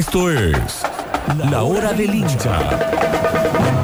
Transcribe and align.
Esto 0.00 0.30
es 0.30 0.82
La 1.50 1.62
Hora 1.62 1.92
del 1.92 2.14
Hincha. 2.14 2.58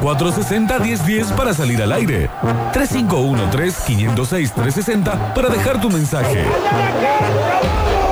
460-1010 0.01 1.37
para 1.37 1.53
salir 1.53 1.83
al 1.83 1.93
aire. 1.93 2.31
3513-506-360 2.73 5.35
para 5.35 5.51
dejar 5.51 5.79
tu 5.79 5.91
mensaje. 5.91 6.47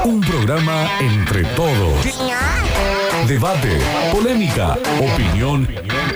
Un 0.04 0.20
programa 0.20 0.86
entre 1.00 1.44
todos. 1.56 2.04
Debate, 3.26 3.78
polémica, 4.12 4.76
opinión 5.00 5.66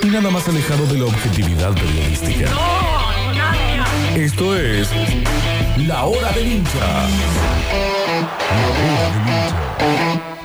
y 0.03 0.09
nada 0.09 0.31
más 0.31 0.47
alejado 0.47 0.85
de 0.89 0.99
la 0.99 1.07
objetividad 1.07 1.73
periodística. 1.73 2.51
Esto 4.15 4.55
es 4.55 4.91
La 5.87 6.05
Hora 6.05 6.33
del 6.33 6.53
Hincha. 6.53 7.09
La 8.45 8.69
Hora 8.69 9.15
del 9.15 10.13
Hincha. 10.13 10.38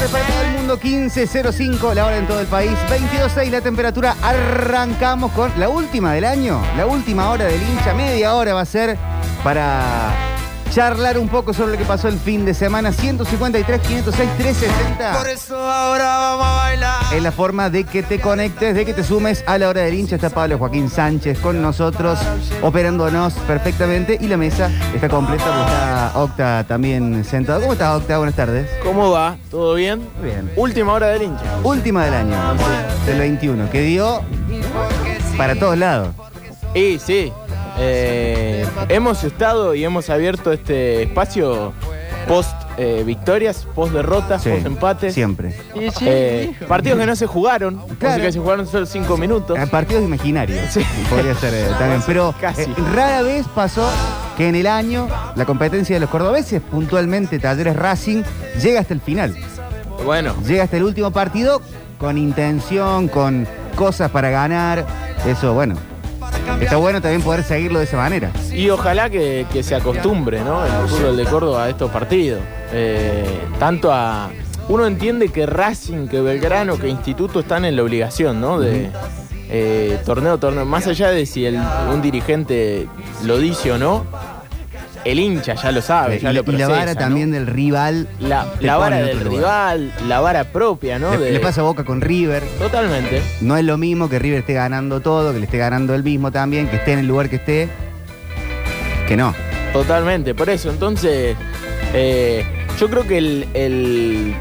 Tardes 0.00 0.12
para 0.12 0.26
todo 0.28 0.40
el 0.40 0.50
mundo, 0.52 0.80
15.05, 0.80 1.92
la 1.92 2.06
hora 2.06 2.16
en 2.16 2.26
todo 2.26 2.40
el 2.40 2.46
país, 2.46 2.72
22.6 2.88 3.50
la 3.50 3.60
temperatura. 3.60 4.16
Arrancamos 4.22 5.30
con 5.32 5.52
la 5.60 5.68
última 5.68 6.14
del 6.14 6.24
año, 6.24 6.62
la 6.74 6.86
última 6.86 7.28
hora 7.28 7.44
del 7.44 7.60
hincha, 7.60 7.92
media 7.92 8.34
hora 8.34 8.54
va 8.54 8.62
a 8.62 8.64
ser 8.64 8.96
para 9.44 10.29
charlar 10.70 11.18
un 11.18 11.28
poco 11.28 11.52
sobre 11.52 11.72
lo 11.72 11.78
que 11.78 11.84
pasó 11.84 12.08
el 12.08 12.18
fin 12.18 12.44
de 12.44 12.54
semana. 12.54 12.92
153, 12.92 13.80
506, 13.80 14.30
360. 14.38 15.18
Por 15.18 15.28
eso 15.28 15.56
ahora 15.56 16.18
vamos 16.18 16.46
a 16.46 16.56
bailar. 16.56 17.14
Es 17.14 17.22
la 17.22 17.32
forma 17.32 17.70
de 17.70 17.84
que 17.84 18.02
te 18.02 18.20
conectes, 18.20 18.74
de 18.74 18.84
que 18.84 18.94
te 18.94 19.02
sumes 19.02 19.42
a 19.46 19.58
la 19.58 19.68
hora 19.68 19.82
del 19.82 19.94
hincha. 19.94 20.14
Está 20.16 20.30
Pablo 20.30 20.58
Joaquín 20.58 20.88
Sánchez 20.88 21.38
con 21.40 21.60
nosotros, 21.60 22.18
operándonos 22.62 23.34
perfectamente. 23.46 24.16
Y 24.20 24.28
la 24.28 24.36
mesa 24.36 24.70
está 24.94 25.08
completa, 25.08 25.44
porque 25.44 25.60
está 25.60 26.12
Octa 26.14 26.64
también 26.68 27.24
sentado. 27.24 27.60
¿Cómo 27.60 27.72
estás, 27.72 27.96
Octa? 27.96 28.18
Buenas 28.18 28.36
tardes. 28.36 28.68
¿Cómo 28.84 29.10
va? 29.10 29.36
¿Todo 29.50 29.74
bien? 29.74 30.08
Bien. 30.22 30.50
Última 30.56 30.92
hora 30.92 31.08
del 31.08 31.22
hincha. 31.22 31.44
Última 31.64 32.04
del 32.04 32.14
año, 32.14 32.36
del 33.06 33.18
21, 33.18 33.70
que 33.70 33.82
dio 33.82 34.22
para 35.36 35.56
todos 35.56 35.76
lados. 35.76 36.14
Y 36.74 37.00
sí, 37.00 37.32
eh, 37.82 38.66
hemos 38.88 39.24
estado 39.24 39.74
y 39.74 39.84
hemos 39.84 40.10
abierto 40.10 40.52
este 40.52 41.02
espacio 41.04 41.72
post 42.28 42.52
eh, 42.76 43.02
victorias, 43.04 43.66
post 43.74 43.92
derrotas, 43.92 44.42
Sí, 44.42 44.50
post 44.50 44.66
empates. 44.66 45.14
Siempre. 45.14 45.54
Eh, 46.02 46.52
partidos 46.68 46.98
que 46.98 47.06
no 47.06 47.16
se 47.16 47.26
jugaron, 47.26 47.76
Claro. 47.98 48.14
así 48.14 48.22
que 48.22 48.32
se 48.32 48.38
jugaron 48.38 48.66
solo 48.66 48.86
cinco 48.86 49.16
minutos. 49.16 49.58
Eh, 49.58 49.66
Partidos 49.66 50.04
imaginarios. 50.04 50.60
Sí. 50.70 50.80
Podría 51.08 51.34
ser 51.34 51.54
eh, 51.54 51.66
también. 51.78 52.02
Pero 52.06 52.34
Casi. 52.40 52.62
eh, 52.62 52.68
rara 52.94 53.22
vez 53.22 53.46
pasó 53.54 53.88
que 54.36 54.48
en 54.48 54.54
el 54.54 54.66
año 54.66 55.08
la 55.34 55.44
competencia 55.46 55.96
de 55.96 56.00
los 56.00 56.10
cordobeses, 56.10 56.60
puntualmente 56.60 57.38
Talleres 57.38 57.76
Racing, 57.76 58.22
llega 58.62 58.80
hasta 58.80 58.94
el 58.94 59.00
final. 59.00 59.36
Bueno, 60.04 60.34
Llega 60.46 60.64
hasta 60.64 60.76
el 60.76 60.84
último 60.84 61.10
partido 61.10 61.60
con 61.98 62.16
intención, 62.16 63.08
con 63.08 63.46
cosas 63.74 64.10
para 64.10 64.30
ganar. 64.30 64.86
Eso, 65.26 65.52
bueno. 65.52 65.74
Está 66.60 66.76
bueno 66.76 67.00
también 67.00 67.22
poder 67.22 67.42
seguirlo 67.44 67.78
de 67.78 67.84
esa 67.84 67.96
manera. 67.96 68.30
y 68.52 68.68
ojalá 68.70 69.08
que, 69.10 69.46
que 69.52 69.62
se 69.62 69.74
acostumbre, 69.74 70.40
¿no? 70.42 70.64
El 70.64 70.88
fútbol 70.88 71.16
de 71.16 71.24
Córdoba 71.24 71.64
a 71.64 71.68
estos 71.70 71.90
partidos. 71.90 72.40
Eh, 72.72 73.24
tanto 73.58 73.92
a. 73.92 74.30
Uno 74.68 74.86
entiende 74.86 75.30
que 75.30 75.46
Racing, 75.46 76.06
que 76.06 76.20
Belgrano, 76.20 76.78
que 76.78 76.88
Instituto 76.88 77.40
están 77.40 77.64
en 77.64 77.74
la 77.76 77.82
obligación, 77.82 78.40
¿no? 78.40 78.60
De 78.60 78.90
eh, 79.48 79.98
torneo, 80.06 80.38
torneo. 80.38 80.64
Más 80.64 80.86
allá 80.86 81.10
de 81.10 81.26
si 81.26 81.44
el- 81.44 81.58
un 81.92 82.00
dirigente 82.02 82.86
lo 83.24 83.38
dice 83.38 83.72
o 83.72 83.78
no, 83.78 84.06
el 85.04 85.18
hincha 85.18 85.54
ya 85.54 85.72
lo 85.72 85.80
sabe, 85.82 86.18
ya 86.18 86.30
y, 86.30 86.34
lo 86.34 86.42
y 86.46 86.52
la 86.56 86.68
vara 86.68 86.94
¿no? 86.94 87.00
también 87.00 87.30
del 87.30 87.46
rival. 87.46 88.06
La, 88.20 88.44
vara 88.76 88.98
del 88.98 89.20
rival, 89.20 89.92
la 90.06 90.20
vara 90.20 90.44
propia, 90.44 90.98
¿no? 90.98 91.12
Le, 91.12 91.18
De- 91.18 91.32
le 91.32 91.40
pasa 91.40 91.62
Boca 91.62 91.84
con 91.84 92.00
River. 92.00 92.42
Totalmente. 92.58 93.22
No 93.40 93.56
es 93.56 93.64
lo 93.64 93.78
mismo 93.78 94.08
que 94.08 94.18
River 94.18 94.40
esté 94.40 94.54
ganando 94.54 95.00
todo, 95.00 95.32
que 95.32 95.38
le 95.38 95.44
esté 95.46 95.58
ganando 95.58 95.94
el 95.94 96.02
mismo 96.02 96.30
también, 96.30 96.68
que 96.68 96.76
esté 96.76 96.92
en 96.92 96.98
el 97.00 97.06
lugar 97.06 97.28
que 97.30 97.36
esté. 97.36 97.68
Que 99.08 99.16
no. 99.16 99.34
Totalmente, 99.72 100.34
por 100.34 100.50
eso. 100.50 100.70
Entonces, 100.70 101.36
eh, 101.94 102.44
yo 102.78 102.88
creo 102.90 103.06
que 103.06 103.18
el, 103.18 103.46
el- 103.54 104.34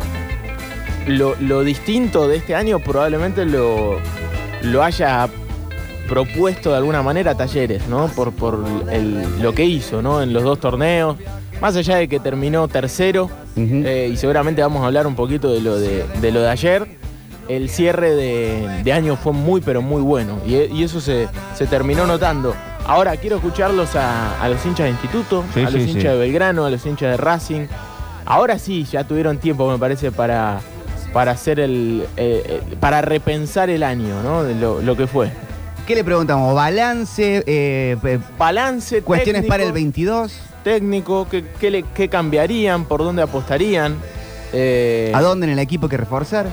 lo, 1.07 1.35
lo 1.39 1.63
distinto 1.63 2.27
de 2.27 2.37
este 2.37 2.53
año 2.55 2.79
probablemente 2.79 3.45
lo, 3.45 3.99
lo 4.63 4.83
haya 4.83 5.27
propuesto 6.09 6.71
de 6.71 6.77
alguna 6.77 7.01
manera 7.03 7.35
Talleres, 7.35 7.87
¿no? 7.87 8.07
Por, 8.07 8.31
por 8.33 8.65
el- 8.91 9.41
lo 9.41 9.53
que 9.53 9.63
hizo, 9.65 10.01
¿no? 10.01 10.21
En 10.21 10.33
los 10.33 10.43
dos 10.43 10.59
torneos. 10.59 11.17
Más 11.61 11.75
allá 11.75 11.97
de 11.97 12.07
que 12.07 12.19
terminó 12.19 12.67
tercero, 12.69 13.29
eh, 13.57 14.09
y 14.11 14.15
seguramente 14.17 14.61
vamos 14.61 14.81
a 14.81 14.85
hablar 14.87 15.05
un 15.07 15.15
poquito 15.15 15.51
de 15.53 15.59
lo 15.61 15.77
de, 15.77 16.05
de 16.21 16.31
lo 16.31 16.41
de 16.41 16.49
ayer. 16.49 16.97
El 17.49 17.69
cierre 17.69 18.11
de, 18.15 18.81
de 18.83 18.93
año 18.93 19.15
fue 19.17 19.33
muy, 19.33 19.59
pero 19.59 19.81
muy 19.81 20.01
bueno. 20.01 20.37
Y, 20.45 20.55
y 20.55 20.83
eso 20.83 21.01
se, 21.01 21.27
se 21.55 21.65
terminó 21.67 22.05
notando. 22.07 22.55
Ahora 22.85 23.17
quiero 23.17 23.35
escucharlos 23.37 23.95
a, 23.95 24.41
a 24.41 24.47
los 24.49 24.65
hinchas 24.65 24.85
de 24.85 24.91
Instituto, 24.91 25.43
Sí, 25.53 25.59
a 25.61 25.63
los 25.63 25.73
sí, 25.73 25.79
hinchas 25.81 26.01
sí. 26.03 26.07
de 26.07 26.17
Belgrano, 26.17 26.65
a 26.65 26.69
los 26.69 26.85
hinchas 26.85 27.11
de 27.11 27.17
Racing. 27.17 27.67
Ahora 28.25 28.57
sí, 28.59 28.85
ya 28.85 29.03
tuvieron 29.03 29.37
tiempo, 29.39 29.69
me 29.69 29.77
parece, 29.77 30.11
para, 30.11 30.61
para 31.11 31.31
hacer 31.31 31.59
el. 31.59 32.05
eh, 32.17 32.43
eh, 32.45 32.75
para 32.79 33.01
repensar 33.01 33.69
el 33.69 33.83
año, 33.83 34.21
¿no? 34.23 34.43
De 34.43 34.55
lo, 34.55 34.81
lo 34.81 34.95
que 34.95 35.07
fue. 35.07 35.29
¿Qué 35.89 35.95
le 35.95 36.03
preguntamos? 36.03 36.53
¿Balance? 36.53 37.43
eh, 37.47 37.97
Balance, 38.37 39.01
¿Cuestiones 39.01 39.41
técnico, 39.41 39.51
para 39.51 39.63
el 39.63 39.71
22? 39.71 40.39
técnico, 40.63 41.27
¿qué, 41.27 41.43
qué 41.59 41.71
le- 41.71 41.81
qué 41.95 42.07
cambiarían? 42.07 42.85
¿Por 42.85 42.99
dónde 42.99 43.23
apostarían? 43.23 43.95
Eh, 44.53 45.11
¿A 45.15 45.21
dónde 45.23 45.47
en 45.47 45.53
el 45.53 45.57
equipo 45.57 45.89
que 45.89 45.97
reforzar? 45.97 46.45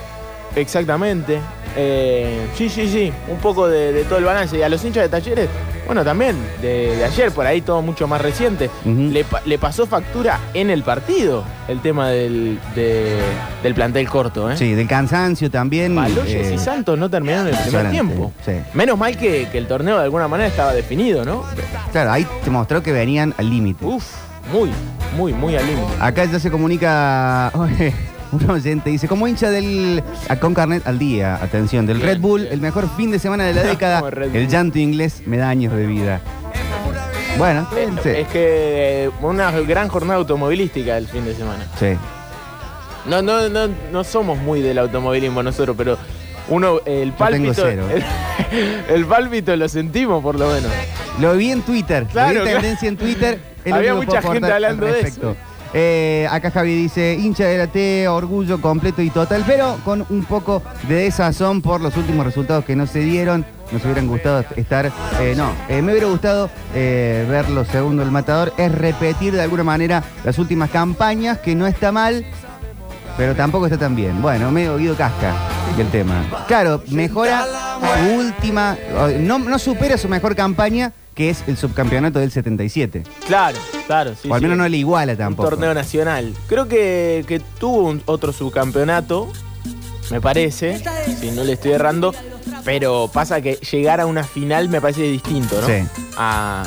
Exactamente. 0.55 1.39
Eh, 1.77 2.47
sí, 2.57 2.69
sí, 2.69 2.89
sí. 2.89 3.13
Un 3.29 3.39
poco 3.39 3.69
de, 3.69 3.93
de 3.93 4.05
todo 4.05 4.19
el 4.19 4.25
balance. 4.25 4.57
Y 4.57 4.63
a 4.63 4.69
los 4.69 4.85
hinchas 4.85 5.03
de 5.05 5.09
talleres, 5.09 5.49
bueno, 5.87 6.05
también 6.05 6.37
de, 6.63 6.97
de 6.97 7.05
ayer, 7.05 7.31
por 7.33 7.47
ahí 7.47 7.61
todo 7.61 7.83
mucho 7.83 8.09
más 8.09 8.21
reciente. 8.21 8.71
Le, 8.85 9.25
pa- 9.25 9.43
le 9.45 9.59
pasó 9.59 9.87
factura 9.87 10.41
en 10.55 10.71
el 10.71 10.83
partido 10.83 11.45
el 11.69 11.81
tema 11.81 12.09
del, 12.11 12.59
de- 12.75 13.21
del 13.63 13.75
plantel 13.75 14.09
corto. 14.09 14.51
¿eh? 14.51 14.57
Sí, 14.57 14.75
del 14.75 14.89
cansancio 14.89 15.51
también. 15.51 15.95
Baloyes 15.95 16.51
eh, 16.51 16.55
y 16.55 16.59
Santos 16.59 16.99
no 16.99 17.11
terminaron 17.11 17.49
el 17.49 17.57
primer 17.57 17.91
tiempo. 17.91 18.33
sí. 18.45 18.53
Menos 18.75 18.97
mal 18.99 19.17
que, 19.17 19.49
que 19.53 19.59
el 19.59 19.67
torneo 19.67 19.99
de 19.99 20.05
alguna 20.05 20.29
manera 20.29 20.49
estaba 20.49 20.73
definido, 20.73 21.25
¿no? 21.25 21.45
Claro, 21.93 22.11
ahí 22.13 22.27
te 22.45 22.51
mostró 22.51 22.83
que 22.83 22.93
venían 22.93 23.35
al 23.39 23.51
límite. 23.51 23.85
Uf, 23.85 24.05
muy, 24.53 24.71
muy, 25.17 25.33
muy 25.35 25.57
al 25.57 25.67
límite. 25.67 25.93
Acá 26.01 26.25
ya 26.25 26.39
se 26.41 26.51
comunica 26.51 27.53
un 28.33 28.51
oyente, 28.51 28.91
dice, 28.91 29.09
como 29.09 29.27
hincha 29.29 29.51
del 29.51 30.03
a- 30.29 30.37
con 30.37 30.55
carnet 30.55 30.87
al 30.87 30.99
día, 30.99 31.37
atención, 31.37 31.87
del 31.87 32.01
Red 32.01 32.19
Bull, 32.21 32.47
el 32.47 32.61
mejor 32.61 32.89
fin 32.97 33.11
de 33.11 33.19
semana 33.19 33.45
de 33.45 33.55
la 33.55 33.63
década, 33.65 34.01
Como 34.01 34.11
Red 34.11 34.29
Bull. 34.29 34.37
el 34.37 34.49
llanto 34.49 34.79
inglés 34.79 35.23
me 35.27 35.37
da 35.37 35.49
años 35.49 35.73
de 35.75 35.87
vida. 35.87 36.21
Bueno, 37.39 37.69
sí. 38.03 38.09
Es 38.09 38.29
que 38.29 39.05
eh, 39.05 39.11
una 39.21 39.51
gran 39.61 39.89
jornada 39.89 40.19
automovilística 40.19 40.97
el 40.97 41.07
fin 41.07 41.25
de 41.27 41.35
semana. 41.35 41.67
Sí. 41.79 41.89
No, 43.07 43.21
no, 43.23 43.49
no, 43.49 43.69
no 43.93 44.05
somos 44.05 44.39
muy 44.39 44.63
del 44.63 44.79
automovilismo 44.79 45.43
nosotros, 45.43 45.77
pero 45.77 45.99
uno, 46.49 46.79
el 46.87 47.13
tengo 47.13 47.17
pálpito, 47.19 47.53
cero. 47.55 47.85
el, 48.89 49.05
pálpito 49.07 49.55
lo 49.55 49.69
sentimos 49.69 50.23
por 50.23 50.39
lo 50.39 50.49
menos. 50.49 50.73
Lo 51.21 51.35
vi 51.35 51.51
en 51.53 51.63
Twitter, 51.63 52.07
Claro, 52.11 52.33
lo 52.33 52.41
vi 52.41 52.47
claro. 52.47 52.61
tendencia 52.63 52.89
en 52.89 52.97
Twitter. 52.97 53.39
es 53.65 53.71
lo 53.71 53.77
Había 53.77 53.95
único 53.95 54.13
que 54.13 54.17
mucha 54.17 54.21
puedo 54.23 54.33
gente 54.35 54.47
aportar 54.47 54.53
hablando 54.71 54.87
de 54.87 54.93
respecto. 55.03 55.31
eso. 55.33 55.41
Eh, 55.75 56.27
acá 56.31 56.50
Javi 56.50 56.75
dice, 56.75 57.15
hincha 57.15 57.44
de 57.44 57.59
la 57.59 57.66
T, 57.66 58.09
orgullo 58.09 58.60
completo 58.60 59.03
y 59.03 59.10
total, 59.10 59.44
pero 59.47 59.78
con 59.84 60.06
un 60.09 60.25
poco 60.25 60.62
de 60.88 60.97
desazón 60.97 61.62
por 61.62 61.81
los 61.81 61.97
últimos 61.97 62.25
resultados 62.25 62.65
que 62.65 62.77
no 62.77 62.87
se 62.87 63.00
dieron. 63.00 63.44
Nos 63.72 63.84
hubieran 63.84 64.06
gustado 64.06 64.44
estar, 64.54 64.93
eh, 65.21 65.34
no, 65.37 65.50
eh, 65.69 65.82
me 65.82 65.91
hubiera 65.91 66.06
gustado 66.06 66.49
eh, 66.72 67.27
ver 67.28 67.50
lo 67.50 67.65
segundo 67.65 68.03
del 68.03 68.12
matador, 68.12 68.53
es 68.56 68.71
repetir 68.71 69.34
de 69.34 69.43
alguna 69.43 69.65
manera 69.65 70.04
las 70.25 70.38
últimas 70.38 70.71
campañas, 70.71 71.38
que 71.38 71.56
no 71.56 71.66
está 71.66 71.91
mal, 71.91 72.25
pero 73.16 73.34
tampoco 73.34 73.66
está 73.66 73.77
tan 73.77 73.97
bien. 73.97 74.22
Bueno, 74.22 74.53
medio 74.53 74.77
Guido 74.77 74.95
Casca 74.95 75.34
el 75.78 75.89
tema. 75.91 76.24
Claro, 76.47 76.83
mejora 76.91 77.45
su 77.45 78.15
última, 78.15 78.78
no 79.19 79.59
supera 79.59 79.98
su 79.98 80.09
mejor 80.09 80.34
campaña, 80.34 80.92
que 81.16 81.30
es 81.30 81.42
el 81.48 81.57
subcampeonato 81.57 82.21
del 82.21 82.30
77. 82.30 83.03
Claro, 83.27 83.59
claro, 83.86 84.13
sí. 84.15 84.28
o 84.30 84.34
al 84.34 84.41
sí. 84.41 84.45
menos 84.45 84.59
no 84.59 84.68
le 84.68 84.77
iguala 84.77 85.13
Un 85.13 85.18
tampoco. 85.18 85.48
torneo 85.48 85.74
nacional. 85.74 86.33
Creo 86.47 86.68
que, 86.68 87.24
que 87.27 87.41
tuvo 87.41 87.89
un- 87.89 88.03
otro 88.04 88.33
subcampeonato, 88.33 89.33
me 90.10 90.21
parece, 90.21 90.80
si 91.18 91.30
no 91.33 91.42
le 91.42 91.54
estoy 91.54 91.72
errando, 91.72 92.15
pero 92.65 93.10
pasa 93.13 93.41
que 93.41 93.54
llegar 93.54 94.01
a 94.01 94.07
una 94.07 94.22
final 94.24 94.68
me 94.68 94.80
parece 94.80 95.03
distinto, 95.03 95.59
¿no? 95.60 95.66
Sí. 95.66 95.83
A, 96.18 96.65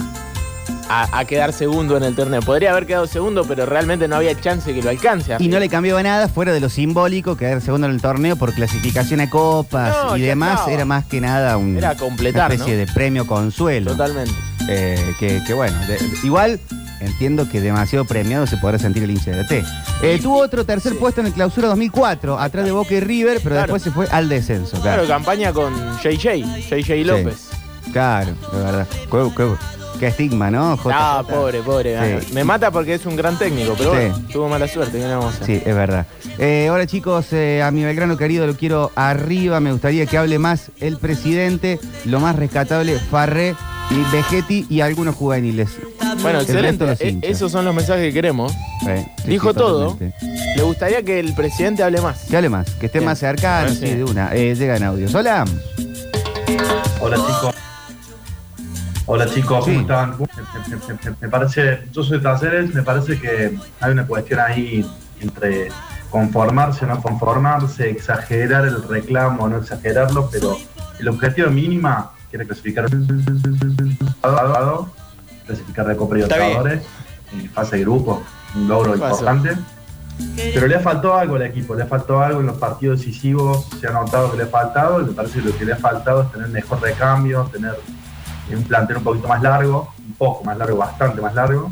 a- 0.90 1.20
a 1.20 1.26
quedar 1.26 1.54
segundo 1.54 1.96
en 1.98 2.04
el 2.04 2.16
torneo. 2.16 2.42
Podría 2.42 2.72
haber 2.72 2.86
quedado 2.86 3.08
segundo, 3.08 3.46
pero 3.48 3.66
realmente 3.66 4.08
no 4.08 4.16
había 4.18 4.40
chance 4.40 4.74
que 4.74 4.82
lo 4.82 4.90
alcance. 4.90 5.36
Y 5.40 5.48
no 5.48 5.60
le 5.60 5.70
cambiaba 5.70 6.02
nada 6.04 6.28
fuera 6.28 6.52
de 6.52 6.60
lo 6.60 6.68
simbólico, 6.70 7.38
quedar 7.38 7.62
segundo 7.62 7.88
en 7.88 7.94
el 7.94 8.02
torneo 8.02 8.36
por 8.36 8.54
clasificación 8.54 9.22
a 9.22 9.30
copas 9.30 9.96
No, 10.06 10.18
y 10.18 10.22
demás. 10.22 10.52
estaba. 10.54 10.72
Era 10.74 10.86
más 10.86 11.06
que 11.06 11.22
nada 11.22 11.58
un, 11.58 11.78
Era 11.78 11.96
completar, 11.96 12.48
una 12.48 12.56
especie 12.56 12.74
¿no? 12.74 12.80
de 12.86 12.92
premio 12.94 13.28
consuelo. 13.28 13.92
Totalmente. 13.92 14.34
Eh, 14.68 15.14
que, 15.20 15.42
que 15.48 15.54
bueno, 15.54 15.78
de- 15.88 15.98
igual 16.24 16.60
entiendo 17.00 17.48
que 17.50 17.62
demasiado 17.62 18.04
premiado 18.06 18.46
se 18.46 18.58
podrá 18.58 18.78
sentir 18.78 19.04
el 19.04 19.12
hincha 19.12 19.32
de 19.32 19.44
T. 19.46 19.64
Eh, 20.02 20.20
tuvo 20.22 20.40
otro 20.40 20.66
tercer 20.66 20.96
puesto 20.98 21.22
en 21.22 21.28
el 21.28 21.34
clausura 21.34 21.68
2004, 21.70 22.38
atrás 22.40 22.66
de 22.66 22.72
Boca 22.72 22.94
y 22.94 23.00
River, 23.00 23.38
pero 23.44 23.56
Claro. 23.56 23.62
después 23.74 23.82
se 23.84 23.92
fue 23.92 24.08
al 24.12 24.28
descenso. 24.28 24.80
Claro, 24.82 25.04
Claro, 25.04 25.08
campaña 25.08 25.54
con 25.54 25.74
JJ, 26.04 26.44
JJ 26.70 27.06
López. 27.06 27.48
claro, 27.94 28.34
de 28.52 28.64
verdad. 28.64 28.88
Qué, 30.00 30.08
estigma, 30.08 30.50
¿no? 30.50 30.76
JJ? 30.78 30.92
Ah, 30.94 31.24
pobre, 31.30 31.62
pobre. 31.62 32.22
Sí. 32.22 32.34
Me 32.34 32.44
mata 32.44 32.72
porque 32.72 32.94
es 32.94 33.06
un 33.06 33.16
gran 33.16 33.38
técnico, 33.38 33.76
pero 33.78 33.92
Sí. 33.92 33.98
bueno, 33.98 34.22
tuvo 34.32 34.48
mala 34.50 34.68
suerte. 34.68 34.98
¿qué 34.98 35.04
le 35.06 35.10
vamos 35.16 35.26
a 35.26 35.30
hacer? 35.42 35.46
Sí, 35.46 35.62
es 35.66 35.76
verdad. 35.76 36.06
Eh, 36.38 36.68
ahora 36.70 36.88
chicos, 36.88 37.28
eh, 37.34 37.62
a 37.62 37.70
mi 37.72 37.84
Belgrano 37.84 38.16
querido 38.18 38.48
lo 38.48 38.56
quiero 38.56 38.92
arriba. 38.96 39.60
Me 39.60 39.72
gustaría 39.72 40.06
que 40.06 40.18
hable 40.18 40.40
más 40.40 40.72
el 40.80 40.98
presidente, 40.98 41.80
lo 42.06 42.20
más 42.20 42.36
rescatable, 42.38 42.98
Farré, 42.98 43.56
Vegetti 44.12 44.66
y 44.70 44.82
algunos 44.82 45.16
juveniles. 45.16 45.70
Bueno, 46.22 46.40
El 46.40 46.46
resto 46.48 46.54
excelente. 46.54 46.86
los 46.86 47.02
E- 47.02 47.10
hinchas. 47.10 47.32
esos 47.32 47.52
son 47.52 47.66
los 47.66 47.74
mensajes 47.76 48.04
que 48.06 48.14
queremos. 48.14 48.54
Eh, 48.88 49.06
sí, 49.24 49.30
Dijo 49.30 49.50
sí, 49.52 49.58
todo. 49.58 49.92
totalmente. 49.94 50.18
Le 50.56 50.64
gustaría 50.64 51.04
que 51.04 51.20
el 51.20 51.34
presidente 51.34 51.84
hable 51.84 52.00
más. 52.02 52.20
Que 52.30 52.38
hable 52.38 52.50
más, 52.50 52.70
que 52.72 52.86
esté 52.86 53.00
Bien. 53.00 53.10
más 53.10 53.20
cercano, 53.20 53.70
Ah, 53.72 53.76
sí, 53.78 53.86
de 53.96 54.04
una. 54.04 54.34
Eh, 54.36 54.56
llegan 54.56 54.84
audios. 54.84 55.14
Hola. 55.14 55.44
Hola 57.02 57.16
chicos. 57.18 57.56
Hola 59.12 59.26
chicos, 59.26 59.66
Sí. 59.66 59.72
¿cómo 59.72 59.82
están? 59.82 60.12
Me, 60.20 60.76
me- 60.78 60.94
me- 60.94 61.16
me 61.22 61.30
parece, 61.30 61.82
yo 61.92 62.04
soy 62.04 62.18
de 62.20 62.24
Talleres, 62.24 62.74
me 62.76 62.84
parece 62.84 63.20
que 63.20 63.58
hay 63.82 63.92
una 63.92 64.06
cuestión 64.06 64.40
ahí 64.40 64.86
entre 65.20 65.70
conformarse 66.12 66.86
o 66.86 66.88
no 66.90 67.02
conformarse, 67.02 67.90
exagerar 67.90 68.66
el 68.66 68.88
reclamo 68.88 69.46
o 69.46 69.50
no 69.50 69.58
exagerarlo, 69.58 70.30
pero 70.32 70.58
el 71.00 71.08
objetivo 71.08 71.50
mínima 71.50 72.12
quiere 72.30 72.46
clasificar 72.46 72.86
clasificar 75.48 75.88
de 75.88 75.96
Copa. 75.96 76.14
Libertadores, 76.16 76.84
en 77.34 77.50
fase 77.50 77.78
de 77.78 77.82
grupo, 77.84 78.22
un 78.56 78.68
logro 78.68 78.94
importante. 78.94 79.58
Pero 80.36 80.68
le 80.68 80.76
ha 80.76 80.82
faltado 80.82 81.16
algo 81.18 81.36
al 81.38 81.44
equipo, 81.44 81.74
le 81.74 81.82
ha 81.84 81.88
faltado 81.88 82.22
algo 82.22 82.42
en 82.42 82.46
los 82.48 82.58
partidos 82.58 83.00
decisivos, 83.00 83.66
se 83.80 83.88
ha 83.88 83.92
notado 83.92 84.30
que 84.32 84.38
le 84.38 84.44
ha 84.44 84.48
faltado, 84.48 85.02
y 85.02 85.06
me 85.06 85.14
parece 85.14 85.40
que 85.40 85.50
lo 85.50 85.58
que 85.58 85.66
le 85.66 85.74
ha 85.74 85.78
faltado 85.78 86.22
es 86.24 86.32
tener 86.32 86.50
mejor 86.50 86.80
recambio, 86.82 87.50
tener 87.52 87.80
un 88.56 88.64
plantel 88.64 88.98
un 88.98 89.04
poquito 89.04 89.28
más 89.28 89.42
largo, 89.42 89.92
un 90.08 90.14
poco 90.14 90.44
más 90.44 90.58
largo, 90.58 90.78
bastante 90.78 91.22
más 91.22 91.34
largo. 91.34 91.72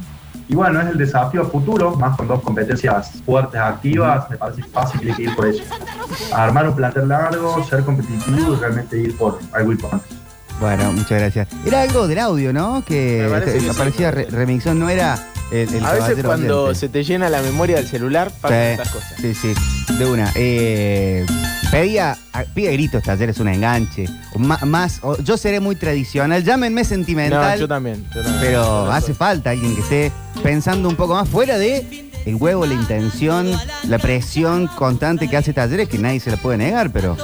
Y 0.50 0.56
bueno, 0.56 0.80
es 0.82 0.88
el 0.88 0.98
desafío 0.98 1.42
a 1.42 1.46
futuro, 1.46 1.96
más 1.98 2.16
con 2.16 2.28
dos 2.28 2.42
competencias 2.42 3.12
fuertes, 3.26 3.60
activas, 3.60 4.30
me 4.30 4.38
parece 4.38 4.64
fácil 4.64 5.02
que 5.02 5.10
hay 5.10 5.14
que 5.16 5.24
ir 5.24 5.36
por 5.36 5.48
eso. 5.48 5.62
Armar 6.34 6.70
un 6.70 6.76
plantel 6.76 7.10
largo, 7.10 7.64
ser 7.66 7.84
competitivo 7.84 8.54
y 8.54 8.56
realmente 8.56 8.98
ir 8.98 9.18
por 9.18 9.40
algo 9.52 9.72
importante. 9.74 10.06
Bueno, 10.62 10.92
muchas 10.94 11.20
gracias. 11.20 11.50
Era 11.66 11.82
algo 11.82 12.08
del 12.08 12.18
audio, 12.20 12.54
¿no? 12.54 12.84
Que, 12.86 13.30
que 13.46 13.60
sí. 13.60 13.70
aparecía 13.70 14.10
re- 14.10 14.26
remixón, 14.30 14.80
no 14.80 14.90
era 14.90 15.20
el, 15.52 15.72
el 15.76 15.86
a 15.86 15.92
veces 15.94 16.24
cuando 16.24 16.74
se 16.74 16.90
te 16.90 17.04
llena 17.04 17.30
la 17.30 17.42
memoria 17.42 17.76
del 17.76 17.88
celular, 17.88 18.32
pasan 18.42 18.58
Sí, 18.58 18.66
estas 18.72 18.90
cosas. 18.90 19.14
Sí, 19.20 19.34
sí, 19.36 19.54
de 20.00 20.06
una. 20.10 20.32
Eh, 20.36 21.26
pedía, 21.72 22.18
pide 22.54 22.72
gritos, 22.74 23.04
talleres, 23.04 23.40
un 23.40 23.48
enganche. 23.50 24.06
O 24.34 24.40
ma- 24.40 24.60
más, 24.66 25.00
o- 25.04 25.18
yo 25.22 25.38
seré 25.38 25.60
muy 25.60 25.76
tradicional, 25.76 26.44
llámenme 26.44 26.82
No, 26.84 26.88
sentimental, 26.90 27.60
yo 27.60 27.68
también. 27.68 28.06
yo 28.14 28.22
también. 28.24 28.42
pero 28.42 28.92
hace 28.92 29.14
falta 29.14 29.52
alguien 29.52 29.76
que 29.76 29.82
esté 29.82 30.12
pensando 30.44 30.88
un 30.90 30.96
poco 30.96 31.14
más 31.14 31.28
fuera 31.30 31.58
de 31.58 32.06
el 32.26 32.36
huevo, 32.36 32.66
la 32.66 32.74
intención, 32.74 33.50
la 33.88 34.00
presión 34.00 34.68
constante 34.68 35.30
que 35.30 35.38
hace 35.38 35.54
talleres, 35.54 35.88
que 35.88 35.98
nadie 35.98 36.20
se 36.20 36.30
la 36.30 36.38
puede 36.38 36.58
negar, 36.58 36.92
pero 36.92 37.16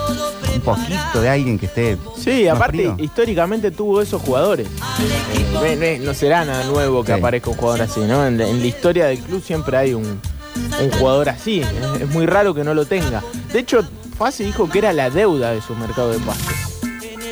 un 0.55 0.61
poquito 0.61 1.21
de 1.21 1.27
alguien 1.29 1.59
que 1.59 1.65
esté. 1.65 1.97
Sí, 2.17 2.45
más 2.47 2.55
aparte, 2.55 2.77
frío. 2.77 2.95
históricamente 2.99 3.71
tuvo 3.71 4.01
esos 4.01 4.21
jugadores. 4.21 4.67
Eh, 4.67 5.45
no- 5.51 5.61
no, 5.99 6.05
no 6.05 6.13
será 6.13 6.45
nada 6.45 6.63
nuevo 6.65 7.03
que 7.03 7.13
Sí. 7.13 7.19
aparezca 7.19 7.49
un 7.49 7.57
jugador 7.57 7.81
así, 7.81 7.99
¿no? 8.01 8.25
En 8.25 8.37
la, 8.37 8.47
en 8.47 8.59
la 8.61 8.65
historia 8.65 9.05
del 9.07 9.19
club 9.19 9.43
siempre 9.45 9.75
hay 9.75 9.93
un, 9.93 10.05
un 10.05 10.91
jugador 10.97 11.27
así. 11.29 11.59
Es, 11.59 12.01
es 12.01 12.09
muy 12.09 12.25
raro 12.25 12.53
que 12.53 12.63
no 12.63 12.73
lo 12.73 12.85
tenga. 12.85 13.21
De 13.51 13.59
hecho, 13.59 13.83
Fasi 14.17 14.43
dijo 14.43 14.69
que 14.69 14.79
era 14.79 14.93
la 14.93 15.09
deuda 15.09 15.51
de 15.51 15.61
su 15.61 15.75
mercado 15.75 16.11
de 16.11 16.19
pases. 16.19 16.81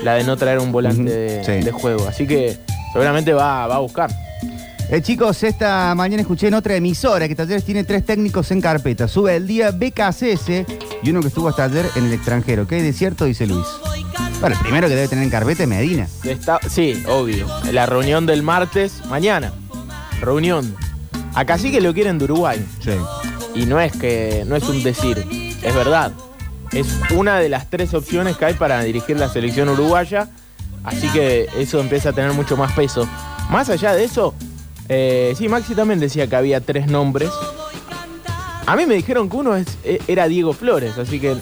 La 0.04 0.16
de 0.16 0.24
no 0.24 0.36
traer 0.36 0.60
un 0.60 0.72
volante 0.72 1.12
de, 1.12 1.44
sí. 1.44 1.64
de 1.64 1.72
juego. 1.72 2.08
Así 2.08 2.26
que 2.28 2.58
seguramente 2.92 3.34
va, 3.34 3.68
va 3.68 3.76
a 3.76 3.80
buscar. 3.80 4.10
Eh, 4.90 5.02
chicos, 5.02 5.42
esta 5.44 5.96
mañana 5.96 6.22
escuché 6.22 6.48
en 6.48 6.54
otra 6.54 6.76
emisora 6.76 7.26
que 7.30 7.36
Talleres 7.36 7.64
tiene 7.64 7.86
tres 7.86 8.06
técnicos 8.06 8.52
en 8.52 8.60
carpeta. 8.60 9.08
Sube 9.08 9.36
el 9.36 9.48
día 9.48 9.72
BKCS 9.72 10.66
y 11.02 11.10
uno 11.10 11.22
que 11.22 11.30
estuvo 11.30 11.48
hasta 11.48 11.64
ayer 11.64 11.86
en 11.96 12.08
el 12.08 12.14
extranjero. 12.14 12.68
¿Qué 12.68 12.82
de 12.82 12.92
cierto? 12.92 13.24
Dice 13.24 13.48
Luis. 13.48 13.66
Bueno, 14.42 14.56
el 14.56 14.62
primero 14.62 14.90
que 14.90 14.96
debe 14.96 15.08
tener 15.08 15.24
en 15.24 15.30
carpeta 15.30 15.64
es 15.64 15.70
Medina. 15.70 16.10
Está, 16.24 16.60
sí, 16.68 17.02
obvio. 17.08 17.48
La 17.72 17.86
reunión 17.86 18.26
del 18.26 18.44
martes, 18.44 19.06
mañana. 19.06 19.54
Reunión. 20.20 20.76
Acá 21.36 21.58
sí 21.58 21.72
que 21.72 21.80
lo 21.80 21.94
quieren 21.94 22.18
de 22.18 22.26
Uruguay. 22.26 22.66
Sí. 22.84 22.92
Y 23.56 23.68
no 23.68 23.80
es 23.80 23.94
que 23.94 24.44
no 24.46 24.58
es 24.58 24.64
un 24.64 24.84
decir, 24.84 25.26
es 25.64 25.74
verdad. 25.74 26.12
Es 26.74 26.88
una 27.16 27.40
de 27.40 27.50
las 27.50 27.70
tres 27.70 27.94
opciones 27.94 28.38
que 28.38 28.46
hay 28.46 28.54
para 28.54 28.82
dirigir 28.84 29.18
la 29.20 29.30
selección 29.30 29.70
uruguaya. 29.70 30.30
Así 30.84 31.08
que 31.10 31.48
eso 31.58 31.80
empieza 31.80 32.10
a 32.10 32.14
tener 32.14 32.34
mucho 32.34 32.58
más 32.58 32.72
peso. 32.74 33.08
Más 33.50 33.70
allá 33.70 33.94
de 33.94 34.04
eso, 34.06 34.34
eh, 34.90 35.34
sí, 35.38 35.48
Maxi 35.50 35.76
también 35.76 36.00
decía 36.00 36.28
que 36.28 36.36
había 36.36 36.62
tres 36.62 36.88
nombres. 36.88 37.30
A 38.66 38.76
mí 38.76 38.86
me 38.86 38.96
dijeron 38.96 39.30
que 39.30 39.36
uno 39.38 39.56
es, 39.56 39.68
e- 39.84 40.02
era 40.08 40.28
Diego 40.28 40.54
Flores, 40.54 40.98
así 40.98 41.20
que. 41.20 41.36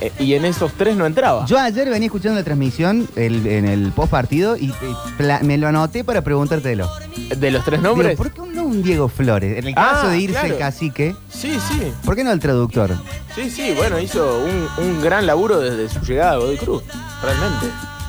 Eh, 0.00 0.12
y 0.18 0.34
en 0.34 0.44
esos 0.44 0.72
tres 0.72 0.96
no 0.96 1.06
entraba. 1.06 1.44
Yo 1.46 1.58
ayer 1.58 1.88
venía 1.90 2.06
escuchando 2.06 2.38
la 2.38 2.44
transmisión 2.44 3.08
el- 3.16 3.46
en 3.46 3.64
el 3.66 3.92
post 3.92 4.10
partido 4.10 4.56
y, 4.56 4.66
y 4.66 4.74
pla- 5.18 5.40
me 5.42 5.58
lo 5.58 5.68
anoté 5.68 6.04
para 6.04 6.22
preguntártelo. 6.22 6.88
De 7.36 7.50
los 7.50 7.64
tres 7.64 7.80
Digo, 7.80 7.90
nombres. 7.94 8.16
¿por 8.16 8.30
qué 8.32 8.40
no 8.40 8.64
un 8.64 8.82
Diego 8.82 9.08
Flores? 9.08 9.58
En 9.58 9.66
el 9.68 9.74
Ah, 9.76 9.92
caso 9.94 10.08
de 10.08 10.18
irse 10.18 10.32
claro. 10.38 10.54
el 10.54 10.58
cacique, 10.58 11.14
Sí, 11.28 11.56
sí. 11.68 11.92
¿por 12.04 12.16
qué 12.16 12.24
no 12.24 12.32
el 12.32 12.40
traductor? 12.40 12.90
Sí, 13.34 13.50
sí, 13.50 13.72
bueno, 13.76 13.98
hizo 14.00 14.42
un, 14.44 14.84
un 14.84 15.00
gran 15.02 15.26
laburo 15.26 15.60
desde 15.60 15.88
su 15.88 16.04
llegada 16.04 16.32
a 16.32 16.36
Godoy 16.38 16.56
Cruz, 16.56 16.82
realmente. 17.22 17.66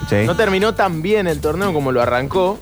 Sí. 0.09 0.15
No 0.25 0.35
terminó 0.35 0.73
tan 0.73 1.01
bien 1.01 1.27
el 1.27 1.39
torneo 1.39 1.71
como 1.73 1.91
lo 1.91 2.01
arrancó, 2.01 2.59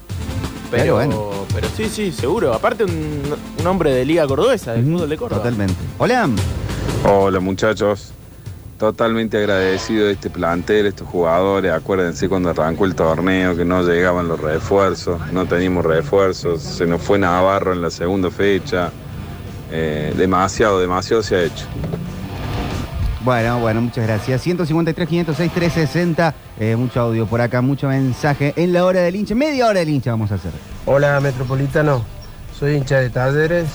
pero, 0.69 0.83
Pero 0.83 0.95
bueno. 0.95 1.31
pero 1.53 1.67
sí, 1.75 1.89
sí, 1.89 2.11
seguro. 2.11 2.53
Aparte, 2.53 2.83
un, 2.83 3.21
un 3.59 3.67
hombre 3.67 3.91
de 3.93 4.05
Liga 4.05 4.27
Cordobesa, 4.27 4.73
del 4.73 4.83
fútbol 4.83 5.09
de 5.09 5.17
Córdoba. 5.17 5.41
Totalmente. 5.41 5.73
Hola. 5.97 6.29
Hola 7.05 7.39
muchachos, 7.39 8.11
totalmente 8.79 9.37
agradecido 9.37 10.07
de 10.07 10.13
este 10.13 10.31
plantel, 10.31 10.87
estos 10.87 11.07
jugadores. 11.07 11.71
Acuérdense 11.71 12.27
cuando 12.27 12.49
arrancó 12.49 12.85
el 12.85 12.95
torneo 12.95 13.55
que 13.55 13.65
no 13.65 13.83
llegaban 13.83 14.27
los 14.27 14.39
refuerzos, 14.39 15.19
no 15.31 15.45
teníamos 15.45 15.85
refuerzos, 15.85 16.63
se 16.63 16.87
nos 16.87 17.01
fue 17.01 17.19
Navarro 17.19 17.73
en 17.73 17.81
la 17.83 17.91
segunda 17.91 18.31
fecha. 18.31 18.91
Eh, 19.71 20.13
demasiado, 20.17 20.79
demasiado 20.79 21.21
se 21.21 21.35
ha 21.35 21.43
hecho. 21.43 21.65
Bueno, 23.21 23.59
bueno, 23.59 23.81
muchas 23.81 24.07
gracias. 24.07 24.41
153, 24.41 25.07
506, 25.07 25.51
360. 25.53 26.33
Eh, 26.59 26.75
mucho 26.77 27.01
audio 27.01 27.27
por 27.27 27.41
acá, 27.41 27.61
mucho 27.61 27.89
mensaje. 27.89 28.53
En 28.55 28.71
la 28.71 28.85
hora 28.85 29.01
del 29.01 29.17
hincha, 29.17 29.35
media 29.35 29.67
hora 29.67 29.81
del 29.81 29.89
hincha 29.89 30.11
vamos 30.11 30.31
a 30.31 30.35
hacer. 30.35 30.53
Hola 30.85 31.19
Metropolitano, 31.19 32.03
soy 32.57 32.75
hincha 32.75 32.97
de 32.99 33.09
Talleres 33.09 33.67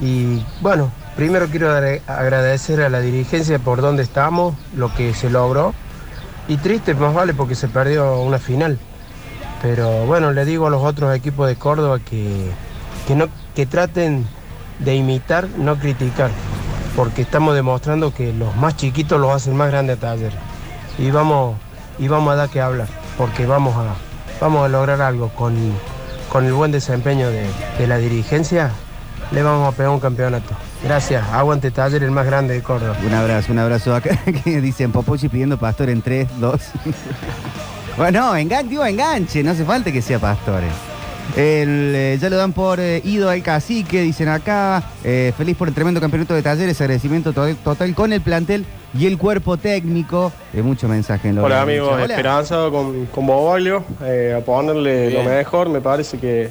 y 0.00 0.42
bueno, 0.62 0.90
primero 1.18 1.48
quiero 1.48 1.72
agradecer 2.06 2.80
a 2.80 2.88
la 2.88 3.00
dirigencia 3.00 3.58
por 3.58 3.80
donde 3.80 4.04
estamos, 4.04 4.54
lo 4.76 4.94
que 4.94 5.14
se 5.14 5.28
logró 5.28 5.74
y 6.46 6.58
triste 6.58 6.94
más 6.94 7.12
vale 7.12 7.34
porque 7.34 7.56
se 7.56 7.66
perdió 7.66 8.20
una 8.20 8.38
final. 8.38 8.78
Pero 9.60 10.06
bueno, 10.06 10.30
le 10.30 10.44
digo 10.44 10.68
a 10.68 10.70
los 10.70 10.84
otros 10.84 11.12
equipos 11.16 11.48
de 11.48 11.56
Córdoba 11.56 11.98
que, 11.98 12.52
que, 13.08 13.16
no, 13.16 13.26
que 13.56 13.66
traten 13.66 14.28
de 14.78 14.94
imitar, 14.94 15.48
no 15.56 15.76
criticar, 15.76 16.30
porque 16.94 17.22
estamos 17.22 17.56
demostrando 17.56 18.14
que 18.14 18.32
los 18.32 18.54
más 18.54 18.76
chiquitos 18.76 19.20
los 19.20 19.34
hacen 19.34 19.56
más 19.56 19.72
grandes 19.72 19.98
Talleres. 19.98 20.38
Y 20.98 21.10
vamos, 21.10 21.56
y 21.98 22.06
vamos 22.06 22.32
a 22.32 22.36
dar 22.36 22.48
que 22.48 22.60
hablar, 22.60 22.86
porque 23.16 23.44
vamos 23.44 23.74
a, 23.76 23.96
vamos 24.40 24.64
a 24.64 24.68
lograr 24.68 25.02
algo 25.02 25.30
con, 25.30 25.56
con 26.30 26.44
el 26.44 26.52
buen 26.52 26.70
desempeño 26.70 27.28
de, 27.28 27.44
de 27.76 27.86
la 27.88 27.98
dirigencia, 27.98 28.70
le 29.32 29.42
vamos 29.42 29.74
a 29.74 29.76
pegar 29.76 29.90
un 29.90 29.98
campeonato. 29.98 30.54
Gracias, 30.82 31.24
aguante 31.32 31.70
Taller, 31.70 32.02
el 32.04 32.10
más 32.12 32.24
grande 32.26 32.54
de 32.54 32.62
Córdoba. 32.62 32.96
Un 33.04 33.12
abrazo, 33.12 33.52
un 33.52 33.58
abrazo 33.58 33.94
acá 33.94 34.16
que 34.44 34.60
dicen 34.60 34.92
Popochi 34.92 35.28
pidiendo 35.28 35.58
pastor 35.58 35.90
en 35.90 36.02
3, 36.02 36.28
2. 36.38 36.60
bueno, 37.96 38.36
enganche, 38.36 38.68
digo 38.70 38.86
enganche, 38.86 39.42
no 39.42 39.50
hace 39.50 39.64
falta 39.64 39.90
que 39.90 40.00
sea 40.00 40.18
pastores. 40.18 40.70
El, 41.36 41.92
eh, 41.94 42.18
ya 42.18 42.30
lo 42.30 42.36
dan 42.36 42.52
por 42.54 42.80
eh, 42.80 43.02
ido 43.04 43.28
al 43.28 43.42
cacique, 43.42 44.00
dicen 44.00 44.28
acá. 44.28 44.82
Eh, 45.04 45.32
feliz 45.36 45.56
por 45.56 45.68
el 45.68 45.74
tremendo 45.74 46.00
campeonato 46.00 46.32
de 46.32 46.42
talleres, 46.42 46.80
agradecimiento 46.80 47.32
to- 47.34 47.54
total 47.56 47.94
con 47.94 48.12
el 48.14 48.22
plantel 48.22 48.64
y 48.98 49.06
el 49.06 49.18
cuerpo 49.18 49.58
técnico. 49.58 50.32
Eh, 50.54 50.62
mucho 50.62 50.88
mensaje 50.88 51.28
en 51.28 51.34
lo 51.36 51.44
Hola 51.44 51.60
amigos, 51.62 51.90
Hola. 51.92 52.04
esperanza 52.06 52.68
con, 52.70 53.06
con 53.06 53.26
Bobaglio, 53.26 53.84
eh, 54.04 54.36
a 54.40 54.44
ponerle 54.44 55.08
Bien. 55.08 55.24
lo 55.24 55.28
mejor, 55.30 55.68
me 55.68 55.82
parece 55.82 56.16
que 56.18 56.48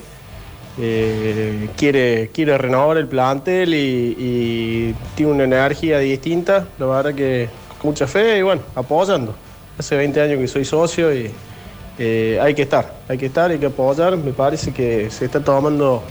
eh, 0.80 1.70
quiere, 1.76 2.30
quiere 2.34 2.58
renovar 2.58 2.98
el 2.98 3.08
plantel 3.08 3.74
y, 3.74 4.16
y 4.18 4.96
tiene 5.16 5.32
una 5.32 5.44
energía 5.46 6.00
distinta, 6.00 6.68
la 6.78 6.86
verdad 6.86 7.14
que 7.14 7.50
con 7.82 7.92
mucha 7.92 8.08
fe 8.08 8.40
y 8.40 8.42
bueno, 8.42 8.62
apoyando. 8.76 9.36
Hace 9.78 9.96
20 9.96 10.22
años 10.22 10.40
que 10.40 10.48
soy 10.48 10.66
socio 10.66 11.14
y 11.14 11.30
eh, 12.00 12.40
hay 12.42 12.54
que 12.54 12.64
estar, 12.64 12.96
hay 13.08 13.18
que 13.18 13.28
estar, 13.28 13.52
hay 13.52 13.58
que 13.60 13.68
apoyar, 13.68 14.18
me 14.18 14.32
parece 14.34 14.72
que 14.72 15.10
se 15.10 15.26
está 15.26 15.40
tomando 15.40 16.04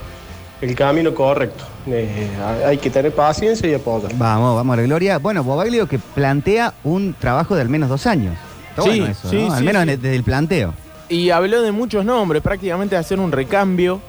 el 0.61 0.75
camino 0.75 1.15
correcto. 1.15 1.65
Eh, 1.89 2.29
hay 2.65 2.79
que 2.79 2.91
tener 2.91 3.13
paciencia 3.13 3.69
y 3.69 3.75
apoyar. 3.75 4.13
Vamos, 4.15 4.57
vamos 4.57 4.75
a 4.75 4.77
la 4.77 4.83
gloria. 4.83 5.19
Bueno, 5.19 5.45
Bobaglio 5.45 5.87
que 5.87 5.99
plantea 5.99 6.75
un 6.85 7.15
trabajo 7.15 7.55
de 7.55 7.63
al 7.63 7.69
menos 7.69 7.89
dos 7.89 8.07
años. 8.07 8.35
Está 8.71 8.83
Sí, 8.83 8.89
bueno 8.89 9.07
eso, 9.07 9.31
sí, 9.31 9.37
¿no? 9.47 9.55
Al 9.55 9.65
menos 9.65 9.83
sí. 9.85 9.91
desde 9.91 10.17
el 10.17 10.23
planteo. 10.25 10.75
Y 11.09 11.31
habló 11.31 11.63
de 11.63 11.71
muchos 11.73 12.05
nombres, 12.05 12.43
prácticamente 12.43 12.97
hacer 12.97 13.21
un 13.21 13.31
recambio. 13.31 14.01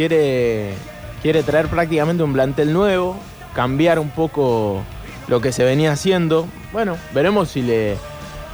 Quiere, 0.00 0.70
quiere 1.20 1.42
traer 1.42 1.68
prácticamente 1.68 2.22
un 2.22 2.32
plantel 2.32 2.72
nuevo, 2.72 3.18
cambiar 3.54 3.98
un 3.98 4.08
poco 4.08 4.82
lo 5.28 5.42
que 5.42 5.52
se 5.52 5.62
venía 5.62 5.92
haciendo. 5.92 6.48
Bueno, 6.72 6.96
veremos 7.12 7.50
si 7.50 7.60
le 7.60 7.98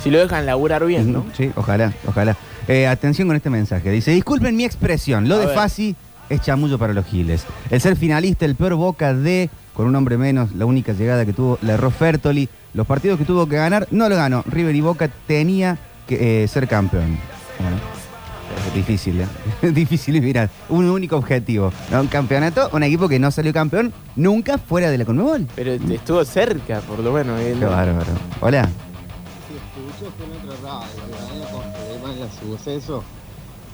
si 0.03 0.11
lo 0.11 0.19
dejan 0.19 0.45
laburar 0.45 0.85
bien, 0.85 1.12
¿no? 1.12 1.25
Sí, 1.37 1.53
ojalá, 1.55 1.93
ojalá. 2.05 2.37
Eh, 2.67 2.88
atención 2.88 3.29
con 3.29 3.37
este 3.37 3.49
mensaje. 3.49 3.93
Dice, 3.93 4.11
disculpen 4.11 4.57
mi 4.57 4.65
expresión, 4.65 5.29
lo 5.29 5.37
A 5.37 5.38
de 5.38 5.47
ver. 5.47 5.55
Fasi 5.55 5.95
es 6.29 6.41
chamullo 6.41 6.81
para 6.81 6.93
los 6.93 7.07
giles. 7.07 7.45
El 7.71 7.81
ser 7.81 7.95
finalista, 7.95 8.45
el 8.45 8.57
peor 8.57 8.75
Boca 8.75 9.15
de, 9.15 9.49
con 9.73 9.87
un 9.87 9.95
hombre 9.95 10.19
menos, 10.19 10.53
la 10.53 10.67
única 10.67 10.95
llegada 10.95 11.25
que 11.25 11.33
tuvo, 11.33 11.61
le 11.62 11.75
erró 11.75 11.93
Fertoli. 11.93 12.49
Los 12.75 12.88
partidos 12.88 13.21
que 13.21 13.25
tuvo 13.25 13.47
que 13.47 13.55
ganar, 13.55 13.87
no 13.93 14.09
lo 14.09 14.17
ganó. 14.17 14.43
River 14.49 14.75
y 14.75 14.81
Boca 14.81 15.09
tenía 15.29 15.79
que 16.09 16.43
eh, 16.43 16.49
ser 16.49 16.67
campeón. 16.67 17.17
Bueno, 17.61 17.76
difícil, 18.75 19.20
¿eh? 19.20 19.26
Difícil 19.70 20.20
mirar. 20.20 20.49
Un 20.68 20.88
único 20.90 21.16
objetivo. 21.16 21.73
¿no? 21.90 22.00
Un 22.00 22.06
campeonato, 22.08 22.68
un 22.73 22.82
equipo 22.82 23.08
que 23.08 23.18
no 23.18 23.30
salió 23.30 23.52
campeón 23.52 23.92
nunca 24.16 24.58
fuera 24.58 24.90
de 24.90 24.99
la 24.99 25.04
Conmebol. 25.04 25.46
Pero 25.54 25.73
estuvo 25.73 26.25
cerca, 26.25 26.80
por 26.80 26.99
lo 27.00 27.12
menos. 27.12 27.38
eh, 27.40 27.54
Qué 27.58 27.64
no- 27.64 27.70
bárbaro. 27.70 28.12
Hola. 28.40 28.68
escuchaste 29.78 30.25
en 30.25 30.50
otra 30.50 30.70
radio, 30.70 30.88
¿verdad? 31.11 31.49
Porque 31.52 31.78
además 31.90 32.30
el 32.42 32.49
suceso 32.49 33.04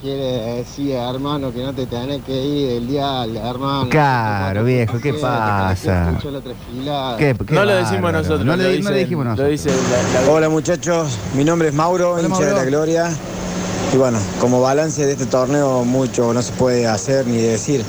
quiere 0.01 0.57
decir, 0.57 0.93
hermano, 0.97 1.53
que 1.53 1.63
no 1.63 1.73
te 1.73 1.87
tenés 1.87 2.23
que 2.25 2.33
ir 2.45 2.69
del 2.71 2.89
dial, 2.89 3.37
hermano. 3.37 3.89
Claro, 3.89 4.65
viejo, 4.65 4.99
¿qué 5.01 5.15
pasa? 5.15 6.09
Escucho 6.11 6.31
la 6.33 6.39
otra 6.39 6.53
fila. 6.71 7.15
¿Qué- 7.19 7.37
qué 7.47 7.55
No 7.55 7.61
lo 7.65 7.67
bárbaro. 7.73 7.87
decimos 7.89 8.13
nosotros. 8.13 8.45
No, 8.45 8.57
lo 8.57 8.69
dijimos 8.69 9.25
Lo 9.27 9.31
nosotros. 9.31 9.49
dice 9.51 9.71
la- 9.71 10.21
la- 10.23 10.31
Hola 10.31 10.49
muchachos, 10.49 11.17
mi 11.37 11.45
nombre 11.45 11.69
es 11.69 11.75
Mauro, 11.75 12.21
hincha 12.21 12.45
de 12.47 12.53
la 12.55 12.65
Gloria. 12.65 13.11
Y 13.93 13.97
bueno, 13.99 14.19
como 14.41 14.63
balance 14.63 15.05
de 15.05 15.13
este 15.13 15.27
torneo 15.27 15.85
mucho 15.85 16.33
no 16.33 16.41
se 16.41 16.53
puede 16.53 16.87
hacer 16.87 17.27
ni 17.27 17.37
decir. 17.37 17.85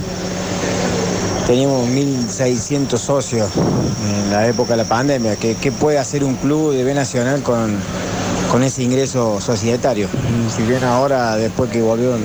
Teníamos 1.48 1.88
1.600 1.88 2.98
socios 2.98 3.50
en 4.05 4.29
la 4.29 4.48
época 4.48 4.72
de 4.72 4.83
la 4.83 4.89
pandemia. 4.89 5.38
¿Qué, 5.38 5.55
qué 5.55 5.72
puede 5.72 5.98
hacer 6.00 6.25
un 6.25 6.36
club 6.36 6.74
de 6.74 6.83
B 6.83 6.93
Nacional 6.93 7.41
con, 7.41 7.77
con 8.51 8.63
ese 8.63 8.83
ingreso 8.83 9.39
societario? 9.39 10.10
Si 10.53 10.63
bien 10.63 10.83
ahora, 10.83 11.38
después 11.38 11.69
que 11.69 11.81
volvieron 11.81 12.19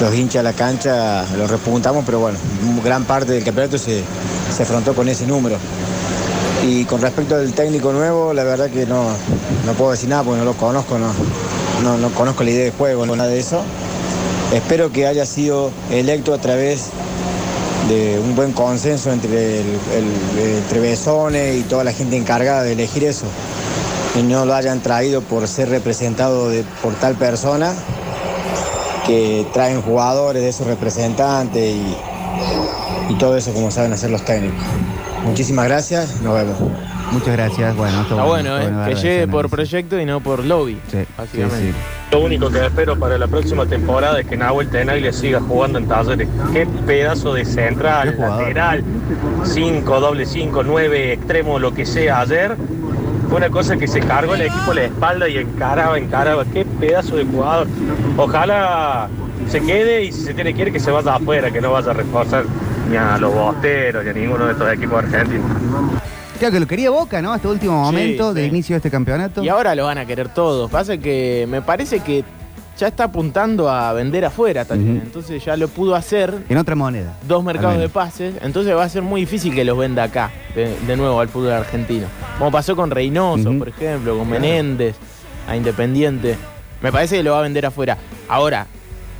los 0.00 0.14
hinchas 0.14 0.40
a 0.40 0.42
la 0.42 0.52
cancha, 0.52 1.24
los 1.36 1.48
repuntamos, 1.48 2.04
pero 2.04 2.18
bueno, 2.18 2.38
gran 2.84 3.04
parte 3.04 3.32
del 3.32 3.44
campeonato 3.44 3.78
se, 3.78 4.02
se 4.54 4.62
afrontó 4.64 4.92
con 4.92 5.08
ese 5.08 5.24
número. 5.24 5.56
Y 6.66 6.84
con 6.84 7.00
respecto 7.00 7.36
al 7.36 7.52
técnico 7.52 7.92
nuevo, 7.92 8.32
la 8.32 8.42
verdad 8.42 8.70
que 8.70 8.86
no, 8.86 9.04
no 9.66 9.72
puedo 9.74 9.92
decir 9.92 10.08
nada 10.08 10.24
porque 10.24 10.38
no 10.40 10.44
lo 10.44 10.54
conozco, 10.54 10.98
no, 10.98 11.12
no, 11.82 11.98
no 11.98 12.10
conozco 12.10 12.44
la 12.44 12.50
idea 12.50 12.64
de 12.64 12.70
juego, 12.72 13.06
no 13.06 13.16
nada 13.16 13.28
de 13.30 13.38
eso. 13.38 13.60
Espero 14.54 14.92
que 14.92 15.06
haya 15.06 15.24
sido 15.26 15.70
electo 15.90 16.34
a 16.34 16.38
través 16.38 16.86
de 17.88 18.20
un 18.20 18.36
buen 18.36 18.52
consenso 18.52 19.10
entre, 19.12 19.60
el, 19.60 19.66
el- 20.72 20.80
Besone 20.80 21.56
y 21.56 21.62
toda 21.62 21.84
la 21.84 21.92
gente 21.92 22.16
encargada 22.16 22.62
de 22.62 22.72
elegir 22.72 23.04
eso. 23.04 23.26
Y 24.18 24.22
no 24.22 24.44
lo 24.44 24.54
hayan 24.54 24.80
traído 24.80 25.22
por 25.22 25.48
ser 25.48 25.68
representado 25.70 26.50
por 26.82 26.92
tal 26.94 27.14
persona 27.14 27.72
que 29.06 29.46
traen 29.52 29.80
jugadores 29.82 30.42
de 30.42 30.48
esos 30.50 30.66
representantes 30.66 31.74
y, 31.74 31.96
y 33.12 33.18
todo 33.18 33.36
eso 33.36 33.52
como 33.52 33.70
saben 33.70 33.92
hacer 33.92 34.10
los 34.10 34.24
técnicos. 34.24 34.64
Muchísimas 35.24 35.66
gracias, 35.66 36.20
nos 36.20 36.34
vemos. 36.34 36.56
Muchas 37.12 37.32
gracias. 37.36 37.76
Bueno, 37.76 38.00
esto 38.02 38.14
Está 38.14 38.26
bueno, 38.26 38.58
¿eh? 38.58 38.72
que 38.88 38.94
llegue 38.94 39.28
por 39.28 39.48
proyecto 39.50 40.00
y 40.00 40.04
no 40.06 40.20
por 40.20 40.44
lobby. 40.44 40.78
Sí, 40.90 40.98
sí, 40.98 41.06
básicamente. 41.16 41.56
sí. 41.58 41.72
Lo 42.10 42.20
único 42.20 42.50
que 42.50 42.64
espero 42.64 42.98
para 42.98 43.18
la 43.18 43.26
próxima 43.26 43.66
temporada 43.66 44.20
es 44.20 44.26
que 44.26 44.36
Nahuel 44.36 44.68
Tenaglia 44.68 45.12
siga 45.12 45.40
jugando 45.40 45.78
en 45.78 45.86
talleres. 45.88 46.28
Qué 46.52 46.66
pedazo 46.86 47.34
de 47.34 47.42
Qué 47.42 47.48
central, 47.50 48.14
jugador. 48.16 48.40
lateral, 48.40 48.84
5, 49.44 50.00
doble 50.00 50.26
5, 50.26 50.62
9, 50.62 51.12
extremo, 51.12 51.58
lo 51.58 51.72
que 51.74 51.84
sea 51.86 52.20
ayer. 52.20 52.56
Fue 53.28 53.38
una 53.38 53.50
cosa 53.50 53.76
que 53.76 53.88
se 53.88 54.00
cargó 54.00 54.34
el 54.34 54.42
equipo 54.42 54.72
a 54.72 54.74
la 54.74 54.84
espalda 54.84 55.28
y 55.28 55.38
encaraba, 55.38 55.98
encaraba. 55.98 56.44
Qué 56.46 56.64
pedazo 56.64 57.16
de 57.16 57.24
jugador. 57.24 57.66
Ojalá 58.16 59.08
se 59.48 59.60
quede 59.60 60.04
y 60.04 60.12
si 60.12 60.22
se 60.22 60.34
tiene 60.34 60.52
que 60.54 60.62
ir 60.62 60.72
que 60.72 60.80
se 60.80 60.90
vaya 60.90 61.14
afuera, 61.16 61.50
que 61.50 61.60
no 61.60 61.72
vaya 61.72 61.90
a 61.90 61.94
reforzar 61.94 62.44
ni 62.90 62.96
a 62.96 63.16
los 63.18 63.32
bosteros 63.34 64.04
ni 64.04 64.10
a 64.10 64.12
ninguno 64.12 64.46
de 64.46 64.52
estos 64.52 64.70
equipos 64.72 64.98
argentinos. 64.98 65.46
Claro 66.42 66.54
que 66.54 66.60
lo 66.60 66.66
quería 66.66 66.90
Boca, 66.90 67.22
¿no? 67.22 67.32
Hasta 67.32 67.48
último 67.48 67.80
momento 67.80 68.34
de 68.34 68.42
sí. 68.42 68.48
inicio 68.48 68.74
de 68.74 68.78
este 68.78 68.90
campeonato. 68.90 69.44
Y 69.44 69.48
ahora 69.48 69.76
lo 69.76 69.84
van 69.84 69.98
a 69.98 70.04
querer 70.06 70.28
todos. 70.28 70.68
Pasa 70.68 70.96
que 70.98 71.46
me 71.48 71.62
parece 71.62 72.00
que 72.00 72.24
ya 72.76 72.88
está 72.88 73.04
apuntando 73.04 73.70
a 73.70 73.92
vender 73.92 74.24
afuera 74.24 74.64
también. 74.64 74.96
Ujú. 74.96 75.06
Entonces 75.06 75.44
ya 75.44 75.56
lo 75.56 75.68
pudo 75.68 75.94
hacer. 75.94 76.34
En 76.48 76.58
otra 76.58 76.74
moneda. 76.74 77.14
Dos 77.28 77.44
mercados 77.44 77.74
de 77.74 77.78
menos. 77.82 77.92
pases. 77.92 78.34
Entonces 78.42 78.74
va 78.74 78.82
a 78.82 78.88
ser 78.88 79.02
muy 79.02 79.20
difícil 79.20 79.54
que 79.54 79.64
los 79.64 79.78
venda 79.78 80.02
acá, 80.02 80.32
de, 80.56 80.76
de 80.84 80.96
nuevo 80.96 81.20
al 81.20 81.28
fútbol 81.28 81.52
argentino. 81.52 82.08
Como 82.38 82.50
pasó 82.50 82.74
con 82.74 82.90
Reynoso, 82.90 83.50
Ujú. 83.50 83.58
por 83.60 83.68
ejemplo, 83.68 84.18
con 84.18 84.28
Menéndez, 84.28 84.96
a 85.46 85.54
Independiente. 85.54 86.36
Me 86.82 86.90
parece 86.90 87.18
que 87.18 87.22
lo 87.22 87.30
va 87.34 87.38
a 87.38 87.42
vender 87.42 87.66
afuera. 87.66 87.98
Ahora, 88.28 88.66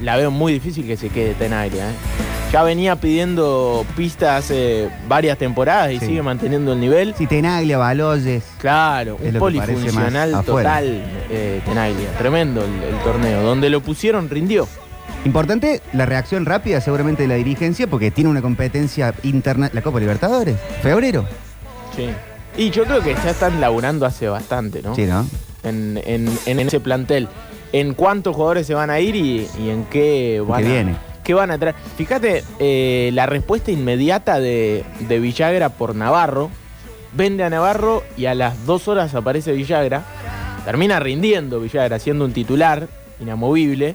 la 0.01 0.17
veo 0.17 0.33
muy 0.33 0.55
difícil 0.55 0.85
que 0.89 0.97
se 0.97 1.09
quede 1.09 1.35
Tenaglia. 1.35 1.89
¿eh? 1.89 1.93
Ya 2.53 2.63
venía 2.63 2.97
pidiendo 2.97 3.87
pistas 3.97 4.45
hace 4.45 4.91
varias 5.09 5.39
temporadas 5.39 5.91
y 5.93 5.99
Sí. 6.01 6.07
sigue 6.07 6.23
manteniendo 6.23 6.75
el 6.75 6.81
nivel. 6.81 7.15
Si 7.17 7.27
Tenaglia, 7.27 7.79
Baloyes. 7.79 8.45
Claro, 8.59 9.17
Es 9.23 9.29
un 9.29 9.41
lo 9.41 9.47
que 9.47 9.57
parece 9.59 9.73
polifuncional 9.73 10.31
más 10.33 10.41
afuera. 10.41 10.69
total, 10.71 11.03
eh, 11.31 11.63
Tenaglia. 11.65 12.09
Tremendo 12.19 12.63
el, 12.63 12.95
el 12.95 12.99
torneo. 13.03 13.43
Donde 13.43 13.71
lo 13.71 13.81
pusieron, 13.81 14.29
rindió. 14.29 14.69
Importante 15.25 15.81
la 15.95 16.05
reacción 16.05 16.45
rápida 16.45 16.83
seguramente 16.83 17.23
de 17.23 17.29
la 17.29 17.37
dirigencia 17.37 17.87
porque 17.87 18.11
tiene 18.11 18.29
una 18.29 18.43
competencia 18.43 19.15
interna. 19.23 19.71
La 19.73 19.81
Copa 19.81 19.99
Libertadores. 19.99 20.57
Febrero. 20.83 21.25
Sí. 21.97 22.09
Y 22.59 22.69
yo 22.71 22.85
creo 22.85 23.01
que 23.03 23.15
ya 23.15 23.31
están 23.31 23.63
laburando 23.63 24.05
hace 24.05 24.29
bastante, 24.29 24.83
¿no? 24.83 24.95
Sí, 24.95 25.07
¿no? 25.07 25.27
En, 25.63 25.99
en- 26.05 26.39
en 26.45 26.61
ese 26.61 26.81
plantel. 26.81 27.29
En 27.73 27.95
cuántos 27.95 28.35
jugadores 28.37 28.67
se 28.67 28.75
van 28.75 28.91
a 28.91 29.01
ir 29.01 29.17
y, 29.17 29.49
y 29.59 29.71
en 29.71 29.85
qué 29.85 30.43
van 30.47 30.63
qué 30.63 30.69
a, 30.69 30.73
viene. 30.73 30.97
Qué 31.23 31.35
van 31.35 31.51
a 31.51 31.59
traer. 31.59 31.75
Fíjate, 31.97 32.45
eh, 32.59 33.11
la 33.15 33.27
respuesta 33.27 33.71
inmediata 33.71 34.41
de, 34.41 34.85
de 35.01 35.19
Villagra 35.19 35.71
por 35.71 35.95
Navarro. 35.95 36.51
Vende 37.15 37.45
a 37.45 37.51
Navarro 37.51 38.03
y 38.17 38.27
a 38.27 38.35
las 38.35 38.65
dos 38.65 38.89
horas 38.89 39.15
aparece 39.15 39.53
Villagra. 39.53 40.03
Termina 40.65 41.01
rindiendo 41.01 41.61
Villagra, 41.61 41.99
siendo 41.99 42.25
un 42.25 42.33
titular 42.33 42.89
inamovible. 43.21 43.95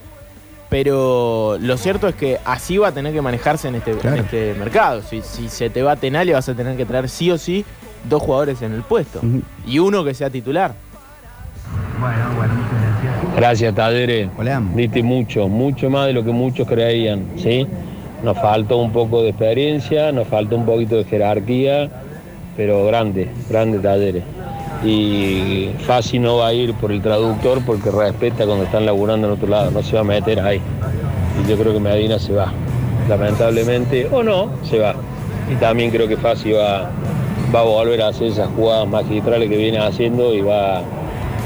Pero 0.69 1.57
lo 1.61 1.77
cierto 1.77 2.09
es 2.09 2.15
que 2.15 2.39
así 2.43 2.77
va 2.77 2.89
a 2.89 2.91
tener 2.91 3.13
que 3.13 3.21
manejarse 3.21 3.69
en 3.69 3.75
este, 3.75 3.91
en 3.91 4.15
este 4.15 4.53
mercado. 4.59 5.01
Si, 5.01 5.21
si 5.21 5.47
se 5.47 5.69
te 5.69 5.81
va 5.81 5.95
Tenale, 5.95 6.33
vas 6.33 6.49
a 6.49 6.53
tener 6.55 6.75
que 6.75 6.85
traer 6.85 7.07
sí 7.07 7.31
o 7.31 7.37
sí 7.37 7.63
dos 8.03 8.21
jugadores 8.21 8.61
en 8.61 8.73
el 8.73 8.83
puesto. 8.83 9.21
Y 9.65 9.79
uno 9.79 10.03
que 10.03 10.13
sea 10.13 10.29
titular. 10.29 10.75
Gracias, 13.37 13.75
Talleres. 13.75 14.29
Hola. 14.35 14.63
Diste 14.73 15.03
mucho, 15.03 15.47
mucho 15.47 15.91
más 15.91 16.07
de 16.07 16.13
lo 16.13 16.23
que 16.23 16.31
muchos 16.31 16.67
creían, 16.67 17.23
¿sí? 17.37 17.67
Nos 18.23 18.35
faltó 18.35 18.77
un 18.77 18.91
poco 18.91 19.21
de 19.21 19.29
experiencia, 19.29 20.11
nos 20.11 20.27
faltó 20.27 20.55
un 20.55 20.65
poquito 20.65 20.95
de 20.95 21.03
jerarquía, 21.03 21.87
pero 22.55 22.83
grande, 22.87 23.29
grande 23.47 23.77
Talleres. 23.77 24.23
Y 24.83 25.69
Fácil 25.85 26.23
no 26.23 26.37
va 26.37 26.47
a 26.47 26.53
ir 26.55 26.73
por 26.73 26.91
el 26.91 26.99
traductor 26.99 27.61
porque 27.63 27.91
respeta 27.91 28.47
cuando 28.47 28.63
están 28.63 28.87
laburando 28.87 29.27
en 29.27 29.33
otro 29.33 29.47
lado, 29.47 29.69
no 29.69 29.83
se 29.83 29.93
va 29.93 29.99
a 29.99 30.03
meter 30.03 30.39
ahí. 30.39 30.59
Y 31.39 31.47
yo 31.47 31.59
creo 31.59 31.73
que 31.73 31.79
Medina 31.79 32.17
se 32.17 32.33
va, 32.33 32.51
lamentablemente, 33.07 34.07
o 34.11 34.23
no, 34.23 34.49
se 34.63 34.79
va. 34.79 34.95
Y 35.53 35.55
también 35.57 35.91
creo 35.91 36.07
que 36.07 36.17
Fácil 36.17 36.55
va, 36.55 36.89
va 37.53 37.59
a 37.59 37.63
volver 37.63 38.01
a 38.01 38.07
hacer 38.07 38.29
esas 38.29 38.49
jugadas 38.55 38.87
magistrales 38.87 39.47
que 39.47 39.57
viene 39.57 39.77
haciendo 39.77 40.33
y 40.33 40.41
va 40.41 40.81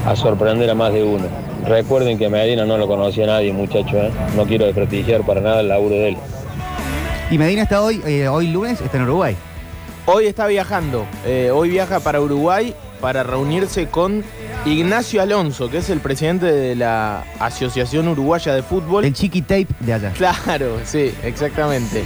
a 0.05 0.15
sorprender 0.15 0.69
a 0.69 0.73
más 0.73 0.93
de 0.93 1.03
uno. 1.03 1.50
Recuerden 1.65 2.17
que 2.17 2.25
a 2.25 2.29
Medina 2.29 2.65
no 2.65 2.77
lo 2.77 2.87
conocía 2.87 3.25
nadie, 3.27 3.53
muchachos. 3.53 3.93
¿eh? 3.93 4.11
No 4.35 4.45
quiero 4.45 4.65
desprestigiar 4.65 5.25
para 5.25 5.41
nada 5.41 5.61
el 5.61 5.67
laburo 5.67 5.95
de 5.95 6.09
él. 6.09 6.17
Y 7.29 7.37
Medina 7.37 7.63
está 7.63 7.81
hoy, 7.81 8.01
eh, 8.05 8.27
hoy 8.27 8.47
lunes, 8.47 8.81
está 8.81 8.97
en 8.97 9.03
Uruguay. 9.03 9.35
Hoy 10.05 10.25
está 10.25 10.47
viajando. 10.47 11.05
eh, 11.25 11.51
hoy 11.53 11.69
viaja 11.69 11.99
para 11.99 12.19
Uruguay 12.19 12.73
para 12.99 13.23
reunirse 13.23 13.87
con 13.87 14.23
Ignacio 14.65 15.21
Alonso, 15.21 15.69
que 15.69 15.77
es 15.77 15.89
el 15.89 15.99
presidente 16.01 16.45
de 16.45 16.75
la 16.75 17.23
Asociación 17.39 18.07
Uruguaya 18.07 18.53
de 18.53 18.63
Fútbol. 18.63 19.05
El 19.05 19.13
chiqui 19.13 19.41
tape 19.41 19.67
de 19.79 19.93
allá. 19.93 20.11
Claro, 20.11 20.77
sí, 20.83 21.13
exactamente. 21.23 22.03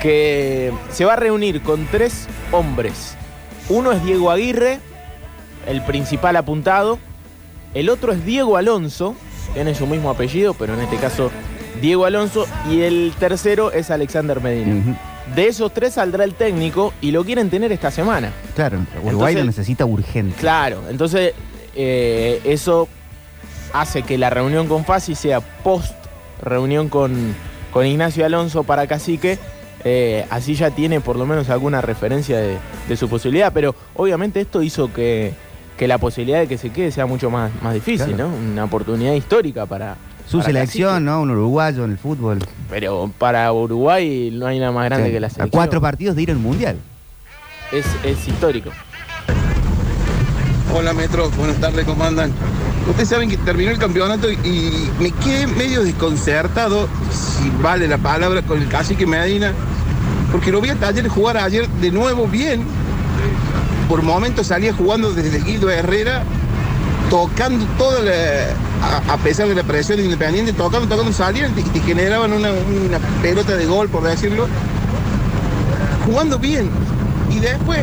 Que 0.00 0.72
se 0.90 1.04
va 1.04 1.14
a 1.14 1.16
reunir 1.16 1.60
con 1.62 1.86
tres 1.86 2.28
hombres. 2.52 3.16
Uno 3.68 3.92
es 3.92 4.02
Diego 4.04 4.30
Aguirre, 4.30 4.78
el 5.66 5.82
principal 5.82 6.36
apuntado. 6.36 6.98
El 7.74 7.90
otro 7.90 8.12
es 8.12 8.24
Diego 8.24 8.56
Alonso, 8.56 9.14
tiene 9.54 9.74
su 9.74 9.86
mismo 9.86 10.10
apellido, 10.10 10.54
pero 10.54 10.74
en 10.74 10.80
este 10.80 10.96
caso 10.96 11.30
Diego 11.80 12.04
Alonso. 12.06 12.46
Y 12.70 12.80
el 12.82 13.12
tercero 13.18 13.72
es 13.72 13.90
Alexander 13.90 14.40
Medina. 14.40 14.98
De 15.34 15.46
esos 15.46 15.72
tres 15.74 15.94
saldrá 15.94 16.24
el 16.24 16.34
técnico 16.34 16.94
y 17.00 17.10
lo 17.10 17.24
quieren 17.24 17.50
tener 17.50 17.70
esta 17.72 17.90
semana. 17.90 18.32
Claro, 18.56 18.78
Uruguay 19.02 19.34
lo 19.34 19.40
Entonces- 19.40 19.46
necesita 19.46 19.84
urgente. 19.84 20.36
Claro, 20.40 20.82
entonces 20.88 21.34
eh, 21.76 22.40
eso 22.44 22.88
hace 23.74 24.02
que 24.02 24.16
la 24.16 24.30
reunión 24.30 24.66
con 24.68 24.84
Fasi 24.86 25.14
sea 25.14 25.40
post 25.40 25.92
reunión 26.42 26.88
con, 26.88 27.34
con 27.72 27.84
Ignacio 27.86 28.24
Alonso 28.24 28.62
para 28.64 28.86
Cacique. 28.86 29.38
eh, 29.84 30.24
así 30.30 30.54
ya 30.54 30.70
tiene 30.70 31.00
por 31.00 31.16
lo 31.16 31.26
menos 31.26 31.50
alguna 31.50 31.80
referencia 31.80 32.38
de, 32.38 32.56
de 32.88 32.96
su 32.96 33.08
posibilidad, 33.08 33.52
pero 33.52 33.74
obviamente 33.94 34.40
esto 34.40 34.62
hizo 34.62 34.92
que, 34.92 35.34
que 35.78 35.88
la 35.88 35.96
posibilidad 35.96 36.40
de 36.40 36.48
que 36.48 36.58
se 36.58 36.70
quede 36.70 36.90
sea 36.90 37.06
mucho 37.06 37.30
más, 37.30 37.50
más 37.62 37.72
difícil, 37.72 38.08
Claro. 38.14 38.28
¿no? 38.30 38.36
Una 38.52 38.64
oportunidad 38.64 39.14
histórica 39.14 39.64
para. 39.64 39.96
Su 40.26 40.38
para 40.38 40.46
selección, 40.48 41.04
¿no? 41.06 41.22
Un 41.22 41.30
uruguayo 41.30 41.84
en 41.84 41.92
el 41.92 41.98
fútbol. 41.98 42.40
Pero 42.68 43.10
para 43.16 43.50
Uruguay 43.52 44.30
no 44.30 44.46
hay 44.46 44.58
nada 44.58 44.72
más 44.72 44.84
grande 44.84 45.06
Sí. 45.06 45.12
que 45.12 45.20
la 45.20 45.28
A 45.28 45.30
selección. 45.30 45.50
cuatro 45.50 45.80
partidos 45.80 46.16
de 46.16 46.22
ir 46.22 46.30
al 46.32 46.36
mundial. 46.38 46.76
Es, 47.72 47.86
es 48.04 48.28
histórico. 48.28 48.70
Hola 50.74 50.92
Metro, 50.92 51.30
buenas 51.30 51.56
tardes, 51.56 51.86
¿cómo 51.86 52.04
andan? 52.04 52.30
Ustedes 52.88 53.08
saben 53.08 53.30
que 53.30 53.36
terminó 53.38 53.70
el 53.70 53.78
campeonato 53.78 54.30
y, 54.30 54.90
me 55.00 55.10
quedé 55.12 55.46
medio 55.46 55.82
desconcertado, 55.82 56.88
si 57.10 57.50
vale 57.62 57.88
la 57.88 57.98
palabra, 57.98 58.42
con 58.42 58.60
el 58.60 58.68
cacique 58.68 59.06
Medina, 59.06 59.52
porque 60.30 60.50
lo 60.50 60.60
vi 60.60 60.70
a 60.70 60.74
Talleres 60.74 61.10
jugar 61.12 61.36
ayer 61.38 61.66
de 61.68 61.90
nuevo 61.90 62.26
bien. 62.26 62.62
Por 63.88 64.02
momentos 64.02 64.48
salía 64.48 64.72
jugando 64.74 65.12
desde 65.12 65.40
Guido 65.40 65.70
Herrera, 65.70 66.22
tocando 67.10 67.64
todo, 67.78 67.98
a, 68.82 69.12
a 69.12 69.16
pesar 69.18 69.48
de 69.48 69.54
la 69.54 69.62
presión 69.62 69.98
de 69.98 70.04
Independiente, 70.04 70.52
tocando, 70.52 70.86
tocando, 70.88 71.12
salían 71.12 71.54
y 71.74 71.80
generaban 71.80 72.32
una, 72.32 72.50
pelota 73.22 73.56
de 73.56 73.64
gol, 73.66 73.88
por 73.88 74.02
decirlo, 74.02 74.46
jugando 76.04 76.38
bien. 76.38 76.70
Y 77.30 77.40
después 77.40 77.80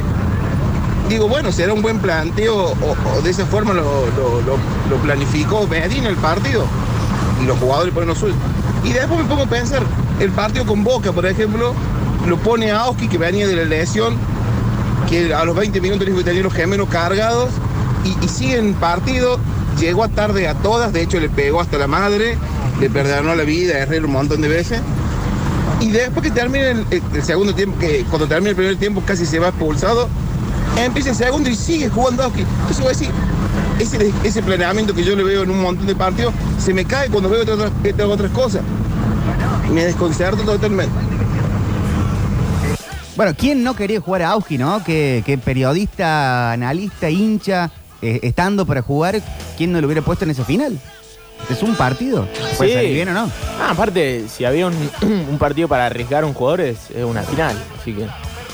digo, 1.09 1.27
bueno, 1.27 1.51
será 1.51 1.73
un 1.73 1.81
buen 1.81 1.99
planteo 1.99 2.55
o, 2.55 3.21
de 3.23 3.29
esa 3.31 3.45
forma 3.45 3.73
lo, 3.73 3.83
lo- 3.83 4.41
lo- 4.41 4.57
lo 4.89 4.95
planificó 5.03 5.67
Medina 5.67 6.09
el 6.09 6.15
partido 6.17 6.65
y 7.41 7.45
los 7.45 7.57
jugadores 7.59 7.93
ponen 7.93 8.09
lo 8.09 8.15
suyo. 8.15 8.33
Y 8.83 8.91
después 8.93 9.19
me 9.19 9.25
pongo 9.25 9.43
a 9.43 9.47
pensar, 9.47 9.81
el 10.19 10.29
partido 10.31 10.65
con 10.65 10.83
Boca, 10.83 11.11
por 11.11 11.25
ejemplo, 11.25 11.73
lo 12.27 12.37
pone 12.37 12.71
a 12.71 12.81
Auski 12.81 13.07
que 13.07 13.17
venía 13.17 13.47
de 13.47 13.55
la 13.55 13.65
lesión, 13.65 14.15
que 15.09 15.33
a 15.33 15.45
los 15.45 15.55
20 15.55 15.81
minutos 15.81 16.07
que 16.07 16.23
tenía 16.23 16.41
los 16.41 16.53
gemelos 16.53 16.89
cargados 16.89 17.49
y, 18.03 18.25
y 18.25 18.27
sigue 18.27 18.57
en 18.57 18.73
partido, 18.73 19.39
llegó 19.79 20.03
a 20.03 20.09
tarde 20.09 20.47
a 20.47 20.53
todas, 20.55 20.93
de 20.93 21.01
hecho 21.01 21.19
le 21.19 21.29
pegó 21.29 21.61
hasta 21.61 21.77
la 21.77 21.87
madre, 21.87 22.37
le 22.79 22.89
perdonó 22.89 23.35
la 23.35 23.43
vida 23.43 23.77
Herrera 23.77 24.05
un 24.05 24.13
montón 24.13 24.41
de 24.41 24.47
veces. 24.47 24.81
Y 25.81 25.91
después 25.91 26.23
que 26.23 26.31
termina 26.31 26.69
el, 26.69 27.23
segundo 27.23 27.53
tiempo, 27.53 27.77
que 27.79 28.05
cuando 28.09 28.27
termina 28.27 28.51
el 28.51 28.55
primer 28.55 28.77
tiempo 28.77 29.01
casi 29.05 29.25
se 29.25 29.39
va 29.39 29.49
expulsado, 29.49 30.07
empieza 30.77 31.09
el 31.09 31.15
segundo 31.15 31.49
y 31.49 31.55
sigue 31.55 31.89
jugando 31.89 32.23
Auski. 32.23 32.41
Entonces 32.41 32.77
voy 32.79 32.87
a 32.87 32.89
decir, 32.89 33.09
ese, 33.79 34.13
ese 34.23 34.41
planeamiento 34.41 34.93
que 34.93 35.03
yo 35.03 35.15
le 35.15 35.23
veo 35.23 35.43
en 35.43 35.49
un 35.49 35.61
montón 35.61 35.85
de 35.85 35.95
partidos, 35.95 36.33
se 36.63 36.73
me 36.73 36.85
cae 36.85 37.09
cuando 37.09 37.29
veo 37.29 37.41
otras, 37.41 37.71
otras, 38.07 38.31
cosas. 38.31 38.61
Me 39.71 39.85
desconcerto 39.85 40.43
totalmente. 40.43 40.93
Bueno, 43.15 43.33
¿quién 43.37 43.63
no 43.63 43.75
quería 43.75 44.01
jugar 44.01 44.23
a 44.23 44.31
Auski, 44.31 44.57
no? 44.57 44.83
Que, 44.83 45.23
que 45.25 45.37
periodista, 45.37 46.51
analista, 46.51 47.09
hincha, 47.09 47.71
eh, 48.01 48.19
estando 48.23 48.65
para 48.65 48.81
jugar, 48.81 49.21
¿quién 49.57 49.71
no 49.71 49.79
lo 49.79 49.87
hubiera 49.87 50.01
puesto 50.01 50.25
en 50.25 50.31
esa 50.31 50.43
final? 50.43 50.77
Es 51.49 51.63
un 51.63 51.75
partido. 51.75 52.27
Puede 52.57 52.71
Sí. 52.71 52.75
salir 52.75 52.93
bien 52.93 53.09
o 53.09 53.13
no. 53.13 53.31
Ah, 53.61 53.69
aparte, 53.71 54.25
si 54.27 54.43
había 54.45 54.67
un, 54.67 54.73
un 55.29 55.37
partido 55.37 55.67
para 55.67 55.85
arriesgar 55.85 56.23
a 56.23 56.27
un 56.27 56.33
jugador, 56.33 56.61
es, 56.61 56.89
es 56.93 57.03
una 57.05 57.21
final. 57.23 57.55
Así 57.79 57.93
que 57.93 58.05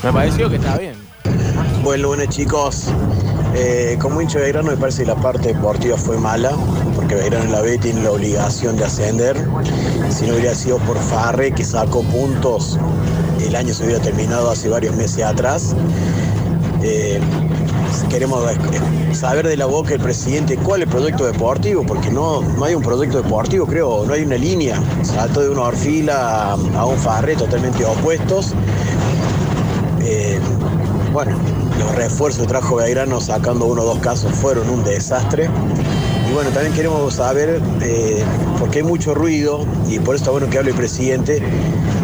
me 0.04 0.12
pareció 0.12 0.48
que 0.48 0.56
está 0.56 0.76
bien. 0.78 0.94
Bueno, 1.82 2.08
bueno 2.08 2.26
chicos, 2.26 2.86
Eh, 3.54 3.98
como 4.00 4.22
hincha 4.22 4.38
de 4.38 4.44
Belgrano 4.44 4.70
me 4.70 4.76
parece 4.76 5.02
que 5.02 5.08
la 5.08 5.16
parte 5.16 5.52
deportiva 5.52 5.96
fue 5.96 6.16
mala, 6.16 6.52
porque 6.96 7.14
Belgrano 7.14 7.44
en 7.44 7.52
la 7.52 7.60
B 7.60 7.76
tiene 7.78 8.02
la 8.02 8.12
obligación 8.12 8.76
de 8.76 8.84
ascender. 8.84 9.36
Si 10.10 10.26
no 10.26 10.34
hubiera 10.34 10.54
sido 10.54 10.78
por 10.78 10.96
Farre, 10.98 11.52
que 11.52 11.64
sacó 11.64 12.02
puntos, 12.02 12.78
el 13.46 13.54
año 13.54 13.74
se 13.74 13.84
hubiera 13.84 14.00
terminado 14.00 14.50
hace 14.50 14.70
varios 14.70 14.96
meses 14.96 15.22
atrás. 15.24 15.74
Eh, 16.82 17.20
queremos 18.08 18.42
eh, 18.50 19.14
saber 19.14 19.46
de 19.46 19.56
la 19.56 19.66
boca 19.66 19.90
del 19.90 20.00
presidente 20.00 20.56
cuál 20.56 20.82
es 20.82 20.88
el 20.88 20.90
proyecto 20.90 21.26
deportivo, 21.26 21.84
porque 21.84 22.10
no, 22.10 22.40
no 22.40 22.64
hay 22.64 22.74
un 22.74 22.82
proyecto 22.82 23.22
deportivo, 23.22 23.66
creo, 23.66 24.06
no 24.06 24.14
hay 24.14 24.22
una 24.22 24.36
línea. 24.36 24.80
Saltó 25.02 25.42
de 25.42 25.50
una 25.50 25.62
orfila 25.62 26.52
a, 26.52 26.86
un 26.86 26.96
Farre 26.96 27.36
totalmente 27.36 27.84
opuestos. 27.84 28.54
Bueno, 31.12 31.36
los 31.78 31.94
refuerzos 31.94 32.42
que 32.42 32.48
trajo 32.48 32.76
Belgrano 32.76 33.20
sacando 33.20 33.66
uno 33.66 33.82
o 33.82 33.84
dos 33.84 33.98
casos 33.98 34.32
fueron 34.32 34.68
un 34.68 34.84
desastre. 34.84 35.48
Y 36.28 36.32
bueno, 36.32 36.50
también 36.50 36.72
queremos 36.74 37.14
saber, 37.14 37.60
eh, 37.82 38.24
porque 38.58 38.78
hay 38.78 38.84
mucho 38.84 39.14
ruido, 39.14 39.66
y 39.88 39.98
por 39.98 40.14
eso 40.14 40.24
está 40.24 40.30
bueno 40.30 40.48
que 40.48 40.58
hable 40.58 40.70
el 40.70 40.76
presidente, 40.76 41.42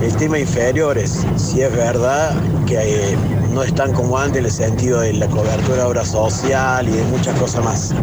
el 0.02 0.16
tema 0.16 0.38
inferiores. 0.38 1.24
Si 1.36 1.62
es 1.62 1.74
verdad 1.74 2.34
que 2.66 2.76
eh, 2.76 3.16
no 3.52 3.62
están 3.62 3.92
como 3.92 4.18
antes 4.18 4.38
en 4.38 4.44
el 4.44 4.52
sentido 4.52 5.00
de 5.00 5.14
la 5.14 5.26
cobertura 5.28 5.76
de 5.76 5.82
obra 5.82 6.04
social 6.04 6.88
y 6.88 6.92
de 6.92 7.04
muchas 7.04 7.38
cosas 7.38 7.64
más. 7.64 7.94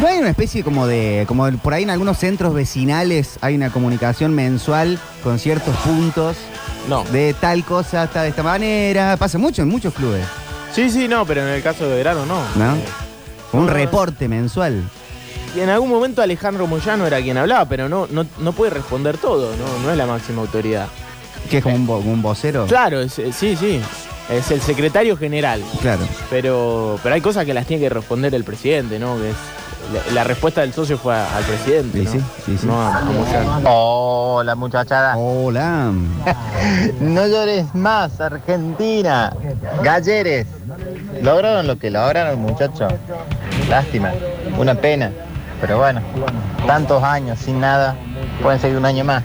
¿No 0.00 0.06
hay 0.06 0.18
una 0.18 0.28
especie 0.28 0.62
como 0.62 0.86
de, 0.86 1.24
como 1.26 1.50
por 1.58 1.72
ahí 1.72 1.82
en 1.84 1.90
algunos 1.90 2.18
centros 2.18 2.52
vecinales 2.52 3.38
hay 3.40 3.54
una 3.54 3.70
comunicación 3.70 4.34
mensual 4.34 4.98
con 5.22 5.38
ciertos 5.38 5.74
puntos? 5.76 6.36
No. 6.88 7.04
De 7.04 7.34
tal 7.34 7.64
cosa 7.64 8.02
hasta 8.02 8.22
de 8.22 8.28
esta 8.30 8.42
manera. 8.42 9.16
Pasa 9.16 9.38
mucho 9.38 9.62
en 9.62 9.68
muchos 9.68 9.92
clubes, 9.94 10.24
Sí, 10.72 10.90
sí, 10.90 11.08
no, 11.08 11.24
pero 11.24 11.42
en 11.42 11.48
el 11.48 11.62
caso 11.62 11.88
de 11.88 11.96
Verano 11.96 12.26
no. 12.26 12.40
¿no? 12.56 12.74
Eh, 12.76 12.84
Un 13.52 13.66
no, 13.66 13.72
reporte 13.72 14.28
mensual. 14.28 14.82
Y 15.56 15.60
en 15.60 15.70
algún 15.70 15.88
momento 15.88 16.20
Alejandro 16.20 16.66
Moyano 16.66 17.06
era 17.06 17.20
quien 17.22 17.38
hablaba, 17.38 17.64
pero 17.64 17.88
no, 17.88 18.06
no, 18.10 18.26
no 18.38 18.52
puede 18.52 18.72
responder 18.72 19.16
todo, 19.16 19.52
no, 19.56 19.82
no 19.82 19.90
es 19.90 19.96
la 19.96 20.04
máxima 20.06 20.42
autoridad. 20.42 20.88
Que 21.50 21.58
es 21.58 21.62
como 21.62 21.76
un, 21.76 21.86
vo- 21.88 22.04
un 22.04 22.20
vocero. 22.20 22.66
Claro, 22.66 23.00
es- 23.00 23.18
eh, 23.18 23.32
sí, 23.32 23.56
sí. 23.56 23.80
Es 24.28 24.50
el 24.50 24.60
secretario 24.60 25.16
general. 25.16 25.62
Claro. 25.80 26.02
Pero, 26.28 26.98
pero 27.02 27.14
hay 27.14 27.20
cosas 27.20 27.44
que 27.46 27.54
las 27.54 27.64
tiene 27.66 27.82
que 27.84 27.88
responder 27.88 28.34
el 28.34 28.44
presidente, 28.44 28.98
¿no? 28.98 29.16
Que 29.16 29.30
es, 29.30 29.36
la, 29.92 30.12
la 30.14 30.24
respuesta 30.24 30.60
del 30.62 30.72
socio 30.72 30.98
fue 30.98 31.14
a- 31.14 31.36
al 31.36 31.44
presidente. 31.44 31.98
Sí, 31.98 32.04
¿no? 32.04 32.12
sí, 32.12 32.20
sí, 32.46 32.58
sí. 32.58 32.66
No 32.66 32.80
a- 32.80 32.98
a 32.98 33.04
Moyano. 33.04 33.60
Hola 33.64 34.54
muchachada. 34.54 35.16
Hola. 35.16 35.92
No 37.00 37.26
llores 37.26 37.72
más, 37.74 38.20
Argentina. 38.20 39.32
Galleres. 39.82 40.46
Lograron 41.22 41.66
lo 41.66 41.78
que 41.78 41.90
lograron, 41.90 42.40
muchachos. 42.40 42.92
Lástima. 43.68 44.12
Una 44.58 44.74
pena. 44.74 45.12
Pero 45.60 45.78
bueno, 45.78 46.00
tantos 46.66 47.02
años 47.02 47.38
sin 47.38 47.60
nada. 47.60 47.96
Pueden 48.42 48.60
seguir 48.60 48.76
un 48.76 48.84
año 48.86 49.04
más. 49.04 49.22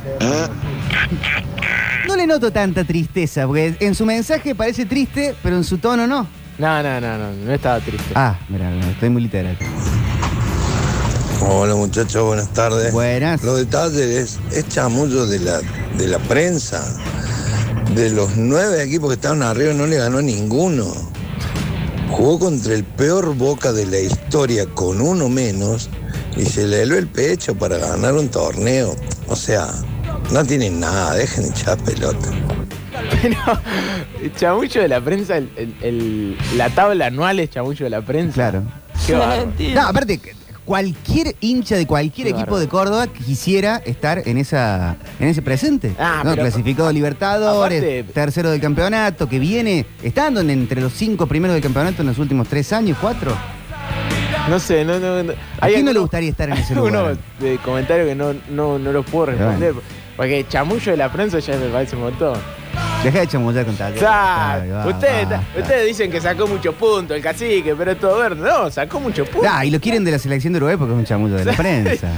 No 2.08 2.16
le 2.16 2.28
noto 2.28 2.52
tanta 2.52 2.84
tristeza, 2.84 3.46
porque 3.48 3.76
en 3.80 3.96
su 3.96 4.06
mensaje 4.06 4.54
parece 4.56 4.86
triste, 4.86 5.36
pero 5.44 5.56
en 5.58 5.64
su 5.64 5.78
tono 5.78 6.08
no. 6.08 6.28
No, 6.58 6.84
no, 6.84 7.02
no, 7.02 7.18
no, 7.18 7.32
no 7.32 7.52
estaba 7.54 7.80
triste. 7.80 8.12
Ah, 8.16 8.36
mira, 8.50 8.70
no, 8.70 8.86
estoy 8.88 9.10
muy 9.10 9.24
literal. 9.24 9.58
Hola 11.42 11.76
muchachos, 11.76 12.24
buenas 12.24 12.50
tardes. 12.54 12.94
Buenas. 12.94 13.44
Los 13.44 13.58
detalles 13.58 14.40
es 14.52 14.70
chamullo 14.70 15.26
de 15.26 15.40
la, 15.40 15.60
de 15.98 16.08
la 16.08 16.20
prensa. 16.20 16.84
De 17.96 18.10
los 18.10 18.38
nueve 18.38 18.84
equipos 18.84 19.10
que 19.10 19.16
estaban 19.16 19.42
arriba 19.42 19.74
no 19.74 19.88
le 19.88 19.98
ganó 19.98 20.22
ninguno. 20.22 20.86
Jugó 22.10 22.40
contra 22.40 22.74
el 22.74 22.84
peor 22.84 23.36
Boca 23.36 23.72
de 23.74 23.86
la 23.86 24.00
historia 24.00 24.66
con 24.68 25.02
uno 25.02 25.30
menos 25.30 25.90
y 26.38 26.46
se 26.46 26.68
le 26.68 26.84
heló 26.84 26.98
el 26.98 27.08
pecho 27.08 27.56
para 27.56 27.78
ganar 27.78 28.14
un 28.14 28.30
torneo. 28.30 28.96
O 29.28 29.36
sea, 29.36 29.68
no 30.32 30.44
tienen 30.46 30.80
nada, 30.80 31.16
dejen 31.16 31.44
de 31.46 31.50
echar 31.50 31.78
pelota. 31.80 32.30
El 34.22 34.34
chamullo 34.36 34.82
de 34.82 34.88
la 34.88 35.02
prensa, 35.02 35.38
el- 35.38 35.52
el- 35.56 35.76
el- 35.82 36.38
la 36.58 36.70
tabla 36.70 37.08
anual 37.08 37.40
es 37.40 37.50
chamullo 37.50 37.86
de 37.86 37.90
la 37.90 38.02
prensa. 38.06 38.34
Claro. 38.34 38.64
Qué. 39.58 39.74
No, 39.74 39.82
aparte, 39.88 40.20
cualquier 40.66 41.36
hincha 41.42 41.76
de 41.76 41.86
cualquier 41.88 42.28
Qué 42.28 42.32
equipo 42.34 42.52
bárbaro. 42.52 42.60
de 42.62 42.68
Córdoba 42.68 43.08
quisiera 43.08 43.78
estar 43.86 44.22
en 44.26 44.38
esa 44.38 44.96
en 45.20 45.28
ese 45.28 45.42
presente. 45.42 45.94
Ah, 46.00 46.22
no, 46.24 46.32
pero- 46.32 46.44
clasificado 46.44 46.88
a 46.90 46.94
Libertadores, 46.94 47.80
Aparte- 47.82 48.04
tercero 48.14 48.52
del 48.52 48.62
campeonato, 48.62 49.28
que 49.28 49.40
viene 49.40 49.86
estando 50.04 50.42
en- 50.42 50.50
entre 50.52 50.80
los 50.82 50.94
cinco 50.94 51.26
primeros 51.28 51.54
del 51.56 51.64
campeonato 51.64 52.02
en 52.02 52.08
los 52.08 52.18
últimos 52.20 52.48
tres 52.48 52.72
años, 52.74 52.98
cuatro. 53.02 53.36
No 54.50 54.60
sé, 54.60 54.84
no, 54.84 55.00
no, 55.00 55.24
no. 55.24 55.34
¿A 55.60 55.68
quién 55.68 55.86
no 55.86 55.94
le 55.94 56.00
gustaría 56.00 56.30
estar 56.30 56.50
en 56.50 56.56
ese 56.58 56.74
lugar? 56.76 57.18
de 57.40 57.58
comentarios 57.60 58.08
que 58.08 58.16
no, 58.16 58.34
no, 58.50 58.80
no 58.80 58.92
los 58.92 59.06
puedo 59.06 59.28
responder. 59.28 59.74
Porque 60.18 60.46
chamullo 60.50 60.92
de 60.92 60.98
la 60.98 61.12
prensa 61.12 61.40
ya 61.40 61.56
me 61.58 61.68
parece 61.68 61.96
un 61.96 62.04
montón. 62.04 62.38
Deja 63.04 63.20
de 63.22 63.28
chamullar 63.28 63.66
con 63.66 63.76
tal. 63.76 63.94
Claro, 63.94 64.90
ustedes, 64.90 65.28
ustedes 65.58 65.88
dicen 65.88 66.12
que 66.12 66.22
sacó 66.22 66.46
muchos 66.48 66.76
puntos 66.76 67.18
el 67.18 67.24
cacique, 67.24 67.74
pero 67.76 67.98
todo 67.98 68.20
verde. 68.20 68.48
No, 68.48 68.70
sacó 68.70 69.00
muchos 69.00 69.28
puntos. 69.28 69.50
Ah, 69.52 69.66
y 69.66 69.72
lo 69.72 69.80
quieren 69.80 70.04
de 70.04 70.12
la 70.12 70.20
selección 70.20 70.54
de 70.54 70.58
Uruguay 70.58 70.78
porque 70.78 70.94
es 70.94 71.00
un 71.00 71.06
chamullo 71.06 71.36
de 71.36 71.46
la 71.46 71.54
prensa. 71.58 72.10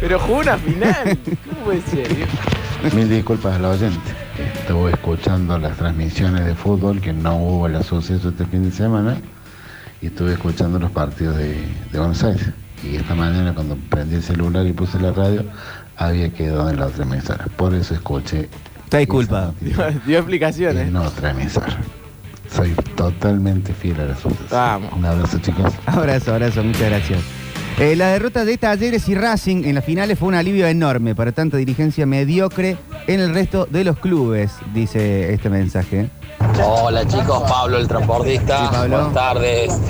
Pero 0.00 0.18
jugó 0.18 0.38
una 0.38 0.56
final. 0.56 1.18
¿Cómo 1.46 1.64
puede 1.66 1.82
ser? 1.82 2.08
Mil 2.94 3.10
disculpas 3.10 3.56
a 3.56 3.58
los 3.58 3.76
oyentes. 3.76 4.14
estuve 4.60 4.92
escuchando 4.92 5.58
las 5.58 5.76
transmisiones 5.76 6.46
de 6.46 6.54
fútbol, 6.54 7.02
que 7.02 7.12
no 7.12 7.36
hubo 7.36 7.66
el 7.66 7.84
suceso 7.84 8.30
este 8.30 8.46
fin 8.46 8.64
de 8.64 8.74
semana, 8.74 9.18
y 10.00 10.06
estuve 10.06 10.32
escuchando 10.32 10.78
los 10.78 10.90
partidos 10.90 11.36
de, 11.36 11.54
de 11.92 11.98
Buenos 11.98 12.24
Aires. 12.24 12.48
Y 12.82 12.96
esta 12.96 13.14
mañana 13.14 13.54
cuando 13.54 13.76
prendí 13.90 14.14
el 14.16 14.22
celular 14.22 14.66
y 14.66 14.72
puse 14.72 14.98
la 14.98 15.12
radio, 15.12 15.44
había 15.98 16.32
quedado 16.32 16.70
en 16.70 16.78
la 16.80 16.86
otra 16.86 17.04
emisora. 17.04 17.44
Por 17.56 17.74
eso 17.74 17.92
escuché 17.92 18.48
Está 18.90 18.98
disculpado. 18.98 19.54
Dio 20.04 20.18
explicaciones. 20.18 20.88
en 20.88 20.96
otra 20.96 21.30
emisora. 21.30 21.78
Soy 22.52 22.72
totalmente 22.96 23.72
fiel 23.72 24.00
a 24.00 24.06
la 24.06 24.16
suceso. 24.16 24.46
Vamos. 24.50 24.92
Un 24.92 25.04
abrazo, 25.06 25.38
chicos. 25.38 25.72
Abrazo, 25.86 26.32
abrazo, 26.32 26.64
muchas 26.64 26.88
gracias. 26.90 27.20
Eh, 27.80 27.96
la 27.96 28.08
derrota 28.08 28.44
de 28.44 28.58
Talleres 28.58 29.08
y 29.08 29.14
Racing 29.14 29.64
en 29.64 29.74
las 29.74 29.86
finales 29.86 30.18
fue 30.18 30.28
un 30.28 30.34
alivio 30.34 30.66
enorme 30.66 31.14
para 31.14 31.32
tanta 31.32 31.56
dirigencia 31.56 32.04
mediocre 32.04 32.76
en 33.06 33.20
el 33.20 33.32
resto 33.32 33.64
de 33.64 33.84
los 33.84 33.96
clubes, 33.96 34.50
dice 34.74 35.32
este 35.32 35.48
mensaje. 35.48 36.10
Hola 36.62 37.08
chicos, 37.08 37.42
Pablo 37.48 37.78
el 37.78 37.88
transportista. 37.88 38.70
Buenas 38.80 39.14
tardes. 39.14 39.80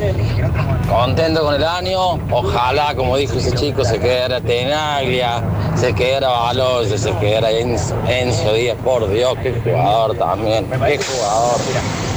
Contento 0.89 1.43
con 1.43 1.57
el 1.57 1.65
año. 1.65 2.13
Ojalá, 2.31 2.95
como 2.95 3.17
dijo 3.17 3.39
ese 3.39 3.57
chico, 3.57 3.85
se 3.85 3.99
quedara 3.99 4.41
Tenaglia, 4.41 5.43
se 5.75 5.93
quedara 5.93 6.29
Baloy, 6.29 6.97
se 6.97 7.13
quedara 7.17 7.51
Enzo, 7.51 7.97
Enzo 8.07 8.55
Díaz. 8.55 8.77
Por 8.85 9.11
Dios, 9.11 9.37
qué 9.43 9.53
jugador 9.65 10.17
también. 10.17 10.65
Qué 10.71 10.97
jugador. 10.97 11.61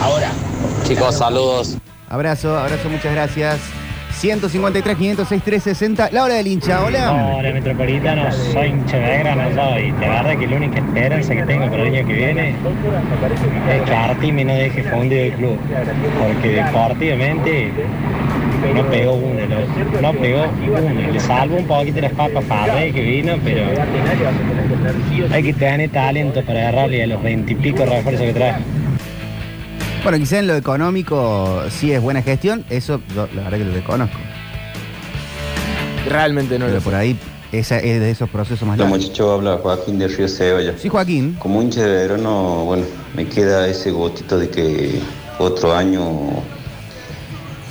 Ahora. 0.04 0.32
Chicos, 0.88 1.16
saludos. 1.16 1.78
Abrazo, 2.10 2.56
abrazo, 2.60 2.90
muchas 2.90 3.12
gracias. 3.12 3.83
153, 4.14 4.96
506, 4.98 5.44
360. 5.44 6.12
La 6.12 6.24
hora 6.24 6.36
del 6.36 6.48
hincha, 6.48 6.84
hola. 6.84 7.36
Hola, 7.36 7.52
Metropolitano, 7.52 8.32
soy 8.32 8.68
hincha 8.68 8.98
de 8.98 9.18
grano 9.20 9.44
soy. 9.54 9.92
La 9.92 10.08
verdad 10.24 10.38
que 10.40 10.48
la 10.48 10.56
única 10.56 10.80
esperanza 10.80 11.36
que 11.36 11.44
tengo 11.44 11.66
para 11.70 11.84
el 11.84 11.96
año 11.96 12.08
que 12.08 12.14
viene 12.14 12.50
es 12.50 13.82
que 13.82 13.94
Artime 13.94 14.46
no 14.46 14.54
deje 14.54 14.84
fundido 14.84 15.24
el 15.24 15.34
club. 15.34 15.58
Porque 16.20 16.50
deportivamente 16.50 17.72
no 18.74 18.86
pegó 18.90 19.14
uno, 19.14 19.42
no, 19.48 20.02
no 20.02 20.14
pegó 20.20 20.44
uno. 20.44 21.12
Le 21.12 21.20
salvo 21.20 21.58
un 21.58 21.66
poquito 21.66 22.00
las 22.02 22.14
papas 22.14 22.46
Farré 22.46 22.92
que 22.92 23.02
vino, 23.02 23.36
pero 23.44 23.64
hay 25.32 25.44
que 25.44 25.54
tener 25.54 25.90
talento 25.90 26.42
para 26.44 26.70
agarrarle 26.70 27.04
a 27.04 27.08
los 27.08 27.22
veintipico 27.22 27.86
refuerzos 27.86 28.26
que 28.26 28.34
trae. 28.34 28.56
Bueno, 30.04 30.18
quizá 30.18 30.40
en 30.40 30.48
lo 30.48 30.56
económico 30.56 31.62
sí 31.70 31.92
es 31.94 32.02
buena 32.02 32.22
gestión, 32.22 32.66
eso 32.70 33.00
la 33.16 33.26
verdad 33.26 33.58
que 33.58 33.64
lo 33.66 33.72
desconozco. 33.74 34.18
Realmente 36.10 36.60
no 36.60 36.66
Pero 36.66 36.78
lo 36.78 36.84
por 36.84 36.94
sé. 36.94 37.00
ahí 37.00 37.20
esa 37.54 37.78
es 37.80 38.00
de 38.02 38.12
esos 38.12 38.30
procesos 38.30 38.68
más 38.68 38.78
Hola 38.78 38.90
largos. 38.90 39.02
muchachos, 39.08 39.32
habla 39.32 39.58
Joaquín 39.62 40.00
de 40.00 40.08
Río 40.10 40.28
Cebolla. 40.28 40.74
Sí, 40.78 40.90
Joaquín. 40.90 41.36
Como 41.40 41.62
hincha 41.62 41.82
de 41.84 41.88
verano, 42.08 42.66
bueno, 42.66 42.84
me 43.16 43.28
queda 43.28 43.68
ese 43.68 43.92
gotito 43.92 44.38
de 44.38 44.50
que 44.50 45.00
otro 45.40 45.74
año 45.74 46.04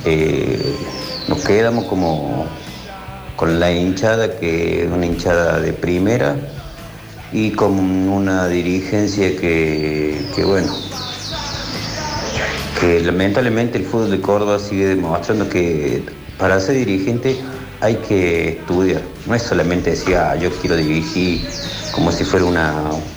eh, 0.05 0.75
nos 1.27 1.43
quedamos 1.45 1.85
como 1.85 2.47
con 3.35 3.59
la 3.59 3.71
hinchada, 3.71 4.39
que 4.39 4.83
es 4.85 4.91
una 4.91 5.05
hinchada 5.05 5.59
de 5.59 5.73
primera, 5.73 6.35
y 7.31 7.51
con 7.51 7.73
una 7.77 8.47
dirigencia 8.47 9.35
que, 9.39 10.19
que 10.35 10.43
bueno, 10.45 10.73
que 12.79 12.99
lamentablemente 13.01 13.77
el 13.77 13.85
fútbol 13.85 14.11
de 14.11 14.21
Córdoba 14.21 14.59
sigue 14.59 14.87
demostrando 14.87 15.49
que 15.49 16.03
para 16.37 16.59
ser 16.59 16.75
dirigente 16.75 17.37
hay 17.81 17.95
que 17.95 18.49
estudiar. 18.49 19.01
No 19.25 19.35
es 19.35 19.43
solamente 19.43 19.91
decir, 19.91 20.15
ah, 20.15 20.35
yo 20.35 20.49
quiero 20.51 20.75
dirigir 20.75 21.41
como 21.91 22.11
si 22.11 22.23
fuera 22.23 22.45
una, 22.45 22.73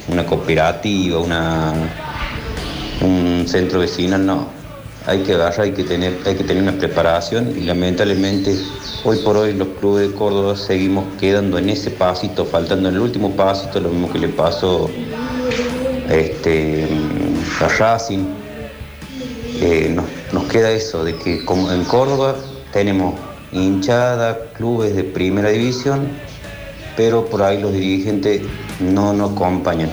una 0.09 0.27
cooperativa, 0.27 1.19
una, 1.19 1.73
un 3.01 3.45
centro 3.47 3.81
vecinal, 3.81 4.27
no. 4.27 4.49
Hay 5.07 5.21
que 5.21 5.35
agarrar, 5.35 5.61
hay 5.61 5.73
que 5.73 5.85
tener, 5.85 6.19
hay 6.27 6.35
que 6.35 6.43
tener 6.43 6.63
una 6.63 6.73
preparación 6.73 7.55
y 7.57 7.61
lamentablemente 7.61 8.59
hoy 9.05 9.19
por 9.19 9.37
hoy 9.37 9.53
los 9.53 9.69
clubes 9.79 10.09
de 10.09 10.15
Córdoba 10.15 10.57
seguimos 10.57 11.05
quedando 11.21 11.59
en 11.59 11.69
ese 11.71 11.93
pasito, 11.93 12.45
faltando 12.45 12.89
en 12.89 12.97
el 12.97 13.01
último 13.01 13.37
pasito, 13.37 13.79
lo 13.79 13.91
mismo 13.91 14.13
que 14.13 14.19
le 14.19 14.29
pasó 14.29 14.91
este, 16.11 16.89
a 17.61 17.69
Racing. 17.69 18.46
Eh, 19.61 19.91
nos, 19.95 20.05
nos 20.33 20.45
queda 20.45 20.71
eso, 20.71 21.05
de 21.05 21.17
que 21.17 21.45
como 21.45 21.71
en 21.73 21.85
Córdoba 21.85 22.37
tenemos 22.73 23.15
hinchada, 23.53 24.39
clubes 24.55 24.95
de 24.95 25.05
primera 25.05 25.49
división, 25.51 26.09
pero 26.97 27.27
por 27.27 27.43
ahí 27.43 27.61
los 27.61 27.73
dirigentes 27.73 28.43
no 28.81 29.13
nos 29.13 29.33
acompañan. 29.33 29.91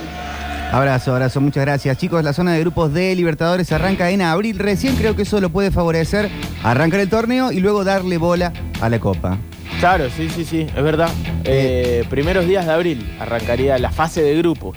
Abrazo, 0.71 1.13
abrazo, 1.13 1.39
muchas 1.39 1.65
gracias. 1.65 1.97
Chicos, 1.99 2.23
la 2.23 2.33
zona 2.33 2.53
de 2.53 2.59
grupos 2.61 2.91
de 2.93 3.15
Libertadores 3.15 3.71
arranca 3.71 4.09
en 4.09 4.23
abril. 4.23 4.57
Recién 4.57 4.95
creo 4.95 5.15
que 5.15 5.21
eso 5.21 5.39
lo 5.39 5.51
puede 5.51 5.69
favorecer 5.69 6.31
arrancar 6.63 6.99
el 6.99 7.09
torneo 7.09 7.51
y 7.51 7.59
luego 7.59 7.83
darle 7.83 8.17
bola 8.17 8.51
a 8.81 8.89
la 8.89 8.99
Copa. 8.99 9.37
Claro, 9.79 10.09
sí, 10.09 10.29
sí, 10.29 10.43
sí, 10.43 10.61
es 10.61 10.83
verdad. 10.83 11.09
Eh, 11.43 12.05
primeros 12.09 12.47
días 12.47 12.65
de 12.65 12.71
abril 12.71 13.15
arrancaría 13.19 13.77
la 13.77 13.91
fase 13.91 14.23
de 14.23 14.35
grupo. 14.37 14.73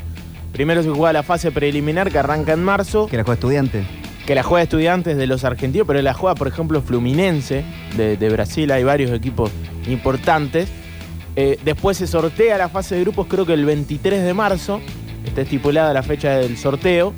Primero 0.53 0.83
se 0.83 0.91
juega 0.91 1.15
la 1.15 1.23
fase 1.23 1.51
preliminar 1.51 2.11
que 2.11 2.19
arranca 2.19 2.53
en 2.53 2.63
marzo. 2.63 3.07
Que 3.07 3.17
la 3.17 3.23
juega 3.23 3.35
estudiante. 3.35 3.85
Que 4.27 4.35
la 4.35 4.43
juega 4.43 4.65
estudiantes 4.65 5.17
de 5.17 5.27
los 5.29 5.45
argentinos, 5.45 5.87
pero 5.87 6.03
la 6.03 6.13
juega, 6.13 6.35
por 6.35 6.49
ejemplo, 6.49 6.83
Fluminense 6.83 7.65
de, 7.97 8.17
de 8.17 8.29
Brasil. 8.29 8.71
Hay 8.73 8.83
varios 8.83 9.13
equipos 9.13 9.53
importantes. 9.87 10.69
Eh, 11.37 11.59
después 11.65 11.97
se 11.97 12.07
sortea 12.07 12.59
la 12.59 12.69
fase 12.69 12.97
de 12.97 13.03
grupos, 13.03 13.29
creo 13.29 13.47
que 13.47 13.53
el 13.53 13.65
23 13.65 14.25
de 14.25 14.35
marzo. 14.35 14.81
Está 15.25 15.43
estipulada 15.43 15.93
la 15.93 16.03
fecha 16.03 16.39
del 16.39 16.57
sorteo. 16.57 17.15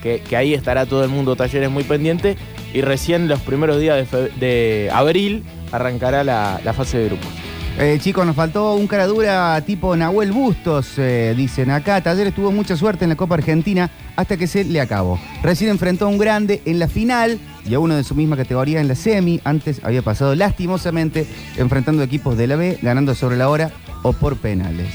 Que, 0.00 0.20
que 0.20 0.36
ahí 0.36 0.54
estará 0.54 0.86
todo 0.86 1.02
el 1.02 1.10
mundo, 1.10 1.34
talleres 1.34 1.70
muy 1.70 1.82
pendiente. 1.82 2.36
Y 2.72 2.82
recién 2.82 3.26
los 3.26 3.40
primeros 3.40 3.80
días 3.80 4.08
de, 4.10 4.28
de 4.28 4.90
abril 4.92 5.42
arrancará 5.72 6.22
la, 6.22 6.60
la 6.64 6.72
fase 6.72 6.98
de 6.98 7.06
grupos. 7.06 7.28
Eh, 7.76 7.98
chicos, 8.00 8.24
nos 8.24 8.36
faltó 8.36 8.74
un 8.74 8.86
cara 8.86 9.08
dura 9.08 9.60
tipo 9.66 9.96
Nahuel 9.96 10.30
Bustos, 10.30 10.96
eh, 10.98 11.34
dicen 11.36 11.72
acá. 11.72 12.00
Talleres 12.00 12.32
tuvo 12.32 12.52
mucha 12.52 12.76
suerte 12.76 13.04
en 13.04 13.08
la 13.10 13.16
Copa 13.16 13.34
Argentina 13.34 13.90
hasta 14.16 14.36
que 14.36 14.46
se 14.46 14.64
le 14.64 14.80
acabó. 14.80 15.18
Recién 15.42 15.70
enfrentó 15.70 16.06
a 16.06 16.08
un 16.08 16.18
grande 16.18 16.62
en 16.64 16.78
la 16.78 16.88
final 16.88 17.38
y 17.68 17.74
a 17.74 17.78
uno 17.78 17.96
de 17.96 18.04
su 18.04 18.14
misma 18.14 18.36
categoría 18.36 18.80
en 18.80 18.88
la 18.88 18.94
semi. 18.94 19.40
Antes 19.44 19.80
había 19.82 20.02
pasado 20.02 20.34
lastimosamente 20.34 21.26
enfrentando 21.56 22.02
equipos 22.02 22.36
de 22.36 22.46
la 22.46 22.56
B, 22.56 22.78
ganando 22.82 23.14
sobre 23.14 23.36
la 23.36 23.48
hora 23.48 23.72
o 24.02 24.12
por 24.12 24.36
penales. 24.36 24.88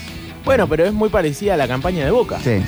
Bueno, 0.45 0.67
pero 0.67 0.85
es 0.85 0.93
muy 0.93 1.09
parecida 1.09 1.55
a 1.55 1.57
la 1.57 1.67
campaña 1.67 2.05
de 2.05 2.11
Boca. 2.11 2.39
Sí. 2.43 2.61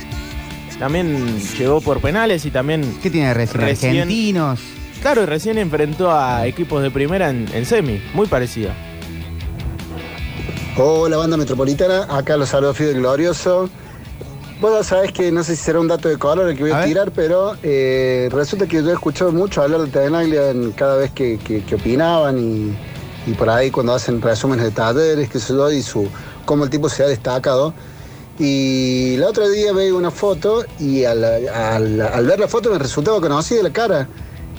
También 0.78 1.38
llegó 1.58 1.80
por 1.80 2.00
penales 2.00 2.44
y 2.44 2.50
también. 2.50 2.98
¿Qué 3.02 3.10
tiene 3.10 3.32
recién? 3.34 3.62
Argentinos. 3.62 4.60
Claro, 5.00 5.22
y 5.22 5.26
recién 5.26 5.58
enfrentó 5.58 6.12
a 6.12 6.46
equipos 6.46 6.82
de 6.82 6.90
primera 6.90 7.30
en, 7.30 7.46
en 7.52 7.66
semi. 7.66 8.00
Muy 8.14 8.26
parecida. 8.26 8.74
Hola 10.76 11.18
banda 11.18 11.36
metropolitana, 11.36 12.06
acá 12.08 12.36
los 12.36 12.48
saludo 12.48 12.72
Fidel 12.72 12.94
Glorioso. 12.94 13.68
Vos 14.60 14.86
sabés 14.86 15.12
que 15.12 15.32
no 15.32 15.42
sé 15.42 15.56
si 15.56 15.62
será 15.64 15.80
un 15.80 15.88
dato 15.88 16.08
de 16.08 16.18
color 16.18 16.48
el 16.48 16.56
que 16.56 16.62
voy 16.62 16.72
a, 16.72 16.84
tirar, 16.86 17.10
pero 17.12 17.54
eh, 17.62 18.28
resulta 18.32 18.66
que 18.66 18.82
yo 18.82 18.90
he 18.90 18.92
escuchado 18.92 19.32
mucho 19.32 19.60
hablar 19.62 19.80
de 19.80 19.88
Tenaglia 19.88 20.50
en 20.50 20.70
cada 20.72 20.96
vez 20.96 21.10
que, 21.10 21.38
que- 21.38 21.64
que 21.64 21.74
opinaban 21.74 22.38
y, 22.38 22.76
y 23.30 23.34
por 23.34 23.50
ahí 23.50 23.70
cuando 23.72 23.92
hacen 23.94 24.22
resúmenes 24.22 24.64
de 24.64 24.70
talleres, 24.70 25.28
que 25.28 25.40
se 25.40 25.52
yo, 25.52 25.70
y 25.72 25.82
su, 25.82 26.08
cómo 26.44 26.64
el 26.64 26.70
tipo 26.70 26.88
se 26.88 27.02
ha 27.02 27.06
destacado. 27.08 27.74
Y 28.38 29.14
el 29.14 29.24
otro 29.24 29.48
día 29.48 29.72
veía 29.72 29.94
una 29.94 30.10
foto 30.10 30.64
y 30.78 31.04
al, 31.04 31.22
al- 31.24 32.00
al 32.00 32.26
ver 32.26 32.38
la 32.40 32.48
foto 32.48 32.70
me 32.70 32.78
resultaba 32.78 33.20
conocida 33.20 33.62
la 33.64 33.72
cara. 33.72 34.08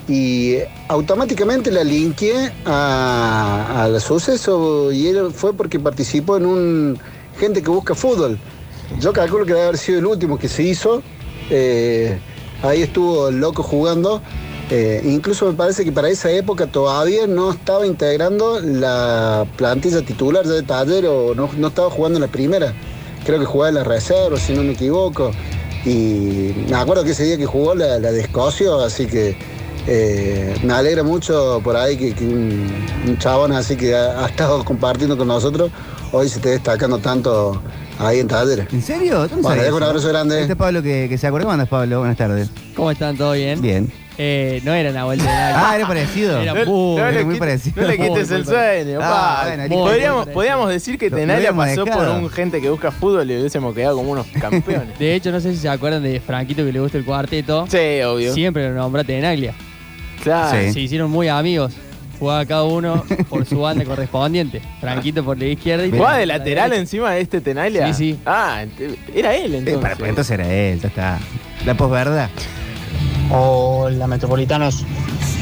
Y 0.06 0.58
automáticamente 0.88 1.70
la 1.70 1.82
linké 1.82 2.52
a- 2.66 3.84
al 3.84 4.00
suceso 4.02 4.92
y 4.92 5.06
él 5.08 5.32
fue 5.32 5.54
porque 5.54 5.80
participó 5.80 6.36
en 6.36 6.44
un 6.46 6.98
gente 7.38 7.62
que 7.62 7.70
busca 7.70 7.94
fútbol. 7.94 8.38
Yo 9.00 9.12
calculo 9.12 9.44
que 9.44 9.52
debe 9.52 9.64
haber 9.64 9.78
sido 9.78 9.98
el 9.98 10.06
último 10.06 10.38
que 10.38 10.48
se 10.48 10.62
hizo. 10.62 11.02
Eh, 11.50 12.18
ahí 12.62 12.82
estuvo 12.82 13.28
el 13.28 13.38
loco 13.38 13.62
jugando. 13.62 14.22
Eh, 14.70 15.02
incluso 15.04 15.46
me 15.46 15.52
parece 15.52 15.84
que 15.84 15.92
para 15.92 16.08
esa 16.08 16.30
época 16.30 16.66
todavía 16.66 17.26
no 17.26 17.50
estaba 17.50 17.86
integrando 17.86 18.60
la 18.60 19.46
plantilla 19.56 20.02
titular 20.02 20.46
de 20.46 20.62
taller 20.62 21.06
o 21.06 21.34
no, 21.34 21.50
no 21.58 21.68
estaba 21.68 21.90
jugando 21.90 22.18
en 22.18 22.22
la 22.22 22.28
primera. 22.28 22.72
Creo 23.24 23.38
que 23.38 23.44
jugaba 23.44 23.68
en 23.68 23.74
la 23.76 23.84
reserva, 23.84 24.38
si 24.38 24.54
no 24.54 24.62
me 24.62 24.72
equivoco. 24.72 25.32
Y 25.84 26.54
me 26.68 26.76
acuerdo 26.76 27.04
que 27.04 27.10
ese 27.10 27.24
día 27.24 27.36
que 27.36 27.46
jugó 27.46 27.74
la, 27.74 27.98
la 27.98 28.10
de 28.10 28.22
Escocia, 28.22 28.68
así 28.84 29.06
que 29.06 29.36
eh, 29.86 30.54
me 30.62 30.72
alegra 30.72 31.02
mucho 31.02 31.60
por 31.62 31.76
ahí 31.76 31.96
que, 31.96 32.24
un 32.24 33.18
chabón 33.18 33.52
así 33.52 33.76
que 33.76 33.94
ha, 33.94 34.24
ha 34.24 34.28
estado 34.28 34.64
compartiendo 34.64 35.16
con 35.16 35.28
nosotros, 35.28 35.70
hoy 36.12 36.28
se 36.28 36.36
esté 36.36 36.50
destacando 36.50 36.98
tanto 36.98 37.60
ahí 37.98 38.20
en 38.20 38.28
talleres. 38.28 38.66
¿En 38.72 38.82
serio? 38.82 39.18
¿Dónde 39.20 39.34
Bueno, 39.36 39.48
sabes 39.48 39.64
dejo 39.64 39.76
un 39.76 39.82
abrazo 39.82 40.08
grande. 40.08 40.40
Este 40.40 40.52
es 40.52 40.58
Pablo 40.58 40.82
que, 40.82 41.06
que 41.08 41.18
se 41.18 41.26
acuerda. 41.26 41.44
¿Cómo 41.44 41.52
andas, 41.52 41.68
Pablo? 41.68 41.98
Buenas 42.00 42.16
tardes. 42.16 42.50
¿Cómo 42.74 42.90
están? 42.90 43.16
¿Todo 43.16 43.32
bien? 43.32 43.60
Bien. 43.60 43.92
Eh, 44.16 44.60
no 44.64 44.72
era 44.72 44.92
Nahuel 44.92 45.18
Tenaglia. 45.18 45.68
Ah, 45.70 45.76
era 45.76 45.88
parecido. 45.88 46.38
Era 46.40 46.54
No- 46.54 46.64
muy, 46.66 47.00
no 47.00 47.10
le 47.10 47.24
muy 47.24 47.34
quite- 47.34 47.38
parecido. 47.40 47.82
No 47.82 47.88
le 47.88 47.98
quites 47.98 48.30
el 48.30 48.44
sueño, 48.46 48.98
Ah, 49.02 49.40
pa. 49.42 49.56
bueno, 49.56 49.74
podríamos, 50.32 50.68
decir 50.68 50.96
que 50.98 51.08
hubiéramos 51.08 51.66
pasó 51.66 51.84
por 51.84 52.08
un 52.08 52.30
gente 52.30 52.60
que 52.60 52.70
busca 52.70 52.92
fútbol 52.92 53.28
y 53.28 53.36
hubiésemos 53.38 53.74
quedado 53.74 53.96
como 53.96 54.12
unos 54.12 54.26
campeones. 54.40 54.96
De 55.00 55.14
hecho, 55.16 55.32
no 55.32 55.40
sé 55.40 55.50
si 55.52 55.58
se 55.58 55.68
acuerdan 55.68 56.04
de 56.04 56.20
Franquito 56.20 56.64
que 56.64 56.72
le 56.72 56.78
gusta 56.78 56.96
el 56.98 57.04
cuarteto. 57.04 57.66
sí, 57.68 58.02
obvio. 58.02 58.32
Siempre 58.34 58.68
lo 58.68 58.74
nombra 58.76 59.02
Tenaglia. 59.02 59.52
Claro. 60.22 60.58
Sí. 60.64 60.72
Se 60.72 60.80
hicieron 60.80 61.10
muy 61.10 61.26
amigos. 61.28 61.74
Jugaba 62.24 62.46
cada 62.46 62.62
uno 62.64 63.04
por 63.28 63.44
su 63.44 63.60
banda 63.60 63.84
correspondiente. 63.84 64.62
Franquito 64.80 65.22
por 65.22 65.36
la 65.36 65.44
izquierda 65.44 65.84
y 65.84 65.90
¿Jugaba 65.90 66.16
de 66.16 66.24
lateral 66.24 66.72
encima 66.72 67.10
de 67.10 67.20
este 67.20 67.42
Tenaglia? 67.42 67.92
Sí, 67.92 68.12
sí. 68.14 68.18
Ah, 68.24 68.62
ent- 68.64 68.96
era 69.14 69.34
él 69.36 69.52
Eh, 69.54 69.58
entonces. 69.58 69.82
para, 69.82 69.94
pues 69.96 70.08
entonces 70.08 70.30
era 70.32 70.50
él, 70.50 70.80
ya 70.80 70.88
está. 70.88 71.18
La 71.66 71.74
posverdad. 71.74 72.30
Hola, 73.30 74.06
Metropolitanos. 74.06 74.86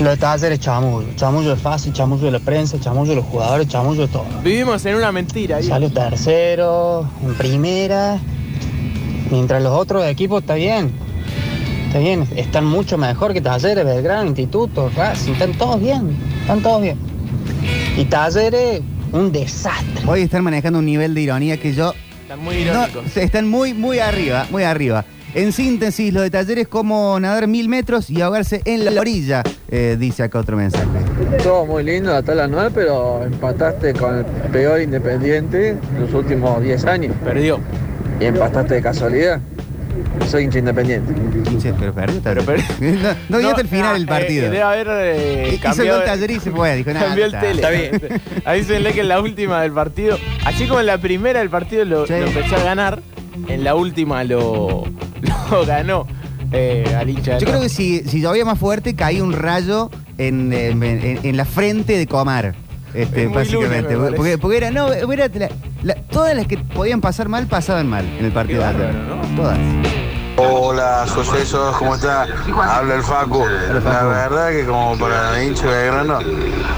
Lo 0.00 0.10
de 0.10 0.16
Taller 0.16 0.50
es 0.50 0.58
chamullo. 0.58 1.06
Chamullo 1.14 1.50
de 1.50 1.56
fácil, 1.56 1.92
chamullo 1.92 2.24
de 2.24 2.32
la 2.32 2.40
prensa, 2.40 2.80
chamullo 2.80 3.10
de 3.10 3.16
los 3.16 3.26
jugadores, 3.26 3.68
chamullo 3.68 4.02
de 4.02 4.08
todo. 4.08 4.24
Vivimos 4.42 4.84
en 4.84 4.96
una 4.96 5.12
mentira. 5.12 5.58
ahí. 5.58 5.62
Salió 5.62 5.88
tercero, 5.92 7.08
en 7.24 7.34
primera. 7.34 8.18
Mientras 9.30 9.62
los 9.62 9.72
otros 9.72 10.04
equipos 10.06 10.40
está 10.40 10.54
bien. 10.54 10.90
Está 11.86 12.00
bien, 12.00 12.26
están 12.34 12.64
mucho 12.66 12.98
mejor 12.98 13.34
que 13.34 13.40
Talleres, 13.40 13.84
Belgrano, 13.84 14.26
Instituto, 14.26 14.90
Racing, 14.96 15.32
están 15.34 15.52
todos 15.52 15.78
bien, 15.80 16.16
están 16.42 16.60
todos 16.62 16.82
bien. 16.82 16.98
Y 17.96 18.04
Talleres, 18.04 18.80
un 19.12 19.32
desastre. 19.32 20.02
Hoy 20.06 20.22
están 20.22 20.44
manejando 20.44 20.78
un 20.78 20.86
nivel 20.86 21.14
de 21.14 21.20
ironía 21.22 21.56
que 21.58 21.72
yo. 21.74 21.94
Están 22.22 22.40
muy 22.40 22.56
No, 22.56 22.60
irónicos. 22.62 23.16
están 23.16 23.48
muy, 23.48 23.74
muy 23.74 23.98
arriba, 23.98 24.46
muy 24.50 24.62
arriba. 24.62 25.04
En 25.34 25.52
síntesis, 25.52 26.12
lo 26.12 26.20
de 26.20 26.28
talleres 26.28 26.68
como 26.68 27.18
nadar 27.18 27.46
mil 27.48 27.66
metros 27.68 28.10
y 28.10 28.20
ahogarse 28.20 28.60
en 28.66 28.84
la 28.84 29.00
orilla, 29.00 29.42
eh, 29.70 29.96
dice 29.98 30.22
acá 30.24 30.38
otro 30.40 30.58
mensaje. 30.58 30.84
Todo 31.42 31.64
muy 31.64 31.82
lindo 31.84 32.14
hasta 32.14 32.34
la 32.34 32.44
anual, 32.44 32.70
pero 32.74 33.24
empataste 33.24 33.94
con 33.94 34.18
el 34.18 34.24
peor 34.52 34.82
independiente 34.82 35.74
de 35.74 36.00
los 36.00 36.12
últimos 36.12 36.62
10 36.62 36.84
años. 36.84 37.14
Perdió. 37.24 37.60
Y 38.20 38.26
empataste 38.26 38.74
de 38.74 38.82
casualidad. 38.82 39.40
Soy 40.28 40.44
hincha 40.44 40.58
independiente. 40.60 41.12
Pero 41.78 41.92
perdió 41.92 42.20
Pero 42.22 42.42
Talleres. 42.44 42.64
No, 42.80 43.14
no 43.28 43.38
vio 43.38 43.48
hasta 43.50 43.60
el 43.62 43.68
final 43.68 43.92
ah, 43.92 43.96
el 43.96 44.02
eh, 44.02 44.06
partido. 44.06 44.42
debe 44.44 44.62
haber 44.62 44.88
eh, 44.90 45.42
Hizo 45.46 45.54
el 45.54 45.60
cambiado. 45.60 45.98
gol 45.98 46.06
Talleres 46.06 46.36
y 46.36 46.40
se 46.40 46.50
fue, 46.50 46.76
dijo, 46.76 46.90
nada, 46.94 47.06
cambió 47.06 47.24
el 47.26 47.32
tele. 47.32 47.50
Está 47.52 47.70
bien. 47.70 48.20
Avísenle 48.44 48.92
que 48.92 49.00
en 49.00 49.08
la 49.08 49.20
última 49.20 49.62
del 49.62 49.72
partido, 49.72 50.18
así 50.44 50.66
como 50.66 50.80
en 50.80 50.86
la 50.86 50.98
primera 50.98 51.40
del 51.40 51.50
partido 51.50 51.84
lo, 51.84 52.06
Sí. 52.06 52.12
lo 52.14 52.26
empezó 52.26 52.56
a 52.56 52.62
ganar, 52.62 53.00
en 53.48 53.64
la 53.64 53.74
última 53.74 54.24
lo, 54.24 54.84
lo 55.50 55.66
ganó 55.66 56.06
eh, 56.52 56.84
al 56.98 57.08
hincha. 57.10 57.38
Yo 57.38 57.46
creo 57.46 57.60
que 57.60 57.68
si, 57.68 58.00
si 58.00 58.20
llovía 58.20 58.44
más 58.44 58.58
fuerte, 58.58 58.94
caía 58.94 59.22
un 59.22 59.32
rayo 59.32 59.90
en, 60.18 60.52
en- 60.52 60.82
en- 60.82 61.18
en 61.22 61.36
la 61.36 61.44
frente 61.44 61.96
de 61.96 62.06
Comar. 62.06 62.54
Este, 62.94 63.26
muy 63.26 63.36
básicamente. 63.36 63.96
porque, 64.40 64.56
era, 64.56 64.70
no, 64.70 64.92
era 64.92 65.28
la- 65.28 65.48
la- 65.82 65.94
todas 66.10 66.34
las 66.36 66.46
que 66.46 66.58
podían 66.58 67.00
pasar 67.00 67.28
mal, 67.28 67.46
pasaban 67.46 67.88
mal 67.88 68.04
en 68.18 68.24
el 68.26 68.32
partido 68.32 68.62
bárbaro, 68.62 68.92
¿no? 68.92 69.36
Todas. 69.36 69.58
Hola, 70.36 71.06
sucesos, 71.06 71.76
¿cómo 71.76 71.94
está? 71.94 72.22
Habla 72.22 72.94
el 72.94 73.02
Facu. 73.02 73.44
La 73.84 74.02
verdad 74.02 74.50
que 74.50 74.64
como 74.64 74.96
para 74.98 75.42
hincha 75.44 75.70
de 75.70 75.86
grano, 75.88 76.18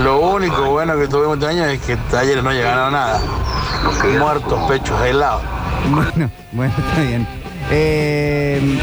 lo 0.00 0.18
único 0.20 0.70
bueno 0.70 0.98
que 0.98 1.06
tuvimos 1.06 1.34
este 1.38 1.46
año 1.46 1.64
es 1.66 1.80
que 1.80 1.96
Talleres 2.10 2.42
no 2.42 2.50
llegaron 2.52 2.86
a 2.86 2.90
nada. 2.90 3.20
Muertos, 4.18 4.58
pechos 4.68 5.00
helados. 5.02 5.42
Bueno, 5.88 6.30
bueno, 6.52 6.72
está 6.76 7.00
bien. 7.02 7.26
Eh, 7.70 8.80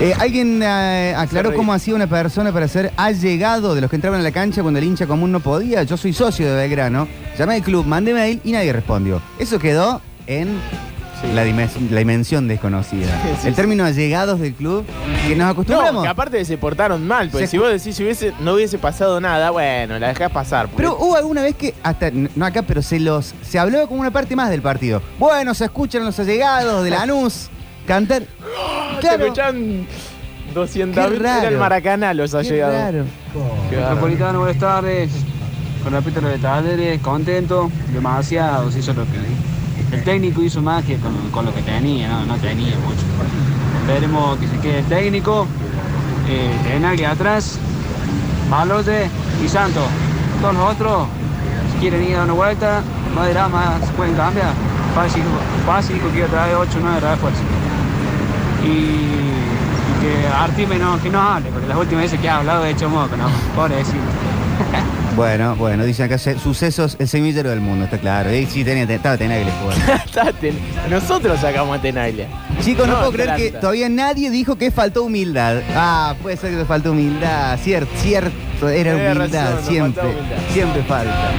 eh, 0.00 0.12
¿Alguien 0.18 0.60
eh, 0.62 1.14
aclaró 1.16 1.54
cómo 1.54 1.72
hacía 1.72 1.94
una 1.94 2.06
persona 2.06 2.52
para 2.52 2.68
ser 2.68 2.92
allegado 2.96 3.74
de 3.74 3.80
los 3.80 3.88
que 3.88 3.96
entraban 3.96 4.20
a 4.20 4.22
la 4.22 4.30
cancha 4.32 4.62
cuando 4.62 4.78
el 4.78 4.84
hincha 4.84 5.06
común 5.06 5.32
no 5.32 5.40
podía? 5.40 5.82
Yo 5.84 5.96
soy 5.96 6.12
socio 6.12 6.48
de 6.50 6.54
Belgrano, 6.56 7.08
llamé 7.38 7.54
al 7.54 7.62
club, 7.62 7.86
mandé 7.86 8.12
mail 8.12 8.40
y 8.44 8.52
nadie 8.52 8.72
respondió. 8.72 9.22
Eso 9.38 9.58
quedó 9.58 10.02
en 10.26 10.58
la, 11.34 11.44
dimensión 11.44 12.46
desconocida. 12.46 13.06
Sí, 13.42 13.48
el 13.48 13.54
término 13.54 13.84
allegados 13.84 14.38
del 14.38 14.52
club, 14.54 14.84
que 15.26 15.34
nos 15.34 15.46
No, 15.46 15.48
acostumbramos. 15.52 16.02
que 16.02 16.08
aparte 16.08 16.44
se 16.44 16.58
portaron 16.58 17.06
mal, 17.06 17.30
porque 17.30 17.46
Se- 17.46 17.52
si 17.52 17.58
vos 17.58 17.70
decís 17.70 17.96
si 17.96 18.02
hubiese, 18.02 18.32
no 18.40 18.52
hubiese 18.52 18.76
pasado 18.78 19.18
nada, 19.20 19.50
bueno, 19.50 19.98
la 19.98 20.08
dejás 20.08 20.30
pasar. 20.30 20.66
porque- 20.68 20.76
Pero 20.82 20.98
hubo 20.98 21.16
alguna 21.16 21.42
vez 21.42 21.54
que, 21.56 21.74
hasta, 21.82 22.10
no 22.12 22.44
acá, 22.44 22.62
pero 22.62 22.82
se 22.82 23.00
los 23.00 23.34
se 23.42 23.58
habló 23.58 23.88
como 23.88 24.00
una 24.02 24.10
parte 24.10 24.36
más 24.36 24.50
del 24.50 24.60
partido. 24.60 25.00
Bueno, 25.18 25.54
se 25.54 25.64
escuchan 25.64 26.04
los 26.04 26.18
allegados 26.18 26.84
de 26.84 26.90
Lanús 26.90 27.48
cantar. 27.86 28.22
Se 29.00 29.14
escuchan 29.14 29.86
200 30.54 31.04
Qué 31.04 31.10
mil 31.10 31.24
el 31.26 31.58
Maracaná 31.58 32.14
los 32.14 32.34
ha 32.34 32.42
Qué 32.42 32.48
llegado. 32.50 32.72
raro. 32.72 33.04
Qué 33.70 33.76
bárbaro. 33.76 33.94
Metropolitano, 33.94 34.38
buenas 34.40 34.58
tardes. 34.58 35.10
Con 35.82 35.92
respecto 35.92 36.18
a 36.20 36.22
lo 36.24 36.28
de 36.30 36.38
Talleres, 36.38 37.00
contento, 37.00 37.70
demasiado, 37.92 38.70
se 38.72 38.80
hizo 38.80 38.92
lo 38.92 39.04
que... 39.04 39.96
El 39.96 40.02
técnico 40.02 40.42
hizo 40.42 40.60
más 40.60 40.84
que 40.84 40.96
con, 40.96 41.12
con 41.30 41.44
lo 41.44 41.54
que 41.54 41.62
tenía, 41.62 42.08
no, 42.08 42.26
no 42.26 42.36
tenía 42.38 42.74
mucho. 42.78 43.02
Esperemos 43.82 44.36
que 44.38 44.48
se 44.48 44.58
quede 44.58 44.78
el 44.80 44.84
técnico, 44.86 45.46
eh, 46.28 46.50
Tenaglia 46.64 47.12
atrás, 47.12 47.56
Malote 48.50 49.08
y 49.44 49.48
Santos. 49.48 49.84
Todos 50.40 50.54
los 50.54 50.72
otros, 50.72 51.06
si 51.72 51.78
quieren 51.78 52.02
ir 52.02 52.14
a 52.14 52.18
dar 52.18 52.24
una 52.24 52.34
vuelta, 52.34 52.82
más 53.16 53.30
drama, 53.30 53.78
se 53.84 53.92
pueden 53.92 54.14
cambiar. 54.14 54.52
Fácil, 54.94 55.22
fácil, 55.64 55.96
porque 55.98 56.22
traer 56.24 56.54
8 56.54 56.70
o 56.76 56.80
9 56.80 57.00
de 57.00 57.10
refuerzo. 57.10 57.40
Y, 58.62 58.68
y 58.68 60.00
que 60.00 60.28
Artime 60.28 60.78
no, 60.78 61.00
que 61.02 61.10
no 61.10 61.20
hable, 61.20 61.50
porque 61.50 61.66
las 61.66 61.78
últimas 61.78 62.04
veces 62.04 62.20
que 62.20 62.28
ha 62.28 62.36
hablado 62.36 62.62
de 62.62 62.70
hecho 62.70 62.88
moco, 62.88 63.16
no, 63.16 63.28
pobrecito. 63.54 63.96
Bueno, 65.16 65.56
bueno, 65.56 65.86
dicen 65.86 66.04
acá 66.04 66.18
sucesos, 66.18 66.96
el 66.98 67.08
semillero 67.08 67.48
del 67.48 67.62
mundo, 67.62 67.86
está 67.86 67.96
claro. 67.96 68.30
Y 68.34 68.44
sí, 68.44 68.62
tenía, 68.64 68.84
estaba 68.84 69.16
Tenaglia 69.16 69.50
jugando. 69.62 70.58
Nosotros 70.90 71.40
sacamos 71.40 71.78
a 71.78 71.80
Tenaglia. 71.80 72.28
Chicos, 72.60 72.86
no, 72.86 72.92
No, 72.92 72.98
puedo 72.98 73.12
creer 73.12 73.34
que 73.36 73.50
todavía 73.52 73.88
nadie 73.88 74.28
dijo 74.28 74.56
que 74.56 74.70
faltó 74.70 75.04
humildad. 75.04 75.62
Ah, 75.74 76.14
puede 76.20 76.36
ser 76.36 76.50
que 76.50 76.56
le 76.58 76.64
faltó 76.66 76.92
humildad. 76.92 77.58
Cierto, 77.62 77.90
cierto, 77.96 78.68
era 78.68 78.94
humildad, 78.94 79.52
razón, 79.54 79.64
siempre. 79.64 80.02
humildad. 80.02 80.36
Siempre 80.52 80.82
falta. 80.82 81.30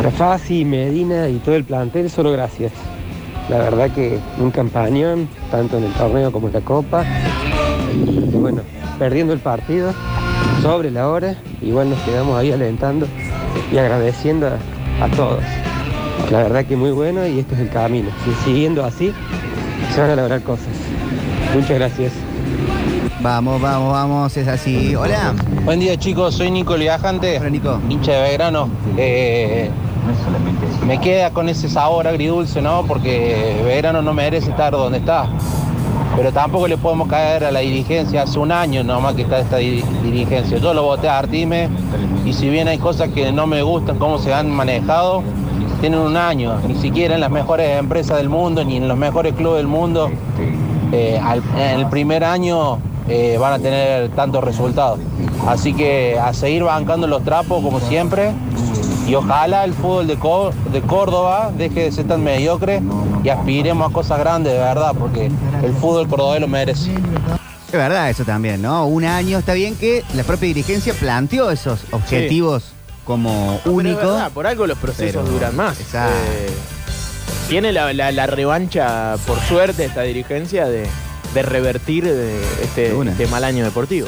Para 0.00 0.12
Fasi, 0.12 0.64
Medina 0.64 1.28
y 1.28 1.34
todo 1.40 1.56
el 1.56 1.64
plantel, 1.64 2.08
solo 2.08 2.32
gracias. 2.32 2.72
La 3.50 3.58
verdad 3.58 3.90
que 3.90 4.18
un 4.38 4.50
campañón, 4.50 5.28
tanto 5.50 5.76
en 5.76 5.84
el 5.84 5.92
torneo 5.92 6.32
como 6.32 6.46
en 6.46 6.54
la 6.54 6.62
Copa. 6.62 7.04
Y 8.06 8.18
bueno, 8.34 8.62
perdiendo 8.98 9.34
el 9.34 9.40
partido, 9.40 9.92
sobre 10.62 10.90
la 10.90 11.06
hora, 11.06 11.36
igual 11.60 11.90
nos 11.90 11.98
quedamos 11.98 12.38
ahí 12.38 12.50
alentando 12.50 13.06
y 13.70 13.76
agradeciendo 13.76 14.46
a, 14.46 15.04
a 15.04 15.08
todos. 15.10 15.42
La 16.30 16.44
verdad 16.44 16.64
que 16.64 16.76
muy 16.78 16.92
bueno 16.92 17.26
y 17.26 17.40
este 17.40 17.54
es 17.56 17.60
el 17.60 17.68
camino. 17.68 18.08
Si 18.24 18.32
siguiendo 18.50 18.82
así, 18.82 19.12
se 19.94 20.00
van 20.00 20.08
a 20.12 20.16
lograr 20.16 20.40
cosas. 20.40 20.68
Muchas 21.54 21.78
gracias. 21.78 22.12
Vamos, 23.20 23.60
vamos, 23.60 23.92
vamos, 23.92 24.34
es 24.34 24.48
así. 24.48 24.94
Hola. 24.94 25.34
Buen 25.66 25.78
día 25.78 25.98
chicos, 25.98 26.36
soy 26.36 26.50
Nico 26.50 26.74
el 26.74 26.80
Viajante, 26.80 27.38
Hola, 27.38 27.50
Nico. 27.50 27.78
hincha 27.90 28.12
de 28.12 28.22
Belgrano. 28.22 28.70
Eh, 28.96 29.70
me 30.86 30.98
queda 31.00 31.30
con 31.30 31.48
ese 31.48 31.68
sabor 31.68 32.06
agridulce, 32.06 32.60
¿no? 32.62 32.84
Porque 32.86 33.60
Belgrano 33.64 34.02
no 34.02 34.12
merece 34.12 34.50
estar 34.50 34.72
donde 34.72 34.98
está. 34.98 35.26
Pero 36.16 36.32
tampoco 36.32 36.66
le 36.66 36.76
podemos 36.76 37.08
caer 37.08 37.44
a 37.44 37.50
la 37.52 37.60
dirigencia. 37.60 38.22
Hace 38.22 38.38
un 38.38 38.50
año 38.50 38.82
nomás 38.82 39.14
que 39.14 39.22
está 39.22 39.38
esta 39.38 39.56
di- 39.58 39.82
dirigencia. 40.02 40.58
Yo 40.58 40.74
lo 40.74 40.82
voté 40.82 41.08
a 41.08 41.18
Artime 41.18 41.68
y 42.24 42.32
si 42.32 42.48
bien 42.50 42.66
hay 42.68 42.78
cosas 42.78 43.10
que 43.10 43.30
no 43.32 43.46
me 43.46 43.62
gustan 43.62 43.98
cómo 43.98 44.18
se 44.18 44.34
han 44.34 44.50
manejado, 44.50 45.22
tienen 45.80 46.00
un 46.00 46.16
año. 46.16 46.56
Ni 46.66 46.74
siquiera 46.74 47.14
en 47.14 47.20
las 47.20 47.30
mejores 47.30 47.78
empresas 47.78 48.16
del 48.16 48.28
mundo, 48.28 48.64
ni 48.64 48.76
en 48.76 48.88
los 48.88 48.98
mejores 48.98 49.34
clubes 49.34 49.58
del 49.58 49.68
mundo, 49.68 50.10
eh, 50.92 51.20
al- 51.22 51.42
en 51.56 51.80
el 51.80 51.86
primer 51.86 52.24
año 52.24 52.78
eh, 53.08 53.38
van 53.40 53.52
a 53.54 53.58
tener 53.58 54.08
tantos 54.10 54.42
resultados. 54.44 54.98
Así 55.46 55.72
que 55.74 56.18
a 56.18 56.32
seguir 56.34 56.64
bancando 56.64 57.06
los 57.06 57.22
trapos 57.24 57.62
como 57.62 57.78
siempre. 57.80 58.32
Y 59.10 59.14
ojalá 59.16 59.64
el 59.64 59.74
fútbol 59.74 60.06
de, 60.06 60.16
Có- 60.16 60.52
de 60.72 60.82
Córdoba 60.82 61.50
deje 61.58 61.80
de 61.80 61.90
ser 61.90 62.06
tan 62.06 62.22
mediocre 62.22 62.80
y 63.24 63.28
aspiremos 63.28 63.90
a 63.90 63.92
cosas 63.92 64.20
grandes 64.20 64.52
de 64.52 64.60
verdad, 64.60 64.92
porque 64.96 65.26
el 65.64 65.72
fútbol 65.80 66.06
cordobés 66.06 66.40
lo 66.40 66.46
merece. 66.46 66.92
Es 66.92 67.72
verdad 67.72 68.08
eso 68.08 68.24
también, 68.24 68.62
¿no? 68.62 68.86
Un 68.86 69.04
año 69.04 69.38
está 69.38 69.54
bien 69.54 69.74
que 69.74 70.04
la 70.14 70.22
propia 70.22 70.46
dirigencia 70.46 70.94
planteó 70.94 71.50
esos 71.50 71.80
objetivos 71.90 72.66
como 73.04 73.30
No, 73.30 73.58
pero 73.64 73.70
es 73.72 73.76
únicos. 73.78 74.02
verdad, 74.04 74.30
por 74.30 74.46
algo 74.46 74.68
los 74.68 74.78
procesos 74.78 75.22
Pero- 75.24 75.34
duran 75.34 75.56
más. 75.56 75.80
Exacto. 75.80 76.14
Eh, 76.14 76.50
tiene 77.48 77.72
la, 77.72 77.92
la- 77.92 78.12
la 78.12 78.26
revancha, 78.28 79.16
por 79.26 79.40
suerte, 79.40 79.86
esta 79.86 80.02
dirigencia 80.02 80.66
de, 80.68 80.86
de 81.34 81.42
revertir 81.42 82.04
eh, 82.06 82.40
este, 82.62 82.96
este 82.96 83.26
mal 83.26 83.42
año 83.42 83.64
deportivo. 83.64 84.06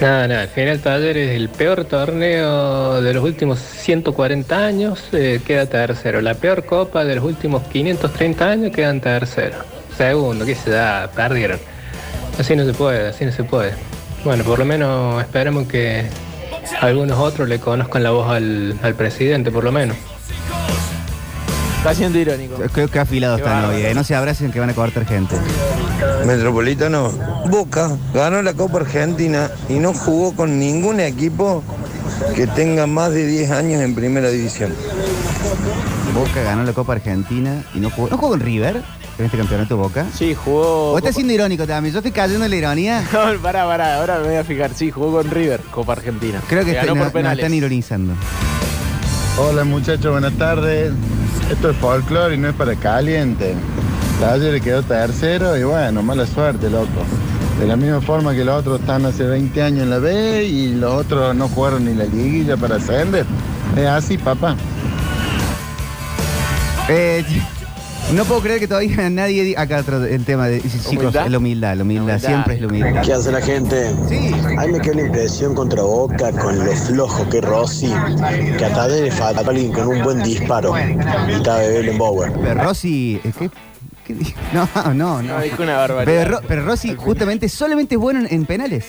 Nada, 0.00 0.26
nada, 0.26 0.46
General 0.46 0.80
Taller 0.80 1.16
es 1.18 1.36
el 1.36 1.50
peor 1.50 1.84
torneo 1.84 3.02
de 3.02 3.12
los 3.12 3.22
últimos 3.22 3.58
140 3.58 4.64
años, 4.64 4.98
eh, 5.12 5.42
queda 5.46 5.66
tercero. 5.66 6.22
La 6.22 6.32
peor 6.32 6.64
copa 6.64 7.04
de 7.04 7.16
los 7.16 7.24
últimos 7.24 7.64
530 7.64 8.48
años 8.48 8.72
quedan 8.74 9.02
tercero. 9.02 9.58
Segundo, 9.98 10.46
qué 10.46 10.54
se 10.54 10.70
da, 10.70 11.10
perdieron. 11.14 11.60
Así 12.38 12.56
no 12.56 12.64
se 12.64 12.72
puede, 12.72 13.08
así 13.08 13.26
no 13.26 13.32
se 13.32 13.44
puede. 13.44 13.74
Bueno, 14.24 14.42
por 14.42 14.58
lo 14.58 14.64
menos 14.64 15.20
esperemos 15.20 15.68
que 15.68 16.06
algunos 16.80 17.18
otros 17.18 17.46
le 17.46 17.58
conozcan 17.58 18.02
la 18.02 18.10
voz 18.10 18.30
al, 18.30 18.78
al 18.82 18.94
presidente, 18.94 19.50
por 19.50 19.64
lo 19.64 19.72
menos. 19.72 19.98
Está 21.80 21.94
siendo 21.94 22.18
irónico. 22.18 22.56
Creo 22.72 22.88
que 22.88 22.98
afilado 22.98 23.36
Qué 23.38 23.42
bárbaro. 23.42 23.68
hoy, 23.74 23.82
eh. 23.82 23.94
No 23.94 24.04
se 24.04 24.14
abracen 24.14 24.52
que 24.52 24.60
van 24.60 24.68
a 24.68 24.74
cortar 24.74 25.06
gente. 25.06 25.34
Metropolitano, 26.26 27.10
Boca 27.50 27.90
ganó 28.12 28.42
la 28.42 28.52
Copa 28.52 28.80
Argentina 28.80 29.50
y 29.68 29.74
no 29.74 29.94
jugó 29.94 30.34
con 30.36 30.58
ningún 30.58 31.00
equipo 31.00 31.62
que 32.36 32.46
tenga 32.46 32.86
más 32.86 33.12
de 33.12 33.26
10 33.26 33.50
años 33.50 33.80
en 33.82 33.94
primera 33.94 34.28
división. 34.28 34.74
Boca 36.14 36.42
ganó 36.42 36.64
la 36.64 36.72
Copa 36.74 36.92
Argentina 36.92 37.64
y 37.74 37.80
no 37.80 37.88
jugó. 37.90 38.08
¿No 38.10 38.18
jugó 38.18 38.30
con 38.32 38.40
River 38.40 38.82
en 39.18 39.24
este 39.24 39.38
campeonato 39.38 39.78
Boca? 39.78 40.04
Sí, 40.14 40.34
jugó. 40.34 40.92
¿O 40.92 40.98
está 40.98 41.12
siendo 41.14 41.32
irónico 41.32 41.66
también? 41.66 41.94
Yo 41.94 42.00
estoy 42.00 42.12
cayendo 42.12 42.44
en 42.44 42.50
la 42.50 42.56
ironía. 42.56 43.02
No, 43.12 43.40
pará, 43.40 43.64
pará, 43.64 43.96
ahora 44.00 44.18
me 44.18 44.28
voy 44.28 44.36
a 44.36 44.44
fijar. 44.44 44.72
Sí, 44.74 44.90
jugó 44.90 45.12
con 45.12 45.30
River, 45.30 45.60
Copa 45.70 45.94
Argentina. 45.94 46.42
Creo 46.46 46.62
que 46.62 46.72
ganó 46.74 46.80
está- 46.82 46.88
por 46.92 46.98
no- 46.98 47.04
nos 47.04 47.12
penales. 47.14 47.38
están 47.38 47.54
ironizando. 47.54 48.12
Hola 49.38 49.64
muchachos, 49.64 50.10
buenas 50.12 50.34
tardes. 50.34 50.92
Esto 51.50 51.70
es 51.70 51.76
folclore 51.78 52.36
y 52.36 52.38
no 52.38 52.48
es 52.48 52.54
para 52.54 52.76
caliente. 52.76 53.56
Talleres 54.20 54.62
quedó 54.62 54.82
tercero 54.84 55.56
y 55.56 55.64
bueno, 55.64 56.00
mala 56.00 56.24
suerte, 56.24 56.70
loco. 56.70 57.04
De 57.58 57.66
la 57.66 57.76
misma 57.76 58.00
forma 58.00 58.32
que 58.34 58.44
los 58.44 58.60
otros 58.60 58.80
están 58.80 59.04
hace 59.04 59.24
20 59.24 59.60
años 59.60 59.82
en 59.82 59.90
la 59.90 59.98
B 59.98 60.44
y 60.44 60.74
los 60.74 60.94
otros 60.94 61.34
no 61.34 61.48
jugaron 61.48 61.84
ni 61.84 61.94
la 61.94 62.04
liguilla 62.04 62.56
para 62.56 62.76
ascender. 62.76 63.26
Es 63.76 63.86
así, 63.86 64.16
papá. 64.16 64.54
Eh, 66.88 67.24
no 68.14 68.24
puedo 68.24 68.40
creer 68.40 68.60
que 68.60 68.68
todavía 68.68 69.08
nadie. 69.10 69.42
di- 69.44 69.54
Acá 69.56 69.78
otro, 69.80 70.04
el 70.04 70.24
tema 70.24 70.48
de. 70.48 70.60
Chicos, 70.60 70.86
¿Humildad? 70.88 71.26
la 71.28 71.38
humildad, 71.38 71.76
la 71.76 71.82
humildad, 71.82 72.18
siempre 72.18 72.54
es 72.54 72.60
la 72.60 72.66
humildad. 72.68 73.02
¿Qué 73.02 73.12
hace 73.12 73.32
la 73.32 73.40
gente? 73.40 73.94
Sí. 74.08 74.32
A 74.58 74.66
mí 74.66 74.72
me 74.72 74.80
queda 74.80 74.94
la 74.94 75.02
impresión 75.02 75.54
contra 75.54 75.82
Boca 75.82 76.32
con 76.32 76.58
lo 76.64 76.72
flojo 76.72 77.28
que 77.28 77.38
es 77.38 77.44
Rossi, 77.44 77.92
que 78.58 78.64
a 78.64 78.72
Tadeo 78.74 79.04
le 79.04 79.10
falta 79.12 79.40
alguien 79.48 79.72
con 79.72 79.88
un 79.88 80.02
buen 80.02 80.22
disparo. 80.22 80.74
Y 81.28 81.32
está 81.32 81.58
Beckenbauer. 81.58 82.32
Pero 82.32 82.62
Rossi. 82.64 83.20
eh, 83.24 83.32
¿qué, 83.38 83.50
qué 84.18 84.34
No, 84.52 84.68
no, 84.94 84.94
no. 84.94 85.22
No, 85.22 85.40
dijo 85.40 85.62
una 85.62 85.76
barbaridad. 85.76 86.04
Pero, 86.24 86.30
Ro- 86.38 86.44
pero 86.46 86.64
Rossi 86.64 86.94
justamente 86.94 87.48
solamente 87.48 87.94
es 87.94 88.00
bueno 88.00 88.20
en, 88.20 88.32
en 88.32 88.46
penales. 88.46 88.84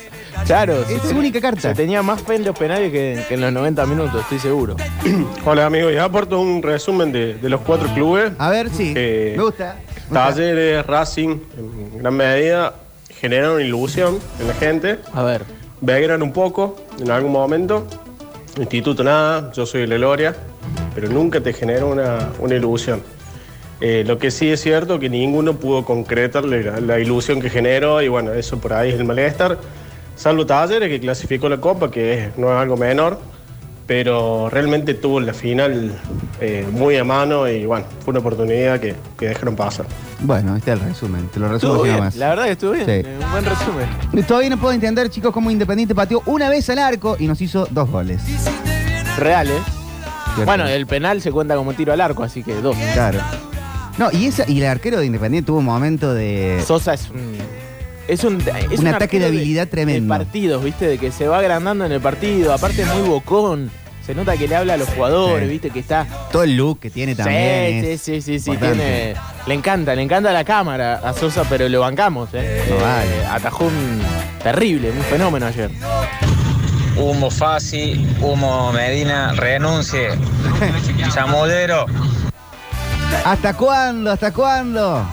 Claro, 0.45 0.83
Es 0.89 1.01
su 1.03 1.17
única 1.17 1.39
carta. 1.41 1.61
Se 1.61 1.75
tenía 1.75 2.01
más 2.03 2.21
fe 2.21 2.35
en 2.35 2.45
los 2.45 2.57
penales 2.57 2.91
que, 2.91 3.23
que 3.27 3.33
en 3.35 3.41
los 3.41 3.51
90 3.53 3.85
minutos, 3.85 4.21
estoy 4.21 4.39
seguro. 4.39 4.75
Hola 5.45 5.65
amigos, 5.65 5.93
ya 5.93 6.05
aporto 6.05 6.39
un 6.39 6.61
resumen 6.63 7.11
de, 7.11 7.35
de 7.35 7.49
los 7.49 7.61
cuatro 7.61 7.87
clubes. 7.93 8.31
A 8.37 8.49
ver, 8.49 8.69
sí. 8.69 8.93
Eh, 8.95 9.33
Me 9.37 9.43
gusta. 9.43 9.75
Talleres, 10.11 10.85
Racing, 10.85 11.37
en 11.57 11.97
gran 11.99 12.13
medida, 12.15 12.73
generaron 13.19 13.61
ilusión 13.61 14.19
en 14.39 14.47
la 14.47 14.53
gente. 14.55 14.99
A 15.13 15.23
ver. 15.23 15.43
Belgrano 15.79 16.25
un 16.25 16.33
poco, 16.33 16.75
en 16.99 17.09
algún 17.11 17.31
momento. 17.31 17.87
Instituto 18.59 19.03
nada, 19.03 19.51
yo 19.53 19.65
soy 19.65 19.81
de 19.81 19.87
la 19.87 19.95
Gloria, 19.95 20.35
pero 20.93 21.07
nunca 21.07 21.39
te 21.39 21.53
genera 21.53 21.85
una, 21.85 22.29
una 22.39 22.55
ilusión. 22.55 23.01
Eh, 23.81 24.03
lo 24.05 24.17
que 24.19 24.29
sí 24.31 24.47
es 24.49 24.61
cierto 24.61 24.99
que 24.99 25.09
ninguno 25.09 25.55
pudo 25.55 25.83
concretarle 25.83 26.63
la, 26.63 26.79
la 26.79 26.99
ilusión 26.99 27.41
que 27.41 27.49
generó 27.49 28.01
y 28.01 28.07
bueno, 28.07 28.31
eso 28.33 28.59
por 28.59 28.73
ahí 28.73 28.89
es 28.91 28.95
el 28.99 29.05
malestar. 29.05 29.57
Salvo 30.15 30.45
Talleres 30.45 30.87
que 30.87 30.99
clasificó 30.99 31.49
la 31.49 31.57
Copa, 31.57 31.89
que 31.89 32.13
es- 32.25 32.37
no 32.37 32.51
es 32.51 32.57
algo 32.61 32.77
menor, 32.77 33.19
pero 33.87 34.49
realmente 34.51 34.93
tuvo 34.93 35.19
la 35.19 35.33
final 35.33 35.91
eh, 36.39 36.65
muy 36.71 36.95
a 36.97 37.03
mano 37.03 37.47
y 37.49 37.65
bueno, 37.65 37.85
fue 38.05 38.11
una 38.11 38.19
oportunidad 38.19 38.79
que, 38.79 38.95
que 39.17 39.29
dejaron 39.29 39.55
pasar. 39.55 39.85
Bueno, 40.19 40.55
este 40.55 40.71
es 40.73 40.79
el 40.79 40.85
resumen. 40.87 41.27
Te 41.29 41.39
lo 41.39 41.49
resumo 41.49 41.81
bien, 41.81 41.95
nomás. 41.97 42.15
la 42.15 42.29
verdad 42.29 42.45
que 42.45 42.51
estuvo 42.51 42.71
bien. 42.73 42.85
Sí. 42.85 42.91
eh, 42.91 43.17
Un 43.23 43.31
buen 43.31 43.45
resumen. 43.45 44.25
Todavía 44.27 44.49
no 44.51 44.57
puedo 44.59 44.73
entender, 44.73 45.09
chicos, 45.09 45.33
cómo 45.33 45.49
Independiente 45.49 45.95
pateó 45.95 46.21
una 46.27 46.49
vez 46.49 46.69
al 46.69 46.77
arco 46.79 47.15
y 47.19 47.25
nos 47.25 47.41
hizo 47.41 47.67
dos 47.71 47.89
goles. 47.89 48.21
Real, 49.17 49.47
¿eh? 49.47 49.53
Cierto. 50.35 50.45
Bueno, 50.45 50.67
el 50.67 50.85
penal 50.85 51.19
se 51.21 51.31
cuenta 51.31 51.55
como 51.55 51.73
tiro 51.73 51.91
al 51.91 51.99
arco, 51.99 52.23
así 52.23 52.43
que 52.43 52.53
dos. 52.61 52.77
Claro. 52.93 53.19
No, 54.01 54.09
y 54.11 54.25
esa, 54.25 54.49
y 54.49 54.59
el 54.59 54.65
arquero 54.67 54.99
de 54.99 55.05
Independiente 55.05 55.45
tuvo 55.45 55.59
un 55.59 55.65
momento 55.65 56.11
de. 56.13 56.63
Sosa 56.65 56.95
es 56.95 57.07
un. 57.11 57.35
Es 58.07 58.23
un, 58.23 58.41
es 58.71 58.79
Un 58.79 58.87
ataque 58.87 59.19
de 59.19 59.27
habilidad 59.27 59.67
tremendo. 59.67 60.11
De 60.11 60.19
partidos, 60.19 60.63
¿viste? 60.63 60.87
De 60.87 60.97
que 60.97 61.11
se 61.11 61.27
va 61.27 61.37
agrandando 61.37 61.85
en 61.85 61.91
el 61.91 62.01
partido. 62.01 62.51
Aparte 62.51 62.81
es 62.81 62.87
muy 62.87 63.07
bocón. 63.07 63.69
Se 64.03 64.15
nota 64.15 64.35
que 64.35 64.47
le 64.47 64.55
habla 64.55 64.73
a 64.73 64.77
los 64.77 64.89
jugadores, 64.89 65.45
Sí. 65.45 65.51
¿viste? 65.51 65.69
Que 65.69 65.79
está. 65.79 66.07
Todo 66.31 66.41
el 66.43 66.57
look 66.57 66.79
que 66.79 66.89
tiene 66.89 67.13
también. 67.13 67.83
sí, 67.85 67.97
sí, 67.99 68.21
sí, 68.23 68.39
sí, 68.39 68.57
tiene. 68.57 69.13
Le 69.45 69.53
encanta, 69.53 69.93
le 69.93 70.01
encanta 70.01 70.33
la 70.33 70.43
cámara 70.43 70.95
a 71.03 71.13
Sosa, 71.13 71.43
pero 71.47 71.69
lo 71.69 71.79
bancamos, 71.81 72.29
¿eh? 72.33 72.63
No 72.69 72.75
Eh, 72.77 72.79
vale. 72.81 73.25
Atajó 73.27 73.65
un 73.65 74.01
terrible, 74.41 74.89
un 74.89 75.03
fenómeno 75.03 75.45
ayer. 75.45 75.69
Humo 76.97 77.29
Fasi, 77.29 78.03
Humo 78.19 78.73
Medina, 78.73 79.33
renuncie. 79.33 80.09
Chamudero. 81.13 81.85
¿Hasta 83.25 83.53
cuándo? 83.53 84.11
¿Hasta 84.11 84.31
cuándo? 84.31 85.03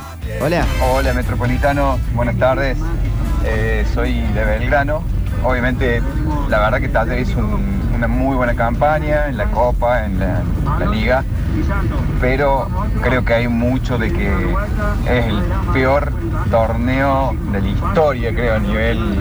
Hola. 0.41 0.65
Hola 0.93 1.13
Metropolitano, 1.15 1.99
buenas 2.15 2.37
tardes. 2.39 2.79
Eh, 3.45 3.87
soy 3.95 4.21
de 4.35 4.45
Belgrano. 4.45 5.03
Obviamente, 5.45 6.03
la 6.49 6.59
verdad 6.59 6.81
que 6.81 6.89
Talleres 6.89 7.29
hizo 7.31 7.39
un- 7.41 7.79
una 7.95 8.09
muy 8.09 8.37
buena 8.37 8.55
campaña 8.55 9.29
en 9.29 9.37
la 9.37 9.47
Copa, 9.47 10.05
en 10.05 10.19
la, 10.21 10.41
la 10.79 10.87
Liga, 10.87 11.25
pero 12.21 12.69
creo 13.03 13.25
que 13.25 13.35
hay 13.35 13.49
mucho 13.49 13.99
de 13.99 14.13
que 14.13 14.53
es 15.07 15.27
el 15.27 15.43
peor 15.73 16.13
torneo 16.51 17.35
de 17.53 17.61
la 17.61 17.69
historia, 17.69 18.33
creo, 18.35 18.57
a 18.57 18.59
nivel 18.59 19.17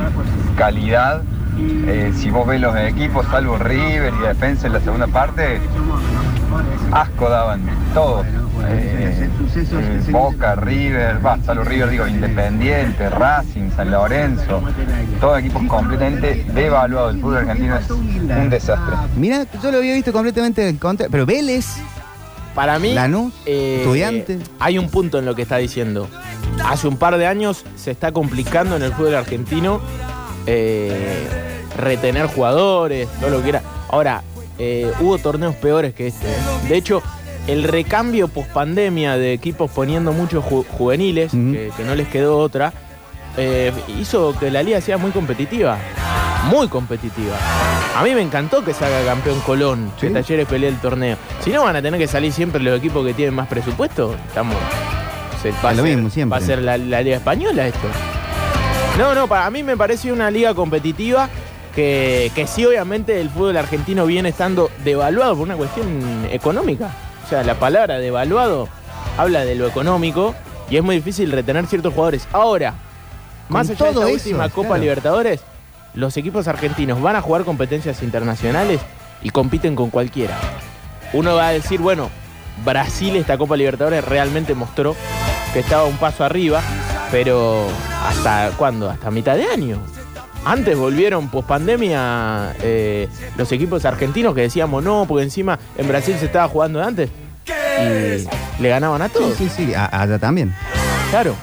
calidad. 0.57 1.21
Eh, 1.59 2.13
si 2.15 2.29
vos 2.29 2.45
ves 2.47 2.61
los 2.61 2.75
equipos, 2.77 3.25
salvo 3.31 3.57
River 3.57 4.13
y 4.19 4.27
Defensa 4.27 4.67
en 4.67 4.73
la 4.73 4.79
segunda 4.79 5.07
parte, 5.07 5.59
asco 6.91 7.29
daban 7.29 7.61
todos. 7.93 8.25
Eh, 8.65 9.29
eh, 9.55 10.11
Boca, 10.11 10.55
River, 10.55 11.25
va, 11.25 11.37
salvo 11.43 11.63
River, 11.63 11.89
digo, 11.89 12.07
Independiente, 12.07 13.09
Racing, 13.09 13.69
San 13.75 13.91
Lorenzo, 13.91 14.61
todos 15.19 15.39
equipos 15.39 15.63
completamente 15.67 16.45
devaluados. 16.53 17.15
El 17.15 17.21
fútbol 17.21 17.37
argentino 17.37 17.77
es 17.77 17.89
un 17.89 18.49
desastre. 18.49 18.95
Mira, 19.15 19.45
yo 19.61 19.71
lo 19.71 19.77
había 19.77 19.93
visto 19.93 20.11
completamente 20.11 20.67
en 20.67 20.77
contra. 20.77 21.07
Pero 21.09 21.25
Vélez, 21.25 21.77
Para 22.55 22.79
mí. 22.79 22.93
Lanús, 22.93 23.33
eh, 23.45 23.77
Estudiante. 23.81 24.39
Hay 24.59 24.77
un 24.79 24.89
punto 24.89 25.19
en 25.19 25.25
lo 25.25 25.35
que 25.35 25.43
está 25.43 25.57
diciendo. 25.57 26.07
Hace 26.65 26.87
un 26.87 26.97
par 26.97 27.17
de 27.17 27.27
años 27.27 27.63
se 27.75 27.91
está 27.91 28.11
complicando 28.11 28.75
en 28.75 28.81
el 28.83 28.93
fútbol 28.93 29.15
argentino 29.15 29.79
eh, 30.47 31.27
retener 31.77 32.25
jugadores, 32.27 33.07
todo 33.19 33.29
lo 33.29 33.43
que 33.43 33.49
era. 33.49 33.61
Ahora, 33.89 34.23
eh, 34.57 34.91
hubo 34.99 35.17
torneos 35.19 35.55
peores 35.55 35.93
que 35.93 36.07
este. 36.07 36.27
De 36.67 36.75
hecho, 36.75 37.03
el 37.47 37.63
recambio 37.63 38.27
post 38.27 38.49
pandemia 38.51 39.17
de 39.17 39.33
equipos 39.33 39.71
poniendo 39.71 40.11
muchos 40.11 40.43
ju- 40.43 40.65
juveniles, 40.67 41.31
que, 41.31 41.71
que 41.75 41.83
no 41.83 41.95
les 41.95 42.07
quedó 42.07 42.37
otra, 42.37 42.73
eh, 43.37 43.71
hizo 43.99 44.37
que 44.37 44.51
la 44.51 44.63
liga 44.63 44.81
sea 44.81 44.97
muy 44.97 45.11
competitiva. 45.11 45.77
Muy 46.51 46.67
competitiva. 46.67 47.35
A 47.97 48.03
mí 48.03 48.13
me 48.13 48.21
encantó 48.21 48.63
que 48.63 48.73
salga 48.73 49.03
campeón 49.05 49.39
Colón, 49.41 49.91
que 49.99 50.09
Talleres 50.09 50.47
pelee 50.47 50.69
el 50.69 50.77
torneo. 50.77 51.17
Si 51.43 51.49
no, 51.49 51.63
van 51.63 51.75
a 51.75 51.81
tener 51.81 51.99
que 51.99 52.07
salir 52.07 52.31
siempre 52.31 52.61
los 52.61 52.77
equipos 52.77 53.05
que 53.05 53.13
tienen 53.13 53.33
más 53.33 53.47
presupuesto. 53.47 54.15
Estamos. 54.27 54.55
se- 55.41 55.51
va, 55.65 55.73
lo 55.73 55.83
ser, 55.83 55.95
mismo 55.95 56.09
siempre. 56.09 56.37
va 56.39 56.43
a 56.43 56.45
ser 56.45 56.61
la, 56.61 56.77
la 56.77 57.01
Liga 57.01 57.17
Española 57.17 57.67
esto. 57.67 57.87
No, 58.97 59.13
no, 59.13 59.27
para 59.27 59.49
mí 59.51 59.61
me 59.63 59.75
parece 59.77 60.11
una 60.11 60.31
liga 60.31 60.53
competitiva 60.53 61.29
que, 61.75 62.31
que 62.33 62.47
sí, 62.47 62.65
obviamente, 62.65 63.19
el 63.21 63.29
fútbol 63.29 63.57
argentino 63.57 64.05
viene 64.05 64.29
estando 64.29 64.71
devaluado 64.83 65.35
por 65.35 65.43
una 65.43 65.55
cuestión 65.55 66.27
económica. 66.31 66.89
O 67.27 67.29
sea, 67.29 67.43
la 67.43 67.55
palabra 67.55 67.99
devaluado 67.99 68.69
habla 69.17 69.43
de 69.43 69.53
lo 69.55 69.67
económico 69.67 70.33
y 70.69 70.77
es 70.77 70.83
muy 70.83 70.95
difícil 70.95 71.29
retener 71.29 71.67
ciertos 71.67 71.93
jugadores. 71.93 72.25
Ahora, 72.31 72.75
más 73.49 73.69
allá 73.69 73.87
de 73.87 73.91
todo 73.93 74.07
esta 74.07 74.15
eso, 74.15 74.29
última 74.29 74.47
Copa 74.47 74.67
claro. 74.69 74.81
Libertadores, 74.83 75.41
los 75.93 76.15
equipos 76.15 76.47
argentinos 76.47 77.01
van 77.01 77.17
a 77.17 77.21
jugar 77.21 77.43
competencias 77.43 78.01
internacionales 78.01 78.79
y 79.21 79.31
compiten 79.31 79.75
con 79.75 79.89
cualquiera. 79.89 80.37
Uno 81.11 81.35
va 81.35 81.49
a 81.49 81.51
decir, 81.51 81.81
bueno, 81.81 82.09
Brasil 82.63 83.17
esta 83.17 83.37
Copa 83.37 83.57
Libertadores 83.57 84.05
realmente 84.05 84.55
mostró 84.55 84.95
que 85.51 85.59
estaba 85.59 85.83
un 85.83 85.97
paso 85.97 86.23
arriba, 86.23 86.61
pero 87.11 87.67
¿hasta 88.05 88.51
cuándo? 88.55 88.89
Hasta 88.89 89.11
mitad 89.11 89.35
de 89.35 89.47
año. 89.47 89.81
Antes 90.49 90.77
volvieron 90.77 91.27
post 91.29 91.47
pandemia 91.47 92.55
los 93.37 93.51
equipos 93.51 93.83
argentinos 93.83 94.33
que 94.33 94.41
decíamos 94.41 94.81
no, 94.83 95.05
porque 95.07 95.23
encima 95.23 95.59
en 95.77 95.87
Brasil 95.89 96.15
se 96.17 96.27
estaba 96.27 96.47
jugando 96.47 96.79
de 96.79 96.85
antes 96.85 97.09
y 97.45 98.61
le 98.63 98.69
ganaban 98.69 99.01
a 99.01 99.09
todos. 99.09 99.35
Sí, 99.35 99.49
sí, 99.49 99.65
sí, 99.67 99.73
a- 99.73 100.01
allá 100.01 100.17
también. 100.19 100.53
Claro. 101.09 101.35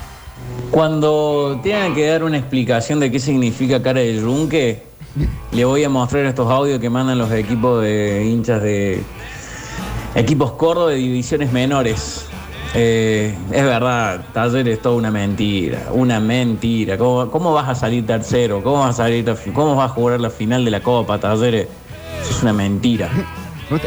Cuando 0.70 1.60
tengan 1.62 1.94
que 1.94 2.06
dar 2.08 2.24
una 2.24 2.38
explicación 2.38 2.98
de 2.98 3.10
qué 3.10 3.20
significa 3.20 3.82
cara 3.82 4.00
de 4.00 4.16
yunque, 4.16 4.82
le 5.52 5.64
voy 5.64 5.84
a 5.84 5.88
mostrar 5.90 6.24
estos 6.24 6.50
audios 6.50 6.80
que 6.80 6.88
mandan 6.90 7.18
los 7.18 7.30
equipos 7.30 7.82
de 7.82 8.24
hinchas 8.24 8.62
de 8.62 9.02
equipos 10.14 10.52
Córdoba 10.52 10.90
de 10.90 10.96
divisiones 10.96 11.52
menores. 11.52 12.26
Eh, 12.76 13.32
es 13.52 13.64
verdad, 13.64 14.20
Taller 14.32 14.68
es 14.68 14.82
toda 14.82 14.96
una 14.96 15.10
mentira, 15.10 15.88
una 15.92 16.18
mentira. 16.18 16.98
¿Cómo, 16.98 17.30
cómo 17.30 17.52
vas 17.52 17.68
a 17.68 17.74
salir 17.74 18.04
tercero? 18.04 18.62
¿Cómo 18.64 18.80
vas 18.80 18.98
a 18.98 19.04
salir, 19.04 19.24
cómo 19.54 19.76
vas 19.76 19.90
a 19.90 19.94
jugar 19.94 20.20
la 20.20 20.30
final 20.30 20.64
de 20.64 20.72
la 20.72 20.80
Copa, 20.80 21.18
Taller? 21.18 21.54
Eso 21.54 22.30
es 22.30 22.42
una 22.42 22.52
mentira. 22.52 23.08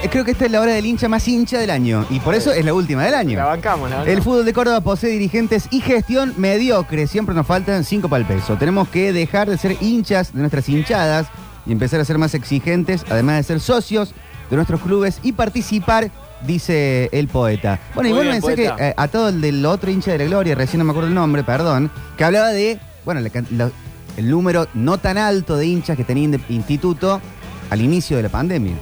Creo 0.10 0.26
que 0.26 0.32
esta 0.32 0.46
es 0.46 0.52
la 0.52 0.60
hora 0.60 0.74
del 0.74 0.86
hincha 0.86 1.08
más 1.08 1.28
hincha 1.28 1.60
del 1.60 1.70
año 1.70 2.06
y 2.10 2.20
por 2.20 2.34
eso 2.34 2.52
es 2.52 2.66
la 2.66 2.74
última 2.74 3.04
del 3.04 3.14
año. 3.14 3.38
La 3.38 3.46
bancamos, 3.46 3.90
la 3.90 3.98
bancamos. 3.98 4.18
El 4.18 4.24
fútbol 4.24 4.46
de 4.46 4.54
Córdoba 4.54 4.82
posee 4.82 5.12
dirigentes 5.12 5.68
y 5.70 5.82
gestión 5.82 6.34
mediocre. 6.38 7.08
Siempre 7.08 7.36
nos 7.36 7.46
faltan 7.46 7.84
cinco 7.84 8.10
para 8.10 8.22
el 8.22 8.28
peso. 8.28 8.56
Tenemos 8.56 8.88
que 8.90 9.14
dejar 9.14 9.50
de 9.50 9.58
ser 9.58 9.78
hinchas 9.82 10.34
de 10.34 10.40
nuestras 10.40 10.68
hinchadas 10.68 11.28
y 11.66 11.74
empezar 11.74 12.00
a 12.00 12.06
ser 12.06 12.18
más 12.18 12.34
exigentes, 12.34 13.06
además 13.10 13.38
de 13.38 13.44
ser 13.44 13.60
socios 13.60 14.14
de 14.50 14.56
nuestros 14.56 14.82
clubes 14.82 15.20
y 15.24 15.34
participar, 15.34 16.10
dice 16.46 17.10
el 17.12 17.28
poeta. 17.28 17.80
Bueno, 17.96 18.10
y 18.10 18.14
bien, 18.14 18.28
pensé 18.42 18.56
que 18.56 18.68
poeta. 18.70 18.90
eh, 18.90 18.94
a 18.96 19.08
todo 19.08 19.30
el 19.30 19.42
del 19.42 19.66
otro 19.66 19.90
hincha 19.92 20.12
de 20.12 20.20
la 20.20 20.26
gloria, 20.26 20.56
recién 20.56 20.80
no 20.80 20.86
me 20.86 20.92
acuerdo 20.92 21.10
el 21.10 21.16
nombre, 21.16 21.44
perdón, 21.44 21.90
que 22.18 22.24
hablaba 22.24 22.50
de, 22.50 22.80
bueno, 23.06 23.22
la 23.22 23.30
can- 23.30 23.48
la- 23.52 23.72
el 24.18 24.30
número 24.30 24.68
no 24.74 24.98
tan 24.98 25.18
alto 25.18 25.58
de 25.58 25.66
hinchas 25.68 25.96
que 25.98 26.04
tenía 26.04 26.24
Inde- 26.28 26.42
Instituto 26.50 27.22
al 27.70 27.82
inicio 27.82 28.18
de 28.18 28.24
la 28.24 28.30
pandemia. 28.30 28.74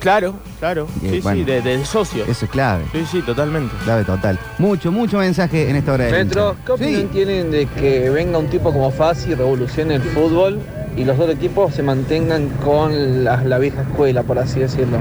Claro, 0.00 0.34
claro. 0.60 0.86
Bien, 1.00 1.14
Sí, 1.14 1.20
bueno. 1.20 1.38
sí, 1.38 1.44
de, 1.44 1.62
de 1.62 1.84
socios. 1.84 2.28
Eso 2.28 2.44
es 2.44 2.50
clave. 2.50 2.84
Sí, 2.92 3.04
sí, 3.10 3.22
totalmente. 3.22 3.74
Clave 3.82 4.04
total. 4.04 4.38
Mucho, 4.58 4.92
mucho 4.92 5.18
mensaje 5.18 5.68
en 5.68 5.76
esta 5.76 5.92
hora 5.94 6.04
de 6.04 6.12
Metro, 6.12 6.54
¿qué 6.64 6.72
opinión 6.72 7.08
tienen 7.08 7.50
de 7.50 7.66
que 7.66 8.08
venga 8.10 8.38
un 8.38 8.46
tipo 8.46 8.72
como 8.72 8.90
Fassi 8.92 9.30
y 9.30 9.34
revolucione 9.34 9.94
el 9.96 10.02
fútbol 10.02 10.60
y 10.96 11.04
los 11.04 11.18
dos 11.18 11.28
equipos 11.30 11.74
se 11.74 11.82
mantengan 11.82 12.48
con 12.64 13.24
la, 13.24 13.42
la 13.42 13.58
vieja 13.58 13.82
escuela, 13.82 14.22
por 14.22 14.38
así 14.38 14.60
decirlo? 14.60 14.98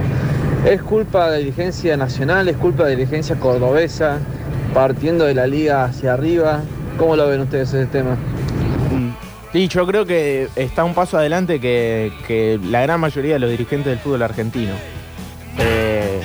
¿Es 0.65 0.81
culpa 0.81 1.25
de 1.25 1.31
la 1.31 1.37
dirigencia 1.37 1.95
nacional? 1.95 2.47
¿Es 2.47 2.57
culpa 2.57 2.85
de 2.85 2.93
la 2.93 2.97
dirigencia 2.97 3.35
cordobesa? 3.35 4.17
Partiendo 4.73 5.25
de 5.25 5.35
la 5.35 5.45
liga 5.45 5.83
hacia 5.83 6.13
arriba. 6.13 6.63
¿Cómo 6.97 7.15
lo 7.15 7.27
ven 7.27 7.41
ustedes 7.41 7.71
ese 7.71 7.85
tema? 7.85 8.17
Sí, 9.53 9.67
yo 9.67 9.85
creo 9.85 10.07
que 10.07 10.49
está 10.55 10.83
un 10.83 10.95
paso 10.95 11.19
adelante 11.19 11.59
que, 11.59 12.11
que 12.27 12.59
la 12.63 12.81
gran 12.81 12.99
mayoría 12.99 13.33
de 13.33 13.39
los 13.39 13.51
dirigentes 13.51 13.91
del 13.91 13.99
fútbol 13.99 14.23
argentino. 14.23 14.73
Eh, 15.59 16.21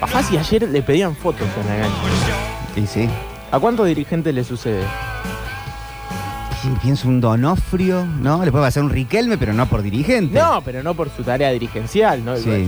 a 0.00 0.06
Fassi 0.08 0.36
ayer 0.38 0.68
le 0.68 0.82
pedían 0.82 1.14
fotos 1.14 1.46
en 1.62 1.68
la 1.68 1.84
cancha. 1.84 2.00
Y 2.74 2.86
sí. 2.88 3.08
¿A 3.52 3.60
cuántos 3.60 3.86
dirigentes 3.86 4.34
le 4.34 4.42
sucede? 4.42 4.82
Pienso 6.82 7.08
un 7.08 7.20
Donofrio, 7.20 8.04
¿no? 8.20 8.44
Le 8.44 8.50
puede 8.50 8.64
pasar 8.64 8.82
un 8.82 8.90
Riquelme, 8.90 9.36
pero 9.38 9.52
no 9.52 9.66
por 9.66 9.82
dirigente. 9.82 10.38
No, 10.38 10.62
pero 10.64 10.82
no 10.82 10.94
por 10.94 11.10
su 11.10 11.22
tarea 11.22 11.50
dirigencial, 11.50 12.24
¿no? 12.24 12.36
Sí. 12.36 12.66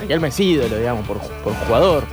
Riquelme 0.00 0.28
es 0.28 0.40
ídolo, 0.40 0.76
digamos, 0.76 1.06
por, 1.06 1.18
por 1.18 1.54
jugador. 1.66 2.04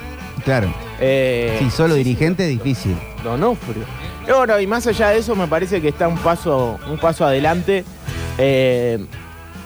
Claro. 0.44 0.68
Eh, 1.00 1.56
Sí, 1.60 1.70
solo 1.70 1.96
dirigente, 1.96 2.48
difícil. 2.48 2.96
Donofrio. 3.24 3.84
Bueno, 4.28 4.60
y 4.60 4.68
más 4.68 4.88
allá 4.88 5.10
de 5.10 5.20
eso, 5.20 5.36
me 5.36 5.48
parece 5.48 5.82
que 5.82 5.90
está 5.90 6.08
un 6.08 6.18
paso, 6.18 6.80
un 6.90 6.98
paso 6.98 7.26
adelante. 7.26 7.84
Eh, 8.38 9.06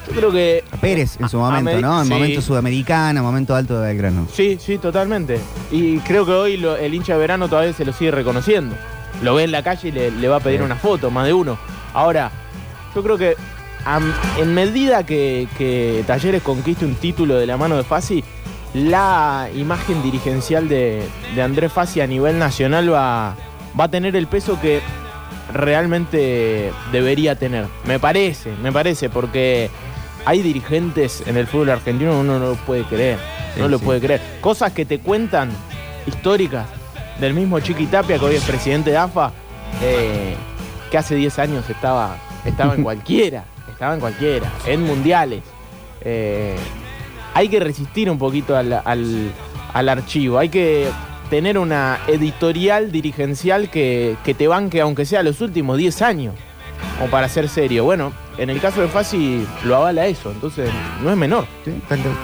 yo 0.07 0.13
creo 0.15 0.31
que. 0.31 0.63
Pérez 0.81 1.17
en 1.19 1.29
su 1.29 1.37
A- 1.43 1.49
momento, 1.51 1.79
¿no? 1.81 1.99
En 2.01 2.07
sí. 2.07 2.13
momento 2.13 2.41
sudamericano, 2.41 3.21
momento 3.23 3.55
alto 3.55 3.79
de 3.79 3.87
Belgrano. 3.87 4.27
Sí, 4.33 4.57
sí, 4.59 4.77
totalmente. 4.77 5.39
Y 5.71 5.97
creo 5.99 6.25
que 6.25 6.31
hoy 6.31 6.57
lo- 6.57 6.75
el 6.77 6.93
hincha 6.93 7.13
de 7.13 7.19
verano 7.19 7.47
todavía 7.47 7.73
se 7.73 7.85
lo 7.85 7.93
sigue 7.93 8.11
reconociendo. 8.11 8.75
Lo 9.21 9.35
ve 9.35 9.43
en 9.43 9.51
la 9.51 9.63
calle 9.63 9.89
y 9.89 9.91
le, 9.91 10.11
le 10.11 10.27
va 10.27 10.37
a 10.37 10.39
pedir 10.39 10.59
Sí. 10.59 10.65
una 10.65 10.75
foto, 10.75 11.11
más 11.11 11.25
de 11.25 11.33
uno. 11.33 11.57
Ahora, 11.93 12.31
yo 12.95 13.03
creo 13.03 13.17
que 13.17 13.35
en 14.37 14.53
medida 14.53 15.05
que, 15.05 15.47
que 15.57 16.03
Talleres 16.05 16.43
conquiste 16.43 16.85
un 16.85 16.95
título 16.95 17.35
de 17.35 17.45
la 17.47 17.57
mano 17.57 17.75
de 17.77 17.83
Fassi, 17.83 18.23
la 18.73 19.49
imagen 19.55 20.03
dirigencial 20.03 20.69
de, 20.69 21.01
de 21.33 21.41
Andrés 21.41 21.71
Fassi 21.73 22.01
a 22.01 22.07
nivel 22.07 22.37
nacional 22.37 22.93
va, 22.93 23.35
va 23.79 23.83
a 23.85 23.87
tener 23.89 24.15
el 24.15 24.27
peso 24.27 24.59
que 24.61 24.81
realmente 25.53 26.71
debería 26.91 27.35
tener. 27.35 27.65
Me 27.85 27.99
parece, 27.99 28.51
me 28.61 28.71
parece, 28.71 29.09
porque 29.09 29.69
hay 30.25 30.41
dirigentes 30.41 31.23
en 31.25 31.37
el 31.37 31.47
fútbol 31.47 31.71
argentino 31.71 32.19
uno 32.19 32.37
no 32.39 32.49
lo 32.49 32.55
puede 32.55 32.83
creer. 32.83 33.17
No 33.57 33.67
lo 33.67 33.79
sí. 33.79 33.85
puede 33.85 33.99
creer. 33.99 34.21
Cosas 34.41 34.71
que 34.73 34.85
te 34.85 34.99
cuentan 34.99 35.49
históricas 36.05 36.67
del 37.19 37.33
mismo 37.33 37.59
Chiqui 37.59 37.87
Tapia, 37.87 38.17
que 38.17 38.25
hoy 38.25 38.35
es 38.35 38.43
presidente 38.43 38.91
de 38.91 38.97
AFA, 38.97 39.31
eh, 39.81 40.35
que 40.91 40.97
hace 40.97 41.15
10 41.15 41.39
años 41.39 41.69
estaba, 41.69 42.17
estaba 42.45 42.75
en 42.75 42.83
cualquiera, 42.89 43.45
estaba 43.69 43.93
en 43.93 43.99
cualquiera, 43.99 44.51
en 44.65 44.83
mundiales. 44.83 45.43
Eh, 46.01 46.55
hay 47.33 47.49
que 47.49 47.59
resistir 47.59 48.09
un 48.09 48.17
poquito 48.17 48.55
al, 48.55 48.73
al- 48.85 49.31
al 49.73 49.89
archivo, 49.89 50.39
hay 50.39 50.49
que 50.49 50.87
tener 51.29 51.59
una 51.59 51.99
editorial 52.07 52.91
dirigencial 52.91 53.69
que, 53.69 54.15
que 54.23 54.33
te 54.33 54.47
banque, 54.47 54.81
aunque 54.81 55.05
sea 55.05 55.21
los 55.21 55.41
últimos 55.41 55.77
10 55.77 56.01
años, 56.01 56.33
como 56.97 57.11
para 57.11 57.29
ser 57.29 57.47
serio. 57.49 57.83
Bueno, 57.83 58.11
en 58.39 58.49
el 58.49 58.59
caso 58.59 58.81
de 58.81 58.87
Fassi 58.87 59.45
lo 59.65 59.75
avala 59.75 60.07
eso, 60.07 60.31
entonces 60.31 60.69
no 61.03 61.11
es 61.11 61.17
menor. 61.17 61.45
Sí, 61.65 61.73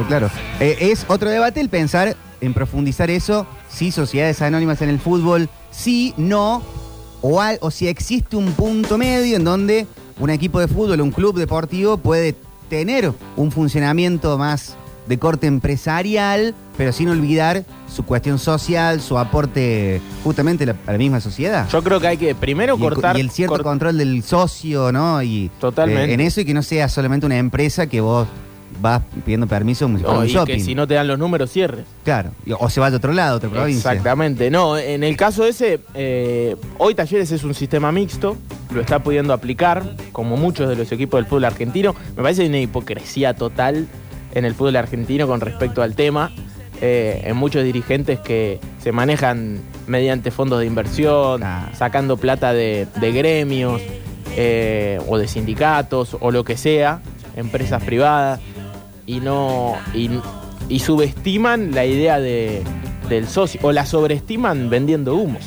claro. 0.08 0.30
Eh, 0.60 0.78
es 0.80 1.06
otro 1.08 1.30
debate 1.30 1.62
el 1.62 1.70
pensar 1.70 2.16
en 2.42 2.54
profundizar 2.54 3.10
eso, 3.10 3.46
si 3.70 3.92
sociedades 3.92 4.42
anónimas 4.42 4.82
en 4.82 4.90
el 4.90 5.00
fútbol, 5.00 5.50
sí, 5.72 6.14
no, 6.18 6.62
o, 7.22 7.42
al- 7.42 7.58
o 7.62 7.72
si 7.72 7.88
existe 7.88 8.36
un 8.36 8.52
punto 8.54 8.98
medio 8.98 9.36
en 9.38 9.44
donde 9.44 9.88
un 10.20 10.30
equipo 10.30 10.60
de 10.60 10.68
fútbol, 10.68 11.02
un 11.02 11.12
club 11.12 11.38
deportivo 11.38 11.98
puede 11.98 12.36
tener 12.70 13.12
un 13.36 13.52
funcionamiento 13.52 14.38
más 14.38 14.76
de 15.08 15.20
corte 15.20 15.46
empresarial, 15.46 16.56
pero 16.78 16.92
sin 16.92 17.10
olvidar 17.10 17.64
su 17.94 18.04
cuestión 18.04 18.40
social, 18.40 19.00
su 19.02 19.20
aporte 19.20 20.02
justamente 20.24 20.64
a 20.64 20.92
la, 20.92 20.98
misma 20.98 21.22
sociedad. 21.22 21.68
Yo 21.72 21.84
creo 21.84 22.00
que 22.00 22.08
hay 22.08 22.18
que 22.18 22.34
primero 22.34 22.76
Y 22.78 22.84
el, 22.84 22.90
cortar. 22.94 23.16
y 23.18 23.22
el 23.22 23.30
cierto 23.30 23.56
cort- 23.58 23.64
control 23.64 23.98
del 24.00 24.24
socio, 24.24 24.92
¿no? 24.92 25.22
Y 25.22 25.52
Totalmente. 25.60 26.10
eh, 26.10 26.14
en 26.16 26.22
eso 26.22 26.42
y 26.42 26.46
que 26.46 26.56
no 26.56 26.64
sea 26.64 26.90
solamente 26.90 27.26
una 27.28 27.38
empresa 27.38 27.86
que 27.88 28.02
vos 28.02 28.28
vas 28.82 29.02
pidiendo 29.24 29.48
permiso 29.48 29.88
fuera 29.88 30.04
No, 30.14 30.26
y 30.26 30.30
shopping. 30.30 30.54
que 30.56 30.60
si 30.60 30.76
no 30.76 30.88
te 30.88 30.94
dan 30.96 31.08
los 31.08 31.18
números, 31.20 31.52
cierres. 31.52 31.86
Claro. 32.04 32.32
O 32.60 32.70
se 32.70 32.80
vaya 32.80 32.96
a 32.96 32.98
otro 32.98 33.14
lado, 33.14 33.38
otra 33.38 33.50
provincia. 33.50 33.92
Exactamente. 33.92 34.50
No, 34.52 34.78
en 34.78 35.04
el 35.04 35.16
caso 35.18 35.46
ese, 35.46 35.80
eh, 35.94 36.56
hoy 36.78 36.96
Talleres 36.96 37.32
es 37.32 37.44
un 37.44 37.54
sistema 37.54 37.92
mixto, 37.92 38.38
lo 38.74 38.82
está 38.82 39.00
pudiendo 39.00 39.34
aplicar, 39.34 39.96
como 40.12 40.38
muchos 40.38 40.68
de 40.70 40.76
los 40.76 40.92
equipos 40.92 41.18
del 41.20 41.26
fútbol 41.26 41.46
argentino. 41.46 41.96
Me 42.16 42.24
parece 42.24 42.46
una 42.48 42.60
hipocresía 42.60 43.34
total 43.34 43.88
en 44.34 44.46
el 44.46 44.54
fútbol 44.54 44.76
argentino 44.76 45.28
con 45.28 45.42
respecto 45.42 45.82
al 45.82 45.96
tema. 45.96 46.32
Eh, 46.82 47.22
en 47.24 47.38
muchos 47.38 47.64
dirigentes 47.64 48.20
que 48.20 48.60
se 48.84 48.92
manejan 48.92 49.62
mediante 49.88 50.30
fondos 50.30 50.60
de 50.60 50.66
inversión, 50.66 51.42
sacando 51.74 52.18
plata 52.18 52.52
de, 52.52 52.86
de 53.00 53.12
gremios 53.14 53.82
eh, 54.36 55.00
o 55.08 55.18
de 55.18 55.30
sindicatos 55.30 56.18
o 56.20 56.32
lo 56.32 56.44
que 56.44 56.58
sea, 56.58 57.00
empresas 57.38 57.82
privadas, 57.82 58.42
y 59.06 59.20
no 59.20 59.76
y, 59.94 60.10
y 60.70 60.80
subestiman 60.80 61.72
la 61.74 61.86
idea 61.86 62.20
de, 62.20 62.62
del 63.10 63.28
socio 63.28 63.60
o 63.64 63.72
la 63.72 63.86
sobreestiman 63.86 64.70
vendiendo 64.70 65.16
humo. 65.16 65.40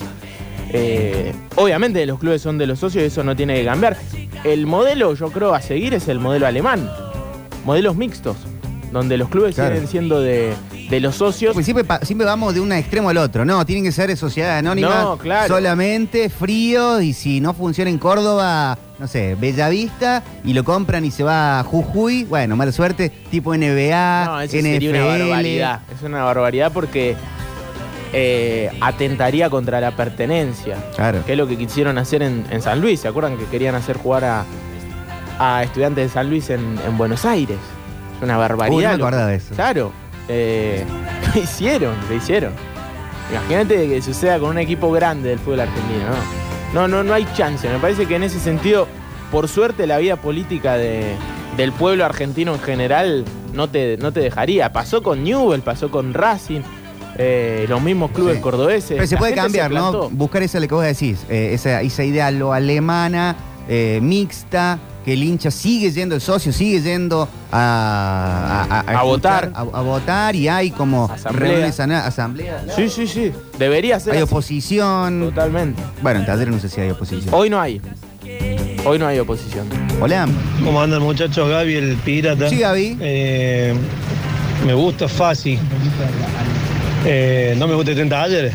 Eh, 0.70 1.32
obviamente 1.56 2.04
los 2.06 2.18
clubes 2.18 2.42
son 2.42 2.58
de 2.58 2.66
los 2.66 2.78
socios 2.78 3.02
y 3.02 3.06
eso 3.06 3.24
no 3.24 3.34
tiene 3.34 3.54
que 3.58 3.64
cambiar. 3.64 3.96
El 4.44 4.66
modelo 4.66 5.14
yo 5.14 5.30
creo 5.30 5.54
a 5.54 5.62
seguir 5.62 5.94
es 5.94 6.08
el 6.08 6.18
modelo 6.18 6.46
alemán, 6.46 6.88
modelos 7.64 7.96
mixtos, 7.96 8.36
donde 8.92 9.16
los 9.16 9.28
clubes 9.28 9.54
Claro. 9.54 9.74
siguen 9.74 9.88
siendo 9.88 10.20
de, 10.20 10.54
de 10.90 11.00
los 11.00 11.16
socios. 11.16 11.54
Pues 11.54 11.64
siempre, 11.64 11.84
siempre 12.02 12.26
vamos 12.26 12.54
de 12.54 12.60
un 12.60 12.70
extremo 12.72 13.08
al 13.08 13.16
otro. 13.16 13.44
No, 13.44 13.64
tienen 13.64 13.84
que 13.84 13.92
ser 13.92 14.14
sociedades 14.16 14.58
anónimas 14.60 15.02
No, 15.02 15.16
claro. 15.16 15.48
solamente, 15.48 16.28
fríos, 16.28 17.02
y 17.02 17.12
si 17.14 17.40
no 17.40 17.54
funciona 17.54 17.90
en 17.90 17.98
Córdoba, 17.98 18.78
no 18.98 19.06
sé, 19.06 19.34
Bellavista, 19.36 20.22
y 20.44 20.52
lo 20.54 20.64
compran 20.64 21.04
y 21.04 21.10
se 21.10 21.22
va 21.22 21.60
a 21.60 21.64
Jujuy, 21.64 22.24
bueno, 22.24 22.56
mala 22.56 22.72
suerte, 22.72 23.10
tipo 23.30 23.54
NBA, 23.56 24.24
No, 24.26 24.40
eso 24.40 24.56
NFL. 24.56 24.62
sería 24.62 24.90
una 24.90 25.06
barbaridad. 25.26 25.80
Es 25.94 26.02
una 26.02 26.24
barbaridad 26.24 26.72
porque 26.72 27.14
eh, 28.12 28.70
atentaría 28.80 29.50
contra 29.50 29.80
la 29.80 29.92
pertenencia. 29.92 30.76
Claro. 30.96 31.22
Que 31.24 31.32
es 31.32 31.38
lo 31.38 31.46
que 31.46 31.56
quisieron 31.56 31.98
hacer 31.98 32.22
en, 32.22 32.44
en 32.50 32.62
San 32.62 32.80
Luis. 32.80 33.00
¿Se 33.00 33.08
acuerdan 33.08 33.36
que 33.36 33.44
querían 33.44 33.74
hacer 33.74 33.96
jugar 33.98 34.24
a, 34.24 34.44
a 35.38 35.62
estudiantes 35.62 36.04
de 36.06 36.10
San 36.12 36.28
Luis 36.30 36.48
en, 36.50 36.78
en 36.86 36.96
Buenos 36.98 37.24
Aires? 37.24 37.58
Es 38.16 38.22
una 38.22 38.36
barbaridad. 38.36 38.76
Uy, 38.76 38.82
no 38.84 38.90
me 38.92 38.96
lo- 38.98 39.04
acordaba 39.06 39.26
de 39.28 39.36
eso. 39.36 39.54
Claro. 39.54 39.92
Eh, 40.28 40.84
lo 41.34 41.40
hicieron, 41.40 41.94
lo 42.08 42.14
hicieron. 42.16 42.52
Imagínate 43.30 43.88
que 43.88 44.00
suceda 44.02 44.38
con 44.38 44.50
un 44.50 44.58
equipo 44.58 44.90
grande 44.90 45.28
del 45.28 45.38
fútbol 45.38 45.60
argentino, 45.60 46.06
¿no? 46.06 46.47
No, 46.74 46.86
no, 46.88 47.02
no 47.02 47.14
hay 47.14 47.26
chance. 47.34 47.68
Me 47.68 47.78
parece 47.78 48.06
que 48.06 48.16
en 48.16 48.22
ese 48.22 48.38
sentido, 48.40 48.86
por 49.30 49.48
suerte, 49.48 49.86
la 49.86 49.98
vida 49.98 50.16
política 50.16 50.76
de- 50.76 51.14
del 51.56 51.72
pueblo 51.72 52.04
argentino 52.04 52.54
en 52.54 52.60
general 52.60 53.24
no 53.54 53.68
te, 53.68 53.96
no 53.98 54.12
te 54.12 54.20
dejaría. 54.20 54.72
Pasó 54.72 55.02
con 55.02 55.24
Newell, 55.24 55.62
pasó 55.62 55.90
con 55.90 56.14
Racing, 56.14 56.60
eh, 57.16 57.66
los 57.68 57.80
mismos 57.82 58.10
clubes 58.12 58.36
Sí. 58.36 58.42
cordobeses. 58.42 58.90
Pero 58.90 59.06
se 59.06 59.14
La 59.14 59.18
puede 59.18 59.34
cambiar, 59.34 59.70
¿no? 59.70 59.90
plantó. 59.90 60.10
Buscar 60.10 60.42
eso 60.42 60.60
que 60.68 60.74
vos 60.74 60.84
decís, 60.84 61.24
eh, 61.28 61.50
esa, 61.54 61.80
esa 61.82 62.04
idea 62.04 62.30
lo 62.30 62.52
alemana, 62.52 63.34
eh, 63.68 63.98
mixta, 64.02 64.78
que 65.04 65.12
el 65.14 65.22
hincha 65.22 65.50
sigue 65.50 65.90
yendo, 65.90 66.14
el 66.14 66.20
socio 66.20 66.52
sigue 66.52 66.80
yendo 66.82 67.28
a, 67.52 68.66
a, 68.86 68.98
A 68.98 69.02
votar. 69.04 69.50
a, 69.54 69.60
a 69.60 69.80
votar 69.82 70.36
y 70.36 70.48
hay 70.48 70.70
como 70.70 71.04
Asamblea. 71.10 71.48
reuniones, 71.50 71.80
asamblea. 71.80 72.64
Sí, 72.76 72.88
sí, 72.88 73.06
sí. 73.06 73.32
Debería 73.58 73.98
ser. 74.00 74.14
Hay 74.14 74.18
así. 74.22 74.24
oposición. 74.32 75.20
Totalmente. 75.20 75.82
Bueno, 76.02 76.20
en 76.20 76.26
Talleres 76.26 76.52
no 76.54 76.60
sé 76.60 76.68
si 76.68 76.80
hay 76.80 76.90
oposición. 76.90 77.32
Hoy 77.34 77.48
no 77.50 77.60
hay. 77.60 77.80
Hoy 78.84 78.98
no 78.98 79.06
hay 79.06 79.18
oposición. 79.18 79.66
Hola. 80.00 80.28
¿Cómo 80.64 80.80
andan 80.80 81.02
muchachos? 81.02 81.48
Gaby, 81.48 81.74
el 81.74 81.96
pirata. 81.96 82.48
Sí, 82.48 82.58
Gaby. 82.58 82.96
Eh, 83.00 83.74
me 84.66 84.74
gusta 84.74 85.08
Fasi. 85.08 85.58
Eh, 87.04 87.54
no 87.56 87.68
me 87.68 87.74
gusta 87.74 87.92
el 87.92 88.08
talleres, 88.08 88.52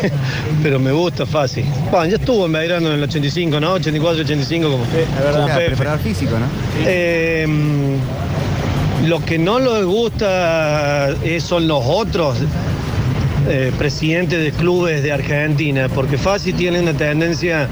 pero 0.62 0.78
me 0.78 0.92
gusta 0.92 1.24
Fasi. 1.24 1.64
Bueno, 1.90 2.06
ya 2.06 2.16
estuvo 2.16 2.46
en 2.46 2.52
Belgrano 2.52 2.88
en 2.88 2.94
el 2.94 3.02
85, 3.04 3.60
¿no? 3.60 3.74
84, 3.74 4.22
85 4.22 4.70
como, 4.70 4.84
como 4.84 4.90
Claro, 5.20 5.46
Pepe. 5.46 5.66
preparador 5.66 6.00
físico, 6.00 6.32
¿no? 6.38 6.46
Eh, 6.84 7.46
lo 9.06 9.24
que 9.24 9.38
no 9.38 9.60
les 9.60 9.84
gusta 9.84 11.10
eh, 11.22 11.40
son 11.40 11.68
los 11.68 11.82
otros 11.84 12.38
eh, 13.48 13.72
presidentes 13.78 14.42
de 14.42 14.50
clubes 14.50 15.02
de 15.02 15.12
Argentina, 15.12 15.88
porque 15.88 16.18
Fasi 16.18 16.52
tiene 16.52 16.80
una 16.80 16.92
tendencia 16.92 17.68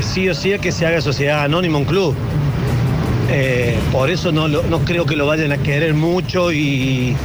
sí 0.00 0.28
o 0.28 0.34
sí 0.34 0.52
a 0.52 0.58
que 0.58 0.70
se 0.70 0.86
haga 0.86 1.00
sociedad 1.00 1.42
anónima 1.42 1.78
un 1.78 1.84
club. 1.84 2.14
Por 3.90 4.10
eso 4.10 4.30
no, 4.30 4.46
no 4.46 4.78
creo 4.84 5.04
que 5.06 5.16
lo 5.16 5.26
vayan 5.26 5.50
a 5.50 5.58
querer 5.58 5.92
mucho 5.92 6.52
y, 6.52 7.16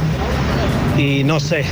y 1.00 1.24
no 1.24 1.40
sé, 1.40 1.64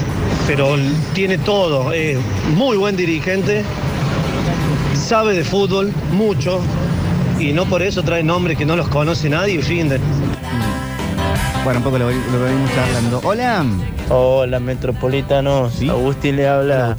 pero 0.46 0.76
tiene 1.12 1.36
todo. 1.38 1.92
Es 1.92 2.18
muy 2.54 2.76
buen 2.76 2.96
dirigente, 2.96 3.62
sabe 4.94 5.34
de 5.34 5.44
fútbol 5.44 5.92
mucho 6.12 6.60
y 7.38 7.52
no 7.52 7.66
por 7.66 7.82
eso 7.82 8.02
trae 8.02 8.22
nombres 8.22 8.56
que 8.56 8.64
no 8.64 8.74
los 8.74 8.88
conoce 8.88 9.28
nadie 9.28 9.54
y 9.54 9.60
rinden. 9.60 10.00
Bueno, 11.62 11.80
un 11.80 11.84
poco 11.84 11.98
lo, 11.98 12.10
lo 12.10 12.42
venimos 12.42 12.70
charlando. 12.74 13.20
Hola. 13.22 13.64
Hola, 14.08 14.58
metropolitanos. 14.58 15.82
Agustín 15.82 16.36
le 16.36 16.48
habla. 16.48 16.96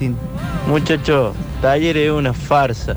Muchacho, 0.67 1.33
taller 1.61 1.97
es 1.97 2.11
una 2.11 2.33
farsa. 2.33 2.95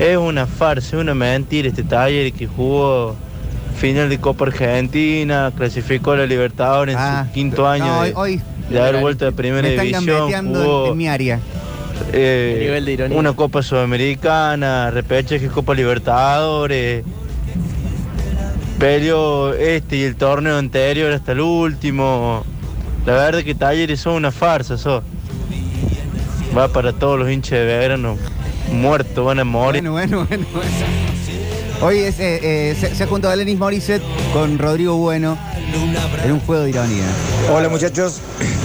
Es 0.00 0.16
una 0.16 0.46
farsa, 0.46 0.96
es 0.96 1.02
una 1.02 1.14
mentira 1.14 1.68
este 1.68 1.84
taller 1.84 2.32
que 2.32 2.48
jugó 2.48 3.14
final 3.76 4.08
de 4.08 4.18
Copa 4.18 4.46
Argentina, 4.46 5.52
clasificó 5.56 6.12
a 6.12 6.16
la 6.18 6.26
Libertadores 6.26 6.96
en 6.96 7.26
su 7.26 7.32
quinto 7.32 7.66
año 7.68 7.84
Ah, 7.86 7.96
no, 7.98 8.02
de, 8.04 8.12
hoy- 8.14 8.40
de 8.70 8.80
haber 8.80 9.00
vuelto 9.00 9.26
a 9.26 9.32
primera 9.32 9.62
me 9.62 9.74
están 9.74 10.04
división. 10.04 10.46
Jugó 10.54 10.92
en 10.92 10.96
mi 10.96 11.08
área. 11.08 11.38
eh, 12.12 12.54
Qué 12.58 12.64
nivel 12.64 12.84
de 12.86 12.92
ironía. 12.92 13.18
una 13.18 13.32
Copa 13.34 13.62
Sudamericana, 13.62 14.90
repechaje 14.90 15.48
Copa 15.48 15.74
Libertadores. 15.74 17.04
Peleó 18.78 19.54
este 19.54 19.96
y 19.96 20.02
el 20.02 20.16
torneo 20.16 20.58
anterior 20.58 21.12
hasta 21.12 21.32
el 21.32 21.40
último. 21.40 22.44
La 23.06 23.12
verdad 23.14 23.42
que 23.42 23.54
Talleres 23.54 24.00
son 24.00 24.14
una 24.14 24.32
farsa, 24.32 24.74
eso. 24.74 25.02
Va 26.56 26.68
para 26.68 26.92
todos 26.92 27.18
los 27.18 27.30
hinchas 27.30 27.58
de 27.60 27.64
Belgrano. 27.66 28.16
Muertos, 28.72 29.24
van 29.24 29.38
a 29.40 29.44
morir. 29.44 29.82
Bueno, 29.88 29.92
bueno, 29.92 30.26
bueno. 30.28 30.46
bueno. 30.52 31.13
Hoy 31.84 31.98
es, 31.98 32.18
eh, 32.18 32.40
eh, 32.42 32.76
se, 32.80 32.94
se 32.94 33.04
ha 33.04 33.06
juntado 33.06 33.34
Alanis 33.34 33.58
Morissette 33.58 34.02
con 34.32 34.58
Rodrigo 34.58 34.96
Bueno 34.96 35.36
en 36.24 36.32
un 36.32 36.40
juego 36.40 36.62
de 36.62 36.70
ironía. 36.70 37.04
Hola 37.52 37.68
muchachos, 37.68 38.20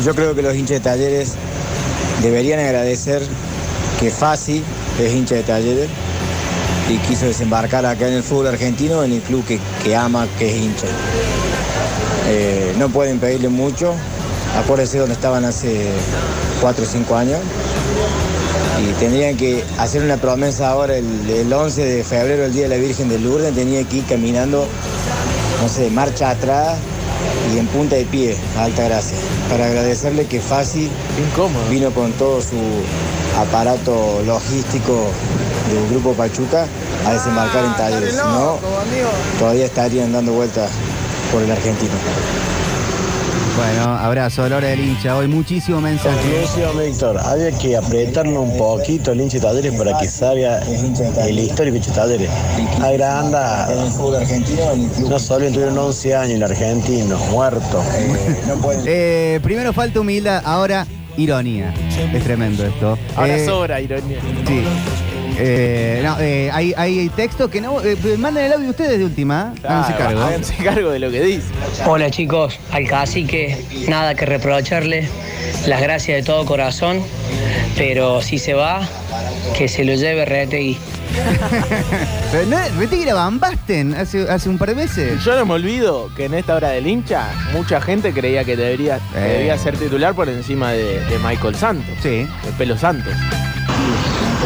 yo 0.05 0.15
creo 0.15 0.33
que 0.33 0.41
los 0.41 0.55
hinchas 0.55 0.77
de 0.77 0.79
talleres 0.79 1.33
deberían 2.21 2.61
agradecer 2.61 3.21
que 3.99 4.09
Fasi 4.09 4.63
es 5.03 5.13
hincha 5.13 5.35
de 5.35 5.43
talleres 5.43 5.89
y 6.87 6.97
quiso 7.09 7.25
desembarcar 7.25 7.85
acá 7.85 8.07
en 8.07 8.13
el 8.13 8.23
fútbol 8.23 8.47
argentino 8.47 9.03
en 9.03 9.11
el 9.11 9.19
club 9.19 9.43
que, 9.83 9.95
ama, 9.97 10.25
que 10.37 10.49
es 10.49 10.55
hincha. 10.55 10.87
Eh, 12.29 12.73
no 12.77 12.87
pueden 12.87 13.19
pedirle 13.19 13.49
mucho, 13.49 13.95
acuérdense 14.57 14.97
donde 14.97 15.15
estaban 15.15 15.43
hace 15.43 15.87
4 16.61 16.85
o 16.85 16.87
5 16.87 17.15
años 17.17 17.39
y 18.81 18.93
tendrían 18.99 19.35
que 19.35 19.63
hacer 19.77 20.03
una 20.03 20.17
promesa 20.17 20.69
ahora 20.69 20.97
el, 20.97 21.29
el 21.29 21.51
11 21.51 21.83
de 21.83 22.03
febrero, 22.03 22.45
el 22.45 22.53
Día 22.53 22.63
de 22.63 22.69
la 22.69 22.77
Virgen 22.77 23.09
de 23.09 23.19
Lourdes, 23.19 23.53
tenía 23.53 23.83
que 23.83 23.97
ir 23.97 24.05
caminando, 24.05 24.67
no 25.61 25.69
sé, 25.69 25.89
marcha 25.89 26.31
atrás 26.31 26.77
y 27.53 27.57
en 27.57 27.67
punta 27.67 27.95
de 27.95 28.05
pie, 28.05 28.37
a 28.57 28.63
alta 28.63 28.83
gracia, 28.83 29.17
para 29.49 29.65
agradecerle 29.65 30.25
que 30.25 30.39
Fasi 30.39 30.89
vino 31.69 31.91
con 31.91 32.11
todo 32.13 32.41
su 32.41 32.57
aparato 33.37 34.21
logístico 34.25 35.07
del 35.71 35.89
grupo 35.89 36.13
Pachuca 36.13 36.65
a 37.05 37.13
desembarcar 37.13 37.65
en 37.65 37.75
Talleres, 37.75 38.11
si 38.13 38.17
no, 38.17 38.59
todavía 39.39 39.65
estarían 39.65 40.11
dando 40.11 40.33
vueltas 40.33 40.69
por 41.31 41.41
el 41.41 41.51
argentino. 41.51 41.93
Bueno, 43.59 43.93
abrazo, 43.93 44.43
a 44.43 44.49
la 44.49 44.55
hora 44.57 44.67
del 44.69 44.79
hincha. 44.79 45.17
Hoy 45.17 45.27
muchísimo 45.27 45.81
mensaje. 45.81 46.17
Conclusión, 46.17 46.79
Víctor, 46.79 47.17
había 47.17 47.51
que 47.51 47.75
apretarlo 47.75 48.41
un 48.43 48.57
poquito 48.57 49.11
el 49.11 49.19
hincha 49.19 49.37
de 49.37 49.41
Talleres 49.43 49.73
para 49.73 49.97
que 49.97 50.07
salga 50.07 50.59
el 51.27 51.39
histórico 51.39 51.75
hincha 51.75 51.91
de 51.91 51.95
Talleres. 51.97 52.29
Agranda. 52.81 53.67
No 55.09 55.19
solo 55.19 55.45
tuvieron 55.51 55.77
11 55.77 56.15
años 56.15 56.35
el 56.35 56.43
argentino, 56.43 57.17
muerto. 57.31 57.83
Eh, 58.85 59.41
primero 59.43 59.73
falta 59.73 59.99
humildad, 59.99 60.41
ahora 60.45 60.87
ironía. 61.17 61.73
Es 62.13 62.23
tremendo 62.23 62.65
esto. 62.65 62.97
Ahora 63.17 63.35
Eh, 63.35 63.45
sobra 63.45 63.81
ironía. 63.81 64.19
Sí. 64.47 64.63
Eh, 65.41 66.01
no, 66.03 66.17
eh, 66.19 66.49
hay, 66.51 66.73
hay 66.75 67.09
textos 67.09 67.49
que 67.49 67.61
no. 67.61 67.81
eh, 67.81 67.95
manden 68.17 68.45
el 68.45 68.53
audio 68.53 68.69
ustedes 68.71 68.99
de 68.99 69.05
última. 69.05 69.53
¿eh? 69.55 69.59
Háganse 69.67 69.93
Claro, 69.93 70.03
cargo. 70.09 70.23
háganse 70.23 70.55
cargo 70.63 70.89
de 70.91 70.99
lo 70.99 71.09
que 71.11 71.21
dice. 71.21 71.47
Hola 71.85 72.11
chicos, 72.11 72.59
al 72.71 72.85
cacique 72.87 73.57
nada 73.87 74.15
que 74.15 74.25
reprocharle, 74.25 75.07
las 75.67 75.81
gracias 75.81 76.17
de 76.17 76.23
todo 76.23 76.45
corazón, 76.45 77.01
pero 77.77 78.21
si 78.21 78.37
se 78.37 78.53
va, 78.53 78.81
que 79.57 79.67
se 79.67 79.85
lo 79.85 79.93
lleve 79.95 80.25
Retegui. 80.25 80.77
Pero 82.31 82.45
no, 82.45 83.15
Van 83.15 83.39
Basten 83.39 83.95
hace, 83.95 84.29
hace 84.29 84.47
un 84.47 84.59
par 84.59 84.69
de 84.69 84.75
meses. 84.75 85.23
Yo 85.25 85.35
no 85.35 85.43
me 85.45 85.53
olvido 85.55 86.11
que 86.15 86.25
en 86.25 86.35
esta 86.35 86.53
hora 86.55 86.69
del 86.69 86.85
hincha, 86.85 87.25
mucha 87.51 87.81
gente 87.81 88.13
creía 88.13 88.43
que 88.43 88.55
debería, 88.55 88.99
que 89.11 89.17
Eh. 89.19 89.37
debía 89.39 89.57
ser 89.57 89.75
titular 89.75 90.13
por 90.13 90.29
encima 90.29 90.71
de, 90.71 90.99
de 91.05 91.17
Michael 91.17 91.55
Santos. 91.55 91.95
Sí. 92.03 92.27
De 92.45 92.51
Pelo 92.59 92.77
Santos. 92.77 93.13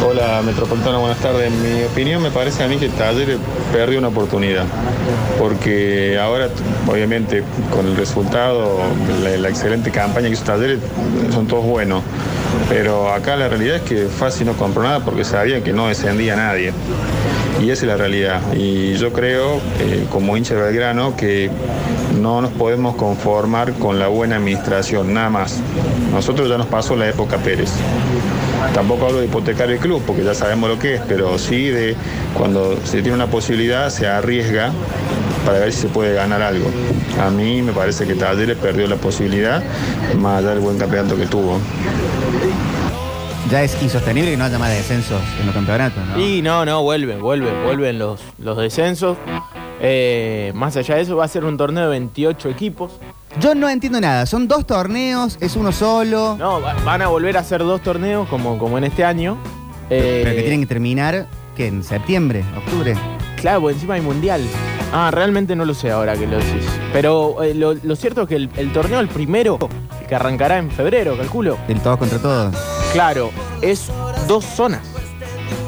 Hola 0.02 0.42
Metropolitano, 0.44 1.00
buenas 1.00 1.18
tardes. 1.18 1.52
En 1.52 1.62
mi 1.62 1.84
opinión 1.84 2.22
me 2.22 2.30
parece 2.30 2.62
a 2.62 2.68
mí 2.68 2.76
que 2.76 2.88
Talleres 2.88 3.38
perdió 3.72 3.98
una 3.98 4.08
oportunidad, 4.08 4.64
porque 5.38 6.18
ahora 6.18 6.48
obviamente 6.86 7.42
con 7.70 7.86
el 7.86 7.96
resultado, 7.96 8.78
la, 9.22 9.48
excelente 9.48 9.90
campaña 9.90 10.26
que 10.28 10.34
hizo 10.34 10.44
Talleres, 10.44 10.80
son 11.32 11.46
todos 11.46 11.64
buenos, 11.64 12.02
pero 12.68 13.12
acá 13.12 13.36
la 13.36 13.48
realidad 13.48 13.76
es 13.76 13.82
que 13.82 14.06
Fácil 14.06 14.46
no 14.46 14.54
compró 14.54 14.82
nada 14.82 15.00
porque 15.00 15.24
sabía 15.24 15.62
que 15.62 15.72
no 15.72 15.88
descendía 15.88 16.36
nadie. 16.36 16.72
Y 17.62 17.70
esa 17.70 17.84
es 17.84 17.88
la 17.88 17.96
realidad. 17.96 18.40
Y 18.54 18.94
yo 18.94 19.12
creo, 19.12 19.60
eh, 19.80 20.06
como 20.10 20.36
hincha 20.36 20.54
de 20.54 20.62
Belgrano, 20.62 21.16
que 21.16 21.50
no 22.20 22.40
nos 22.40 22.50
podemos 22.52 22.96
conformar 22.96 23.72
con 23.74 23.98
la 23.98 24.08
buena 24.08 24.36
administración, 24.36 25.14
nada 25.14 25.30
más. 25.30 25.60
Nosotros 26.12 26.48
ya 26.48 26.58
nos 26.58 26.66
pasó 26.66 26.96
la 26.96 27.08
época 27.08 27.38
Pérez. 27.38 27.70
Tampoco 28.72 29.06
hablo 29.06 29.20
de 29.20 29.26
hipotecar 29.26 29.70
el 29.70 29.78
club, 29.78 30.02
porque 30.06 30.24
ya 30.24 30.34
sabemos 30.34 30.70
lo 30.70 30.78
que 30.78 30.94
es, 30.94 31.00
pero 31.06 31.38
sí 31.38 31.68
de 31.68 31.96
cuando 32.36 32.76
se 32.84 33.02
tiene 33.02 33.14
una 33.14 33.26
posibilidad, 33.26 33.90
se 33.90 34.06
arriesga 34.06 34.72
para 35.44 35.58
ver 35.58 35.72
si 35.72 35.82
se 35.82 35.88
puede 35.88 36.14
ganar 36.14 36.42
algo. 36.42 36.70
A 37.20 37.30
mí 37.30 37.62
me 37.62 37.72
parece 37.72 38.06
que 38.06 38.14
Talleres 38.14 38.56
perdió 38.56 38.86
la 38.86 38.96
posibilidad, 38.96 39.62
más 40.18 40.38
allá 40.38 40.50
del 40.50 40.60
buen 40.60 40.78
campeonato 40.78 41.16
que 41.16 41.26
tuvo. 41.26 41.58
Ya 43.50 43.62
es 43.62 43.80
insostenible 43.82 44.30
que 44.30 44.36
no 44.36 44.44
haya 44.44 44.58
más 44.58 44.70
descensos 44.70 45.20
en 45.38 45.46
los 45.46 45.54
campeonatos, 45.54 46.02
¿no? 46.06 46.18
Y 46.18 46.40
no, 46.40 46.64
no, 46.64 46.82
vuelven, 46.82 47.20
vuelven, 47.20 47.62
vuelven 47.62 47.98
los, 47.98 48.20
los 48.38 48.56
descensos. 48.56 49.18
Eh, 49.80 50.50
más 50.54 50.76
allá 50.76 50.94
de 50.94 51.02
eso, 51.02 51.16
va 51.16 51.26
a 51.26 51.28
ser 51.28 51.44
un 51.44 51.58
torneo 51.58 51.84
de 51.84 51.90
28 51.90 52.48
equipos. 52.48 52.92
Yo 53.40 53.54
no 53.54 53.68
entiendo 53.68 54.00
nada. 54.00 54.26
Son 54.26 54.46
dos 54.48 54.66
torneos, 54.66 55.36
es 55.40 55.56
uno 55.56 55.72
solo. 55.72 56.36
No, 56.38 56.60
va- 56.60 56.74
van 56.84 57.02
a 57.02 57.08
volver 57.08 57.36
a 57.36 57.40
hacer 57.40 57.60
dos 57.60 57.80
torneos 57.82 58.28
como, 58.28 58.58
como 58.58 58.78
en 58.78 58.84
este 58.84 59.04
año. 59.04 59.36
Eh, 59.90 60.20
Pero 60.24 60.36
que 60.36 60.42
tienen 60.42 60.60
que 60.60 60.66
terminar, 60.66 61.26
¿qué? 61.56 61.66
¿En 61.66 61.82
septiembre? 61.82 62.44
¿Octubre? 62.56 62.94
Claro, 63.40 63.60
porque 63.62 63.74
encima 63.74 63.94
hay 63.94 64.00
mundial. 64.00 64.40
Ah, 64.92 65.10
realmente 65.12 65.56
no 65.56 65.64
lo 65.64 65.74
sé 65.74 65.90
ahora 65.90 66.14
que 66.16 66.26
lo 66.26 66.36
decís. 66.38 66.64
Pero 66.92 67.42
eh, 67.42 67.54
lo, 67.54 67.74
lo 67.74 67.96
cierto 67.96 68.22
es 68.22 68.28
que 68.28 68.36
el, 68.36 68.48
el 68.56 68.72
torneo, 68.72 69.00
el 69.00 69.08
primero, 69.08 69.58
el 70.00 70.06
que 70.06 70.14
arrancará 70.14 70.58
en 70.58 70.70
febrero, 70.70 71.16
calculo. 71.18 71.58
Del 71.66 71.80
todos 71.80 71.98
contra 71.98 72.18
todos. 72.18 72.54
Claro, 72.92 73.30
es 73.60 73.90
dos 74.28 74.44
zonas. 74.44 74.80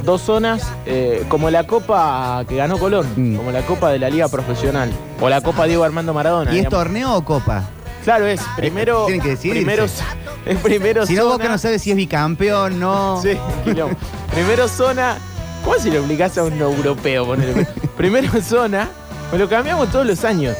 Dos 0.07 0.23
zonas, 0.23 0.63
eh, 0.87 1.25
como 1.29 1.51
la 1.51 1.67
copa 1.67 2.45
que 2.49 2.57
ganó 2.57 2.79
Colón, 2.79 3.07
Mm. 3.17 3.37
como 3.37 3.51
la 3.51 3.61
copa 3.63 3.91
de 3.91 3.99
la 3.99 4.09
Liga 4.09 4.29
Profesional, 4.29 4.91
o 5.21 5.29
la 5.29 5.41
copa 5.43 5.67
Diego 5.67 5.85
Armando 5.85 6.15
Maradona. 6.15 6.51
¿Y 6.53 6.55
es 6.59 6.61
digamos. 6.63 6.79
torneo 6.79 7.15
o 7.17 7.25
copa? 7.25 7.65
Claro, 8.05 8.25
es 8.27 8.41
primero. 8.57 9.05
Tienen 9.07 9.21
que 9.21 9.31
decidirse. 9.31 9.65
Primero, 9.65 9.85
es 9.85 10.59
primero 10.63 11.07
Si 11.07 11.15
no, 11.15 11.25
vos 11.25 11.33
zona- 11.33 11.43
que 11.45 11.51
no 11.51 11.59
sabes 11.59 11.83
si 11.83 11.91
es 11.91 11.97
bicampeón, 11.97 12.79
no. 12.79 13.21
Sí. 13.23 13.37
Primero 14.33 14.69
zona, 14.69 15.19
¿Cómo 15.65 15.77
si 15.81 15.91
lo 15.91 16.01
obligás 16.05 16.39
a 16.39 16.45
un 16.45 16.53
europeo? 16.61 17.27
Primero 17.97 18.41
zona, 18.41 18.89
pues 19.31 19.43
lo 19.43 19.49
cambiamos 19.49 19.91
todos 19.91 20.07
los 20.07 20.25
años. 20.25 20.57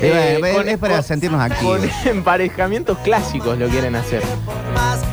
Eh, 0.00 0.40
Eh, 0.42 0.52
con- 0.54 0.68
es 0.68 0.78
para 0.78 0.94
con- 0.96 1.04
sentirnos 1.04 1.40
activos. 1.40 1.78
Con 1.78 1.90
emparejamientos 2.10 2.98
clásicos 2.98 3.58
lo 3.58 3.68
quieren 3.68 3.94
hacer. 3.96 4.22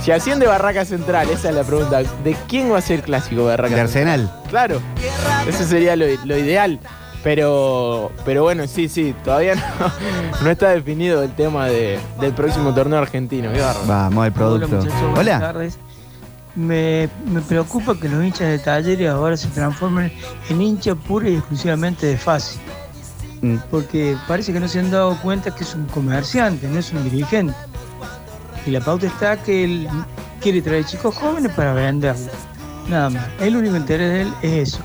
Si 0.01 0.11
asciende 0.11 0.47
Barraca 0.47 0.83
Central, 0.85 1.29
esa 1.29 1.49
es 1.49 1.55
la 1.55 1.63
pregunta. 1.63 1.99
¿De 2.23 2.35
quién 2.47 2.71
va 2.71 2.79
a 2.79 2.81
ser 2.81 2.97
el 2.99 3.01
clásico 3.03 3.45
Barraca 3.45 3.75
De 3.75 3.87
Central? 3.87 4.21
Arsenal. 4.21 4.43
Claro, 4.49 4.81
eso 5.47 5.63
sería 5.65 5.95
lo, 5.95 6.05
lo 6.25 6.37
ideal. 6.37 6.79
Pero, 7.23 8.11
pero 8.25 8.41
bueno, 8.41 8.65
sí, 8.65 8.89
sí, 8.89 9.13
todavía 9.23 9.53
no, 9.53 9.61
no 10.43 10.49
está 10.49 10.69
definido 10.69 11.21
el 11.21 11.31
tema 11.35 11.67
de- 11.67 11.99
del 12.19 12.33
próximo 12.33 12.73
torneo 12.73 12.97
argentino. 12.97 13.51
Qué. 13.53 13.61
Vamos, 13.85 14.25
el 14.25 14.31
producto. 14.31 14.65
Hola 14.65 14.77
muchachos, 14.77 15.01
buenas 15.01 15.19
Hola. 15.19 15.39
tardes. 15.39 15.77
Me, 16.55 17.07
me 17.27 17.39
preocupa 17.41 17.95
que 17.97 18.09
los 18.09 18.23
hinchas 18.25 18.47
de 18.49 18.57
talleres 18.59 19.07
ahora 19.09 19.37
se 19.37 19.47
transformen 19.49 20.11
en 20.49 20.61
hinchas 20.61 20.97
pura 21.07 21.29
y 21.29 21.35
exclusivamente 21.35 22.07
de 22.07 22.17
fácil. 22.17 22.59
Mm. 23.41 23.57
Porque 23.69 24.15
parece 24.27 24.53
que 24.53 24.59
no 24.59 24.67
se 24.67 24.79
han 24.79 24.91
dado 24.91 25.17
cuenta 25.21 25.53
que 25.53 25.63
es 25.63 25.75
un 25.75 25.85
comerciante, 25.87 26.67
no 26.67 26.79
es 26.79 26.91
un 26.91 27.03
dirigente. 27.03 27.53
Y 28.65 28.71
la 28.71 28.79
pauta 28.79 29.07
está 29.07 29.41
que 29.41 29.63
él 29.63 29.87
quiere 30.39 30.61
traer 30.61 30.85
chicos 30.85 31.15
jóvenes 31.15 31.51
para 31.53 31.73
venderlos. 31.73 32.29
Nada 32.89 33.09
más. 33.09 33.25
El 33.39 33.55
único 33.55 33.75
interés 33.75 34.09
de 34.11 34.21
él 34.21 34.33
es 34.41 34.69
eso. 34.69 34.79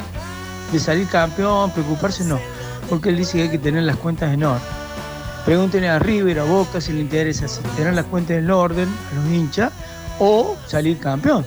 De 0.73 0.79
salir 0.79 1.07
campeón, 1.09 1.71
preocuparse 1.71 2.25
no. 2.25 2.39
Porque 2.89 3.11
él 3.11 3.17
dice 3.17 3.37
que 3.37 3.43
hay 3.45 3.51
que 3.51 3.59
tener 3.59 3.83
las 3.83 3.97
cuentas 3.97 4.33
en 4.33 4.45
orden. 4.45 4.63
Pregúntenle 5.45 5.89
a 5.89 5.99
River, 5.99 6.41
a 6.41 6.45
Boca 6.45 6.81
si 6.81 6.93
le 6.93 7.01
interesa 7.01 7.47
si 7.47 7.61
tener 7.77 7.95
las 7.95 8.07
cuentas 8.07 8.37
en 8.37 8.51
orden 8.51 8.89
a 8.89 9.15
los 9.15 9.33
hinchas 9.33 9.73
o 10.19 10.57
salir 10.67 10.99
campeón. 10.99 11.45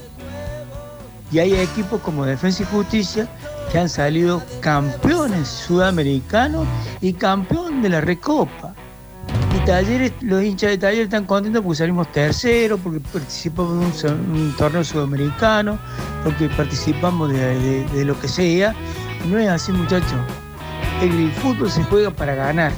Y 1.32 1.40
hay 1.40 1.54
equipos 1.56 2.02
como 2.02 2.26
Defensa 2.26 2.64
y 2.64 2.66
Justicia 2.66 3.28
que 3.72 3.78
han 3.80 3.90
salido 3.90 4.42
campeones 4.62 5.48
sudamericanos 5.48 6.66
y 7.02 7.14
campeón 7.14 7.82
de 7.82 7.90
la 7.90 8.02
Recopa. 8.02 8.74
Y 9.56 9.66
talleres, 9.66 10.14
los 10.22 10.44
hinchas 10.44 10.72
de 10.72 10.78
talleres 10.78 11.06
están 11.06 11.26
contentos 11.26 11.62
porque 11.64 11.78
salimos 11.78 12.12
terceros, 12.12 12.80
porque 12.84 13.00
participamos 13.00 14.02
de 14.02 14.10
un, 14.12 14.54
torneo 14.58 14.84
sudamericano, 14.84 15.78
porque 16.24 16.50
participamos 16.50 17.32
de, 17.32 17.60
de- 17.60 17.86
de 17.86 18.06
lo 18.06 18.20
que 18.20 18.28
sea. 18.28 18.74
No 19.30 19.38
es 19.38 19.48
así, 19.50 19.72
muchachos. 19.72 20.14
El 21.02 21.32
fútbol 21.34 21.70
se 21.70 21.84
juega 21.84 22.10
para 22.12 22.36
ganar. 22.36 22.72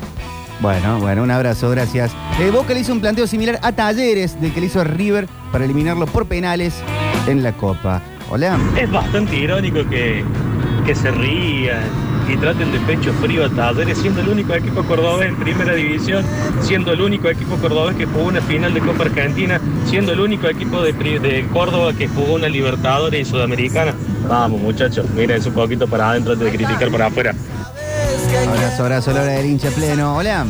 Bueno, 0.59 0.99
bueno, 0.99 1.23
un 1.23 1.31
abrazo, 1.31 1.69
gracias. 1.71 2.11
Eh, 2.39 2.51
Boca 2.51 2.73
le 2.73 2.81
hizo 2.81 2.93
un 2.93 3.01
planteo 3.01 3.25
similar 3.25 3.59
a 3.63 3.71
Talleres 3.71 4.39
del 4.39 4.53
que 4.53 4.59
le 4.61 4.67
hizo 4.67 4.83
River 4.83 5.27
para 5.51 5.65
eliminarlo 5.65 6.05
por 6.05 6.27
penales 6.27 6.75
en 7.27 7.41
la 7.43 7.51
Copa. 7.53 8.01
Hola. 8.29 8.57
Es 8.79 8.89
bastante 8.91 9.35
irónico 9.35 9.85
que, 9.89 10.23
que 10.86 10.95
se 10.95 11.11
rían 11.11 11.84
y 12.32 12.38
traten 12.38 12.71
de 12.71 12.79
pecho 12.79 13.13
frío 13.21 13.45
a 13.45 13.49
Talleres, 13.49 13.97
siendo 13.97 14.21
el 14.21 14.29
único 14.29 14.53
equipo 14.53 14.84
cordobés 14.84 15.29
en 15.29 15.36
primera 15.36 15.73
división, 15.73 16.23
siendo 16.61 16.93
el 16.93 17.01
único 17.01 17.27
equipo 17.27 17.57
cordobés 17.57 17.95
que 17.95 18.05
jugó 18.05 18.25
una 18.25 18.41
final 18.41 18.73
de 18.73 18.79
Copa 18.79 19.03
Argentina, 19.03 19.59
siendo 19.86 20.13
el 20.13 20.19
único 20.19 20.47
equipo 20.47 20.82
de, 20.82 20.93
de 20.93 21.47
Córdoba 21.51 21.93
que 21.93 22.07
jugó 22.07 22.36
una 22.36 22.47
Libertadores 22.47 23.27
y 23.27 23.29
Sudamericana. 23.29 23.93
Vamos, 24.27 24.61
muchachos, 24.61 25.09
miren 25.15 25.45
un 25.45 25.53
poquito 25.53 25.88
para 25.88 26.11
adentro 26.11 26.34
antes 26.34 26.51
de 26.51 26.57
criticar 26.57 26.89
para 26.89 27.07
afuera. 27.07 27.36
Abrazo, 28.47 28.84
abrazo, 28.84 29.11
la 29.11 29.21
hora 29.21 29.32
del 29.34 29.45
hincha 29.45 29.69
pleno. 29.69 30.15
Hola. 30.15 30.45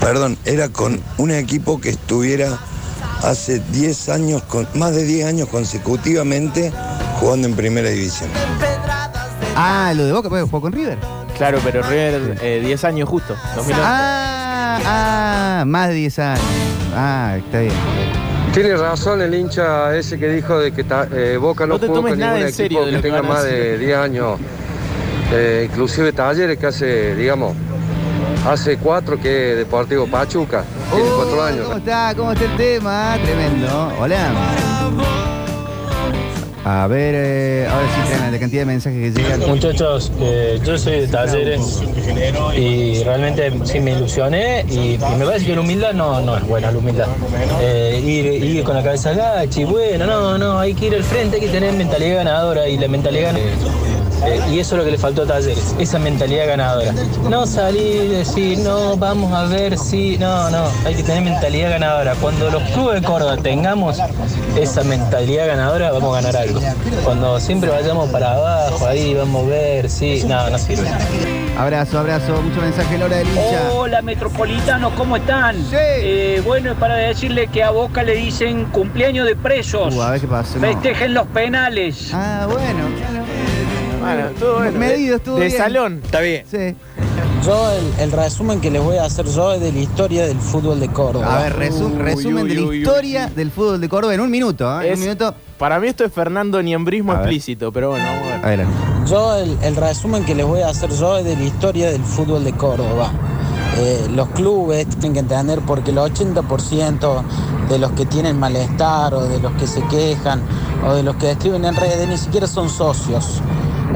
Perdón, 0.00 0.38
era 0.44 0.68
con 0.68 1.00
un 1.18 1.30
equipo 1.30 1.80
que 1.80 1.90
estuviera 1.90 2.58
hace 3.22 3.60
10 3.72 4.08
años, 4.08 4.42
con, 4.42 4.66
más 4.74 4.94
de 4.94 5.04
10 5.04 5.26
años 5.26 5.48
consecutivamente 5.48 6.72
jugando 7.20 7.48
en 7.48 7.54
primera 7.54 7.90
división. 7.90 8.30
Ah, 9.56 9.92
lo 9.96 10.04
de 10.04 10.12
Boca, 10.12 10.28
porque 10.28 10.44
jugó 10.44 10.60
con 10.60 10.72
River. 10.72 10.98
Claro, 11.36 11.58
pero 11.64 11.82
River, 11.82 12.38
eh, 12.42 12.60
10 12.64 12.84
años 12.84 13.08
justo. 13.08 13.34
2011. 13.56 13.82
Ah, 13.84 14.78
ah, 14.84 15.64
más 15.66 15.88
de 15.88 15.94
10 15.94 16.18
años. 16.18 16.44
Ah, 16.94 17.34
está 17.38 17.60
bien. 17.60 17.72
Tiene 18.52 18.76
razón 18.76 19.20
el 19.20 19.34
hincha 19.34 19.94
ese 19.96 20.18
que 20.18 20.28
dijo 20.28 20.58
de 20.58 20.72
que 20.72 20.84
ta- 20.84 21.08
eh, 21.12 21.36
Boca 21.38 21.66
no, 21.66 21.74
No 21.74 21.80
te 21.80 21.86
jugó 21.86 21.98
tomes 21.98 22.12
con 22.12 22.20
nada 22.20 22.32
ningún 22.34 22.48
en 22.48 22.54
serio 22.54 22.66
equipo 22.78 22.80
de 22.84 22.86
que 22.90 22.96
lo 22.96 23.02
que 23.02 23.08
tenga 23.08 23.20
van 23.22 23.30
a 23.30 23.34
más 23.34 23.44
de 23.44 23.50
decir. 23.72 23.78
10 23.86 23.98
años. 23.98 24.38
Eh, 25.32 25.68
inclusive 25.70 26.12
Talleres 26.12 26.58
que 26.58 26.66
hace, 26.66 27.14
digamos, 27.16 27.54
hace 28.48 28.76
cuatro 28.78 29.18
que 29.20 29.28
Deportivo 29.28 30.06
Pachuca. 30.06 30.64
Tiene 30.94 31.08
cuatro 31.16 31.42
años. 31.42 31.64
¿Cómo 31.66 31.78
está? 31.78 32.14
¿Cómo 32.16 32.32
está 32.32 32.44
el 32.44 32.56
tema? 32.56 33.16
Tremendo. 33.22 33.92
Hola. 34.00 34.30
A 36.68 36.88
ver, 36.88 37.14
eh, 37.16 37.68
ahora 37.70 38.30
la 38.32 38.38
cantidad 38.40 38.62
de 38.62 38.66
mensajes 38.66 39.14
que 39.14 39.22
llegan. 39.22 39.48
Muchachos, 39.48 40.10
eh, 40.18 40.58
yo 40.64 40.76
soy 40.76 41.02
de 41.02 41.06
Talleres 41.06 41.80
y 42.56 43.04
realmente 43.04 43.52
sí 43.62 43.78
me 43.78 43.92
ilusioné 43.92 44.62
y, 44.62 44.98
me 45.16 45.24
parece 45.24 45.46
que 45.46 45.54
la 45.54 45.60
humildad 45.60 45.92
no, 45.92 46.20
no 46.22 46.36
es 46.36 46.44
buena 46.44 46.72
la 46.72 46.78
humildad. 46.78 47.06
Eh, 47.60 48.02
ir, 48.04 48.26
ir 48.42 48.64
con 48.64 48.74
la 48.74 48.82
cabeza 48.82 49.10
agacha 49.10 49.60
y 49.60 49.64
bueno, 49.64 50.06
no, 50.06 50.38
no, 50.38 50.58
hay 50.58 50.74
que 50.74 50.86
ir 50.86 50.96
al 50.96 51.04
frente, 51.04 51.36
hay 51.36 51.42
que 51.42 51.50
tener 51.50 51.72
mentalidad 51.72 52.16
ganadora 52.16 52.68
y 52.68 52.76
la 52.76 52.88
mentalidad 52.88 53.32
ganadora. 53.32 53.95
Eh, 54.24 54.40
y 54.50 54.58
eso 54.60 54.74
es 54.74 54.78
lo 54.78 54.84
que 54.84 54.90
le 54.92 54.98
faltó 54.98 55.22
a 55.22 55.26
Talleres, 55.26 55.74
esa 55.78 55.98
mentalidad 55.98 56.46
ganadora. 56.46 56.92
No 57.28 57.46
salir 57.46 58.04
y 58.04 58.08
decir, 58.08 58.58
no, 58.58 58.96
vamos 58.96 59.32
a 59.32 59.44
ver 59.44 59.76
si. 59.78 60.16
No, 60.18 60.50
no, 60.50 60.64
hay 60.84 60.94
que 60.94 61.02
tener 61.02 61.22
mentalidad 61.22 61.70
ganadora. 61.70 62.14
Cuando 62.14 62.50
los 62.50 62.62
clubes 62.70 63.00
de 63.00 63.06
Córdoba 63.06 63.36
tengamos 63.36 63.98
esa 64.58 64.82
mentalidad 64.84 65.46
ganadora, 65.46 65.92
vamos 65.92 66.16
a 66.16 66.22
ganar 66.22 66.36
algo. 66.42 66.60
Cuando 67.04 67.38
siempre 67.40 67.70
vayamos 67.70 68.08
para 68.10 68.32
abajo, 68.34 68.86
ahí 68.86 69.14
vamos 69.14 69.44
a 69.44 69.48
ver 69.48 69.90
si. 69.90 70.24
No, 70.24 70.48
no 70.48 70.58
sirve. 70.58 70.88
Abrazo, 71.58 71.98
abrazo, 71.98 72.42
mucho 72.42 72.60
mensaje, 72.60 72.98
Lora 72.98 73.16
del 73.16 73.28
hincha. 73.28 73.72
Hola 73.72 74.02
Metropolitanos, 74.02 74.92
¿cómo 74.94 75.16
están? 75.16 75.56
Eh, 75.72 76.42
bueno, 76.44 76.74
para 76.74 76.96
decirle 76.96 77.46
que 77.46 77.62
a 77.62 77.70
Boca 77.70 78.02
le 78.02 78.14
dicen 78.14 78.66
cumpleaños 78.66 79.26
de 79.26 79.36
presos. 79.36 79.94
Uh, 79.94 80.02
a 80.02 80.10
ver 80.10 80.20
qué 80.20 80.26
pasó. 80.26 80.58
no. 80.58 80.66
Festejen 80.66 81.14
los 81.14 81.26
penales. 81.28 82.10
Ah, 82.12 82.46
bueno. 82.50 83.15
Bueno. 84.14 84.78
Medido, 84.78 85.16
estuvo 85.16 85.36
de 85.36 85.46
bien. 85.46 85.56
salón. 85.58 86.00
Está 86.04 86.20
bien. 86.20 86.44
Sí. 86.50 86.74
Yo, 87.44 87.70
el, 87.70 88.00
el 88.00 88.12
resumen 88.12 88.60
que 88.60 88.70
les 88.70 88.82
voy 88.82 88.96
a 88.96 89.04
hacer 89.04 89.26
yo 89.26 89.52
es 89.52 89.60
de 89.60 89.72
la 89.72 89.78
historia 89.78 90.26
del 90.26 90.38
fútbol 90.38 90.80
de 90.80 90.88
Córdoba. 90.88 91.38
A 91.38 91.42
ver, 91.44 91.56
resu- 91.56 91.96
resumen 91.96 92.48
de 92.48 92.54
la 92.54 92.74
historia 92.74 93.26
del 93.34 93.50
fútbol 93.50 93.80
de 93.80 93.88
Córdoba 93.88 94.14
en 94.14 94.20
un 94.20 94.30
minuto. 94.30 94.80
¿eh? 94.82 94.88
En 94.88 94.94
un 94.94 95.00
minuto. 95.00 95.34
Para 95.58 95.78
mí 95.78 95.86
esto 95.88 96.04
es 96.04 96.12
Fernando 96.12 96.62
Niembrismo 96.62 97.12
explícito, 97.14 97.72
pero 97.72 97.90
bueno, 97.90 98.04
vamos 98.04 98.22
a 98.22 98.36
ver. 98.36 98.44
Adelante. 98.46 98.74
Yo, 99.08 99.34
el, 99.36 99.56
el 99.62 99.76
resumen 99.76 100.24
que 100.24 100.34
les 100.34 100.44
voy 100.46 100.60
a 100.60 100.68
hacer 100.70 100.90
yo 100.90 101.18
es 101.18 101.24
de 101.24 101.36
la 101.36 101.42
historia 101.44 101.90
del 101.90 102.02
fútbol 102.02 102.42
de 102.44 102.52
Córdoba. 102.52 103.10
Eh, 103.78 104.06
los 104.14 104.28
clubes 104.30 104.86
tienen 104.88 105.12
que 105.14 105.18
entender 105.20 105.60
porque 105.66 105.90
el 105.92 105.98
80% 105.98 107.22
de 107.68 107.78
los 107.78 107.92
que 107.92 108.06
tienen 108.06 108.38
malestar 108.38 109.14
o 109.14 109.22
de 109.24 109.38
los 109.38 109.52
que 109.52 109.66
se 109.66 109.82
quejan 109.88 110.40
o 110.86 110.94
de 110.94 111.02
los 111.02 111.16
que 111.16 111.32
escriben 111.32 111.64
en 111.64 111.76
redes 111.76 112.08
ni 112.08 112.16
siquiera 112.16 112.46
son 112.46 112.68
socios. 112.70 113.40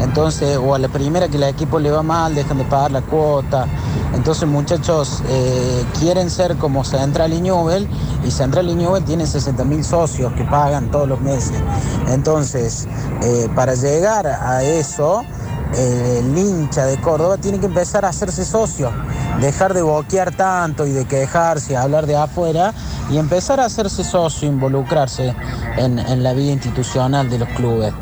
Entonces, 0.00 0.56
o 0.56 0.74
a 0.74 0.78
la 0.78 0.88
primera 0.88 1.28
que 1.28 1.36
el 1.36 1.42
equipo 1.44 1.78
le 1.78 1.90
va 1.90 2.02
mal, 2.02 2.34
dejan 2.34 2.58
de 2.58 2.64
pagar 2.64 2.90
la 2.90 3.02
cuota. 3.02 3.66
Entonces, 4.14 4.48
muchachos, 4.48 5.22
eh, 5.28 5.84
quieren 5.98 6.30
ser 6.30 6.56
como 6.56 6.84
Central 6.84 7.32
y 7.32 7.40
Newell, 7.40 7.88
y 8.26 8.30
Central 8.30 8.68
y 8.68 8.74
Newell 8.74 9.04
tienen 9.04 9.26
60 9.26 9.64
mil 9.64 9.84
socios 9.84 10.32
que 10.32 10.44
pagan 10.44 10.90
todos 10.90 11.08
los 11.08 11.20
meses. 11.20 11.62
Entonces, 12.08 12.88
eh, 13.22 13.48
para 13.54 13.74
llegar 13.74 14.26
a 14.26 14.62
eso, 14.62 15.24
el 15.76 16.36
hincha 16.36 16.86
de 16.86 17.00
Córdoba 17.00 17.36
tiene 17.38 17.58
que 17.60 17.66
empezar 17.66 18.04
a 18.04 18.08
hacerse 18.08 18.44
socio, 18.44 18.90
dejar 19.40 19.74
de 19.74 19.82
boquear 19.82 20.34
tanto 20.34 20.86
y 20.86 20.90
de 20.90 21.04
quejarse, 21.04 21.76
hablar 21.76 22.06
de 22.06 22.16
afuera 22.16 22.74
y 23.10 23.18
empezar 23.18 23.60
a 23.60 23.66
hacerse 23.66 24.04
socio, 24.04 24.48
involucrarse 24.48 25.34
en, 25.76 25.98
en 25.98 26.22
la 26.22 26.32
vida 26.32 26.52
institucional 26.52 27.28
de 27.30 27.38
los 27.38 27.48
clubes. 27.50 27.92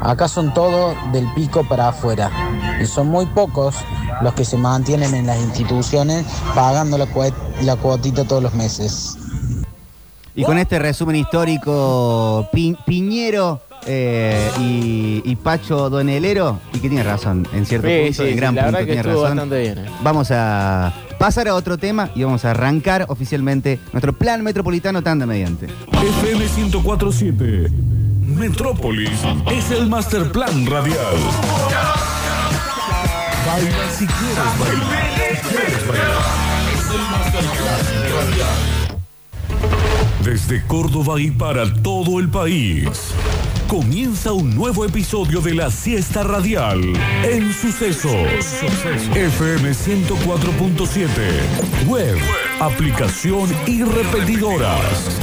Acá 0.00 0.28
son 0.28 0.54
todos 0.54 0.94
del 1.12 1.26
pico 1.34 1.66
para 1.68 1.88
afuera 1.88 2.30
y 2.80 2.86
son 2.86 3.08
muy 3.08 3.26
pocos 3.26 3.74
los 4.22 4.32
que 4.34 4.44
se 4.44 4.56
mantienen 4.56 5.14
en 5.14 5.26
las 5.26 5.38
instituciones 5.38 6.24
pagando 6.54 6.98
la, 6.98 7.06
la 7.62 7.76
cuotita 7.76 8.24
todos 8.24 8.42
los 8.42 8.54
meses. 8.54 9.16
Y 10.34 10.44
con 10.44 10.56
este 10.56 10.78
resumen 10.78 11.16
histórico, 11.16 12.48
Pi- 12.52 12.76
Piñero 12.86 13.60
eh, 13.86 14.50
y, 14.60 15.22
y 15.24 15.36
Pacho 15.36 15.88
Donelero, 15.90 16.60
y 16.72 16.78
que 16.80 16.88
tiene 16.88 17.02
razón, 17.04 17.46
en 17.52 17.64
cierto 17.66 17.88
Sí, 17.88 17.94
punto, 18.06 18.22
sí, 18.22 18.28
en 18.30 18.36
gran 18.36 18.50
sí, 18.54 18.56
la 18.56 18.62
punto 18.62 18.64
verdad 18.64 18.78
que 18.80 18.84
tiene 18.86 19.00
estuvo 19.00 19.22
razón. 19.24 19.36
bastante 19.36 19.60
bien, 19.60 19.78
eh. 19.78 19.90
Vamos 20.02 20.28
a 20.30 20.92
pasar 21.18 21.48
a 21.48 21.54
otro 21.54 21.78
tema 21.78 22.10
y 22.14 22.22
vamos 22.24 22.44
a 22.44 22.50
arrancar 22.52 23.06
oficialmente 23.08 23.78
nuestro 23.92 24.12
plan 24.12 24.42
metropolitano 24.42 25.02
tanda 25.02 25.26
mediante. 25.26 25.66
FM 25.66 26.44
1047. 26.56 27.70
Metrópolis 28.36 29.10
es 29.50 29.70
el 29.70 29.86
master 29.88 30.30
plan 30.30 30.66
radial. 30.66 30.96
Baila 33.46 33.90
si 33.90 34.06
quieres 34.06 34.58
bailar. 34.58 35.36
Si 35.42 35.48
quieres 35.48 35.88
bailar. 35.88 36.22
Es 36.74 36.90
el 36.94 37.00
master 37.10 37.44
plan 37.56 37.82
radial. 38.14 38.58
Desde 40.24 40.62
Córdoba 40.66 41.20
y 41.20 41.30
para 41.30 41.72
todo 41.82 42.20
el 42.20 42.28
país. 42.28 42.88
Comienza 43.68 44.32
un 44.32 44.54
nuevo 44.54 44.86
episodio 44.86 45.42
de 45.42 45.54
la 45.54 45.70
siesta 45.70 46.22
radial 46.22 46.80
en 47.22 47.52
Sucesos. 47.52 48.62
FM 49.14 49.72
104.7. 49.72 51.86
Web, 51.86 52.16
aplicación 52.60 53.46
y 53.66 53.82
repetidoras. 53.82 55.20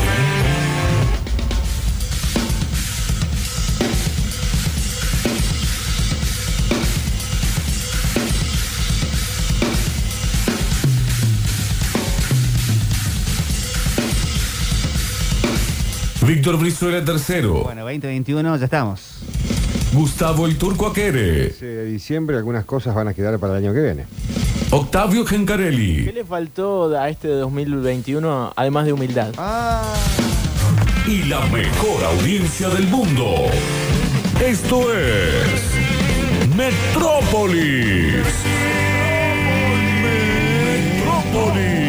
Víctor 16.25 16.57
Brizuela 16.57 17.05
tercero. 17.05 17.63
Bueno, 17.63 17.81
2021, 17.81 18.57
ya 18.57 18.65
estamos. 18.65 19.19
Gustavo 19.93 20.47
el 20.47 20.57
Turco 20.57 20.87
Aquere. 20.87 21.49
de 21.49 21.85
diciembre 21.85 22.35
algunas 22.35 22.65
cosas 22.65 22.95
van 22.95 23.07
a 23.07 23.13
quedar 23.13 23.37
para 23.37 23.57
el 23.57 23.63
año 23.63 23.73
que 23.73 23.81
viene. 23.81 24.05
Octavio 24.71 25.23
Gencarelli. 25.25 26.05
¿Qué 26.05 26.13
le 26.13 26.25
faltó 26.25 26.97
a 26.97 27.09
este 27.09 27.27
de 27.27 27.35
2021 27.35 28.53
además 28.55 28.85
de 28.85 28.93
humildad? 28.93 29.33
Y 31.07 31.23
la 31.25 31.45
mejor 31.47 32.03
audiencia 32.03 32.69
del 32.69 32.87
mundo. 32.87 33.35
Esto 34.43 34.91
es 34.93 35.75
Metrópolis. 36.55 38.25
Metrópolis. 40.01 41.84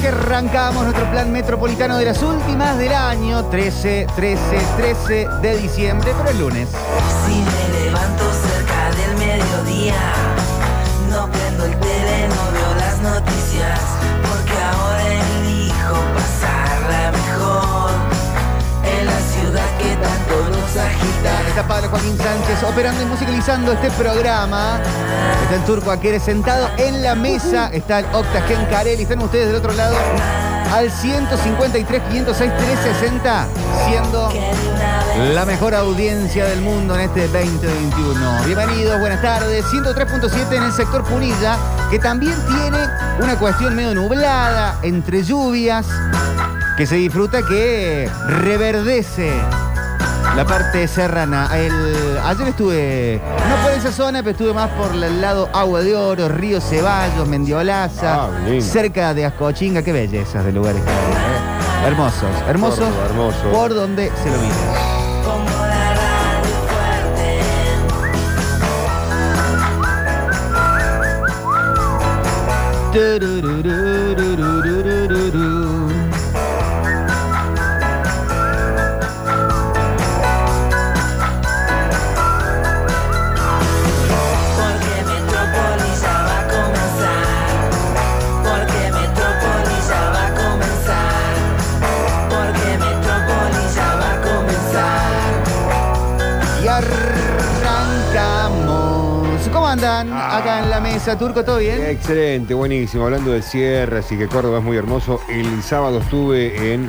Que 0.00 0.08
arrancamos 0.08 0.84
nuestro 0.84 1.10
plan 1.10 1.32
metropolitano 1.32 1.98
de 1.98 2.04
las 2.04 2.22
últimas 2.22 2.78
del 2.78 2.92
año, 2.92 3.44
13, 3.46 4.06
13, 4.14 4.40
13 4.76 5.28
de 5.42 5.56
diciembre, 5.56 6.12
pero 6.16 6.30
el 6.30 6.38
lunes. 6.38 6.68
Si 7.26 7.32
me 7.32 7.84
levanto 7.84 8.24
cerca 8.32 8.90
del 8.96 9.16
mediodía, 9.16 9.94
no 11.10 11.30
prendo 11.30 11.64
el 11.64 11.76
tele, 11.80 12.28
no 12.28 12.52
veo 12.52 12.74
las 12.76 12.98
noticias, 13.00 13.80
Está 20.68 21.66
Pablo 21.66 21.88
Joaquín 21.88 22.14
Sánchez 22.18 22.62
operando 22.62 23.02
y 23.02 23.06
musicalizando 23.06 23.72
este 23.72 23.90
programa. 23.92 24.78
Está 25.42 25.54
el 25.54 25.64
turco 25.64 25.90
Aquere 25.90 26.20
sentado 26.20 26.68
en 26.76 27.02
la 27.02 27.14
mesa. 27.14 27.70
Está 27.72 28.00
el 28.00 28.04
Octa 28.12 28.44
Carelli. 28.70 29.04
Están 29.04 29.22
ustedes 29.22 29.46
del 29.46 29.56
otro 29.56 29.72
lado 29.72 29.96
al 30.70 30.90
153, 30.90 32.02
506, 32.10 32.52
360, 32.58 33.48
siendo 33.86 34.30
la 35.32 35.46
mejor 35.46 35.74
audiencia 35.74 36.44
del 36.44 36.60
mundo 36.60 36.94
en 36.96 37.00
este 37.00 37.28
2021. 37.28 38.44
Bienvenidos, 38.44 39.00
buenas 39.00 39.22
tardes. 39.22 39.64
103.7 39.64 40.54
en 40.54 40.62
el 40.64 40.72
sector 40.72 41.02
Punilla, 41.04 41.56
que 41.90 41.98
también 41.98 42.34
tiene 42.46 42.78
una 43.22 43.38
cuestión 43.38 43.74
medio 43.74 43.94
nublada, 43.94 44.78
entre 44.82 45.22
lluvias, 45.22 45.86
que 46.76 46.86
se 46.86 46.96
disfruta, 46.96 47.40
que 47.40 48.10
reverdece 48.26 49.32
la 50.36 50.44
parte 50.44 50.86
serrana. 50.86 51.48
El, 51.56 52.18
ayer 52.24 52.48
estuve, 52.48 53.20
no 53.48 53.56
por 53.62 53.72
esa 53.72 53.90
zona, 53.90 54.20
pero 54.20 54.30
estuve 54.32 54.54
más 54.54 54.70
por 54.70 54.92
el 54.92 55.20
lado 55.20 55.48
Agua 55.52 55.80
de 55.80 55.96
Oro, 55.96 56.28
Río 56.28 56.60
Ceballos, 56.60 57.26
Mendiolaza, 57.26 58.28
cerca 58.60 59.14
de 59.14 59.24
Ascochinga. 59.24 59.82
Qué 59.82 59.92
bellezas 59.92 60.44
de 60.44 60.52
lugares. 60.52 60.80
¿eh? 60.82 61.86
Hermosos, 61.86 62.30
hermosos. 62.48 62.88
Por 63.52 63.74
donde 63.74 64.12
se 64.22 64.30
lo 64.30 64.38
mira. 64.38 64.98
Acá 100.38 100.62
en 100.62 100.70
la 100.70 100.78
mesa, 100.78 101.18
Turco, 101.18 101.44
¿todo 101.44 101.58
bien? 101.58 101.84
Excelente, 101.84 102.54
buenísimo. 102.54 103.02
Hablando 103.02 103.32
de 103.32 103.42
sierras 103.42 104.12
y 104.12 104.16
que 104.16 104.28
Córdoba 104.28 104.58
es 104.58 104.64
muy 104.64 104.76
hermoso, 104.76 105.20
el 105.28 105.64
sábado 105.64 105.98
estuve 105.98 106.74
en 106.74 106.88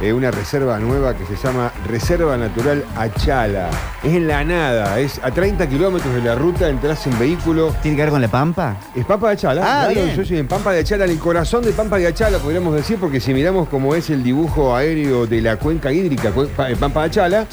eh, 0.00 0.12
una 0.12 0.30
reserva 0.30 0.78
nueva 0.78 1.14
que 1.14 1.24
se 1.26 1.36
llama 1.36 1.70
Reserva 1.86 2.36
Natural 2.36 2.84
Achala. 2.96 3.68
Es 4.02 4.14
en 4.14 4.26
la 4.28 4.42
nada, 4.44 4.98
es 4.98 5.20
a 5.22 5.30
30 5.30 5.68
kilómetros 5.68 6.14
de 6.14 6.22
la 6.22 6.34
ruta, 6.34 6.68
entras 6.68 7.06
en 7.06 7.18
vehículo. 7.18 7.74
¿Tiene 7.82 7.96
que 7.96 8.02
ver 8.04 8.10
con 8.10 8.20
la 8.22 8.28
Pampa? 8.28 8.76
Es 8.94 9.04
Pampa 9.04 9.28
de 9.28 9.32
Achala. 9.34 9.62
Ah, 9.64 9.84
claro, 9.90 10.04
bien. 10.06 10.16
yo 10.16 10.24
soy 10.24 10.38
en 10.38 10.48
Pampa 10.48 10.72
de 10.72 10.80
Achala, 10.80 11.04
en 11.04 11.10
el 11.10 11.18
corazón 11.18 11.62
de 11.64 11.72
Pampa 11.72 11.98
de 11.98 12.06
Achala, 12.06 12.38
podríamos 12.38 12.74
decir, 12.74 12.98
porque 12.98 13.20
si 13.20 13.34
miramos 13.34 13.68
cómo 13.68 13.94
es 13.94 14.08
el 14.10 14.22
dibujo 14.22 14.74
aéreo 14.74 15.26
de 15.26 15.40
la 15.42 15.56
cuenca 15.56 15.92
hídrica, 15.92 16.30
Pampa 16.78 17.00
de 17.02 17.06
Achala, 17.06 17.46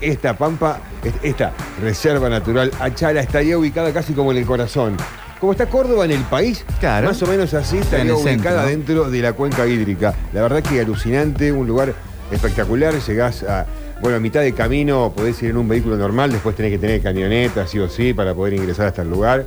esta 0.00 0.36
Pampa, 0.36 0.78
est- 1.04 1.16
esta 1.24 1.52
Reserva 1.80 2.28
Natural 2.28 2.70
Achala 2.80 3.20
estaría 3.20 3.56
ubicada 3.56 3.92
casi 3.92 4.12
como 4.12 4.32
en 4.32 4.38
el 4.38 4.46
corazón. 4.46 4.96
Como 5.42 5.50
está 5.50 5.66
Córdoba 5.66 6.04
en 6.04 6.12
el 6.12 6.22
país, 6.22 6.64
más 6.80 7.20
o 7.20 7.26
menos 7.26 7.52
así 7.52 7.78
Está 7.78 8.00
en 8.00 8.06
estaría 8.06 8.12
el 8.12 8.18
centro, 8.18 8.50
ubicada 8.50 8.62
¿no? 8.62 8.68
dentro 8.68 9.10
de 9.10 9.20
la 9.22 9.32
cuenca 9.32 9.66
hídrica. 9.66 10.14
La 10.32 10.40
verdad 10.40 10.62
que 10.62 10.80
alucinante, 10.80 11.50
un 11.50 11.66
lugar 11.66 11.92
espectacular, 12.30 12.94
llegás 12.94 13.42
a, 13.42 13.66
bueno, 14.00 14.18
a 14.18 14.20
mitad 14.20 14.42
de 14.42 14.52
camino 14.52 15.12
podés 15.12 15.42
ir 15.42 15.50
en 15.50 15.56
un 15.56 15.66
vehículo 15.66 15.96
normal, 15.96 16.30
después 16.30 16.54
tenés 16.54 16.70
que 16.70 16.78
tener 16.78 17.02
camioneta, 17.02 17.66
sí 17.66 17.80
o 17.80 17.88
sí, 17.88 18.14
para 18.14 18.36
poder 18.36 18.54
ingresar 18.54 18.86
hasta 18.86 19.02
el 19.02 19.10
lugar. 19.10 19.44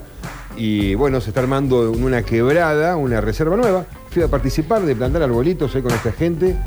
Y 0.58 0.96
bueno, 0.96 1.22
se 1.22 1.30
está 1.30 1.40
armando 1.40 1.90
una 1.90 2.24
quebrada, 2.24 2.98
una 2.98 3.22
reserva 3.22 3.56
nueva. 3.56 3.86
Fui 4.10 4.22
a 4.22 4.28
participar 4.28 4.82
de 4.82 4.98
plantar 4.98 5.24
arbolitos 5.24 5.74
ahí 5.76 5.82
con 5.82 5.94
esta 5.94 6.12
gente. 6.12 6.58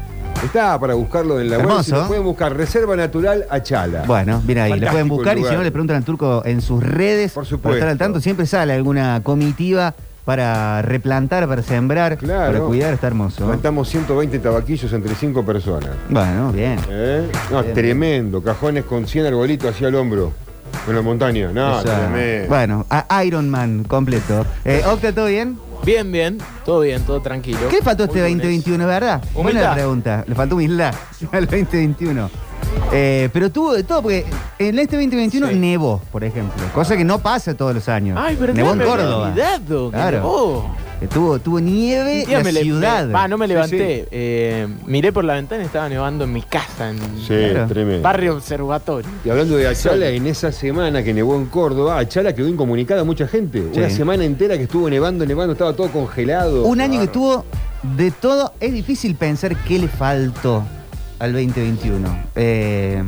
Está 0.45 0.79
para 0.79 0.95
buscarlo 0.95 1.41
en 1.41 1.51
la 1.51 1.57
web. 1.59 1.67
Hermoso. 1.67 1.83
Si 1.85 1.91
lo 1.93 2.07
pueden 2.07 2.25
buscar, 2.25 2.57
Reserva 2.57 2.97
Natural 2.97 3.45
Achala. 3.51 4.05
Bueno, 4.07 4.43
mira 4.47 4.65
ahí, 4.65 4.79
le 4.79 4.91
pueden 4.91 5.09
buscar 5.09 5.37
y 5.39 5.45
si 5.45 5.55
no 5.55 5.63
le 5.63 5.71
preguntan 5.71 5.97
al 5.97 6.05
turco 6.05 6.43
en 6.45 6.61
sus 6.61 6.83
redes 6.83 7.33
para 7.33 7.75
estar 7.75 7.89
al 7.89 7.99
tanto, 7.99 8.21
siempre 8.21 8.47
sale 8.47 8.73
alguna 8.73 9.21
comitiva 9.23 9.95
para 10.25 10.83
replantar, 10.83 11.49
para 11.49 11.63
sembrar, 11.63 12.19
para 12.19 12.61
cuidar, 12.61 12.93
está 12.93 13.07
hermoso. 13.07 13.47
Plantamos 13.47 13.89
120 13.89 14.39
tabaquillos 14.39 14.93
entre 14.93 15.15
5 15.15 15.45
personas. 15.45 15.91
Bueno, 16.11 16.53
bien. 16.53 16.79
¿Eh? 16.91 17.27
No, 17.51 17.63
Bien. 17.63 17.75
tremendo. 17.75 18.43
Cajones 18.43 18.85
con 18.85 19.07
100 19.07 19.27
arbolitos 19.27 19.71
hacia 19.71 19.89
el 19.89 19.95
hombro. 19.95 20.33
En 20.87 20.95
la 20.95 21.01
montaña. 21.03 21.51
No, 21.53 21.81
tremendo. 21.83 22.49
Bueno, 22.49 22.87
a- 22.91 23.25
Iron 23.25 23.49
Man 23.49 23.85
completo. 23.85 24.45
Eh, 24.67 24.83
Octa, 24.87 25.13
¿todo 25.15 25.27
bien? 25.27 25.59
Bien, 25.85 26.11
bien, 26.11 26.39
todo 26.65 26.81
bien, 26.81 27.03
todo 27.03 27.21
tranquilo. 27.21 27.59
¿Qué 27.71 27.83
faltó 27.83 28.05
este 28.05 28.21
Muy 28.21 28.31
lunes. 28.31 28.45
2021, 28.45 28.87
verdad? 28.87 29.23
Buena 29.33 29.51
Humildad. 29.51 29.69
la 29.69 29.75
pregunta. 29.75 30.25
Le 30.27 30.35
faltó 30.35 30.55
humildad 30.57 30.95
al 31.33 31.47
2021. 31.47 32.31
Eh, 32.93 33.29
pero 33.33 33.51
tuvo 33.51 33.75
de 33.75 33.83
todo, 33.85 34.03
porque 34.03 34.27
en 34.59 34.79
este 34.79 34.97
2021 34.97 35.51
nevó, 35.53 36.01
por 36.13 36.25
ejemplo. 36.25 36.63
Cosa 36.75 36.97
que 36.97 37.05
no 37.05 37.19
pasa 37.19 37.55
todos 37.55 37.75
los 37.75 37.89
años. 37.89 38.19
Ay, 38.21 38.37
verdad, 38.37 38.55
nevó 38.55 38.73
en 38.73 38.81
Córdoba. 38.81 39.35
Claro. 39.91 40.19
nevó. 40.19 40.71
Eh, 41.01 41.07
Tuvo, 41.07 41.39
tuvo 41.39 41.61
nieve 41.61 42.25
día 42.27 42.39
la 42.39 42.45
me 42.45 42.53
ciudad. 42.53 43.09
Va, 43.13 43.29
no 43.29 43.39
me 43.39 43.47
levanté. 43.47 44.01
sí. 44.03 44.09
eh, 44.11 44.67
miré 44.85 45.13
por 45.13 45.25
la 45.25 45.35
ventana 45.35 45.63
y 45.63 45.67
estaba 45.67 45.89
nevando 45.89 46.25
en 46.25 46.33
mi 46.33 46.43
casa, 46.43 46.91
en 46.91 46.99
Sí, 47.21 47.35
tremendo. 47.69 48.03
barrio 48.03 48.35
observatorio. 48.35 49.09
Y 49.25 49.31
hablando 49.31 49.57
de 49.57 49.69
Achala, 49.69 50.09
en 50.09 50.27
esa 50.27 50.51
semana 50.51 51.05
que 51.05 51.15
nevó 51.15 51.37
en 51.37 51.47
Córdoba, 51.47 51.99
Achala 52.01 52.35
quedó 52.35 52.49
incomunicada 52.49 53.03
a 53.03 53.05
mucha 53.05 53.29
gente. 53.29 53.63
Sí. 53.73 53.79
Una 53.79 53.91
semana 53.91 54.25
entera 54.25 54.57
que 54.57 54.65
estuvo 54.65 54.91
nevando, 54.91 55.25
nevando, 55.25 55.53
estaba 55.53 55.73
todo 55.73 55.89
congelado. 55.93 56.65
Un 56.65 56.81
año 56.81 57.01
que 57.01 57.07
tuvo 57.07 57.45
de 57.97 58.11
todo. 58.11 58.53
Es 58.59 58.73
difícil 58.73 59.15
pensar 59.15 59.55
qué 59.65 59.79
le 59.79 59.87
faltó 59.87 60.65
al 61.21 61.33
2021. 61.33 62.25
Eh, 62.35 63.05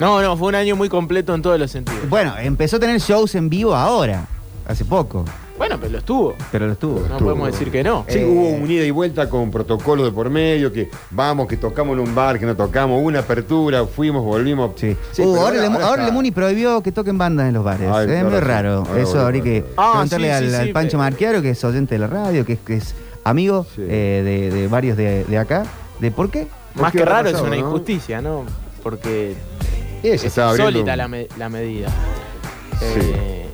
No, 0.00 0.20
no, 0.22 0.36
fue 0.36 0.48
un 0.48 0.54
año 0.56 0.74
muy 0.76 0.88
completo 0.88 1.34
en 1.34 1.42
todos 1.42 1.60
los 1.60 1.70
sentidos. 1.70 2.08
bueno, 2.08 2.34
empezó 2.40 2.76
a 2.76 2.80
tener 2.80 2.98
shows 3.00 3.34
en 3.36 3.48
vivo 3.50 3.74
ahora, 3.76 4.26
hace 4.66 4.84
poco. 4.84 5.24
Bueno, 5.60 5.76
pero 5.78 5.92
lo 5.92 5.98
estuvo. 5.98 6.34
Pero 6.50 6.66
lo 6.68 6.72
estuvo. 6.72 7.06
No 7.06 7.18
podemos 7.18 7.52
decir 7.52 7.70
que 7.70 7.84
no. 7.84 8.06
Sí, 8.08 8.20
Eh, 8.20 8.24
hubo 8.24 8.48
un 8.48 8.70
ida 8.70 8.82
y 8.82 8.90
vuelta 8.90 9.28
con 9.28 9.50
protocolo 9.50 10.02
de 10.06 10.10
por 10.10 10.30
medio, 10.30 10.72
que 10.72 10.88
vamos, 11.10 11.46
que 11.48 11.58
tocamos 11.58 11.92
en 11.98 12.00
un 12.00 12.14
bar, 12.14 12.38
que 12.38 12.46
no 12.46 12.56
tocamos, 12.56 12.98
hubo 12.98 13.06
una 13.08 13.18
apertura, 13.18 13.84
fuimos, 13.84 14.24
volvimos. 14.24 14.70
Sí. 14.76 14.96
Uh, 15.18 15.36
ahora, 15.36 15.60
le- 15.68 15.82
ahora 15.84 16.06
Lemuni 16.06 16.30
prohibió 16.30 16.82
que 16.82 16.92
toquen 16.92 17.18
bandas 17.18 17.46
en 17.48 17.52
los 17.52 17.62
bares. 17.62 17.90
Ay, 17.92 18.06
es 18.08 18.16
ahora 18.16 18.22
muy 18.30 18.38
sí, 18.38 18.44
raro. 18.46 18.84
ahora 18.88 19.02
Eso 19.02 19.20
habría 19.20 19.42
que 19.42 19.64
Ah, 19.76 19.90
preguntarle 19.92 20.28
sí, 20.28 20.32
al, 20.32 20.48
sí, 20.48 20.54
al 20.56 20.66
sí, 20.68 20.72
Pancho 20.72 20.90
pero- 20.92 20.98
Marquiaro, 21.00 21.42
que 21.42 21.50
es 21.50 21.62
oyente 21.62 21.94
de 21.94 21.98
la 21.98 22.06
radio, 22.06 22.46
que 22.46 22.54
es, 22.54 22.58
que 22.60 22.74
es 22.76 22.94
amigo 23.24 23.66
eh, 23.76 24.22
de, 24.50 24.56
de 24.58 24.66
varios 24.66 24.96
de, 24.96 25.24
de 25.24 25.36
acá. 25.38 25.64
¿De 25.98 26.10
por 26.10 26.30
qué? 26.30 26.48
Más 26.74 26.90
que 26.90 27.04
raro 27.04 27.28
es 27.28 27.38
una 27.38 27.50
¿no? 27.50 27.56
injusticia, 27.56 28.22
¿no? 28.22 28.44
Porque 28.82 29.34
es 30.02 30.24
insólita 30.24 30.96
la, 30.96 31.06
me- 31.06 31.28
la 31.38 31.50
medida. 31.50 31.88
Sí. 32.78 32.86
Eh, 32.96 33.49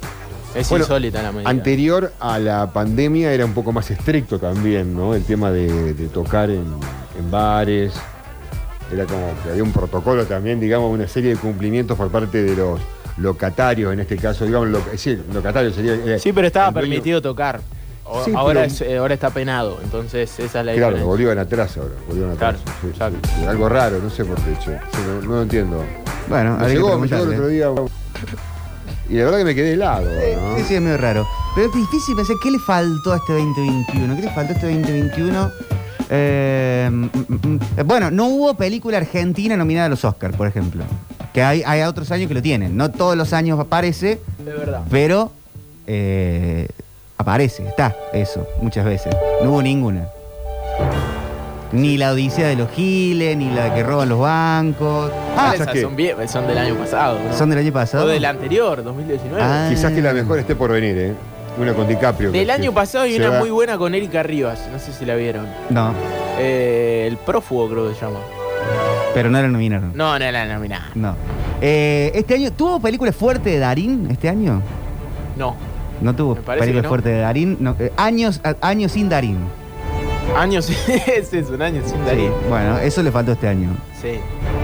es 0.57 0.69
Bueno, 0.71 0.85
insólita 0.85 1.23
la 1.23 1.33
medida. 1.33 1.51
Anterior 1.51 2.13
a 2.21 2.39
la 2.39 2.73
pandemia 2.73 3.33
era 3.33 3.45
un 3.45 3.53
poco 3.55 3.73
más 3.73 3.91
estricto 3.91 4.39
también, 4.39 4.97
¿no? 4.97 5.15
El 5.15 5.23
tema 5.25 5.51
de, 5.51 5.95
de 5.95 6.09
tocar 6.09 6.51
en, 6.51 6.65
en 7.19 7.31
bares. 7.31 7.93
Era 8.93 9.05
como 9.05 9.33
que 9.43 9.51
había 9.51 9.63
un 9.63 9.73
protocolo 9.73 10.25
también, 10.27 10.61
digamos, 10.61 10.93
una 10.93 11.09
serie 11.09 11.31
de 11.31 11.37
cumplimientos 11.37 11.97
por 11.97 12.09
parte 12.11 12.43
de 12.43 12.55
los 12.55 12.81
locatarios, 13.19 13.93
en 13.93 14.01
este 14.01 14.17
caso, 14.17 14.45
digamos, 14.45 14.69
lo, 14.69 14.81
sí, 14.97 15.19
locatarios 15.33 15.75
sería. 15.75 15.95
eh, 15.95 16.19
Sí, 16.19 16.33
pero 16.33 16.47
estaba 16.47 16.71
permitido 16.73 17.21
tocar. 17.21 17.61
O- 18.05 18.25
Sí, 18.25 18.33
ahora, 18.37 18.61
pero- 18.61 18.73
es- 18.73 18.81
eh, 18.83 18.97
ahora 18.99 19.15
está 19.15 19.31
penado, 19.31 19.79
entonces 19.83 20.31
esa 20.39 20.45
es 20.45 20.55
la 20.55 20.61
Claro, 20.63 20.75
diferencia. 20.75 21.05
volvieron 21.05 21.39
atrás 21.41 21.77
ahora, 21.77 21.95
volvieron 22.07 22.33
atrás. 22.35 22.57
Sí, 22.81 22.89
sí, 22.97 23.17
sí. 23.41 23.45
Algo 23.47 23.69
raro, 23.69 23.99
no 24.01 24.09
sé 24.11 24.25
por 24.25 24.37
qué, 24.37 24.53
no, 25.07 25.23
no 25.23 25.35
lo 25.35 25.43
entiendo. 25.43 25.83
Bueno, 26.29 26.57
me 26.57 26.69
llegó, 26.69 26.97
me 26.99 27.09
llegó 27.09 27.25
el 27.25 27.31
otro 27.31 27.49
día. 27.49 27.69
Y 29.09 29.15
la 29.15 29.25
verdad 29.25 29.39
que 29.39 29.45
me 29.45 29.55
quedé 29.55 29.73
helado, 29.75 30.05
¿no? 30.05 30.57
Sí, 30.57 30.65
sí, 30.67 30.75
es 30.75 30.81
medio 30.81 30.97
raro. 30.97 31.27
Pero 31.55 31.69
es 31.69 31.75
difícil 31.75 32.17
pensar 32.17 32.37
qué 32.43 32.51
le 32.51 32.59
faltó 32.59 33.13
a 33.13 33.17
este 33.17 33.33
2021. 33.35 34.17
¿Qué 34.17 34.23
le 34.23 34.31
faltó 34.31 34.53
a 34.53 34.57
este 34.57 34.67
2021? 34.67 35.51
Eh, 36.11 36.89
mm, 36.91 37.05
mm, 37.05 37.09
mm. 37.43 37.59
bueno, 37.87 38.11
no 38.11 38.27
hubo 38.27 38.55
película 38.55 38.99
argentina 38.99 39.57
nominada 39.57 39.87
a 39.87 39.89
los 39.91 40.05
Oscars, 40.05 40.37
por 40.37 40.49
ejemplo. 40.49 40.85
Que 41.33 41.43
hay, 41.43 41.63
hay 41.65 41.83
otros 41.83 42.11
años 42.11 42.29
que 42.29 42.35
lo 42.35 42.43
tienen. 42.43 42.77
No 42.77 42.91
todos 42.91 43.17
los 43.17 43.33
años 43.33 43.61
aparece, 43.61 44.21
De 44.39 44.53
verdad. 44.53 44.83
pero 44.91 45.31
eh, 45.87 46.69
aparece, 47.19 47.67
está 47.67 47.95
eso, 48.13 48.47
muchas 48.61 48.85
veces. 48.85 49.15
No 49.43 49.51
hubo 49.51 49.63
ninguna. 49.63 50.09
Ni 51.77 51.97
la 51.99 52.13
Odisea 52.13 52.49
de 52.49 52.57
los 52.57 52.71
Giles, 52.71 53.37
ni 53.37 53.51
la 53.51 53.75
que 53.75 53.83
roban 53.83 54.09
los 54.09 54.19
bancos. 54.19 55.11
Ah, 55.37 55.53
esas 55.55 55.79
son, 55.79 55.97
vie- 55.97 56.27
son 56.27 56.47
del 56.47 56.59
año 56.59 56.75
pasado. 56.75 57.19
¿no? 57.29 57.37
¿Son 57.37 57.51
del 57.51 57.59
año 57.59 57.73
pasado? 57.73 58.05
O 58.05 58.09
del 58.09 58.25
anterior, 58.25 58.83
2019. 58.83 59.43
Ah. 59.43 59.67
Quizás 59.69 59.93
que 59.93 60.01
la 60.01 60.13
mejor 60.15 60.39
esté 60.39 60.57
por 60.57 60.71
venir, 60.73 60.97
¿eh? 60.97 61.15
Una 61.61 61.73
con 61.75 61.87
DiCaprio. 61.89 62.33
Del 62.33 62.51
año 62.51 62.73
pasado 62.73 63.05
hay 63.05 63.13
se 63.17 63.21
una 63.21 63.31
va- 63.31 63.39
muy 63.41 63.51
buena 63.51 63.79
con 63.79 63.95
Erika 63.95 64.23
Rivas, 64.23 64.69
no 64.73 64.79
sé 64.79 64.93
si 64.93 65.05
la 65.05 65.15
vieron. 65.15 65.47
No, 65.71 65.93
Eh, 66.39 67.07
el 67.09 67.17
prófugo 67.19 67.69
creo 67.69 67.89
que 67.89 67.95
se 67.95 68.01
llama. 68.05 68.19
pero 69.15 69.31
no 69.31 69.41
la 69.41 69.49
nominaron. 69.49 69.93
No, 69.95 70.19
no 70.19 70.31
la 70.31 70.45
nominada. 70.47 70.91
No. 70.95 71.15
Eh, 71.63 72.13
este 72.15 72.35
año, 72.35 72.51
¿tuvo 72.53 72.79
película 72.81 73.13
fuerte 73.13 73.51
de 73.51 73.59
Darín 73.59 74.09
este 74.11 74.29
año? 74.29 74.61
No. 75.37 75.57
No 76.03 76.15
tuvo 76.15 76.35
película 76.35 76.83
no. 76.83 76.89
fuerte 76.89 77.09
de 77.09 77.21
Darín. 77.21 77.57
no, 77.61 77.75
eh, 77.79 77.91
años, 77.97 78.41
años 78.61 78.93
sin 78.93 79.09
Darín. 79.09 79.39
Años, 80.37 80.69
ese 81.07 81.39
es 81.39 81.49
un 81.51 81.63
año 81.63 81.83
sin 81.87 82.05
Darín. 82.05 82.27
Sí, 82.29 82.33
bueno, 82.49 82.79
eso 82.79 83.03
le 83.03 83.11
faltó 83.11 83.33
este 83.33 83.49
año. 83.49 83.71
Sí. 84.01 84.19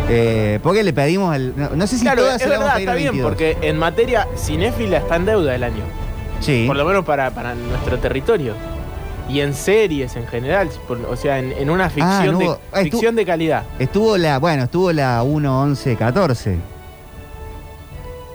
Eh, 0.08 0.58
porque 0.62 0.82
le 0.82 0.92
pedimos 0.92 1.34
al. 1.34 1.54
No, 1.56 1.70
no 1.70 1.86
sé 1.86 1.96
si 1.96 2.02
claro, 2.02 2.22
todas 2.22 2.36
es 2.36 2.42
se 2.42 2.48
verdad, 2.48 2.78
está 2.78 2.94
bien, 2.94 3.12
22. 3.12 3.28
porque 3.30 3.56
en 3.62 3.78
materia 3.78 4.28
cinéfila 4.36 4.98
está 4.98 5.16
en 5.16 5.24
deuda 5.26 5.54
el 5.54 5.62
año. 5.64 5.84
Sí. 6.40 6.64
Por 6.66 6.76
lo 6.76 6.84
menos 6.84 7.04
para, 7.04 7.30
para 7.30 7.54
nuestro 7.54 7.98
territorio. 7.98 8.54
Y 9.28 9.40
en 9.40 9.54
series 9.54 10.16
en 10.16 10.26
general, 10.26 10.68
por- 10.88 10.98
o 11.06 11.16
sea, 11.16 11.38
en, 11.38 11.52
en 11.52 11.70
una 11.70 11.88
ficción, 11.88 12.10
Ah, 12.10 12.26
no 12.26 12.38
de, 12.38 12.56
ah, 12.72 12.80
ficción 12.82 13.14
de 13.14 13.24
calidad. 13.24 13.62
Estuvo 13.78 14.18
la. 14.18 14.38
Bueno, 14.38 14.64
estuvo 14.64 14.92
la 14.92 15.22
1, 15.22 15.60
11, 15.62 15.96
14. 15.96 16.56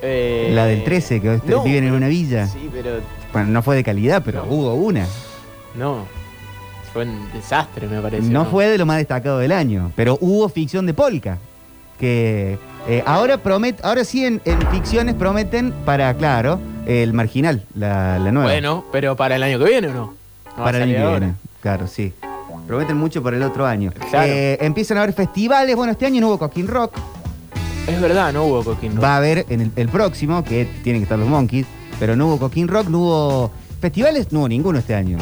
Eh, 0.01 0.51
La 0.53 0.65
del 0.65 0.83
13, 0.83 1.21
que 1.21 1.35
este- 1.35 1.51
no, 1.51 1.63
viven 1.63 1.83
en 1.83 1.93
una 1.93 2.07
villa. 2.07 2.47
Sí, 2.47 2.69
pero 2.71 2.99
Bueno, 3.33 3.49
no 3.49 3.61
fue 3.61 3.75
de 3.75 3.83
calidad, 3.83 4.21
pero 4.25 4.45
hubo 4.49 4.73
una. 4.73 5.05
no. 5.75 6.16
Fue 6.97 7.05
un 7.05 7.31
desastre, 7.31 7.87
me 7.87 8.01
parece. 8.01 8.27
No 8.27 8.45
fue 8.45 8.65
de 8.69 8.79
lo 8.79 8.87
más 8.87 8.97
destacado 8.97 9.37
del 9.37 9.51
año, 9.51 9.91
pero 9.95 10.17
hubo 10.19 10.49
ficción 10.49 10.87
de 10.87 10.95
Polka. 10.95 11.37
Que 11.99 12.57
eh, 12.87 13.03
ahora 13.05 13.37
promet, 13.37 13.85
ahora 13.85 14.03
sí 14.03 14.25
en, 14.25 14.41
en 14.45 14.59
ficciones 14.71 15.13
prometen 15.13 15.71
para, 15.85 16.11
claro, 16.15 16.59
el 16.87 17.13
marginal, 17.13 17.63
la, 17.75 18.17
la 18.17 18.31
nueva. 18.31 18.49
Bueno, 18.49 18.83
pero 18.91 19.15
para 19.15 19.35
el 19.35 19.43
año 19.43 19.59
que 19.59 19.65
viene 19.65 19.89
o 19.89 19.93
no. 19.93 20.13
Para 20.55 20.77
el 20.77 20.83
año 20.85 20.93
que 20.93 21.01
ahora. 21.03 21.19
viene. 21.19 21.33
Claro, 21.61 21.85
sí. 21.85 22.13
Prometen 22.65 22.97
mucho 22.97 23.21
para 23.21 23.37
el 23.37 23.43
otro 23.43 23.63
año. 23.67 23.91
Claro. 24.09 24.27
Eh, 24.27 24.57
empiezan 24.59 24.97
a 24.97 25.03
haber 25.03 25.13
festivales. 25.13 25.75
Bueno, 25.75 25.91
este 25.91 26.07
año 26.07 26.19
no 26.19 26.29
hubo 26.29 26.39
Coquín 26.39 26.67
Rock. 26.67 26.97
Es 27.87 28.01
verdad, 28.01 28.33
no 28.33 28.45
hubo 28.45 28.63
Coquín 28.63 28.95
Rock. 28.95 29.03
Va 29.03 29.13
a 29.13 29.17
haber 29.17 29.45
en 29.49 29.61
el, 29.61 29.71
el 29.75 29.87
próximo, 29.89 30.43
que 30.43 30.67
tienen 30.83 31.01
que 31.01 31.03
estar 31.03 31.19
los 31.19 31.27
Monkeys, 31.27 31.67
pero 31.99 32.15
no 32.15 32.25
hubo 32.25 32.39
Coquín 32.39 32.67
Rock, 32.67 32.87
no 32.87 33.01
hubo 33.01 33.51
festivales, 33.79 34.31
no 34.31 34.39
hubo 34.39 34.49
ninguno 34.49 34.79
este 34.79 34.95
año. 34.95 35.19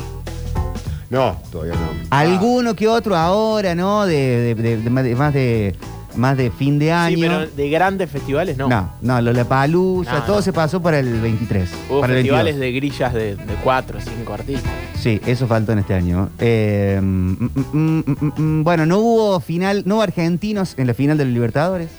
No, 1.10 1.38
todavía 1.52 1.76
no. 1.76 1.90
Alguno 2.10 2.76
que 2.76 2.88
otro 2.88 3.16
ahora, 3.16 3.76
¿no? 3.76 4.06
De, 4.06 4.16
de- 4.16 4.56
de- 4.56 4.78
de 4.78 4.90
más 4.90 5.04
de 5.04 5.16
más 5.16 5.34
de 5.34 5.76
más 6.16 6.38
de 6.38 6.50
fin 6.50 6.80
de 6.80 6.92
año. 6.94 7.16
Sí, 7.16 7.22
pero 7.22 7.46
de 7.46 7.70
grandes 7.70 8.10
festivales 8.10 8.56
no. 8.58 8.70
no, 8.70 8.90
no, 9.02 9.22
lo 9.22 9.34
la 9.34 9.44
Palusa, 9.44 10.20
No, 10.20 10.24
todo 10.24 10.38
no. 10.38 10.42
se 10.42 10.54
pasó 10.54 10.82
para 10.82 11.00
el 11.00 11.20
23. 11.20 11.70
Hubo 11.90 12.00
para 12.02 12.14
el 12.14 12.20
festivales 12.20 12.58
22. 12.58 12.60
de 12.60 12.72
grillas 12.72 13.14
de, 13.14 13.36
de 13.36 13.54
cuatro 13.64 13.98
o 13.98 14.02
cinco 14.02 14.34
artistas. 14.34 14.72
Sí, 14.98 15.20
eso 15.26 15.46
faltó 15.46 15.74
en 15.74 15.80
este 15.80 15.94
año. 15.94 16.30
Eh, 16.40 17.00
mm, 17.02 17.32
mm, 17.44 17.50
mm, 17.74 18.04
mm, 18.08 18.42
mm, 18.42 18.64
bueno, 18.64 18.86
no 18.86 19.00
hubo 19.00 19.40
final, 19.42 19.84
no 19.86 19.96
hubo 19.96 20.04
argentinos 20.04 20.74
en 20.78 20.88
la 20.88 20.94
final 20.94 21.18
de 21.18 21.26
los 21.26 21.34
Libertadores. 21.34 21.90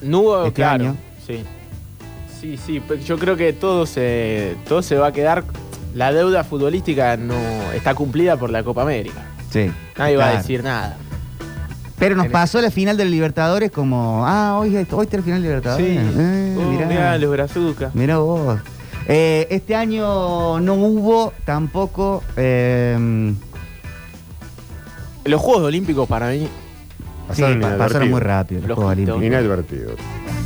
No 0.00 0.20
hubo, 0.20 0.42
Este 0.46 0.54
claro. 0.54 0.84
año. 0.84 0.96
Sí. 1.26 1.44
Sí, 2.40 2.56
sí, 2.56 2.82
yo 3.06 3.18
creo 3.18 3.36
que 3.36 3.52
todo 3.52 3.86
se, 3.86 4.56
todo 4.66 4.82
se 4.82 4.96
va 4.96 5.08
a 5.08 5.12
quedar. 5.12 5.44
La 5.94 6.12
deuda 6.12 6.42
futbolística 6.44 7.16
no 7.16 7.34
está 7.74 7.94
cumplida 7.94 8.36
por 8.36 8.50
la 8.50 8.62
Copa 8.64 8.82
América. 8.82 9.22
Sí. 9.50 9.70
Nadie 9.98 10.16
va 10.16 10.28
a 10.30 10.36
decir 10.38 10.62
nada. 10.64 10.96
Pero 11.98 12.16
nos 12.16 12.26
pasó 12.28 12.60
la 12.60 12.70
final 12.70 12.96
de 12.96 13.04
los 13.04 13.12
Libertadores 13.12 13.70
como, 13.70 14.26
ah, 14.26 14.58
hoy, 14.58 14.74
hoy 14.76 14.82
está 14.82 15.16
la 15.18 15.22
final 15.22 15.42
de 15.42 15.48
Libertadores. 15.48 15.86
Sí. 15.86 15.96
Eh, 16.18 16.56
Oh, 16.58 16.70
mirá. 16.70 16.86
mirá, 16.86 17.18
los 17.18 17.30
brazucas. 17.30 17.94
Mirá 17.94 18.18
vos. 18.18 18.58
Eh, 19.08 19.46
este 19.50 19.74
año 19.74 20.58
no 20.60 20.74
hubo 20.74 21.32
tampoco. 21.44 22.22
eh, 22.36 23.32
Los 25.24 25.40
Juegos 25.40 25.62
Olímpicos 25.64 26.08
para 26.08 26.30
mí. 26.30 26.48
sí, 27.32 27.42
pa- 27.60 27.76
pasaron 27.76 28.10
muy 28.10 28.20
rápido 28.20 28.66
los 28.66 28.74
Juegos. 28.76 28.92
Olímpicos. 28.92 29.22
Inadvertido. 29.22 29.90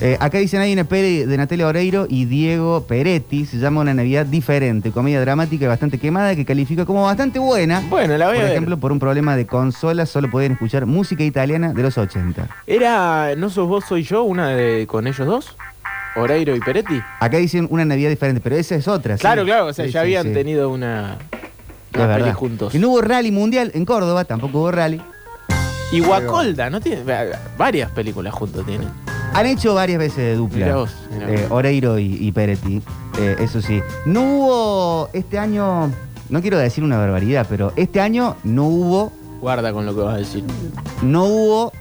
Eh, 0.02 0.18
acá 0.20 0.36
dicen 0.36 0.60
una 0.70 0.84
peli 0.84 1.24
de 1.24 1.36
Natalia 1.38 1.66
Oreiro 1.66 2.06
y 2.10 2.26
Diego 2.26 2.82
Peretti, 2.86 3.46
se 3.46 3.56
llama 3.56 3.80
Una 3.80 3.94
Navidad 3.94 4.26
Diferente, 4.26 4.90
comedia 4.90 5.22
dramática 5.22 5.64
y 5.64 5.68
bastante 5.68 5.98
quemada 5.98 6.36
que 6.36 6.44
califica 6.44 6.84
como 6.84 7.02
bastante 7.04 7.38
buena. 7.38 7.82
Bueno, 7.88 8.18
la 8.18 8.26
voy 8.26 8.34
Por 8.34 8.42
a 8.42 8.44
ver. 8.44 8.52
ejemplo, 8.52 8.76
por 8.76 8.92
un 8.92 8.98
problema 8.98 9.36
de 9.36 9.46
consola 9.46 10.04
solo 10.04 10.30
podían 10.30 10.52
escuchar 10.52 10.84
música 10.84 11.24
italiana 11.24 11.72
de 11.72 11.82
los 11.82 11.96
80. 11.96 12.46
¿Era 12.66 13.34
No 13.36 13.48
sos 13.48 13.66
vos, 13.68 13.84
soy 13.88 14.02
yo? 14.02 14.22
¿Una 14.24 14.50
de 14.50 14.86
con 14.86 15.06
ellos 15.06 15.26
dos? 15.26 15.56
¿Oreiro 16.16 16.54
y 16.54 16.60
Peretti? 16.60 17.00
Acá 17.20 17.38
dicen 17.38 17.66
Una 17.70 17.86
Navidad 17.86 18.10
Diferente, 18.10 18.42
pero 18.42 18.56
esa 18.56 18.74
es 18.74 18.86
otra. 18.88 19.16
¿sí? 19.16 19.22
Claro, 19.22 19.44
claro, 19.46 19.66
o 19.66 19.72
sea, 19.72 19.86
Sí, 19.86 19.92
ya 19.92 20.00
sí, 20.00 20.04
habían 20.14 20.34
tenido 20.34 20.68
una, 20.68 21.16
una 21.94 22.16
peli 22.16 22.32
juntos. 22.32 22.74
Y 22.74 22.78
no 22.78 22.90
hubo 22.90 23.00
rally 23.00 23.30
mundial 23.30 23.70
en 23.72 23.86
Córdoba, 23.86 24.26
tampoco 24.26 24.58
hubo 24.58 24.70
rally. 24.72 25.00
Y 25.92 26.00
Guacolda, 26.00 26.68
¿no 26.70 26.80
tiene? 26.80 27.02
Varias 27.56 27.90
películas 27.92 28.34
juntos 28.34 28.64
tienen. 28.66 28.88
Han 29.34 29.46
hecho 29.46 29.74
varias 29.74 29.98
veces 29.98 30.16
de 30.18 30.34
dupla. 30.36 30.64
Mirá 30.66 30.76
vos, 30.76 30.90
mirá 31.12 31.26
vos. 31.26 31.36
Eh, 31.36 31.46
Oreiro 31.50 31.98
y, 31.98 32.16
y 32.20 32.32
Peretti, 32.32 32.82
eh, 33.18 33.36
eso 33.38 33.60
sí. 33.60 33.80
No 34.04 34.22
hubo 34.22 35.08
este 35.12 35.38
año, 35.38 35.90
no 36.30 36.40
quiero 36.40 36.58
decir 36.58 36.82
una 36.82 36.98
barbaridad, 36.98 37.46
pero 37.48 37.72
este 37.76 38.00
año 38.00 38.36
no 38.44 38.64
hubo, 38.64 39.12
Guarda 39.40 39.72
con 39.72 39.84
lo 39.84 39.94
que 39.94 40.00
vas 40.00 40.14
a 40.14 40.18
decir. 40.18 40.44
no 41.02 41.24
hubo 41.24 41.72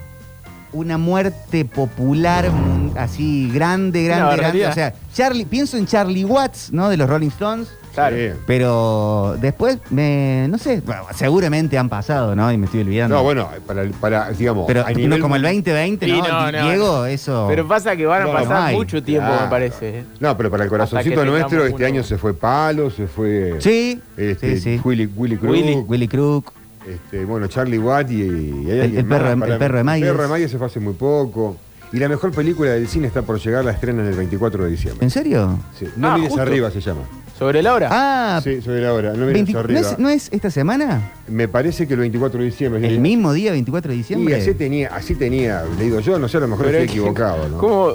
una 0.72 0.98
muerte 0.98 1.64
popular 1.64 2.50
así 2.96 3.50
grande, 3.50 4.04
grande, 4.04 4.36
grande. 4.36 4.66
O 4.66 4.72
sea, 4.72 4.92
Charlie, 5.14 5.46
pienso 5.46 5.78
en 5.78 5.86
Charlie 5.86 6.24
Watts, 6.24 6.70
¿no? 6.72 6.90
De 6.90 6.96
los 6.98 7.08
Rolling 7.08 7.28
Stones. 7.28 7.68
Claro. 7.96 8.16
Sí. 8.16 8.28
Pero 8.46 9.36
después, 9.40 9.78
me, 9.90 10.46
no 10.48 10.58
sé, 10.58 10.82
bueno, 10.84 11.02
seguramente 11.14 11.76
han 11.78 11.88
pasado, 11.88 12.36
¿no? 12.36 12.52
Y 12.52 12.58
me 12.58 12.66
estoy 12.66 12.82
olvidando. 12.82 13.16
No, 13.16 13.22
bueno, 13.24 13.48
para, 13.66 13.84
para 14.00 14.30
digamos, 14.30 14.66
Pero 14.68 14.86
a 14.86 14.90
no 14.92 14.98
nivel- 14.98 15.20
como 15.20 15.34
el 15.36 15.42
2020, 15.42 16.06
Sí, 16.06 16.12
¿no? 16.12 16.28
no, 16.28 16.52
no, 16.52 16.62
Diego, 16.68 16.96
no. 16.98 17.06
eso. 17.06 17.46
Pero 17.48 17.66
pasa 17.66 17.96
que 17.96 18.06
van 18.06 18.22
a 18.22 18.24
No, 18.26 18.32
pasar 18.32 18.72
mucho 18.74 19.02
tiempo, 19.02 19.26
Claro. 19.28 19.44
me 19.44 19.50
parece. 19.50 19.98
¿eh? 20.00 20.04
No, 20.20 20.36
pero 20.36 20.50
para 20.50 20.64
el 20.64 20.70
corazoncito 20.70 21.24
nuestro, 21.24 21.62
este 21.64 21.74
uno. 21.76 21.86
año 21.86 22.02
se 22.04 22.18
fue 22.18 22.34
Palo, 22.34 22.90
se 22.90 23.06
fue 23.06 23.56
Sí, 23.60 24.00
este, 24.16 24.56
sí, 24.58 24.76
sí. 24.76 24.80
Willy, 24.84 25.06
Willy 25.16 25.36
Crook, 25.38 25.50
Willy. 25.52 25.74
Willy 25.88 26.08
Crook. 26.08 26.52
este, 26.86 27.24
bueno, 27.24 27.46
Charlie 27.48 27.78
Watt 27.78 28.10
y, 28.10 28.14
y 28.22 28.70
hay 28.70 28.96
El- 28.98 29.06
perro 29.06 29.30
de- 29.30 29.36
Para- 29.38 29.52
el 29.54 29.58
perro 29.58 29.78
de 29.78 29.84
Mayes. 29.84 30.06
El 30.06 30.12
perro 30.12 30.22
de 30.24 30.28
Mayes 30.28 30.50
se 30.50 30.58
fue 30.58 30.66
hace 30.66 30.80
muy 30.80 30.92
poco. 30.94 31.56
Y 31.92 31.98
la 31.98 32.08
mejor 32.08 32.32
película 32.32 32.70
del 32.72 32.88
cine 32.88 33.06
está 33.06 33.22
por 33.22 33.38
llegar, 33.40 33.64
la 33.64 33.70
estrenan 33.72 34.06
el 34.06 34.14
24 34.14 34.64
de 34.64 34.70
diciembre. 34.70 35.04
¿En 35.04 35.10
serio? 35.10 35.58
Sí. 35.78 35.86
No 35.96 36.08
Ah, 36.08 36.14
mires 36.14 36.30
justo. 36.30 36.42
arriba 36.42 36.70
se 36.70 36.80
llama. 36.80 37.02
¿Sobre 37.38 37.62
la 37.62 37.74
hora? 37.74 37.88
Ah, 37.92 38.40
Sí, 38.42 38.60
sobre 38.62 38.80
la 38.80 38.92
hora. 38.92 39.10
No 39.12 39.18
mires 39.26 39.34
20 39.34 39.52
¿no, 39.52 39.58
arriba. 39.60 39.80
es, 39.80 39.98
no 39.98 40.08
es 40.08 40.28
esta 40.32 40.50
semana? 40.50 41.12
Me 41.28 41.48
parece 41.48 41.86
que 41.86 41.94
el 41.94 42.00
24 42.00 42.40
de 42.40 42.46
diciembre. 42.46 42.86
¿El 42.86 42.98
mismo 42.98 43.32
día, 43.32 43.52
24 43.52 43.90
de 43.90 43.94
Y 43.94 43.98
diciembre? 43.98 44.34
así 44.36 44.54
tenía, 44.54 44.88
así 44.94 45.14
tenía 45.14 45.64
leído 45.78 46.00
yo, 46.00 46.18
no 46.18 46.28
sé, 46.28 46.38
a 46.38 46.40
lo 46.40 46.48
mejor 46.48 46.66
Pero 46.66 46.78
estoy 46.78 46.86
es 46.86 46.92
que- 46.92 46.98
equivocado, 46.98 47.48
¿no? 47.48 47.58
¿Cómo? 47.58 47.94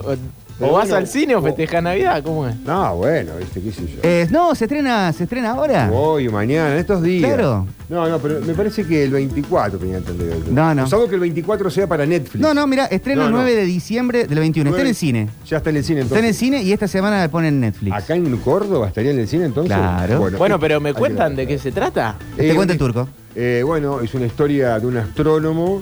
Pero 0.62 0.72
o 0.74 0.76
vas 0.76 0.86
bueno, 0.86 0.96
al 0.98 1.08
cine 1.08 1.36
o 1.36 1.42
festejas 1.42 1.82
Navidad, 1.84 2.24
¿cómo 2.24 2.48
es? 2.48 2.56
No, 2.58 2.96
bueno, 2.98 3.32
viste, 3.40 3.62
qué 3.62 3.72
sé 3.72 3.82
yo. 3.88 4.00
Eh, 4.04 4.28
no, 4.30 4.54
se 4.56 4.66
estrena, 4.66 5.12
se 5.12 5.24
estrena 5.24 5.52
ahora. 5.52 5.90
Hoy, 5.92 6.30
mañana, 6.30 6.74
en 6.74 6.80
estos 6.80 7.02
días. 7.02 7.34
Claro. 7.34 7.66
No, 7.90 8.08
no, 8.08 8.20
pero 8.20 8.40
me 8.42 8.54
parece 8.54 8.86
que 8.86 9.04
el 9.04 9.12
24 9.12 9.80
tenía 9.80 9.98
entendido. 9.98 10.36
No, 10.52 10.74
no. 10.74 10.88
Salvo 10.88 11.08
que 11.10 11.16
el 11.16 11.22
24 11.22 11.70
sea 11.70 11.88
para 11.88 12.06
Netflix. 12.06 12.40
No, 12.42 12.54
no, 12.54 12.66
mira, 12.68 12.86
estrena 12.86 13.22
No, 13.24 13.28
el 13.28 13.32
no. 13.34 13.38
9 13.42 13.56
de 13.56 13.66
diciembre 13.66 14.28
del 14.28 14.40
21. 14.40 14.70
Está 14.70 14.82
en 14.82 14.88
el 14.88 14.96
cine. 14.96 15.30
Ya 15.48 15.58
está 15.58 15.70
en 15.72 15.78
el 15.78 15.84
cine 15.84 16.02
Está 16.02 16.16
en 16.16 16.26
entonces. 16.26 16.42
el 16.42 16.46
cine 16.48 16.64
y 16.64 16.72
esta 16.72 16.88
semana 16.88 17.22
le 17.22 17.30
ponen 17.30 17.56
en 17.56 17.60
Netflix. 17.62 17.94
Acá 17.96 18.16
en 18.16 18.38
Córdoba 18.38 18.88
estaría 18.88 19.12
en 19.12 19.20
el 19.20 19.28
cine 19.28 19.46
entonces. 19.46 19.76
Claro. 19.76 20.30
Bueno, 20.38 20.60
pero 20.60 20.80
¿me 20.80 20.94
que 20.94 21.00
cuentan 21.00 21.36
de 21.36 21.48
qué 21.48 21.58
se 21.58 21.72
trata? 21.72 22.16
Te 22.38 22.52
Eh, 22.52 22.56
cuenta 22.56 22.74
el 22.74 22.80
turco. 22.80 23.10
Eh, 23.36 23.64
bueno, 23.66 24.00
es 24.02 24.14
una 24.14 24.26
historia 24.26 24.80
de 24.80 24.88
un 24.88 24.98
astrónomo 24.98 25.82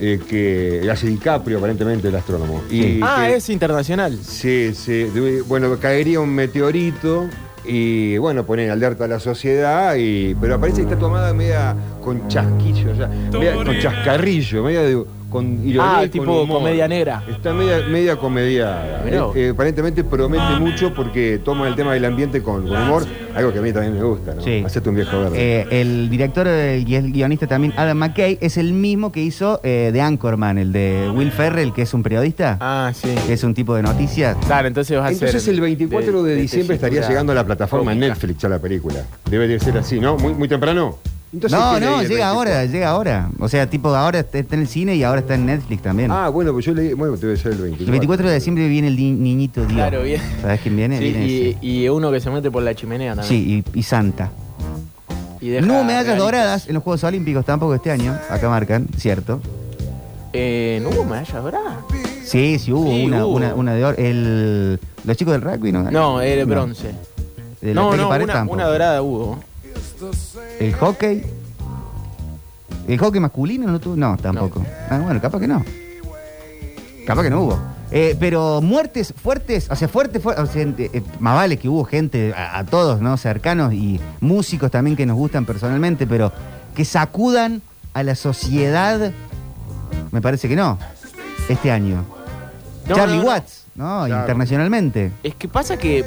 eh, 0.00 0.20
que 0.28 0.88
hace 0.90 1.06
DiCaprio, 1.08 1.58
aparentemente, 1.58 2.08
el 2.08 2.14
astrónomo. 2.16 2.62
Y 2.70 3.00
ah, 3.02 3.24
que- 3.28 3.36
es 3.36 3.48
internacional. 3.50 4.18
Sí, 4.22 4.72
sí. 4.74 5.06
Bueno, 5.46 5.76
caería 5.78 6.20
un 6.20 6.30
meteorito 6.34 7.28
y, 7.64 8.16
bueno, 8.18 8.44
ponen 8.46 8.70
alerta 8.70 9.04
a 9.04 9.08
la 9.08 9.20
sociedad, 9.20 9.94
y, 9.96 10.34
pero 10.40 10.58
parece 10.60 10.78
que 10.78 10.82
está 10.84 10.98
tomada 10.98 11.34
media 11.34 11.74
con 12.02 12.26
chasquillo, 12.28 12.94
ya, 12.94 13.08
media 13.08 13.54
con 13.54 13.78
chascarrillo, 13.78 14.62
media 14.62 14.82
de, 14.82 15.04
con 15.30 15.66
ironía. 15.66 15.98
Ah, 15.98 16.04
y 16.04 16.08
con 16.08 16.20
tipo 16.20 16.42
humor. 16.42 16.58
comedia 16.58 16.88
negra. 16.88 17.22
Está 17.28 17.52
media, 17.52 17.80
media 17.88 18.16
comediada. 18.16 19.02
Eh, 19.06 19.20
eh, 19.34 19.50
aparentemente 19.52 20.04
promete 20.04 20.56
mucho 20.58 20.92
porque 20.94 21.40
toma 21.44 21.68
el 21.68 21.74
tema 21.74 21.92
del 21.94 22.04
ambiente 22.04 22.42
con, 22.42 22.66
con 22.66 22.82
humor, 22.82 23.04
algo 23.34 23.52
que 23.52 23.58
a 23.58 23.62
mí 23.62 23.72
también 23.72 23.94
me 23.94 24.02
gusta, 24.02 24.34
¿no? 24.34 24.42
Sí. 24.42 24.62
Hacete 24.64 24.88
un 24.88 24.94
viejo 24.94 25.18
verde. 25.20 25.36
Eh, 25.60 25.66
el 25.80 26.08
director 26.08 26.46
y 26.46 26.94
el 26.94 27.12
guionista 27.12 27.46
también, 27.46 27.74
Adam 27.76 27.98
McKay, 27.98 28.38
es 28.40 28.56
el 28.56 28.72
mismo 28.72 29.12
que 29.12 29.20
hizo 29.22 29.60
eh, 29.62 29.90
de 29.92 30.00
Anchorman, 30.00 30.58
el 30.58 30.72
de 30.72 31.10
Will 31.14 31.30
Ferrell, 31.30 31.72
que 31.72 31.82
es 31.82 31.92
un 31.94 32.02
periodista, 32.02 32.56
Ah, 32.60 32.92
sí. 32.94 33.08
que 33.26 33.34
es 33.34 33.44
un 33.44 33.54
tipo 33.54 33.74
de 33.74 33.82
noticias. 33.82 34.36
Claro, 34.46 34.68
entonces 34.68 34.96
vas 34.98 35.08
a 35.10 35.12
Entonces 35.12 35.46
el 35.48 35.60
24 35.60 36.22
de, 36.22 36.34
de 36.34 36.40
diciembre 36.42 36.74
estaría 36.76 37.06
llegando 37.06 37.32
a 37.32 37.34
la 37.34 37.44
plataforma 37.44 37.90
cómica. 37.92 38.08
Netflix 38.08 38.38
ya 38.42 38.48
la 38.48 38.58
película. 38.58 39.04
Debe 39.30 39.46
de 39.48 39.60
ser 39.60 39.76
así, 39.78 40.00
¿no? 40.00 40.16
Muy, 40.16 40.32
muy 40.34 40.48
temprano. 40.48 40.98
Entonces, 41.32 41.58
no, 41.58 41.74
¿qué 41.74 41.80
leí 41.80 41.88
no, 41.90 41.96
llega 42.02 42.08
24? 42.08 42.26
ahora, 42.38 42.64
llega 42.64 42.88
ahora. 42.88 43.30
O 43.38 43.48
sea, 43.48 43.68
tipo, 43.68 43.94
ahora 43.94 44.20
está 44.20 44.38
en 44.38 44.60
el 44.62 44.66
cine 44.68 44.96
y 44.96 45.02
ahora 45.02 45.20
está 45.20 45.34
en 45.34 45.44
Netflix 45.46 45.82
también. 45.82 46.10
Ah, 46.10 46.28
bueno, 46.30 46.52
pues 46.52 46.64
yo 46.64 46.72
leí, 46.72 46.94
bueno, 46.94 47.16
debe 47.18 47.36
ser 47.36 47.52
el 47.52 47.58
24. 47.58 47.84
el 47.84 47.90
24 47.90 48.28
de 48.28 48.34
diciembre 48.34 48.68
viene 48.68 48.88
el 48.88 48.96
ni- 48.96 49.12
niñito 49.12 49.60
Dios. 49.60 49.72
Claro, 49.74 50.02
bien. 50.02 50.22
¿Sabes 50.40 50.60
quién 50.62 50.76
viene? 50.76 50.98
Sí, 50.98 51.04
Viene 51.04 51.26
y, 51.26 51.82
y 51.84 51.88
uno 51.90 52.10
que 52.10 52.20
se 52.20 52.30
mete 52.30 52.50
por 52.50 52.62
la 52.62 52.74
chimenea 52.74 53.14
también. 53.14 53.28
Sí, 53.28 53.62
y, 53.74 53.78
y 53.78 53.82
Santa. 53.82 54.30
Y 55.40 55.50
deja 55.50 55.66
No 55.66 55.74
hubo 55.74 55.84
medallas 55.84 56.16
doradas 56.18 56.66
en 56.66 56.74
los 56.74 56.82
Juegos 56.82 57.04
Olímpicos 57.04 57.44
tampoco 57.44 57.74
este 57.74 57.90
año. 57.90 58.16
Acá 58.30 58.48
marcan, 58.48 58.88
¿cierto? 58.96 59.40
Eh, 60.32 60.80
¿No 60.82 60.88
hubo 60.90 61.04
medallas 61.04 61.42
doradas? 61.42 61.76
Sí, 62.24 62.58
sí 62.58 62.72
hubo, 62.72 62.90
Sí, 62.90 63.04
una, 63.06 63.24
hubo. 63.26 63.36
Una, 63.36 63.54
una 63.54 63.74
de 63.74 63.84
oro. 63.84 63.96
El, 63.98 64.80
los 65.04 65.16
chicos 65.16 65.32
del 65.32 65.42
rugby, 65.42 65.72
¿no? 65.72 65.90
No, 65.90 66.20
era 66.20 66.44
No. 66.44 66.50
bronce. 66.54 66.90
El 67.60 67.74
no, 67.74 67.88
ataque 67.88 68.02
no, 68.02 68.08
una, 68.24 68.32
tampoco. 68.32 68.54
una 68.54 68.64
dorada 68.66 69.02
hubo. 69.02 69.38
El 70.60 70.74
hockey. 70.74 71.22
¿El 72.86 72.98
hockey 72.98 73.20
masculino 73.20 73.66
no 73.66 73.78
tuvo? 73.80 73.96
No, 73.96 74.16
tampoco. 74.16 74.64
Ah, 74.88 74.98
bueno, 74.98 75.20
capaz 75.20 75.40
que 75.40 75.48
no. 75.48 75.64
Capaz 77.06 77.22
que 77.22 77.30
no 77.30 77.42
hubo. 77.42 77.58
Eh, 77.90 78.16
pero 78.20 78.60
muertes 78.60 79.14
fuertes, 79.16 79.70
o 79.70 79.76
sea, 79.76 79.88
fuertes, 79.88 80.22
fuertes, 80.22 80.44
o 80.44 80.52
sea, 80.52 80.62
eh, 80.62 81.02
más 81.20 81.34
vale 81.34 81.56
que 81.56 81.68
hubo 81.68 81.84
gente, 81.84 82.34
a, 82.34 82.58
a 82.58 82.64
todos, 82.64 83.00
¿no? 83.00 83.16
Cercanos 83.16 83.72
y 83.72 83.98
músicos 84.20 84.70
también 84.70 84.94
que 84.94 85.06
nos 85.06 85.16
gustan 85.16 85.46
personalmente, 85.46 86.06
pero 86.06 86.30
que 86.74 86.84
sacudan 86.84 87.62
a 87.94 88.02
la 88.02 88.14
sociedad, 88.14 89.10
me 90.12 90.20
parece 90.20 90.48
que 90.48 90.56
no, 90.56 90.78
este 91.48 91.70
año. 91.70 92.04
No, 92.86 92.94
Charlie 92.94 93.18
no. 93.18 93.24
Watts, 93.24 93.64
¿no? 93.78 94.04
Claro. 94.04 94.20
Internacionalmente. 94.22 95.12
Es 95.22 95.34
que 95.34 95.48
pasa 95.48 95.78
que 95.78 96.04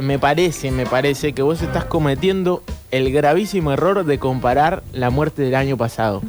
me 0.00 0.18
parece, 0.18 0.70
me 0.70 0.86
parece 0.86 1.32
que 1.34 1.42
vos 1.42 1.60
estás 1.60 1.84
cometiendo 1.84 2.62
el 2.90 3.12
gravísimo 3.12 3.72
error 3.72 4.04
de 4.06 4.18
comparar 4.18 4.82
la 4.92 5.10
muerte 5.10 5.42
del 5.42 5.54
año 5.56 5.76
pasado. 5.76 6.22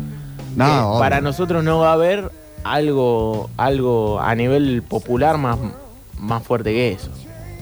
No, 0.56 0.98
para 1.00 1.22
nosotros 1.22 1.64
no 1.64 1.80
va 1.80 1.92
a 1.92 1.94
haber 1.94 2.32
algo, 2.64 3.50
algo 3.56 4.20
a 4.20 4.34
nivel 4.36 4.82
popular 4.82 5.38
más, 5.38 5.58
más 6.20 6.44
fuerte 6.44 6.72
que 6.74 6.92
eso. 6.94 7.10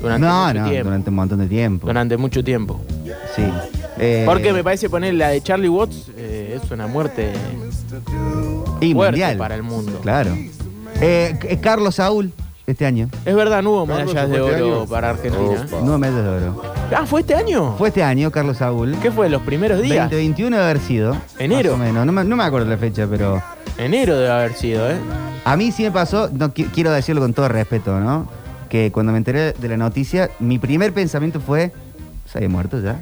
Durante 0.02 0.26
No, 0.28 0.48
mucho 0.48 0.60
no, 0.62 0.70
tiempo. 0.70 0.84
durante 0.86 1.10
un 1.10 1.16
montón 1.16 1.40
de 1.40 1.48
tiempo. 1.48 1.88
Durante 1.88 2.18
mucho 2.18 2.44
tiempo. 2.44 2.82
Sí. 3.36 3.44
Eh, 4.00 4.24
Porque 4.26 4.54
me 4.54 4.64
parece 4.64 4.90
poner 4.90 5.16
la 5.16 5.30
de 5.30 5.42
Charlie 5.42 5.70
Watts 5.70 6.12
eh, 6.16 6.60
es 6.64 6.72
una 6.72 6.88
muerte 6.88 7.34
y 8.80 8.94
mundial. 8.94 9.38
para 9.38 9.56
el 9.56 9.64
mundo. 9.64 10.00
Claro. 10.02 10.36
Eh, 11.02 11.60
Carlos 11.62 11.96
Saúl, 11.96 12.32
este 12.68 12.86
año. 12.86 13.10
Es 13.26 13.34
verdad, 13.34 13.64
no 13.64 13.72
hubo 13.72 13.88
Carlos, 13.88 14.14
medallas 14.14 14.30
de 14.30 14.38
¿fue 14.40 14.50
este 14.52 14.62
oro 14.62 14.76
año? 14.82 14.90
para 14.90 15.10
Argentina. 15.12 15.66
Opa. 15.72 15.86
No 15.86 15.98
medallas 15.98 16.24
de 16.26 16.30
oro. 16.30 16.62
Ah, 16.94 17.06
¿fue 17.06 17.22
este 17.22 17.34
año? 17.34 17.76
Fue 17.78 17.88
este 17.88 18.04
año, 18.04 18.30
Carlos 18.30 18.58
Saúl. 18.58 18.98
¿Qué 19.02 19.10
fue? 19.10 19.30
¿Los 19.30 19.42
primeros 19.44 19.82
días? 19.82 20.10
2021 20.10 20.58
debe 20.58 20.70
haber 20.70 20.82
sido. 20.82 21.16
Enero. 21.40 21.72
Más 21.78 21.80
o 21.80 21.84
menos. 21.94 22.06
No 22.06 22.12
me, 22.12 22.24
no 22.26 22.36
me 22.36 22.44
acuerdo 22.44 22.68
la 22.70 22.78
fecha, 22.78 23.08
pero. 23.10 23.42
Enero 23.78 24.16
debe 24.18 24.30
haber 24.30 24.54
sido, 24.54 24.90
¿eh? 24.92 24.98
A 25.46 25.56
mí 25.56 25.72
sí 25.72 25.84
me 25.84 25.92
pasó, 25.92 26.30
no 26.34 26.54
qui- 26.54 26.70
quiero 26.74 26.92
decirlo 26.92 27.22
con 27.22 27.34
todo 27.34 27.48
respeto, 27.48 27.98
¿no? 28.02 28.28
Que 28.70 28.92
cuando 28.92 29.14
me 29.14 29.18
enteré 29.20 29.54
de 29.54 29.68
la 29.70 29.78
noticia, 29.78 30.30
mi 30.40 30.60
primer 30.60 30.92
pensamiento 30.94 31.40
fue. 31.40 31.72
¿Se 32.26 32.40
había 32.40 32.50
muerto 32.50 32.82
ya? 32.82 33.00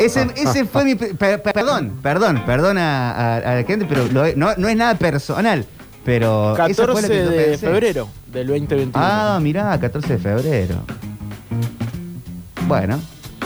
Ese, 0.00 0.26
ese 0.34 0.64
fue 0.64 0.84
mi. 0.84 0.96
pe- 0.96 1.14
per- 1.14 1.40
perdón, 1.40 2.00
perdón, 2.02 2.42
perdón 2.44 2.78
a, 2.78 3.12
a- 3.12 3.36
a 3.36 3.54
la 3.54 3.62
gente, 3.62 3.86
pero 3.88 4.06
lo- 4.08 4.34
no, 4.34 4.48
no 4.56 4.68
es 4.68 4.76
nada 4.76 4.94
personal. 4.96 5.64
Pero. 6.04 6.56
esa 6.66 6.84
fue 6.86 7.02
la 7.02 7.08
14 7.08 7.08
que 7.08 7.18
yo 7.24 7.30
de 7.30 7.36
pensé. 7.44 7.66
febrero 7.68 8.08
del 8.32 8.46
2021. 8.46 8.92
Ah, 8.94 9.38
mirá, 9.42 9.78
14 9.78 10.14
de 10.14 10.18
febrero. 10.18 10.76
Bueno, 12.66 13.00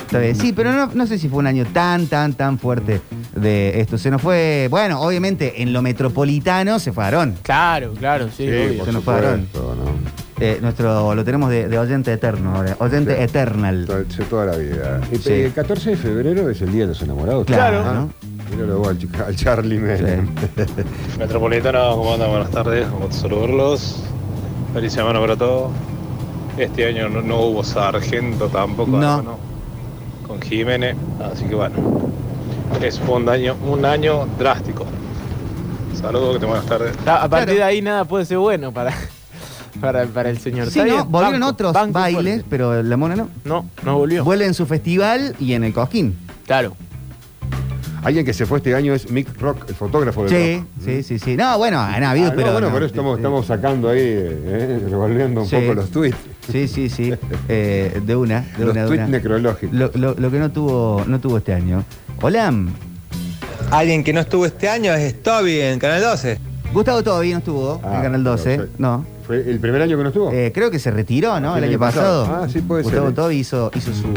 está 0.07 0.19
bien. 0.19 0.37
Sí, 0.37 0.53
pero 0.53 0.73
no, 0.73 0.91
no 0.95 1.07
sé 1.07 1.19
si 1.19 1.29
fue 1.29 1.39
un 1.39 1.47
año 1.47 1.65
tan, 1.73 2.07
tan, 2.07 2.35
tan 2.35 2.59
fuerte 2.59 3.01
de 3.35 3.81
esto. 3.81 3.97
Se 3.99 4.11
nos 4.11 4.21
fue, 4.21 4.69
bueno, 4.71 5.01
obviamente 5.01 5.63
en 5.63 5.73
lo 5.73 5.81
metropolitano 5.83 6.79
se 6.79 6.93
fue 6.93 7.05
Aarón. 7.05 7.35
Claro, 7.43 7.93
claro, 7.95 8.27
sí, 8.29 8.45
Sí, 8.47 8.49
obvio. 8.51 8.77
por 8.79 8.87
Se 8.87 8.93
nos 8.93 9.05
fue 9.05 9.15
Aarón. 9.15 9.47
supuesto, 9.53 9.75
¿no? 9.77 10.15
Eh, 10.41 10.59
nuestro, 10.61 11.15
lo 11.15 11.25
tenemos 11.25 11.49
de, 11.49 11.69
de 11.69 11.79
oyente 11.79 12.13
eterno 12.13 12.57
ahora. 12.57 12.77
Oyente 12.81 13.17
Sí. 13.17 13.23
eternal. 13.23 13.85
Toda, 13.87 14.03
toda 14.29 14.47
la 14.47 14.57
vida. 14.57 15.01
Y 15.13 15.17
Sí. 15.17 15.33
El 15.33 15.53
14 15.53 15.91
de 15.91 15.97
febrero 15.97 16.51
es 16.51 16.61
el 16.61 16.73
Día 16.73 16.83
de 16.83 16.89
los 16.89 17.01
Enamorados. 17.03 17.47
Claro. 17.47 17.83
Ah, 17.87 17.93
¿no? 17.95 18.11
Míralo 18.51 18.79
vos 18.79 18.89
al, 18.89 18.99
chica- 18.99 19.27
al 19.27 19.37
Charlie 19.37 19.79
Menem. 19.79 20.29
Metropolitano, 21.19 21.97
¿cómo 21.97 22.15
andan? 22.15 22.31
Buenas 22.31 22.51
tardes, 22.51 22.87
un 22.93 22.99
gusto 23.01 23.15
saludarlos. 23.23 24.03
Feliz 24.75 24.93
semana 24.93 25.21
para 25.21 25.37
todos. 25.37 25.71
Este 26.59 26.87
año 26.87 27.09
no, 27.09 27.23
no 27.23 27.41
hubo 27.41 27.65
sargento 27.65 28.49
tampoco, 28.49 28.91
No. 28.93 28.97
hermano, 28.99 29.39
con 30.27 30.41
Jiménez, 30.43 30.97
así 31.33 31.45
que 31.47 31.55
bueno, 31.55 31.75
es 32.83 33.01
un 33.09 33.29
año, 33.29 33.57
un 33.67 33.85
año 33.85 34.27
drástico. 34.39 34.85
Saludos, 36.01 36.35
que 36.35 36.41
te 36.41 36.47
buenas 36.47 36.67
tardes. 36.67 36.93
A, 37.07 37.29
partir 37.29 37.29
Claro. 37.31 37.53
de 37.55 37.63
ahí 37.63 37.83
nada 37.83 38.05
puede 38.05 38.25
ser 38.25 38.39
bueno 38.39 38.73
para, 38.73 38.93
para, 39.81 40.05
para 40.07 40.29
el 40.31 40.39
señor. 40.39 40.69
Sí, 40.71 40.81
¿no? 40.81 41.05
Volvieron 41.07 41.41
banco, 41.41 41.53
otros 41.53 41.73
banco 41.73 41.93
bailes, 41.95 42.23
fuerte. 42.35 42.47
pero 42.51 42.83
la 42.83 42.97
mona 42.97 43.17
no. 43.17 43.29
No, 43.45 43.65
no 43.85 43.99
volvió. 43.99 44.23
Vuelve 44.25 44.45
en 44.47 44.55
su 44.55 44.67
festival 44.67 45.35
y 45.41 45.55
en 45.55 45.65
el 45.65 45.73
Cosquín. 45.73 46.19
Claro. 46.47 46.75
Alguien 48.05 48.25
que 48.27 48.35
se 48.35 48.45
fue 48.45 48.59
este 48.59 48.75
año 48.75 48.93
es 48.93 49.11
Mick 49.11 49.41
Rock, 49.41 49.65
el 49.69 49.75
fotógrafo 49.75 50.25
de 50.25 50.29
Sí, 50.29 50.57
rock. 50.59 50.67
sí, 50.85 51.03
sí, 51.03 51.19
sí. 51.19 51.37
No, 51.37 51.57
bueno, 51.57 51.81
han 51.81 52.05
habido, 52.05 52.27
Ah, 52.27 52.31
no, 52.31 52.37
pero. 52.37 52.53
bueno, 52.53 52.67
no, 52.67 52.73
por 52.75 52.83
eso 52.83 52.87
estamos, 52.93 53.17
estamos 53.17 53.47
sacando 53.47 53.89
ahí, 53.89 53.99
eh, 54.01 54.87
revolviendo 54.91 55.41
un 55.43 55.49
Sí. 55.49 55.57
poco 55.57 55.75
los 55.75 55.91
tweets. 55.91 56.17
Sí, 56.53 56.69
sí, 56.69 56.89
sí. 56.91 57.15
Eh, 57.49 58.01
de 58.05 58.15
una, 58.17 58.43
de 58.59 58.65
los 58.65 58.73
una, 58.73 58.83
de 58.83 58.87
tweets 58.89 59.09
una. 59.09 59.17
necrológicos. 59.17 59.75
Lo, 59.75 59.91
lo- 59.95 60.15
lo 60.15 60.31
que 60.31 60.39
no 60.39 60.51
tuvo, 60.53 61.03
no 61.07 61.19
tuvo 61.19 61.39
este 61.39 61.55
año. 61.55 61.83
Hola. 62.21 62.53
Alguien 63.71 64.05
que 64.05 64.13
no 64.13 64.21
estuvo 64.21 64.45
este 64.45 64.69
año 64.69 64.93
es 64.93 65.23
Toby 65.23 65.61
en 65.61 65.79
Canal 65.79 66.03
12. 66.03 66.39
Gustavo 66.75 67.03
todavía 67.03 67.33
no 67.33 67.39
estuvo 67.39 67.81
Ah, 67.83 67.97
en 67.97 68.03
Canal 68.03 68.23
12. 68.25 68.45
pero 68.57 68.63
fue- 68.69 68.71
no. 68.79 69.07
¿Fue 69.27 69.39
el 69.51 69.59
primer 69.59 69.81
año 69.81 69.97
que 69.97 70.03
no 70.03 70.09
estuvo? 70.11 70.31
Eh, 70.33 70.53
creo 70.55 70.71
que 70.71 70.79
se 70.79 70.91
retiró, 70.91 71.41
¿no? 71.41 71.53
Sí, 71.55 71.59
el 71.59 71.65
año 71.65 71.79
pasado. 71.79 72.27
Ah, 72.31 72.47
sí, 72.47 72.61
puede 72.61 72.83
Gustavo 72.83 73.07
ser. 73.07 73.15
Tobi 73.15 73.37
hizo, 73.37 73.71
hizo 73.75 73.91
su, 73.95 74.13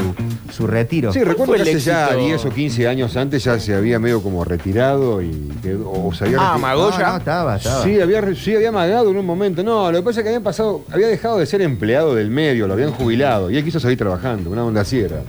su 0.54 0.68
retiro. 0.68 1.14
Sí, 1.14 1.24
recuerdo 1.24 1.54
que 1.54 1.62
hace 1.62 1.80
ya 1.80 2.08
éxito? 2.08 2.26
10 2.26 2.46
o 2.46 2.50
15 2.50 2.88
años 2.90 3.16
antes 3.16 3.44
ya 3.44 3.58
se 3.58 3.74
había 3.74 4.00
medio 4.00 4.22
como 4.22 4.44
retirado 4.44 5.22
y 5.22 5.32
quedó, 5.62 5.90
o 5.90 6.14
se 6.14 6.26
había 6.26 6.38
Ah, 6.42 6.58
Magoya. 6.58 6.98
No, 7.00 7.12
no, 7.14 7.18
estaba, 7.20 7.56
estaba. 7.56 7.84
Sí 7.84 8.02
había, 8.02 8.36
sí, 8.36 8.54
había 8.54 8.68
amagado 8.70 9.10
en 9.12 9.18
un 9.18 9.26
momento. 9.26 9.64
No, 9.64 9.90
lo 9.92 10.00
que 10.00 10.04
pasa 10.04 10.20
es 10.20 10.24
que 10.24 10.30
habían 10.30 10.44
pasado, 10.44 10.82
había 10.92 11.08
dejado 11.08 11.38
de 11.38 11.46
ser 11.46 11.62
empleado 11.62 12.14
del 12.14 12.30
medio, 12.30 12.68
lo 12.68 12.74
habían 12.74 12.92
jubilado 12.92 13.50
y 13.50 13.56
él 13.58 13.64
quiso 13.64 13.80
seguir 13.80 13.98
trabajando, 13.98 14.50
una 14.50 14.66
onda 14.66 14.82
así 14.82 15.00
era. 15.00 15.22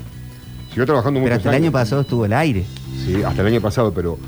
Siguió 0.70 0.86
trabajando 0.86 1.20
Pero 1.20 1.34
muchos 1.34 1.38
hasta 1.46 1.56
el 1.56 1.62
año 1.62 1.72
pasado 1.72 2.00
estuvo 2.02 2.24
el 2.24 2.32
aire. 2.32 2.64
Sí, 3.06 3.22
hasta 3.22 3.42
el 3.42 3.46
año 3.46 3.60
pasado, 3.60 3.92
pero 3.92 4.18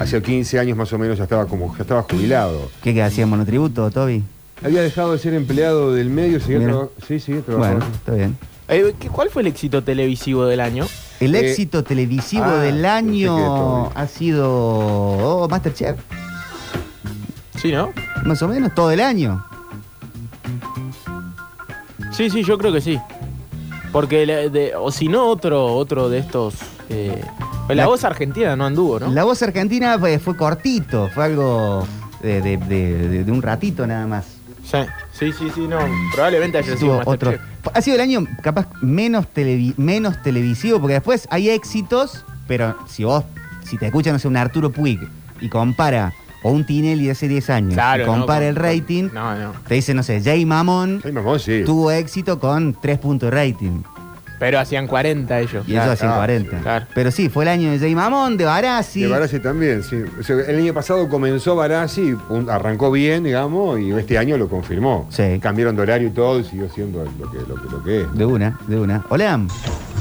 hace 0.00 0.20
15 0.20 0.58
años 0.58 0.76
más 0.76 0.92
o 0.92 0.98
menos 0.98 1.16
ya 1.16 1.24
estaba 1.24 1.46
como, 1.46 1.74
ya 1.76 1.82
estaba 1.82 2.02
jubilado. 2.02 2.70
¿Qué 2.82 2.92
que 2.92 3.02
hacía 3.04 3.24
monotributo, 3.24 3.88
Toby? 3.92 4.24
Había 4.64 4.82
dejado 4.82 5.12
de 5.12 5.18
ser 5.18 5.34
empleado 5.34 5.92
del 5.92 6.08
medio, 6.10 6.40
seguía 6.40 6.58
Mira. 6.58 6.70
traba- 6.72 6.88
Sí, 7.06 7.20
sí, 7.20 7.34
trabajando. 7.44 7.78
Bueno, 7.86 7.94
está 7.94 8.12
bien. 8.12 8.36
Eh, 8.68 8.94
¿qué- 8.98 9.08
¿Cuál 9.08 9.30
fue 9.30 9.42
el 9.42 9.48
éxito 9.48 9.82
televisivo 9.84 10.44
del 10.46 10.60
año? 10.60 10.86
El 11.20 11.34
Eh, 11.34 11.50
éxito 11.50 11.84
televisivo 11.84 12.44
ah, 12.44 12.56
del 12.56 12.74
pensé 12.76 12.82
que 12.82 12.88
año 12.88 13.90
ha 13.94 14.06
sido 14.06 14.48
oh, 14.50 15.48
Masterchef, 15.48 15.96
Sí, 17.60 17.70
¿no? 17.72 17.90
más 18.24 18.42
o 18.42 18.48
menos, 18.48 18.74
todo 18.74 18.90
el 18.90 19.00
año. 19.00 19.44
Sí, 22.12 22.30
sí, 22.30 22.42
yo 22.42 22.58
creo 22.58 22.72
que 22.72 22.80
sí. 22.80 22.98
Porque, 23.92 24.26
la- 24.26 24.48
de- 24.48 24.74
o 24.74 24.90
si 24.90 25.08
no, 25.08 25.26
otro, 25.28 25.64
otro 25.74 26.08
de 26.08 26.18
estos. 26.18 26.54
eh, 26.88 27.20
la, 27.68 27.74
La- 27.74 27.86
voz 27.86 28.04
argentina 28.04 28.54
no 28.56 28.64
anduvo, 28.64 29.00
¿no? 29.00 29.12
La 29.12 29.24
voz 29.24 29.42
argentina 29.42 29.98
fue, 29.98 30.18
fue 30.18 30.36
cortito, 30.36 31.08
fue 31.14 31.24
algo 31.24 31.86
de, 32.22 32.40
de- 32.40 32.56
de- 32.58 33.08
de- 33.08 33.24
de 33.24 33.32
un 33.32 33.42
ratito 33.42 33.86
nada 33.86 34.06
más. 34.06 34.35
Sí, 35.12 35.32
sí, 35.32 35.50
sí, 35.54 35.60
no. 35.68 35.78
Probablemente 36.12 36.58
haya 36.58 36.76
sido 36.76 36.98
otro. 37.04 37.30
Masterchef. 37.30 37.40
Ha 37.74 37.80
sido 37.82 37.94
el 37.96 38.00
año 38.02 38.26
capaz 38.42 38.66
menos, 38.82 39.26
televi- 39.34 39.74
menos 39.76 40.20
televisivo, 40.22 40.80
porque 40.80 40.94
después 40.94 41.26
hay 41.30 41.50
éxitos, 41.50 42.24
pero 42.46 42.76
si 42.88 43.04
vos, 43.04 43.24
si 43.64 43.76
te 43.78 43.86
escucha, 43.86 44.12
no 44.12 44.18
sé, 44.18 44.28
un 44.28 44.36
Arturo 44.36 44.70
Puig 44.70 45.00
y 45.40 45.48
compara, 45.48 46.12
o 46.42 46.50
un 46.50 46.64
Tinelli 46.66 47.06
de 47.06 47.10
hace 47.12 47.26
10 47.28 47.50
años, 47.50 47.74
Claro, 47.74 48.02
y 48.04 48.06
no, 48.06 48.12
compara 48.12 48.40
con- 48.40 48.48
el 48.48 48.56
rating, 48.56 49.08
No, 49.12 49.36
no. 49.36 49.52
te 49.66 49.74
dice, 49.74 49.94
no 49.94 50.02
sé, 50.02 50.20
Jay 50.22 50.44
Mamón 50.44 51.00
Jay 51.02 51.12
Mamón, 51.12 51.40
sí. 51.40 51.62
tuvo 51.64 51.90
éxito 51.90 52.38
con 52.38 52.74
3 52.74 52.98
puntos 52.98 53.30
de 53.30 53.36
rating. 53.36 53.82
Pero 54.38 54.58
hacían 54.58 54.86
40 54.86 55.40
ellos. 55.40 55.64
Y 55.66 55.76
eso 55.76 55.90
hacía 55.90 56.12
ah, 56.14 56.18
40. 56.18 56.58
claro. 56.58 56.86
Pero 56.94 57.10
sí, 57.10 57.28
fue 57.28 57.44
el 57.44 57.48
año 57.48 57.70
de 57.70 57.78
Jay 57.78 57.94
Mamón, 57.94 58.36
de 58.36 58.44
Barassi. 58.44 59.00
De 59.02 59.08
Barassi 59.08 59.40
también, 59.40 59.82
sí. 59.82 59.96
O 60.20 60.22
sea, 60.22 60.36
el 60.36 60.56
año 60.58 60.74
pasado 60.74 61.08
comenzó 61.08 61.56
Barassi, 61.56 62.14
un- 62.28 62.50
arrancó 62.50 62.90
bien, 62.90 63.24
digamos, 63.24 63.80
y 63.80 63.92
este 63.92 64.18
año 64.18 64.36
lo 64.36 64.48
confirmó. 64.48 65.06
Sí. 65.10 65.38
Cambiaron 65.40 65.74
de 65.76 65.82
horario 65.82 66.08
y 66.08 66.10
todo 66.10 66.40
y 66.40 66.44
siguió 66.44 66.68
siendo 66.68 67.02
lo 67.04 67.30
que, 67.30 67.38
lo 67.38 67.54
que, 67.54 67.70
lo 67.70 67.82
que 67.84 68.00
es. 68.02 68.12
De 68.14 68.24
una, 68.26 68.58
de 68.66 68.78
una. 68.78 69.04
Hola. 69.08 69.40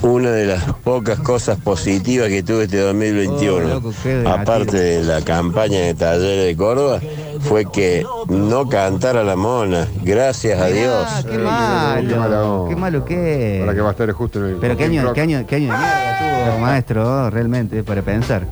Una 0.02 0.30
de 0.32 0.46
las 0.48 0.64
pocas 0.84 1.18
cosas 1.20 1.58
positivas 1.58 2.28
que 2.28 2.44
tuve 2.44 2.66
este 2.66 2.78
2021, 2.78 3.56
Oh, 3.56 3.60
loco, 3.70 3.94
qué 4.04 4.24
aparte 4.28 4.78
de 4.78 5.04
la 5.04 5.22
campaña 5.22 5.80
de 5.80 5.94
talleres 5.96 6.46
de 6.46 6.56
Córdoba, 6.56 7.00
fue 7.48 7.66
que 7.66 8.06
no 8.28 8.68
cantara 8.68 9.24
la 9.24 9.36
mona. 9.36 9.88
Gracias 10.04 10.60
a 10.60 10.68
Dios. 10.68 11.06
Ah, 11.08 11.22
qué 11.24 11.32
qué 11.32 11.38
mala 11.38 12.02
malo. 12.20 12.54
onda. 12.64 12.70
Qué 12.70 12.76
malo 12.76 13.06
que 13.06 13.58
Ahora 13.60 13.72
es. 13.72 13.76
que 13.76 13.82
va 13.82 13.89
a 13.89 13.91
estar 13.91 14.12
justo 14.12 14.39
en 14.39 14.46
el. 14.52 14.56
Pero 14.58 14.76
qué 14.78 14.84
año, 14.86 15.14
qué 15.14 15.22
año, 15.22 15.46
qué 15.48 15.56
año 15.56 15.72
de 15.72 15.78
mierda 15.78 16.48
tuvo, 16.52 16.60
maestro, 16.62 17.30
realmente, 17.30 17.84
para 17.84 18.02
pensar. 18.02 18.48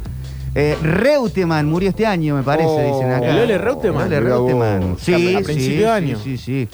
Eh, 0.55 0.77
Reutemann 0.83 1.67
murió 1.67 1.89
este 1.89 2.05
año, 2.05 2.35
me 2.35 2.43
parece, 2.43 2.69
Oh, 2.69 2.93
dicen 2.93 3.11
acá. 3.11 3.41
¿el 3.43 3.59
Reutemann? 3.59 4.07
Mirá 4.09 4.35
vos. 4.37 4.99
Sí, 5.01 5.35
A 5.35 5.39
sí, 5.39 5.43
principio 5.43 5.77
de 5.79 5.83
sí, 5.99 6.05
año. 6.05 6.17
Sí, 6.23 6.37
sí. 6.37 6.69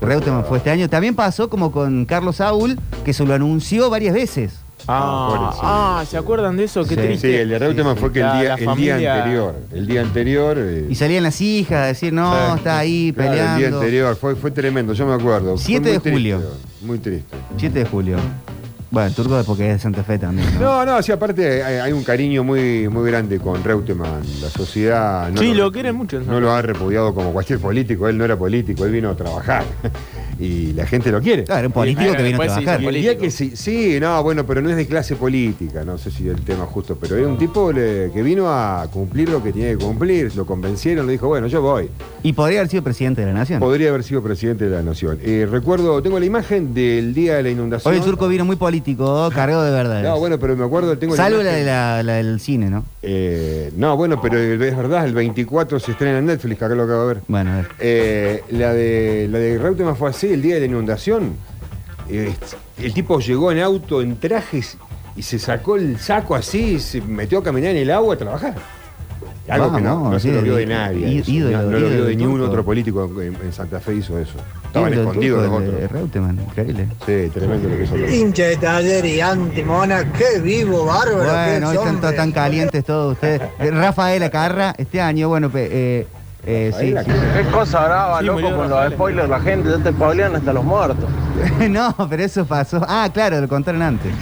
Reutemann 0.00 0.44
fue 0.44 0.58
este 0.58 0.70
año. 0.70 0.88
También 0.88 1.16
pasó 1.16 1.48
como 1.50 1.72
con 1.72 2.04
Carlos 2.04 2.36
Saúl, 2.36 2.78
que 3.04 3.12
se 3.12 3.24
lo 3.24 3.34
anunció 3.34 3.90
varias 3.90 4.14
veces. 4.14 4.54
Ah, 4.88 5.28
pobrecito. 5.36 5.60
ah, 5.66 6.04
¿se 6.08 6.16
acuerdan 6.16 6.56
de 6.56 6.64
eso? 6.64 6.82
Qué 6.84 6.94
Sí. 6.94 6.96
triste. 6.96 7.28
Sí, 7.30 7.36
el 7.36 7.48
de 7.50 7.58
Reutemann 7.58 7.96
fue 7.96 8.10
que 8.10 8.20
el 8.20 8.32
día, 8.32 8.42
la 8.42 8.54
el 8.54 8.56
día 8.60 8.66
familia- 8.70 9.14
anterior. 9.16 9.54
El 9.72 9.86
día 9.86 10.00
anterior. 10.00 10.56
eh, 10.58 10.86
Y 10.88 10.94
salían 10.94 11.22
las 11.24 11.40
hijas 11.40 11.78
a 11.78 11.86
decir, 11.86 12.12
no, 12.12 12.32
Sí. 12.32 12.56
está 12.56 12.78
ahí 12.78 13.12
claro, 13.12 13.30
el 13.32 13.36
día 13.38 13.46
peleando. 13.54 13.78
anterior. 13.80 14.16
Fue, 14.16 14.34
fue 14.34 14.50
tremendo, 14.50 14.92
yo 14.94 15.06
me 15.06 15.14
acuerdo. 15.14 15.56
Fue 15.56 15.64
7 15.64 15.80
muy 15.80 15.90
de 15.92 15.98
triste, 16.00 16.10
julio. 16.10 16.42
Muy 16.82 16.98
triste. 16.98 17.36
7 17.58 17.78
de 17.80 17.84
julio. 17.84 18.16
Bueno, 18.90 19.10
Turco 19.14 19.42
porque 19.44 19.66
es 19.68 19.72
de 19.74 19.78
Santa 19.80 20.02
Fe 20.02 20.18
también. 20.18 20.48
¿no? 20.54 20.60
No, 20.60 20.84
no, 20.86 21.02
sí, 21.02 21.12
aparte 21.12 21.62
hay, 21.62 21.76
hay 21.76 21.92
un 21.92 22.02
cariño 22.04 22.42
muy, 22.42 22.88
muy 22.88 23.08
grande 23.10 23.38
con 23.38 23.62
Reutemann. 23.62 24.22
La 24.40 24.48
sociedad 24.48 25.30
no 25.30 25.40
Sí, 25.40 25.52
lo 25.52 25.70
quieren 25.70 25.94
mucho 25.94 26.20
No 26.20 26.40
lo 26.40 26.50
ha 26.52 26.62
repudiado 26.62 27.12
como 27.14 27.32
cualquier 27.32 27.58
político. 27.58 28.08
Él 28.08 28.16
no 28.16 28.24
era 28.24 28.36
político, 28.38 28.86
él 28.86 28.92
vino 28.92 29.10
a 29.10 29.14
trabajar. 29.16 29.64
y 30.40 30.72
la 30.72 30.86
gente 30.86 31.10
lo 31.12 31.20
quiere. 31.20 31.44
Claro, 31.44 31.66
un 31.66 31.72
político 31.72 32.12
que 32.16 32.22
vino 32.22 32.40
a 32.40 32.46
trabajar. 32.46 32.82
Y 32.82 32.86
el 32.86 32.94
día 32.94 33.18
que 33.18 33.30
sí, 33.30 33.52
sí, 33.56 33.98
no, 34.00 34.22
bueno, 34.22 34.46
pero 34.46 34.62
no 34.62 34.70
es 34.70 34.76
de 34.76 34.86
clase 34.86 35.16
política, 35.16 35.84
no 35.84 35.98
sé 35.98 36.10
si 36.10 36.28
el 36.28 36.40
tema 36.42 36.64
justo, 36.64 36.96
pero 36.98 37.16
era 37.16 37.26
un 37.28 37.36
tipo 37.36 37.72
le- 37.72 38.10
que 38.14 38.22
vino 38.22 38.48
a 38.48 38.86
cumplir 38.90 39.28
lo 39.28 39.42
que 39.42 39.52
tenía 39.52 39.68
que 39.70 39.76
cumplir, 39.78 40.34
lo 40.36 40.46
convencieron, 40.46 41.06
le 41.06 41.12
dijo, 41.12 41.26
bueno, 41.28 41.46
yo 41.48 41.60
voy. 41.60 41.90
Y 42.22 42.32
podría 42.32 42.60
haber 42.60 42.70
sido 42.70 42.82
presidente 42.84 43.20
de 43.22 43.26
la 43.26 43.32
nación. 43.34 43.60
Podría 43.60 43.90
haber 43.90 44.02
sido 44.04 44.22
presidente 44.22 44.64
de 44.68 44.76
la 44.76 44.82
nación. 44.82 45.18
Eh, 45.22 45.46
recuerdo, 45.50 46.00
tengo 46.02 46.18
la 46.18 46.26
imagen 46.26 46.72
del 46.72 47.12
día 47.14 47.34
de 47.36 47.42
la 47.42 47.50
inundación. 47.50 47.92
Hoy 47.92 47.98
el 47.98 48.04
turco 48.04 48.28
vino 48.28 48.44
muy 48.44 48.56
político, 48.56 48.77
cargado 49.34 49.64
de 49.64 49.70
verdad. 49.70 50.02
No, 50.02 50.18
bueno, 50.18 50.38
pero 50.38 50.56
me 50.56 50.64
acuerdo, 50.64 50.96
tengo 50.98 51.16
Salvo 51.16 51.38
la 51.38 51.44
la, 51.44 51.50
de 51.52 51.62
imagen- 51.62 51.66
la, 51.66 52.02
la 52.02 52.12
del 52.14 52.40
cine, 52.40 52.70
¿no? 52.70 52.84
Eh, 53.02 53.72
no, 53.76 53.96
bueno, 53.96 54.20
pero 54.20 54.38
es 54.38 54.58
verdad, 54.76 55.04
el 55.04 55.14
24 55.14 55.78
se 55.80 55.92
estrena 55.92 56.18
en 56.18 56.26
Netflix, 56.26 56.62
acá 56.62 56.74
lo 56.74 56.82
acabo 56.84 57.08
de 57.08 57.14
ver. 57.14 57.22
Bueno, 57.28 57.52
a 57.52 57.56
ver. 57.56 57.68
Eh, 57.80 58.42
la 58.50 58.72
de 58.72 59.28
la 59.30 59.38
de 59.38 59.58
Reutemann 59.58 59.96
fue 59.96 60.10
así, 60.10 60.28
el 60.32 60.42
día 60.42 60.54
de 60.54 60.60
la 60.60 60.66
inundación. 60.66 61.34
Eh, 62.10 62.34
el 62.82 62.94
tipo 62.94 63.20
llegó 63.20 63.52
en 63.52 63.60
auto, 63.60 64.00
en 64.02 64.16
trajes, 64.18 64.76
y 65.16 65.22
se 65.22 65.38
sacó 65.38 65.76
el 65.76 65.98
saco 65.98 66.34
así, 66.34 66.74
y 66.74 66.78
se 66.80 67.00
metió 67.00 67.38
a 67.40 67.42
caminar 67.42 67.72
en 67.72 67.78
el 67.78 67.90
agua 67.90 68.14
a 68.14 68.18
trabajar. 68.18 68.54
Algo 69.48 69.74
que 69.76 69.80
no, 69.82 69.94
Vamos, 69.94 70.12
no 70.12 70.18
se 70.20 70.28
sí, 70.28 70.34
lo 70.34 70.42
vio 70.42 70.56
de 70.56 70.66
nadie. 70.66 71.22
ídolo, 71.26 71.62
no, 71.62 71.70
no 71.70 71.78
lo 71.78 71.88
vio 71.88 72.04
de 72.04 72.16
ningún 72.16 72.40
otro 72.42 72.64
político 72.64 73.10
en, 73.20 73.34
en 73.42 73.52
Santa 73.52 73.80
Fe 73.80 73.94
hizo 73.96 74.18
eso. 74.18 74.34
Estaban 74.66 74.92
Ídolo 74.92 75.08
escondidos 75.08 75.42
los 75.46 75.52
otros. 75.62 75.80
de 75.80 75.88
Reutemann, 75.88 76.38
increíble. 76.40 76.88
Sí, 77.06 77.30
tremendo 77.32 77.68
lo 77.70 77.76
que 77.78 77.86
son 77.86 78.02
los 78.02 78.10
Hincha 78.12 78.42
de 78.44 78.56
taller 78.56 79.06
y 79.06 79.20
antimona, 79.20 80.12
qué 80.12 80.40
vivo, 80.40 80.84
bárbaro. 80.84 81.24
Bueno, 81.24 81.68
hoy 81.70 81.76
es, 81.76 81.94
están 81.94 82.16
tan 82.16 82.32
calientes 82.32 82.84
todos 82.84 83.14
ustedes. 83.14 83.40
Eh, 83.58 83.70
Rafaela 83.70 84.28
Carra, 84.28 84.74
este 84.76 85.00
año, 85.00 85.28
bueno, 85.28 85.50
eh, 85.54 86.06
eh, 86.50 86.72
sí, 86.78 86.94
sí. 87.04 87.12
Qué 87.34 87.44
cosa 87.50 87.84
brava, 87.86 88.20
Sí, 88.20 88.24
loco, 88.26 88.40
con 88.40 88.52
los 88.52 88.70
Rafael. 88.70 88.92
spoilers. 88.94 89.28
La 89.28 89.40
gente 89.40 89.68
ya 89.70 89.78
te 89.82 89.90
spoilean 89.92 90.34
hasta 90.36 90.52
los 90.54 90.64
muertos. 90.64 91.04
no, 91.70 91.94
pero 92.08 92.22
eso 92.24 92.44
pasó. 92.46 92.80
Ah, 92.88 93.08
claro, 93.12 93.40
lo 93.40 93.46
contaron 93.48 93.82
antes. 93.82 94.12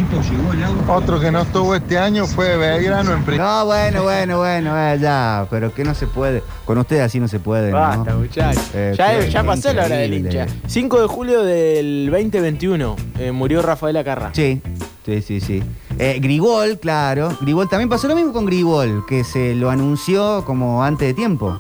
Otro 0.88 1.20
que 1.20 1.30
no 1.30 1.42
estuvo 1.42 1.74
este 1.74 1.98
año 1.98 2.26
fue 2.26 2.56
Belgrano 2.56 3.12
en 3.12 3.24
pri- 3.24 3.38
No, 3.38 3.64
bueno, 3.66 4.02
bueno, 4.02 4.38
bueno, 4.38 4.76
eh, 4.76 4.98
ya, 5.00 5.46
pero 5.50 5.72
que 5.72 5.84
no 5.84 5.94
se 5.94 6.06
puede. 6.06 6.42
Con 6.64 6.78
ustedes 6.78 7.02
así 7.02 7.20
no 7.20 7.28
se 7.28 7.38
puede, 7.38 7.70
¿no? 7.70 7.78
Basta, 7.78 8.14
muchachos. 8.14 8.70
Eh, 8.74 8.94
ya, 8.96 9.20
ya 9.20 9.44
pasó 9.44 9.72
la 9.72 9.84
hora 9.86 9.96
del 9.96 10.14
hincha. 10.14 10.46
5 10.66 11.00
de 11.02 11.06
julio 11.06 11.42
del 11.44 12.08
2021 12.10 12.96
eh, 13.18 13.32
murió 13.32 13.62
Rafael 13.62 13.96
Acarra. 13.96 14.30
Sí, 14.32 14.60
sí, 15.04 15.22
sí, 15.22 15.40
sí. 15.40 15.62
Eh, 15.98 16.18
Grigol, 16.20 16.78
claro. 16.78 17.30
Grigol 17.40 17.68
también 17.68 17.88
pasó 17.88 18.08
lo 18.08 18.14
mismo 18.16 18.32
con 18.32 18.44
Grigol, 18.46 19.04
que 19.08 19.24
se 19.24 19.54
lo 19.54 19.70
anunció 19.70 20.44
como 20.44 20.82
antes 20.84 21.08
de 21.08 21.14
tiempo. 21.14 21.58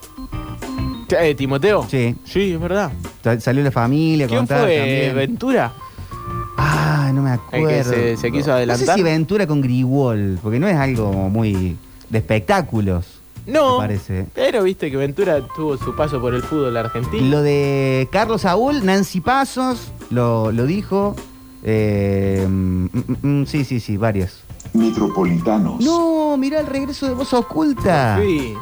Eh, 1.08 1.34
¿Timoteo? 1.34 1.86
Sí. 1.88 2.14
Sí, 2.24 2.52
es 2.52 2.60
verdad. 2.60 2.90
Sa- 3.22 3.38
Salió 3.40 3.62
la 3.62 3.70
familia 3.70 4.26
¿Quién 4.26 4.40
contar 4.40 4.64
fue? 4.64 4.76
también. 4.76 5.14
¿Ventura? 5.14 5.72
Ah, 6.58 7.10
no 7.14 7.22
me 7.22 7.30
El 7.30 7.34
acuerdo. 7.38 7.68
que 7.68 7.84
se- 7.84 8.16
se 8.16 8.32
quiso 8.32 8.48
No 8.48 8.54
adelantar. 8.56 8.86
sé 8.86 8.94
si 8.94 9.02
Ventura 9.02 9.46
con 9.46 9.60
Grigol, 9.60 10.38
porque 10.42 10.58
no 10.58 10.66
es 10.66 10.76
algo 10.76 11.12
muy 11.28 11.76
de 12.08 12.18
espectáculos. 12.18 13.06
No. 13.46 13.74
Me 13.78 13.86
parece. 13.86 14.26
Pero 14.34 14.64
viste 14.64 14.90
que 14.90 14.96
Ventura 14.96 15.40
tuvo 15.54 15.76
su 15.76 15.94
paso 15.94 16.20
por 16.20 16.34
el 16.34 16.42
fútbol 16.42 16.76
argentino. 16.76 17.26
Lo 17.26 17.42
de 17.42 18.08
Carlos 18.10 18.40
Saúl, 18.42 18.84
Nancy 18.84 19.20
Pasos, 19.20 19.92
lo, 20.10 20.50
lo 20.50 20.66
dijo. 20.66 21.14
Eh, 21.62 22.44
mm, 22.48 22.84
mm, 22.86 23.16
mm, 23.42 23.46
sí, 23.46 23.64
sí, 23.64 23.78
sí, 23.78 23.96
varios. 23.96 24.40
Metropolitanos. 24.72 25.80
No, 25.84 26.36
mirá 26.36 26.60
el 26.60 26.66
regreso 26.66 27.06
de 27.06 27.14
voz 27.14 27.32
oculta. 27.34 28.18
Sí. 28.20 28.54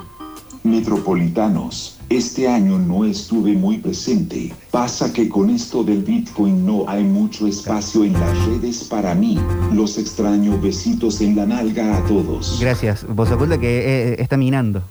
Metropolitanos, 0.64 1.93
este 2.09 2.49
año 2.49 2.79
no 2.79 3.05
estuve 3.05 3.53
muy 3.55 3.79
presente. 3.79 4.53
Pasa 4.71 5.13
que 5.13 5.29
con 5.29 5.51
esto 5.51 5.83
del 5.83 6.03
Bitcoin 6.03 6.65
no 6.67 6.85
hay 6.89 7.03
mucho 7.05 7.47
espacio 7.47 8.05
en 8.05 8.13
las 8.15 8.47
redes 8.47 8.85
para 8.85 9.15
mí. 9.15 9.39
Los 9.73 9.99
extraño 9.99 10.59
besitos 10.61 11.21
en 11.21 11.37
la 11.37 11.47
nalga 11.47 11.97
a 11.97 12.05
todos. 12.05 12.59
Gracias, 12.61 13.07
voz 13.09 13.31
oculta 13.31 13.59
que 13.59 14.13
eh, 14.13 14.17
está 14.23 14.37
minando. 14.37 14.83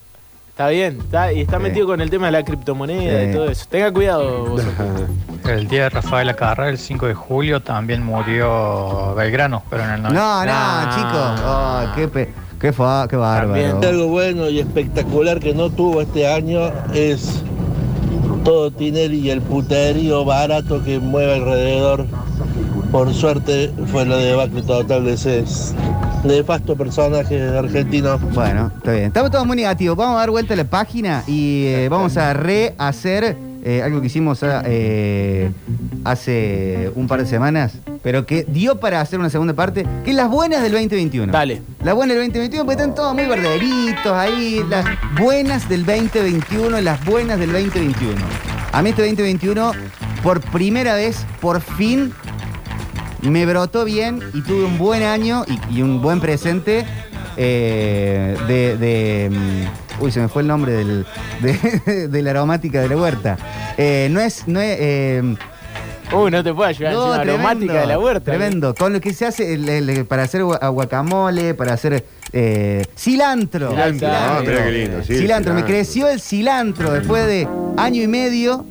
Está 0.49 0.67
bien, 0.69 0.99
está, 1.01 1.33
y 1.33 1.41
está 1.41 1.57
metido 1.57 1.87
con 1.87 1.99
el 1.99 2.11
tema 2.11 2.27
de 2.27 2.33
la 2.33 2.43
criptomoneda 2.43 3.23
Sí. 3.23 3.29
y 3.29 3.33
todo 3.33 3.49
eso. 3.49 3.65
Tenga 3.69 3.91
cuidado 3.91 4.45
vos. 4.45 4.61
El 5.49 5.67
día 5.67 5.83
de 5.83 5.89
Rafael 5.89 6.29
Acarra, 6.29 6.69
el 6.69 6.77
5 6.77 7.07
de 7.07 7.13
julio, 7.15 7.59
también 7.61 8.01
murió 8.03 9.13
Belgrano, 9.15 9.61
pero 9.69 9.83
en 9.83 9.89
el 9.89 10.01
No, 10.03 10.09
90. 10.11 10.85
no, 10.85 10.95
chicos. 10.95 11.41
Oh, 11.45 11.81
qué, 11.95 12.07
pe- 12.07 12.29
qué, 12.63 12.71
fa- 12.71 13.07
qué 13.09 13.17
bárbaro. 13.17 13.81
Algo 13.85 14.07
bueno 14.07 14.49
y 14.49 14.59
espectacular 14.59 15.39
que 15.41 15.53
no 15.53 15.69
tuvo 15.69 16.01
este 16.01 16.25
año 16.25 16.61
es 16.93 17.43
todo 18.45 18.71
Tinelli 18.71 19.19
y 19.19 19.29
el 19.31 19.41
puterío 19.41 20.23
barato 20.23 20.81
que 20.81 20.97
mueve 20.99 21.35
alrededor. 21.35 22.05
Por 22.89 23.13
suerte 23.13 23.69
fue 23.91 24.05
la 24.05 24.15
debacle 24.15 24.61
total 24.61 25.03
de 25.03 25.13
ese 25.13 25.43
nefasto 26.23 26.75
personaje 26.77 27.41
argentino. 27.49 28.17
Bueno, 28.33 28.71
está 28.77 28.93
bien. 28.93 29.05
Estamos 29.05 29.29
todos 29.31 29.45
muy 29.45 29.57
negativos. 29.57 29.97
Vamos 29.97 30.15
a 30.15 30.19
dar 30.19 30.29
vuelta 30.31 30.53
a 30.53 30.57
la 30.57 30.63
página 30.63 31.23
y 31.27 31.65
eh, 31.65 31.89
vamos 31.89 32.15
a 32.15 32.33
rehacer 32.33 33.35
eh, 33.65 33.81
algo 33.81 34.01
que 34.01 34.07
hicimos 34.07 34.39
eh, 34.43 35.49
hace 36.03 36.91
un 36.95 37.07
par 37.07 37.21
de 37.21 37.25
semanas, 37.25 37.73
pero 38.01 38.25
que 38.25 38.43
dio 38.43 38.79
para 38.79 38.99
hacer 38.99 39.19
una 39.19 39.29
segunda 39.29 39.53
parte, 39.53 39.85
que 40.03 40.11
es 40.11 40.15
las 40.15 40.29
buenas 40.29 40.61
del 40.61 40.73
2021. 40.73 41.31
Dale. 41.31 41.61
Las 41.81 41.95
buenas 41.95 42.17
del 42.17 42.25
2021, 42.25 42.65
porque 42.65 42.81
están 42.81 42.93
todos 42.93 43.13
muy 43.13 43.25
verderitos 43.25 44.11
ahí. 44.11 44.61
Las 44.69 44.85
buenas 45.17 45.69
del 45.69 45.85
2021, 45.85 46.81
las 46.81 47.05
buenas 47.05 47.39
del 47.39 47.53
2021. 47.53 48.21
A 48.73 48.81
mí 48.81 48.89
este 48.89 49.03
2021, 49.03 49.71
por 50.21 50.41
primera 50.41 50.95
vez, 50.95 51.25
por 51.39 51.61
fin, 51.61 52.11
me 53.21 53.45
brotó 53.45 53.85
bien 53.85 54.19
y 54.33 54.41
tuve 54.41 54.65
un 54.65 54.77
buen 54.77 55.03
año 55.03 55.45
y, 55.47 55.77
y 55.77 55.81
un 55.81 56.01
buen 56.01 56.19
presente 56.19 56.85
eh, 57.37 58.37
de, 58.47 58.77
de, 58.77 59.29
mm, 59.29 59.82
Uy, 59.99 60.11
se 60.11 60.19
me 60.19 60.27
fue 60.27 60.41
el 60.41 60.47
nombre 60.47 60.73
del, 60.73 61.05
de, 61.41 62.07
de 62.09 62.21
la 62.21 62.31
aromática 62.31 62.81
de 62.81 62.89
la 62.89 62.97
huerta. 62.97 63.37
Eh, 63.77 64.07
no 64.11 64.19
es... 64.19 64.47
No 64.47 64.59
es 64.59 64.77
eh, 64.79 65.35
Uy, 66.11 66.29
no 66.29 66.43
te 66.43 66.53
puedo 66.53 66.69
ayudar 66.69 66.93
No, 66.93 67.15
encima, 67.15 67.21
aromática 67.21 67.49
tremendo, 67.55 67.73
de 67.81 67.87
la 67.87 67.99
huerta. 67.99 68.25
Tremendo. 68.31 68.75
Con 68.75 68.93
lo 68.93 69.01
que 69.01 69.13
se 69.13 69.25
hace 69.25 69.53
el- 69.53 69.67
el- 69.69 70.05
para 70.05 70.23
hacer 70.23 70.41
gua- 70.43 70.69
guacamole, 70.71 71.55
para 71.55 71.73
hacer 71.73 72.05
eh, 72.31 72.85
cilantro. 72.95 73.71
Cilantro. 73.71 74.07
Ah, 74.11 74.41
mira 74.45 74.63
qué 74.65 74.71
lindo, 74.71 74.97
sí, 75.03 75.15
cilantro. 75.17 75.53
Me 75.53 75.61
cilantro. 75.61 75.65
creció 75.75 76.09
el 76.09 76.19
cilantro 76.21 76.91
después 76.91 77.25
de 77.25 77.47
año 77.77 78.03
y 78.03 78.07
medio 78.07 78.63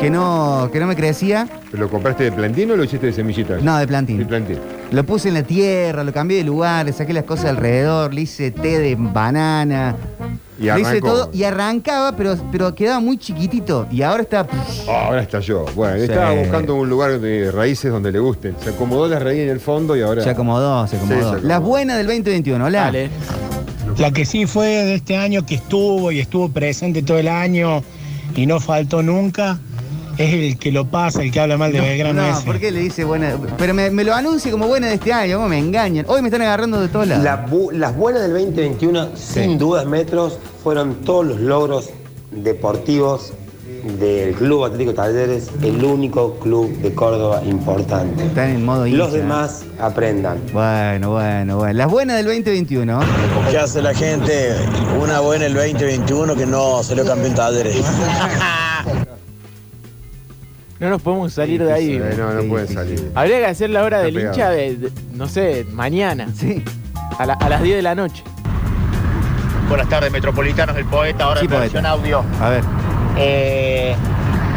que 0.00 0.10
no, 0.10 0.70
que 0.72 0.78
no 0.80 0.86
me 0.86 0.96
crecía. 0.96 1.48
¿Pero 1.70 1.84
¿Lo 1.84 1.90
compraste 1.90 2.24
de 2.24 2.32
plantino 2.32 2.74
o 2.74 2.76
lo 2.76 2.84
hiciste 2.84 3.06
de 3.06 3.12
semillitas? 3.12 3.62
No, 3.62 3.76
de 3.78 3.86
plantín. 3.86 4.18
De 4.18 4.26
plantín. 4.26 4.58
Lo 4.90 5.04
puse 5.04 5.28
en 5.28 5.34
la 5.34 5.42
tierra, 5.42 6.04
lo 6.04 6.12
cambié 6.12 6.38
de 6.38 6.44
lugar, 6.44 6.86
le 6.86 6.92
saqué 6.92 7.12
las 7.12 7.24
cosas 7.24 7.46
alrededor, 7.46 8.14
le 8.14 8.22
hice 8.22 8.50
té 8.50 8.78
de 8.78 8.96
banana. 8.98 9.96
Y 10.58 10.62
le 10.64 10.80
hice 10.80 10.88
arrancó. 10.90 11.06
todo 11.08 11.30
y 11.32 11.44
arrancaba, 11.44 12.16
pero, 12.16 12.36
pero 12.50 12.74
quedaba 12.74 12.98
muy 13.00 13.16
chiquitito. 13.18 13.86
Y 13.92 14.02
ahora 14.02 14.22
está. 14.22 14.46
Ah, 14.88 15.06
ahora 15.06 15.22
estalló. 15.22 15.64
Bueno, 15.74 15.96
Sí. 15.98 16.02
estaba 16.04 16.32
buscando 16.32 16.74
un 16.74 16.88
lugar 16.88 17.20
de 17.20 17.50
raíces 17.52 17.90
donde 17.92 18.10
le 18.10 18.18
gusten. 18.18 18.54
Se 18.62 18.70
acomodó 18.70 19.08
la 19.08 19.18
raíz 19.18 19.40
en 19.40 19.50
el 19.50 19.60
fondo 19.60 19.96
y 19.96 20.02
ahora. 20.02 20.22
Se 20.22 20.30
acomodó, 20.30 20.86
se 20.86 20.92
Sí, 20.92 20.96
acomodó. 20.96 21.20
se 21.20 21.26
acomodó. 21.26 21.46
Las 21.48 21.60
buenas 21.60 21.96
del 21.98 22.06
2021, 22.06 22.64
hola. 22.64 22.92
La 23.98 24.10
que 24.12 24.24
sí 24.24 24.46
fue 24.46 24.66
de 24.66 24.94
este 24.94 25.16
año 25.16 25.44
que 25.44 25.56
estuvo 25.56 26.12
y 26.12 26.20
estuvo 26.20 26.48
presente 26.48 27.02
todo 27.02 27.18
el 27.18 27.28
año 27.28 27.82
y 28.36 28.46
no 28.46 28.60
faltó 28.60 29.02
nunca 29.02 29.58
es 30.18 30.34
el 30.34 30.58
que 30.58 30.70
lo 30.72 30.86
pasa, 30.86 31.22
el 31.22 31.30
que 31.30 31.40
habla 31.40 31.56
mal 31.56 31.72
de 31.72 31.80
Belgrano 31.80 32.20
No, 32.22 32.36
ese. 32.36 32.44
¿por 32.46 32.58
qué 32.58 32.70
le 32.70 32.80
dice 32.80 33.04
buena? 33.04 33.36
Pero 33.56 33.72
me, 33.74 33.90
me 33.90 34.04
lo 34.04 34.14
anuncia 34.14 34.50
como 34.50 34.66
buena 34.66 34.88
de 34.88 34.94
este 34.94 35.12
año, 35.12 35.36
¿cómo 35.36 35.48
me 35.48 35.58
engañan? 35.58 36.04
Hoy 36.08 36.20
me 36.22 36.28
están 36.28 36.42
agarrando 36.42 36.80
de 36.80 36.88
todos 36.88 37.06
lados. 37.06 37.24
La 37.24 37.46
bu- 37.46 37.72
las 37.72 37.96
buenas 37.96 38.22
del 38.22 38.32
2021, 38.32 39.10
sin 39.16 39.58
dudas, 39.58 39.86
Metros, 39.86 40.38
fueron 40.62 40.96
todos 40.96 41.26
los 41.26 41.40
logros 41.40 41.90
deportivos 42.30 43.32
del 44.00 44.34
Club 44.34 44.64
Atlético 44.64 44.92
Talleres, 44.92 45.48
el 45.62 45.82
único 45.84 46.34
club 46.40 46.68
de 46.78 46.92
Córdoba 46.94 47.40
importante. 47.46 48.24
Están 48.24 48.50
en 48.50 48.64
modo 48.64 48.86
Los 48.86 49.12
demás 49.12 49.62
aprendan. 49.80 50.38
Bueno, 50.52 51.12
bueno, 51.12 51.56
bueno. 51.58 51.72
Las 51.74 51.88
buenas 51.90 52.16
del 52.16 52.26
2021. 52.26 53.00
¿Qué 53.50 53.56
hace 53.58 53.80
la 53.80 53.94
gente? 53.94 54.52
Una 55.00 55.20
buena 55.20 55.46
el 55.46 55.54
2021 55.54 56.34
que 56.34 56.44
no 56.46 56.82
salió 56.82 57.04
campeón 57.06 57.34
Talleres. 57.34 57.76
No 60.80 60.90
nos 60.90 61.02
podemos 61.02 61.32
salir 61.32 61.62
de 61.64 61.72
ahí. 61.72 61.98
Sí, 61.98 62.16
no, 62.18 62.32
no 62.34 62.42
pueden 62.48 62.68
salir. 62.68 63.10
Habría 63.14 63.38
que 63.38 63.46
hacer 63.46 63.70
la 63.70 63.82
hora 63.82 63.96
Está 63.98 64.06
del 64.06 64.14
pegado. 64.14 64.34
hincha 64.34 64.50
de, 64.50 64.76
de- 64.76 64.92
no 65.12 65.26
sé, 65.26 65.66
mañana. 65.72 66.28
Sí. 66.36 66.62
A, 67.18 67.26
la- 67.26 67.34
a 67.34 67.48
las 67.48 67.62
10 67.62 67.76
de 67.76 67.82
la 67.82 67.94
noche. 67.96 68.22
Buenas 69.68 69.88
tardes, 69.88 70.10
Metropolitanos, 70.12 70.76
el 70.76 70.84
poeta, 70.84 71.24
ahora 71.24 71.40
Sí, 71.40 71.46
en 71.46 71.50
versión 71.50 71.84
audio. 71.84 72.22
A 72.40 72.48
ver. 72.48 72.62
Eh, 73.16 73.94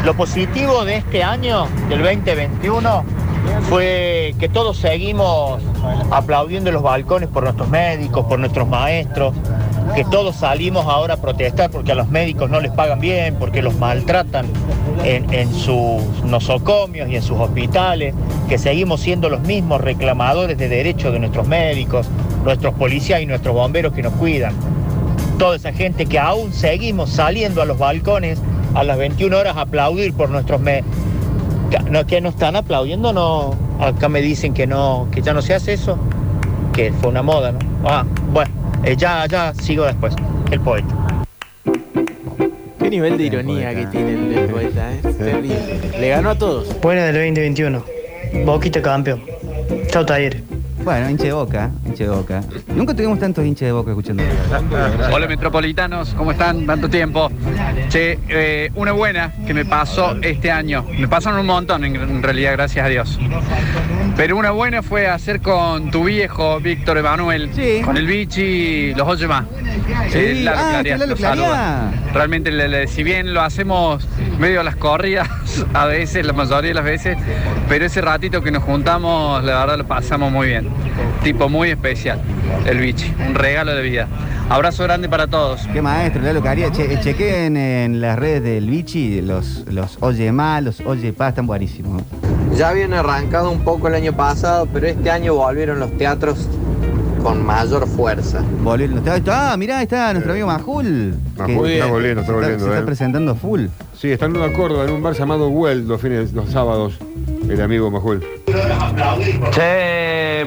lo 0.04 0.14
positivo 0.14 0.84
de 0.84 0.96
este 0.98 1.22
año, 1.24 1.66
del 1.88 2.02
2021, 2.02 3.04
fue 3.68 4.34
que 4.38 4.48
todos 4.48 4.78
seguimos 4.78 5.60
aplaudiendo 6.12 6.70
en 6.70 6.74
los 6.74 6.82
balcones 6.84 7.28
por 7.28 7.42
nuestros 7.42 7.68
médicos, 7.68 8.24
por 8.26 8.38
nuestros 8.38 8.68
maestros, 8.68 9.34
que 9.94 10.04
todos 10.04 10.36
salimos 10.36 10.86
ahora 10.86 11.14
a 11.14 11.16
protestar 11.16 11.70
porque 11.70 11.92
a 11.92 11.94
los 11.94 12.08
médicos 12.08 12.48
no 12.48 12.60
les 12.60 12.72
pagan 12.72 13.00
bien, 13.00 13.36
porque 13.38 13.62
los 13.62 13.76
maltratan 13.76 14.46
en, 15.04 15.32
en 15.32 15.52
sus 15.52 16.02
nosocomios 16.24 17.08
y 17.08 17.16
en 17.16 17.22
sus 17.22 17.38
hospitales, 17.38 18.14
que 18.48 18.58
seguimos 18.58 19.00
siendo 19.00 19.28
los 19.28 19.40
mismos 19.40 19.80
reclamadores 19.80 20.56
de 20.58 20.68
derechos 20.68 21.12
de 21.12 21.18
nuestros 21.18 21.46
médicos, 21.46 22.08
nuestros 22.44 22.74
policías 22.74 23.20
y 23.20 23.26
nuestros 23.26 23.54
bomberos 23.54 23.92
que 23.92 24.02
nos 24.02 24.12
cuidan. 24.14 24.54
Toda 25.38 25.56
esa 25.56 25.72
gente 25.72 26.06
que 26.06 26.18
aún 26.18 26.52
seguimos 26.52 27.10
saliendo 27.10 27.62
a 27.62 27.64
los 27.64 27.78
balcones 27.78 28.40
a 28.74 28.84
las 28.84 28.96
21 28.96 29.36
horas 29.36 29.56
a 29.56 29.62
aplaudir 29.62 30.14
por 30.14 30.30
nuestros 30.30 30.60
que 30.62 31.78
no, 31.90 32.06
que 32.06 32.20
no 32.20 32.28
están 32.30 32.56
aplaudiendo 32.56 33.12
no. 33.12 33.54
Acá 33.80 34.08
me 34.08 34.20
dicen 34.20 34.54
que 34.54 34.66
no 34.66 35.08
que 35.10 35.22
ya 35.22 35.34
no 35.34 35.42
se 35.42 35.54
hace 35.54 35.72
eso 35.72 35.98
que 36.72 36.92
fue 36.92 37.10
una 37.10 37.22
moda 37.22 37.52
no 37.52 37.58
ah 37.84 38.04
bueno 38.32 38.61
eh, 38.84 38.96
ya 38.96 39.26
ya 39.26 39.54
sigo 39.54 39.84
después 39.84 40.14
el 40.50 40.60
poeta 40.60 40.94
Qué 42.78 42.90
nivel 42.90 43.16
de 43.16 43.24
ironía 43.24 43.74
que 43.74 43.86
tiene 43.86 44.14
el, 44.14 44.38
el 44.38 44.50
poeta, 44.50 44.92
¿eh? 44.92 45.00
Terrible. 45.02 45.80
Le 46.00 46.08
ganó 46.08 46.30
a 46.30 46.34
todos. 46.34 46.78
Buena 46.80 47.04
del 47.04 47.14
2021. 47.14 47.84
Boquita 48.44 48.82
campeón. 48.82 49.22
Chao 49.88 50.04
Talleres. 50.04 50.42
Bueno, 50.84 51.08
hincha 51.08 51.24
de 51.24 51.32
boca, 51.32 51.70
hincha 51.86 52.04
de 52.04 52.10
boca. 52.10 52.42
Nunca 52.74 52.92
tuvimos 52.92 53.20
tantos 53.20 53.44
hinchas 53.44 53.66
de 53.66 53.72
boca 53.72 53.92
escuchando. 53.92 54.24
Hola 55.12 55.28
metropolitanos, 55.28 56.12
¿cómo 56.14 56.32
están? 56.32 56.66
Tanto 56.66 56.88
tiempo. 56.90 57.30
Che, 57.88 58.18
eh, 58.28 58.70
una 58.74 58.90
buena 58.90 59.32
que 59.46 59.54
me 59.54 59.64
pasó 59.64 60.16
este 60.20 60.50
año. 60.50 60.84
Me 60.98 61.06
pasaron 61.06 61.38
un 61.38 61.46
montón 61.46 61.84
en, 61.84 61.94
en 61.94 62.22
realidad, 62.22 62.52
gracias 62.52 62.84
a 62.84 62.88
Dios. 62.88 63.18
Pero 64.16 64.36
una 64.36 64.50
buena 64.50 64.82
fue 64.82 65.06
hacer 65.08 65.40
con 65.40 65.90
tu 65.90 66.04
viejo 66.04 66.60
Víctor 66.60 66.98
Emanuel, 66.98 67.50
con 67.84 67.96
el 67.96 68.06
bichi, 68.06 68.94
los 68.94 69.08
oye 69.08 69.26
más. 69.26 69.44
Sí, 70.10 70.18
Eh, 70.18 70.46
ah. 70.48 71.90
Realmente, 72.12 72.50
le- 72.52 72.68
le- 72.68 72.86
si 72.88 73.02
bien 73.02 73.32
lo 73.32 73.40
hacemos 73.40 74.06
medio 74.38 74.60
a 74.60 74.64
las 74.64 74.76
corridas, 74.76 75.28
a 75.74 75.86
veces, 75.86 76.26
la 76.26 76.34
mayoría 76.34 76.68
de 76.68 76.74
las 76.74 76.84
veces, 76.84 77.16
pero 77.68 77.86
ese 77.86 78.00
ratito 78.02 78.42
que 78.42 78.50
nos 78.50 78.62
juntamos, 78.62 79.42
la 79.44 79.60
verdad 79.60 79.78
lo 79.78 79.86
pasamos 79.86 80.30
muy 80.30 80.48
bien. 80.48 80.68
Tipo 81.24 81.48
muy 81.48 81.70
especial, 81.70 82.20
el 82.66 82.78
bichi, 82.78 83.12
un 83.26 83.34
regalo 83.34 83.74
de 83.74 83.82
vida. 83.82 84.08
Abrazo 84.50 84.82
grande 84.84 85.08
para 85.08 85.26
todos. 85.26 85.66
Qué 85.72 85.80
maestro, 85.80 86.20
Lalo 86.22 86.42
Caría. 86.42 86.70
Che, 86.70 87.00
chequen 87.00 87.56
en 87.56 88.00
las 88.00 88.18
redes 88.18 88.42
del 88.42 88.68
Bichi 88.68 89.22
los, 89.22 89.64
los 89.70 89.96
Oye 90.00 90.30
Mal, 90.32 90.64
los 90.66 90.80
Oye 90.80 91.12
Paz, 91.14 91.30
están 91.30 91.46
buenísimos. 91.46 92.02
Ya 92.56 92.68
habían 92.68 92.92
arrancado 92.92 93.50
un 93.50 93.60
poco 93.60 93.88
el 93.88 93.94
año 93.94 94.12
pasado, 94.12 94.68
pero 94.72 94.86
este 94.86 95.10
año 95.10 95.34
volvieron 95.34 95.80
los 95.80 95.96
teatros 95.96 96.48
con 97.22 97.44
mayor 97.44 97.86
fuerza. 97.86 98.42
Volvieron 98.62 98.96
los 98.96 99.04
teatros. 99.04 99.34
Ah, 99.36 99.56
mirá, 99.56 99.78
ahí 99.78 99.84
está 99.84 100.12
nuestro 100.12 100.32
amigo 100.32 100.48
Majul. 100.48 101.14
Majul, 101.36 101.66
que 101.66 101.74
está 101.74 101.86
volviendo, 101.86 102.20
está 102.20 102.32
volviendo, 102.32 102.58
Se 102.58 102.64
está 102.66 102.80
eh. 102.80 102.84
presentando 102.84 103.34
full. 103.34 103.66
Sí, 103.96 104.10
está 104.10 104.26
en 104.26 104.32
Nueva 104.34 104.52
Córdoba, 104.52 104.84
en 104.84 104.92
un 104.92 105.02
bar 105.02 105.14
llamado 105.14 105.48
Well, 105.48 105.86
los 105.86 106.00
fines, 106.00 106.32
los 106.32 106.50
sábados. 106.50 106.98
El 107.48 107.60
amigo 107.60 107.90
Majul. 107.90 108.22
Che, 109.52 110.42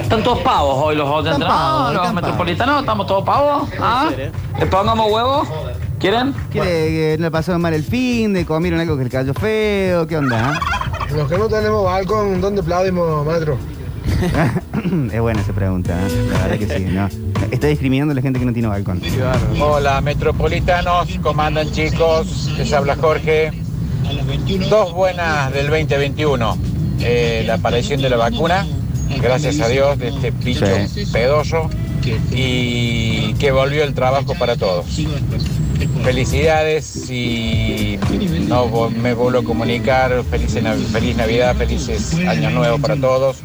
están 0.00 0.22
todos 0.22 0.38
pavos 0.40 0.76
hoy 0.84 0.96
los 0.96 1.08
pavos, 1.08 1.38
No, 1.38 2.02
los 2.02 2.14
metropolitanos, 2.14 2.80
estamos 2.80 3.06
todos 3.06 3.24
pavos. 3.24 3.68
¿Ah? 3.80 4.10
¿Le 4.58 4.66
pongamos 4.66 5.10
huevos? 5.10 5.48
¿Quieren? 5.98 6.32
Quiere 6.50 6.68
que 6.68 7.16
no 7.18 7.26
le 7.26 7.30
pasaron 7.30 7.60
mal 7.60 7.74
el 7.74 7.84
fin, 7.84 8.32
de 8.32 8.44
comieron 8.44 8.80
algo 8.80 8.96
que 8.96 9.04
le 9.04 9.10
cayó 9.10 9.34
feo, 9.34 10.06
¿qué 10.06 10.16
onda? 10.16 10.58
Los 11.16 11.28
que 11.28 11.38
no 11.38 11.48
tenemos 11.48 11.84
balcón, 11.84 12.40
¿dónde 12.40 12.60
aplaudimos, 12.62 13.26
maestro? 13.26 13.58
es 15.12 15.20
buena 15.20 15.40
esa 15.40 15.52
pregunta, 15.52 15.94
¿eh? 15.94 16.28
la 16.32 16.38
verdad 16.46 16.58
que 16.58 16.78
sí, 16.78 16.84
¿no? 16.84 17.08
Está 17.50 17.66
discriminando 17.66 18.12
a 18.12 18.14
la 18.14 18.22
gente 18.22 18.38
que 18.38 18.44
no 18.46 18.52
tiene 18.52 18.68
balcón. 18.68 19.00
Hola 19.60 20.00
metropolitanos, 20.00 21.08
¿cómo 21.22 21.42
andan 21.42 21.70
chicos? 21.70 22.50
Les 22.56 22.72
habla 22.72 22.96
Jorge. 22.96 23.52
Dos 24.70 24.92
buenas 24.92 25.52
del 25.52 25.68
2021. 25.68 26.56
Eh, 27.00 27.42
la 27.46 27.54
aparición 27.54 28.00
de 28.00 28.08
la 28.10 28.16
vacuna, 28.16 28.66
gracias 29.20 29.60
a 29.60 29.68
Dios, 29.68 29.98
de 29.98 30.08
este 30.08 30.30
bicho 30.30 30.64
Sí. 30.88 31.04
pedoso. 31.12 31.68
Y 32.32 33.34
que 33.34 33.52
volvió 33.52 33.84
el 33.84 33.94
trabajo 33.94 34.34
para 34.38 34.56
todos. 34.56 34.86
Felicidades 36.04 37.10
y 37.10 37.98
no 38.48 38.90
me 38.90 39.14
vuelvo 39.14 39.40
a 39.40 39.44
comunicar. 39.44 40.22
Feliz, 40.30 40.54
nav- 40.62 40.76
feliz 40.92 41.16
Navidad, 41.16 41.56
felices 41.56 42.14
años 42.26 42.52
nuevos 42.52 42.80
para 42.80 42.96
todos. 42.96 43.38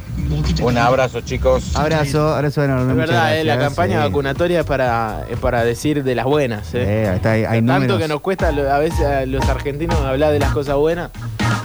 Un 0.61 0.77
abrazo 0.77 1.21
chicos. 1.21 1.75
Abrazo, 1.75 2.35
abrazo 2.35 2.63
enorme. 2.63 2.91
Es 2.91 2.97
verdad, 2.97 3.37
eh, 3.37 3.43
la 3.43 3.57
campaña 3.57 4.01
sí. 4.01 4.07
vacunatoria 4.07 4.59
es 4.61 4.65
para, 4.65 5.25
es 5.29 5.39
para 5.39 5.63
decir 5.63 6.03
de 6.03 6.15
las 6.15 6.25
buenas. 6.25 6.73
eh. 6.73 6.83
Eh, 6.85 7.11
está, 7.15 7.31
hay, 7.31 7.43
hay 7.45 7.59
Tanto 7.59 7.73
números. 7.73 7.99
que 8.01 8.07
nos 8.09 8.19
cuesta 8.21 8.49
a 8.49 8.79
veces 8.79 9.05
a 9.05 9.25
los 9.25 9.47
argentinos 9.47 9.95
hablar 10.01 10.33
de 10.33 10.39
las 10.39 10.51
cosas 10.51 10.75
buenas. 10.75 11.11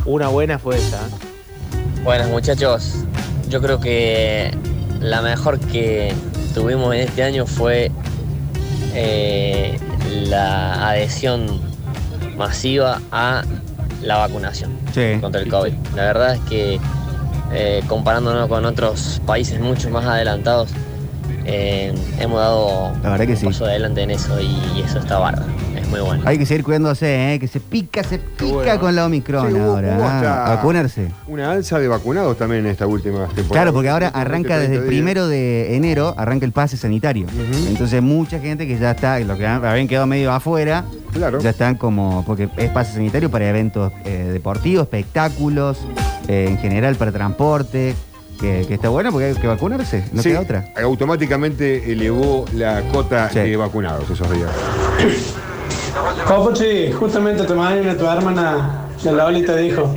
Una 0.05 0.29
buena 0.29 0.59
fue 0.59 0.77
esa. 0.77 0.97
¿eh? 0.97 2.03
Buenas 2.05 2.29
muchachos, 2.29 2.95
yo 3.49 3.61
creo 3.63 3.81
que 3.81 4.51
la 5.01 5.23
mejor 5.23 5.59
que 5.59 6.13
tuvimos 6.55 6.95
en 6.95 7.01
este 7.03 7.23
año 7.25 7.47
fue 7.47 7.91
eh, 8.95 9.79
la 10.29 10.89
adhesión 10.91 11.61
masiva 12.37 13.01
a 13.11 13.43
la 14.03 14.17
vacunación 14.19 14.73
Sí. 14.93 15.19
contra 15.21 15.41
el 15.41 15.49
COVID. 15.49 15.73
La 15.95 16.03
verdad 16.05 16.35
es 16.35 16.41
que 16.49 16.81
eh, 17.53 17.83
comparándonos 17.87 18.49
con 18.49 18.65
otros 18.65 19.21
países 19.27 19.61
mucho 19.61 19.91
más 19.91 20.05
adelantados, 20.07 20.71
eh, 21.45 21.93
hemos 22.19 22.39
dado 22.41 22.93
La 23.03 23.11
verdad 23.11 23.27
que 23.27 23.33
un 23.33 23.37
sí. 23.39 23.47
paso 23.47 23.65
adelante 23.67 24.03
en 24.03 24.11
eso 24.13 24.41
y, 24.41 24.47
y 24.77 24.83
eso 24.87 24.99
está 24.99 25.19
bárbaro. 25.19 25.47
Es 25.93 25.99
muy 25.99 26.01
bueno. 26.09 26.23
Hay 26.27 26.39
que 26.39 26.47
seguir 26.47 26.65
cuidándose, 26.65 27.35
¿eh? 27.35 27.39
que 27.39 27.49
se 27.49 27.61
pica, 27.61 28.03
se 28.03 28.19
pica 28.19 28.51
bueno. 28.53 28.81
con 28.81 28.97
la 28.97 29.07
Omicron 29.07 29.49
Sí, 29.49 29.55
hubo- 29.59 29.63
ahora. 29.77 29.97
hubo 29.97 30.05
ah, 30.05 30.17
hasta 30.17 30.55
vacunarse. 30.57 31.09
Una 31.27 31.53
alza 31.53 31.79
de 31.79 31.89
vacunados 31.89 32.39
también 32.39 32.65
en 32.65 32.73
esta 32.73 32.87
última 32.87 33.27
temporada. 33.27 33.49
Claro, 33.51 33.73
porque 33.73 33.89
ahora 33.91 34.09
arranca 34.09 34.57
20, 34.57 34.61
desde 34.61 34.65
el 34.75 34.81
30 34.81 34.83
días. 34.83 34.89
primero 34.89 35.29
de 35.29 35.77
enero, 35.77 36.15
arranca 36.17 36.47
el 36.47 36.53
pase 36.53 36.77
sanitario. 36.77 37.27
Entonces 37.69 38.01
mucha 38.03 38.39
gente 38.41 38.67
que 38.67 38.79
ya 38.79 38.93
está, 38.93 39.19
lo 39.21 39.37
que 39.37 39.47
habían 39.47 39.87
quedado 39.89 40.07
medio 40.07 40.33
afuera, 40.33 40.85
ya 41.43 41.51
están 41.51 41.75
como, 41.77 42.25
porque 42.27 42.49
es 42.57 42.71
pase 42.71 42.95
sanitario 42.95 43.31
para 43.31 43.49
eventos 43.49 43.93
eh, 44.05 44.31
deportivos, 44.33 44.85
espectáculos, 44.85 45.79
eh, 46.29 46.47
en 46.49 46.59
general 46.59 46.95
para 46.97 47.13
transporte, 47.13 47.95
que, 48.41 48.65
que 48.67 48.75
está 48.75 48.89
bueno 48.89 49.11
porque 49.13 49.27
hay 49.27 49.35
que 49.35 49.47
vacunarse, 49.47 50.05
no 50.13 50.23
Sí, 50.23 50.31
queda 50.31 50.41
otra. 50.41 50.65
automáticamente 50.83 51.93
elevó 51.93 52.45
la 52.55 52.81
cota 52.93 53.29
de 53.29 53.57
vacunados 53.57 54.09
esos 54.11 54.29
días. 54.33 54.51
Copochi, 56.27 56.91
justamente 56.93 57.45
tu 57.45 57.55
madre 57.55 57.93
y 57.93 57.97
tu 57.97 58.07
hermana, 58.07 58.87
la 59.05 59.13
Loli 59.13 59.43
te 59.45 59.57
dijo, 59.59 59.95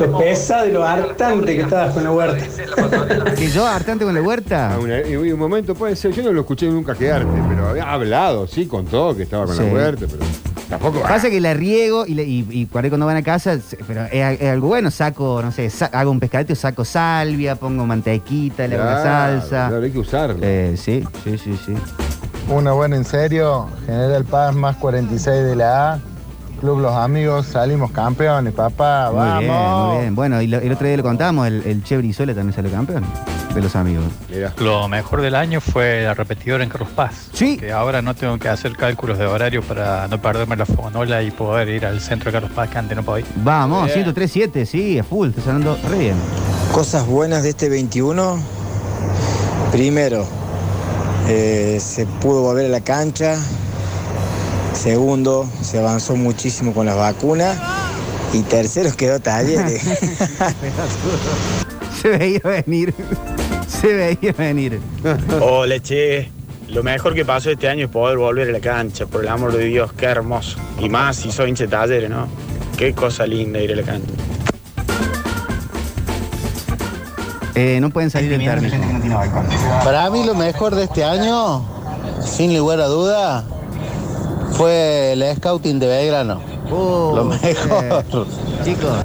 lo 0.00 0.18
pesado 0.18 0.66
y 0.68 0.72
lo 0.72 0.84
hartante 0.84 1.54
que 1.54 1.62
estabas 1.62 1.94
con 1.94 2.04
la 2.04 2.10
huerta. 2.12 2.44
Que 3.36 3.48
yo 3.50 3.66
hartante 3.66 4.04
con 4.04 4.14
la 4.14 4.22
huerta. 4.22 4.74
Ah, 4.74 4.78
una- 4.78 5.00
y 5.06 5.14
un 5.16 5.38
momento 5.38 5.74
puede 5.74 5.94
ser, 5.96 6.12
yo 6.12 6.22
no 6.24 6.32
lo 6.32 6.40
escuché 6.40 6.66
nunca 6.66 6.94
quedarte, 6.94 7.28
pero 7.48 7.68
había 7.68 7.90
hablado, 7.90 8.46
sí, 8.46 8.66
contó 8.66 9.14
que 9.16 9.22
estaba 9.24 9.46
con 9.46 9.56
Sí. 9.56 9.62
la 9.64 9.72
huerta, 9.72 10.06
pero 10.10 10.24
tampoco. 10.68 11.00
Pasa 11.02 11.30
que 11.30 11.40
la 11.40 11.54
riego 11.54 12.04
y, 12.06 12.14
le- 12.14 12.24
y, 12.24 12.46
y 12.50 12.66
por 12.66 12.82
ahí 12.82 12.90
cuando 12.90 13.06
van 13.06 13.16
a 13.18 13.22
casa, 13.22 13.56
pero 13.86 14.04
es, 14.06 14.40
es 14.40 14.48
algo 14.50 14.68
bueno, 14.68 14.90
saco, 14.90 15.40
no 15.42 15.52
sé, 15.52 15.70
sa- 15.70 15.86
hago 15.92 16.10
un 16.10 16.18
pescadito, 16.18 16.54
saco 16.56 16.84
salvia, 16.84 17.54
pongo 17.56 17.86
mantequita, 17.86 18.66
le 18.66 18.74
hago 18.76 18.84
la 18.84 19.02
Claro, 19.02 19.40
salsa. 19.40 19.68
claro, 19.68 19.84
hay 19.84 19.90
que 19.92 19.98
usarlo. 19.98 20.36
Eh, 20.42 20.74
sí, 20.76 21.04
sí, 21.24 21.38
sí, 21.38 21.58
sí. 21.64 21.74
Una 22.50 22.72
buena 22.72 22.96
en 22.96 23.04
serio, 23.04 23.66
General 23.86 24.24
Paz 24.24 24.54
más 24.54 24.76
46 24.76 25.44
de 25.44 25.56
la 25.56 25.92
A, 25.94 25.98
Club 26.60 26.80
Los 26.80 26.94
Amigos, 26.94 27.46
salimos 27.46 27.90
campeones, 27.90 28.54
papá, 28.54 29.10
Muy 29.12 29.18
vamos. 29.20 29.40
bien, 29.40 29.52
muy 29.92 30.00
bien. 30.00 30.14
Bueno, 30.14 30.40
y 30.42 30.46
lo- 30.46 30.58
el 30.58 30.72
otro 30.72 30.86
día 30.86 30.96
lo 30.96 31.02
contábamos, 31.02 31.46
el, 31.46 31.62
el 31.66 31.84
Che 31.84 31.96
Brizuela 31.98 32.34
también 32.34 32.54
salió 32.54 32.70
campeón 32.70 33.04
de 33.54 33.60
los 33.60 33.76
amigos. 33.76 34.04
Lo 34.58 34.88
mejor 34.88 35.20
del 35.20 35.34
año 35.34 35.60
fue 35.60 36.02
la 36.04 36.14
repetidora 36.14 36.64
en 36.64 36.70
Carlos 36.70 36.88
Paz. 36.94 37.28
Sí. 37.32 37.58
Que 37.58 37.70
ahora 37.72 38.00
no 38.02 38.14
tengo 38.14 38.38
que 38.38 38.48
hacer 38.48 38.72
cálculos 38.76 39.18
de 39.18 39.26
horario 39.26 39.62
para 39.62 40.08
no 40.08 40.20
perderme 40.20 40.56
la 40.56 40.64
fonola 40.66 41.22
y 41.22 41.30
poder 41.30 41.68
ir 41.68 41.84
al 41.84 42.00
centro 42.00 42.30
de 42.30 42.32
Carlos 42.32 42.52
Paz, 42.52 42.70
que 42.70 42.78
antes 42.78 42.96
no 42.96 43.02
podía. 43.02 43.26
Vamos, 43.36 43.90
103.7, 43.90 44.64
sí, 44.64 44.98
a 44.98 45.04
full, 45.04 45.28
está 45.28 45.42
sonando 45.42 45.78
re 45.88 45.98
bien. 45.98 46.16
Cosas 46.72 47.06
buenas 47.06 47.42
de 47.42 47.50
este 47.50 47.68
21. 47.68 48.38
Primero, 49.72 50.26
eh, 51.28 51.78
se 51.80 52.06
pudo 52.06 52.42
volver 52.42 52.66
a 52.66 52.68
la 52.70 52.80
cancha. 52.80 53.36
Segundo, 54.72 55.48
se 55.62 55.78
avanzó 55.78 56.16
muchísimo 56.16 56.72
con 56.72 56.86
las 56.86 56.96
vacunas. 56.96 57.58
Y 58.32 58.42
tercero, 58.42 58.90
quedó 58.96 59.20
talleres. 59.20 59.82
Se 62.00 62.10
veía 62.10 62.40
venir. 62.44 62.94
Se 63.66 63.92
veía 63.92 64.32
venir. 64.32 64.80
Hola, 65.40 65.80
che. 65.80 66.30
Lo 66.68 66.82
mejor 66.82 67.14
que 67.14 67.24
pasó 67.24 67.50
este 67.50 67.68
año 67.68 67.86
es 67.86 67.90
poder 67.90 68.18
volver 68.18 68.50
a 68.50 68.52
la 68.52 68.60
cancha, 68.60 69.06
por 69.06 69.22
el 69.22 69.28
amor 69.28 69.56
de 69.56 69.64
Dios, 69.64 69.92
qué 69.94 70.04
hermoso. 70.06 70.58
Y 70.78 70.90
más 70.90 71.16
si 71.16 71.32
soy 71.32 71.48
hincha 71.48 71.64
de 71.64 71.70
talleres, 71.70 72.10
¿no? 72.10 72.28
Qué 72.76 72.92
cosa 72.92 73.26
linda 73.26 73.58
ir 73.58 73.72
a 73.72 73.76
la 73.76 73.82
cancha. 73.82 74.12
Eh, 77.60 77.80
no 77.80 77.90
pueden 77.90 78.08
salir 78.08 78.30
del 78.30 78.44
término. 78.44 79.20
Para 79.82 80.08
mí 80.10 80.24
lo 80.24 80.36
mejor 80.36 80.76
de 80.76 80.84
este 80.84 81.02
año, 81.02 81.64
sin 82.20 82.56
lugar 82.56 82.80
a 82.80 82.86
duda, 82.86 83.44
fue 84.52 85.14
el 85.14 85.36
scouting 85.36 85.80
de 85.80 85.88
Belgrano. 85.88 86.40
lo 86.70 87.24
mejor. 87.24 88.28
Chicos. 88.64 89.04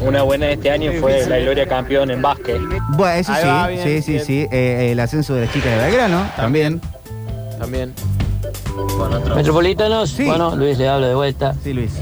Una 0.00 0.22
buena 0.22 0.46
de 0.46 0.54
este 0.54 0.68
año 0.68 0.90
fue 1.00 1.24
la 1.28 1.38
Gloria 1.38 1.68
campeón 1.68 2.10
en 2.10 2.20
básquet. 2.20 2.60
Bueno, 2.96 3.20
eso 3.20 3.32
sí, 3.32 3.46
va, 3.46 3.68
bien, 3.68 3.84
sí, 3.84 4.02
sí, 4.02 4.12
bien. 4.14 4.24
sí. 4.24 4.46
Eh, 4.50 4.88
el 4.90 4.98
ascenso 4.98 5.32
de 5.34 5.42
las 5.42 5.52
chicas 5.52 5.70
de 5.70 5.78
Belgrano, 5.78 6.28
también. 6.36 6.80
También. 7.56 7.94
Metropolitanos, 9.36 10.16
bueno, 10.16 10.56
Luis 10.56 10.76
le 10.76 10.88
habla 10.88 11.06
de 11.06 11.14
vuelta. 11.14 11.54
Sí, 11.62 11.72
Luis. 11.72 11.92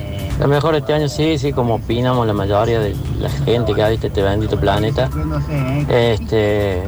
Lo 0.40 0.48
mejor 0.48 0.72
de 0.72 0.78
este 0.78 0.94
año 0.94 1.09
sí, 1.10 1.36
sí, 1.36 1.52
como 1.52 1.74
opinamos 1.74 2.26
la 2.26 2.32
mayoría 2.32 2.80
de 2.80 2.94
la 3.24 3.30
gente 3.30 3.74
que 3.74 3.82
ha 3.82 3.88
visto 3.88 4.06
este 4.06 4.22
bendito 4.22 4.59
planeta. 4.59 5.09
Este 5.88 6.82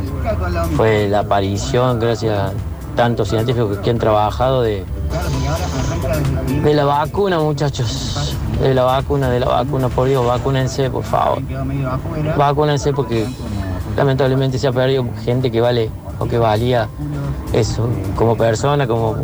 fue 0.76 1.08
la 1.08 1.20
aparición, 1.20 1.98
gracias 1.98 2.38
a 2.38 2.52
tantos 2.94 3.28
científicos 3.28 3.78
que 3.78 3.90
han 3.90 3.98
trabajado 3.98 4.62
de, 4.62 4.84
de 6.62 6.74
la 6.74 6.84
vacuna, 6.84 7.38
muchachos. 7.38 8.34
De 8.60 8.72
la 8.72 8.84
vacuna, 8.84 9.28
de 9.28 9.40
la 9.40 9.46
vacuna, 9.46 9.88
por 9.88 10.08
Dios, 10.08 10.26
vacúnense, 10.26 10.88
por 10.90 11.04
favor. 11.04 11.42
Vacúnense 12.36 12.92
porque 12.92 13.26
lamentablemente 13.96 14.58
se 14.58 14.66
ha 14.66 14.72
perdido 14.72 15.06
gente 15.24 15.50
que 15.50 15.60
vale 15.60 15.90
o 16.18 16.26
que 16.26 16.38
valía 16.38 16.88
eso, 17.52 17.88
como 18.14 18.36
persona, 18.36 18.86
como 18.86 19.16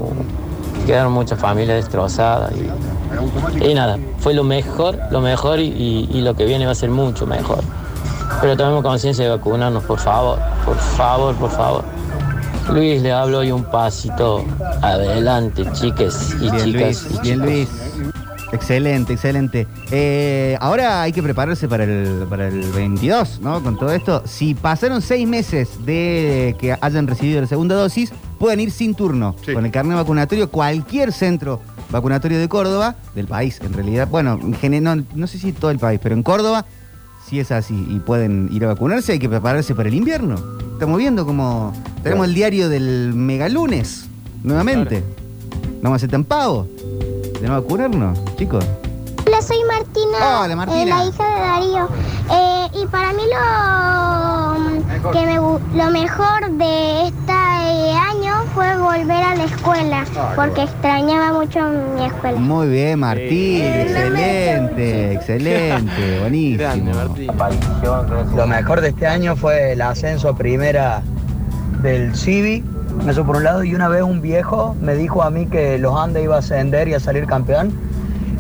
quedaron 0.87 1.13
muchas 1.13 1.39
familias 1.39 1.77
destrozadas 1.77 2.53
y 3.61 3.75
nada, 3.75 3.99
fue 4.19 4.35
lo 4.35 4.45
mejor, 4.45 4.99
lo 5.11 5.21
mejor 5.21 5.61
y, 5.61 5.65
y- 5.69 6.09
y 6.13 6.21
lo 6.23 6.35
que 6.35 6.45
viene 6.45 6.67
va 6.67 6.73
a 6.73 6.77
ser 6.77 6.91
mucho 6.91 7.27
mejor. 7.27 7.59
Pero 8.41 8.57
tomemos 8.57 8.83
conciencia 8.83 9.25
de 9.25 9.31
vacunarnos, 9.31 9.85
por 9.85 9.99
favor, 9.99 10.39
por 10.65 10.77
favor, 10.77 11.35
por 11.37 11.51
favor. 11.51 11.85
Luis, 12.73 13.03
le 13.03 13.13
hablo 13.13 13.43
y 13.45 13.51
un 13.53 13.65
pasito 13.65 14.45
adelante, 14.81 15.65
chiques 15.73 16.35
y 16.41 16.51
Bien, 16.51 16.65
chicas. 16.65 16.73
Luis. 16.73 17.07
y 17.19 17.21
Bien. 17.23 17.39
Luis. 17.41 17.69
Excelente, 18.53 19.15
excelente. 19.15 19.67
Eh, 19.91 20.59
ahora 20.61 21.01
hay 21.03 21.13
que 21.13 21.23
prepararse 21.23 21.69
para 21.69 21.85
el, 21.85 22.27
para 22.29 22.49
el 22.49 22.61
22, 22.73 23.41
¿no? 23.41 23.63
Con 23.63 23.79
todo 23.79 23.91
esto. 23.93 24.23
Si 24.27 24.55
pasaron 24.55 25.01
seis 25.01 25.27
meses 25.27 25.85
de 25.87 26.55
que 26.59 26.77
hayan 26.79 27.07
recibido 27.07 27.41
la 27.41 27.47
segunda 27.47 27.75
dosis, 27.75 28.13
pueden 28.39 28.61
ir 28.61 28.71
sin 28.71 28.95
turno. 28.95 29.35
Con 29.55 29.65
el 29.65 29.71
carnet 29.73 29.97
vacunatorio, 29.97 30.51
cualquier 30.51 31.13
centro 31.13 31.61
vacunatorio 31.93 32.41
de 32.41 32.49
Córdoba, 32.49 32.97
del 33.15 33.27
país 33.29 33.61
en 33.61 33.73
realidad. 33.73 34.09
Bueno, 34.09 34.39
no, 34.39 34.97
no 35.15 35.27
sé 35.27 35.39
si 35.39 35.53
todo 35.53 35.71
el 35.71 35.79
país, 35.79 36.01
pero 36.03 36.15
en 36.15 36.23
Córdoba, 36.23 36.65
si 37.29 37.39
es 37.39 37.53
así 37.53 37.87
y 37.89 38.01
pueden 38.01 38.49
ir 38.51 38.65
a 38.65 38.69
vacunarse, 38.69 39.13
hay 39.13 39.19
que 39.19 39.29
prepararse 39.29 39.75
para 39.75 39.89
el 39.89 39.95
invierno. 39.95 40.37
Estamos 40.73 40.99
viendo 40.99 41.25
como. 41.25 41.73
Tenemos 42.03 42.27
el 42.27 42.35
diario 42.35 42.69
del 42.69 43.13
megalunes, 43.15 44.07
nuevamente. 44.43 45.05
No 45.77 45.91
vamos 45.91 45.97
a 45.97 46.01
ser 46.01 46.11
tan 46.11 46.25
pavos. 46.25 46.67
Tenemos 47.35 47.63
que 47.63 47.69
vacunarnos, 47.69 48.19
chicos. 48.37 48.65
Hola, 49.27 49.41
soy 49.41 49.59
Martina, 49.69 50.41
Hola, 50.41 50.57
Martina. 50.57 50.83
eh, 50.83 50.87
la 50.87 51.05
hija 51.07 51.25
de 51.35 51.41
Darío. 51.41 51.89
Eh, 52.31 52.83
y 52.83 52.87
para 52.87 53.13
mí 53.13 53.23
lo, 53.33 55.13
que 55.13 55.27
me, 55.27 55.35
lo 55.37 55.91
mejor 55.91 56.51
de 56.51 57.13
año 57.29 57.42
fue 58.55 58.77
volver 58.77 59.11
a 59.11 59.35
la 59.35 59.45
escuela, 59.45 60.05
porque 60.37 60.63
extrañaba 60.63 61.33
mucho 61.33 61.61
mi 61.97 62.05
escuela. 62.05 62.39
Muy 62.39 62.69
bien, 62.69 63.01
Martín. 63.01 63.63
Excelente, 63.63 65.13
excelente. 65.13 66.19
Buenísimo. 66.21 66.93
Lo 68.37 68.47
mejor 68.47 68.81
de 68.81 68.89
este 68.89 69.07
año 69.07 69.37
fue 69.37 69.73
el 69.73 69.81
ascenso 69.81 70.29
a 70.29 70.37
primera 70.37 71.03
del 71.83 72.15
Civi, 72.15 72.63
eso 73.09 73.25
por 73.25 73.37
un 73.37 73.45
lado, 73.45 73.65
y 73.65 73.75
una 73.75 73.89
vez 73.89 74.03
un 74.03 74.21
viejo 74.21 74.77
me 74.81 74.95
dijo 74.95 75.23
a 75.23 75.31
mí 75.31 75.47
que 75.47 75.79
los 75.79 75.99
Andes 75.99 76.25
iba 76.25 76.37
a 76.37 76.39
ascender 76.41 76.89
y 76.89 76.95
a 76.95 77.01
salir 77.01 77.27
campeón 77.27 77.73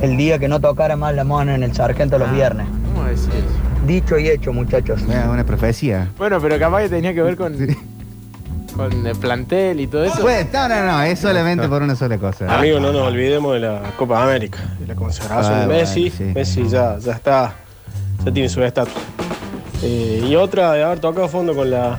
el 0.02 0.16
día 0.16 0.38
que 0.38 0.48
no 0.48 0.60
tocara 0.60 0.96
más 0.96 1.14
la 1.14 1.24
mano 1.24 1.52
en 1.52 1.62
el 1.62 1.72
sargento 1.74 2.18
los 2.18 2.30
viernes. 2.32 2.66
¿Cómo 2.94 3.06
decís? 3.08 3.30
Dicho 3.86 4.18
y 4.18 4.28
hecho, 4.28 4.52
muchachos. 4.52 5.02
Una 5.02 5.44
profecía. 5.44 6.08
Bueno, 6.18 6.40
pero 6.40 6.58
capaz 6.58 6.82
que 6.82 6.88
tenía 6.90 7.14
que 7.14 7.22
ver 7.22 7.36
con, 7.36 7.56
con 8.76 9.06
el 9.06 9.16
plantel 9.16 9.80
y 9.80 9.86
todo 9.86 10.04
eso. 10.04 10.20
Pues, 10.20 10.52
no, 10.52 10.68
no, 10.68 10.84
no, 10.86 11.02
es 11.02 11.18
solamente 11.18 11.68
por 11.68 11.82
una 11.82 11.94
sola 11.96 12.18
cosa. 12.18 12.52
Amigo, 12.58 12.80
no 12.80 12.92
nos 12.92 13.02
olvidemos 13.08 13.54
de 13.54 13.60
la 13.60 13.82
Copa 13.96 14.22
América, 14.22 14.58
de 14.78 14.86
la 14.86 14.94
consagración 14.94 15.54
Ah, 15.54 15.60
de 15.60 15.66
Messi. 15.66 16.00
bueno, 16.10 16.16
sí. 16.16 16.24
Messi 16.34 16.68
ya, 16.68 16.98
ya 16.98 17.12
está, 17.12 17.54
ya 18.24 18.32
tiene 18.32 18.48
su 18.48 18.62
estatus. 18.62 18.94
Eh, 19.82 20.24
y 20.28 20.36
otra 20.36 20.72
de 20.72 20.84
haber 20.84 21.00
tocado 21.00 21.28
fondo 21.28 21.54
con 21.54 21.70
la, 21.70 21.98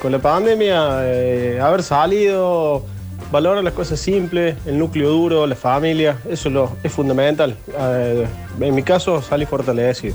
con 0.00 0.12
la 0.12 0.18
pandemia, 0.18 1.00
eh, 1.02 1.60
haber 1.62 1.82
salido, 1.82 2.84
valorar 3.30 3.62
las 3.62 3.74
cosas 3.74 4.00
simples, 4.00 4.56
el 4.66 4.78
núcleo 4.78 5.10
duro, 5.10 5.46
la 5.46 5.54
familia, 5.56 6.16
eso 6.30 6.48
lo, 6.50 6.72
es 6.82 6.90
fundamental. 6.92 7.54
Eh, 7.78 8.26
en 8.60 8.74
mi 8.74 8.82
caso, 8.82 9.20
salí 9.22 9.44
fortalecido. 9.46 10.14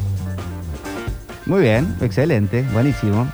Muy 1.45 1.61
bien, 1.61 1.95
excelente, 2.01 2.63
buenísimo. 2.73 3.27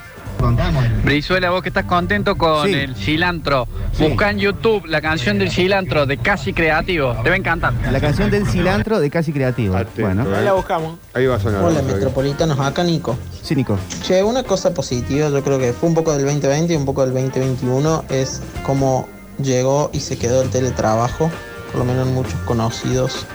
Brizuela, 1.03 1.49
vos 1.49 1.61
que 1.61 1.69
estás 1.69 1.85
contento 1.85 2.37
con 2.37 2.67
Sí. 2.67 2.73
el 2.73 2.95
cilantro, 2.95 3.67
Sí. 3.91 4.03
busca 4.07 4.29
en 4.29 4.39
YouTube 4.39 4.85
la 4.85 5.01
canción 5.01 5.37
del 5.37 5.51
cilantro 5.51 6.05
de 6.05 6.17
Casi 6.17 6.53
Creativo, 6.53 7.13
te 7.23 7.29
va 7.29 7.35
a 7.35 7.37
encantar. 7.37 7.73
La 7.91 7.99
canción 7.99 8.31
del 8.31 8.47
cilantro 8.47 8.99
de 8.99 9.09
Casi 9.09 9.33
Creativo. 9.33 9.75
Bueno. 9.97 10.25
Ahí 10.35 10.45
la 10.45 10.53
buscamos. 10.53 10.97
Ahí 11.13 11.25
va 11.25 11.35
a 11.35 11.39
sonar. 11.39 11.63
Hola, 11.63 11.81
metropolitanos, 11.81 12.59
acá 12.59 12.83
Nico. 12.83 13.17
Sí, 13.41 13.55
Nico. 13.55 13.77
Che, 14.03 14.23
una 14.23 14.43
cosa 14.43 14.73
positiva, 14.73 15.29
yo 15.29 15.43
creo 15.43 15.59
que 15.59 15.73
fue 15.73 15.89
un 15.89 15.95
poco 15.95 16.13
del 16.15 16.25
2020 16.25 16.73
y 16.73 16.77
un 16.77 16.85
poco 16.85 17.01
del 17.05 17.13
2021, 17.13 18.05
es 18.09 18.41
cómo 18.63 19.07
llegó 19.41 19.89
y 19.93 19.99
se 19.99 20.17
quedó 20.17 20.41
el 20.41 20.49
teletrabajo. 20.49 21.29
Por 21.71 21.79
lo 21.79 21.85
menos 21.85 22.07
muchos 22.07 22.33
conocidos 22.45 23.25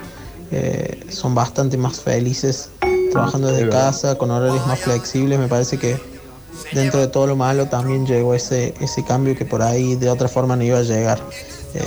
eh, 0.51 1.05
son 1.11 1.35
bastante 1.35 1.77
más 1.77 2.01
felices 2.01 2.71
trabajando 3.13 3.49
desde 3.49 3.69
casa, 3.69 4.17
con 4.17 4.31
horarios 4.31 4.67
más 4.67 4.81
flexibles. 4.81 5.39
Me 5.39 5.49
parece 5.49 5.79
que 5.79 6.14
dentro 6.75 7.01
de 7.01 7.07
todo 7.09 7.27
lo 7.27 7.37
malo 7.37 7.67
también 7.67 8.07
llegó 8.07 8.35
ese, 8.35 8.75
ese 8.81 9.05
cambio 9.05 9.37
que 9.37 9.45
por 9.45 9.63
ahí 9.63 9.97
de 9.97 10.09
otra 10.11 10.29
forma 10.29 10.57
no 10.57 10.63
iba 10.65 10.79
a 10.79 10.83
llegar. 10.83 11.19
Eh, 11.75 11.81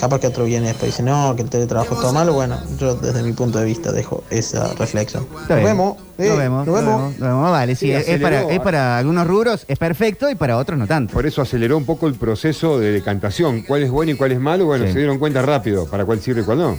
capaz 0.00 0.18
que 0.18 0.26
otro 0.26 0.44
viene 0.44 0.66
después 0.68 0.84
y 0.84 0.86
dice, 0.92 1.02
no, 1.04 1.34
que 1.36 1.42
el 1.42 1.48
teletrabajo 1.50 1.94
es 1.94 2.00
todo 2.00 2.12
malo. 2.12 2.32
Bueno, 2.32 2.58
yo 2.78 2.96
desde 2.96 3.22
mi 3.22 3.32
punto 3.32 3.58
de 3.60 3.64
vista 3.64 3.92
dejo 3.92 4.24
esa 4.30 4.72
reflexión. 4.74 5.26
Nos 5.48 5.62
vemos. 5.62 5.96
eh, 6.18 6.28
Nos 6.28 6.38
vemos, 6.38 6.66
nos 6.66 6.74
vemos. 6.76 6.96
vemos, 6.96 7.18
nos 7.18 7.28
vemos. 7.28 7.50
Vale, 7.52 7.74
sí, 7.76 7.86
Sí, 7.86 7.92
es, 7.92 7.98
es 7.98 8.02
aceleró. 8.14 8.22
para, 8.42 8.52
es 8.54 8.60
para 8.60 8.98
algunos 8.98 9.26
rubros, 9.28 9.64
es 9.68 9.78
perfecto 9.78 10.28
y 10.28 10.34
para 10.34 10.56
otros 10.58 10.76
no 10.78 10.86
tanto. 10.88 11.12
Por 11.14 11.24
eso 11.26 11.40
aceleró 11.42 11.76
un 11.76 11.84
poco 11.84 12.08
el 12.08 12.14
proceso 12.14 12.80
de 12.80 12.90
decantación. 12.90 13.62
¿Cuál 13.62 13.84
es 13.84 13.90
bueno 13.92 14.10
y 14.12 14.14
cuál 14.16 14.32
es 14.32 14.40
malo? 14.40 14.66
Bueno, 14.66 14.86
Sí. 14.86 14.92
se 14.92 14.98
dieron 14.98 15.18
cuenta 15.20 15.40
rápido 15.42 15.86
para 15.86 16.04
cuál 16.04 16.20
sirve 16.20 16.40
y 16.40 16.44
cuál 16.44 16.58
no. 16.58 16.76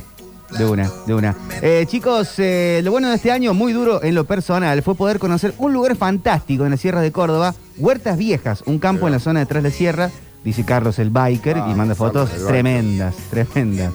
De 0.58 0.66
una, 0.66 0.90
de 1.08 1.14
una. 1.16 1.36
Eh, 1.62 1.86
chicos, 1.88 2.34
eh, 2.38 2.82
lo 2.84 2.92
bueno 2.92 3.10
de 3.10 3.16
este 3.16 3.32
año, 3.32 3.54
muy 3.54 3.74
duro 3.74 4.04
en 4.04 4.14
lo 4.16 4.26
personal, 4.26 4.82
fue 4.84 4.96
poder 4.96 5.20
conocer 5.20 5.54
un 5.58 5.74
lugar 5.74 5.96
fantástico 5.96 6.64
en 6.66 6.72
la 6.72 6.78
Sierra 6.78 7.02
de 7.02 7.12
Córdoba, 7.12 7.56
Huertas 7.78 8.18
Viejas, 8.18 8.64
un 8.66 8.80
campo 8.80 9.08
en 9.08 9.14
la 9.14 9.20
zona 9.20 9.40
detrás 9.42 9.64
de 9.64 9.70
la 9.70 9.76
sierra, 9.76 10.12
dice 10.44 10.64
Carlos 10.64 11.00
el 11.00 11.10
biker, 11.10 11.58
Ah, 11.58 11.70
y 11.72 11.76
manda 11.76 11.96
fotos 11.96 12.30
tremendas, 12.48 13.16
tremendas. 13.32 13.92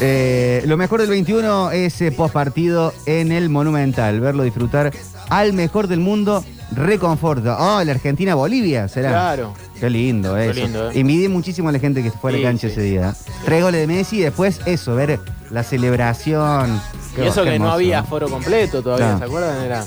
Eh, 0.00 0.62
lo 0.66 0.76
mejor 0.76 1.00
del 1.00 1.10
21 1.10 1.70
es 1.70 2.00
eh, 2.00 2.10
post 2.10 2.32
partido 2.34 2.92
en 3.06 3.30
el 3.30 3.48
Monumental, 3.48 4.20
verlo 4.20 4.42
disfrutar 4.42 4.92
al 5.28 5.52
mejor 5.52 5.86
del 5.86 6.00
mundo, 6.00 6.44
reconforta. 6.72 7.56
Oh, 7.58 7.84
la 7.84 7.92
Argentina-Bolivia, 7.92 8.88
será. 8.88 9.10
Claro. 9.10 9.54
Qué 9.78 9.90
lindo 9.90 10.34
Qué 10.34 10.50
eso. 10.50 10.60
lindo, 10.60 10.90
eh. 10.90 11.00
Envidié 11.00 11.28
muchísimo 11.28 11.68
a 11.68 11.72
la 11.72 11.78
gente 11.78 12.02
que 12.02 12.10
fue 12.10 12.32
a 12.32 12.36
la 12.36 12.42
cancha 12.42 12.68
sí, 12.68 12.72
ese 12.72 12.82
día. 12.82 13.14
Tres 13.44 13.62
goles 13.62 13.80
de 13.80 13.86
Messi 13.86 14.18
y 14.18 14.20
después 14.22 14.60
eso, 14.66 14.94
ver 14.94 15.20
la 15.50 15.62
celebración. 15.62 16.80
Y 17.16 17.26
eso 17.26 17.44
que 17.44 17.58
no 17.58 17.70
había 17.70 18.02
foro 18.02 18.28
completo 18.28 18.82
todavía. 18.82 19.18
¿se 19.18 19.24
acuerdan? 19.24 19.64
Era 19.64 19.84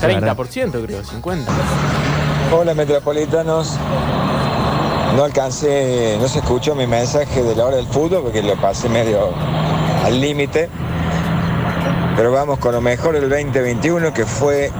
verdad. 0.00 0.36
30%, 0.36 0.84
creo, 0.84 1.02
50%. 1.02 1.44
Hola 2.52 2.74
metropolitanos. 2.74 3.76
No 5.16 5.24
alcancé, 5.24 6.18
no 6.20 6.28
se 6.28 6.40
escuchó 6.40 6.74
mi 6.74 6.86
mensaje 6.86 7.42
de 7.42 7.56
la 7.56 7.64
hora 7.64 7.76
del 7.76 7.86
fútbol 7.86 8.24
porque 8.24 8.42
lo 8.42 8.54
pasé 8.60 8.90
medio 8.90 9.30
al 10.04 10.20
límite. 10.20 10.68
Pero 12.14 12.32
vamos 12.32 12.58
con 12.58 12.72
lo 12.72 12.82
mejor 12.82 13.14
del 13.14 13.30
2021 13.30 14.12
que 14.12 14.26
fue 14.26 14.70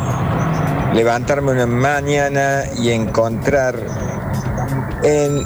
levantarme 0.93 1.53
una 1.53 1.67
mañana 1.67 2.65
y 2.79 2.91
encontrar 2.91 3.77
en 5.03 5.43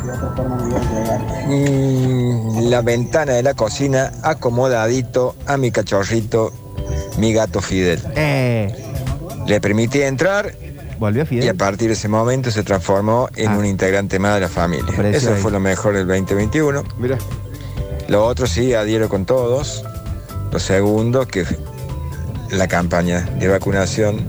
la 2.69 2.83
ventana 2.83 3.35
de 3.35 3.45
la 3.45 3.55
cocina 3.55 4.11
acomodadito 4.25 5.37
a 5.47 5.57
mi 5.57 5.71
cachorrito, 5.71 6.53
mi 7.17 7.33
gato 7.33 7.61
Fidel. 7.61 8.03
Eh, 8.17 8.75
Le 9.47 9.61
permití 9.61 10.03
entrar 10.03 10.53
volvió 11.01 11.25
y 11.31 11.49
a 11.49 11.55
partir 11.55 11.89
de 11.89 11.95
ese 11.95 12.09
momento 12.09 12.51
se 12.51 12.63
transformó 12.63 13.29
en 13.35 13.49
Ah. 13.51 13.57
un 13.59 13.65
integrante 13.65 14.19
más 14.19 14.35
de 14.35 14.41
la 14.43 14.49
familia. 14.49 14.87
Eso 15.11 15.33
ahí. 15.35 15.41
fue 15.41 15.51
lo 15.51 15.59
mejor 15.59 15.95
del 15.95 16.07
2021. 16.07 16.85
Mirá. 16.99 17.17
Lo 18.09 18.25
otro 18.27 18.47
sí, 18.47 18.75
adhiero 18.75 19.09
con 19.09 19.25
todos. 19.25 19.83
Lo 20.53 20.59
segundo, 20.59 21.27
que 21.27 21.45
la 22.51 22.69
campaña 22.69 23.21
de 23.23 23.49
vacunación 23.49 24.27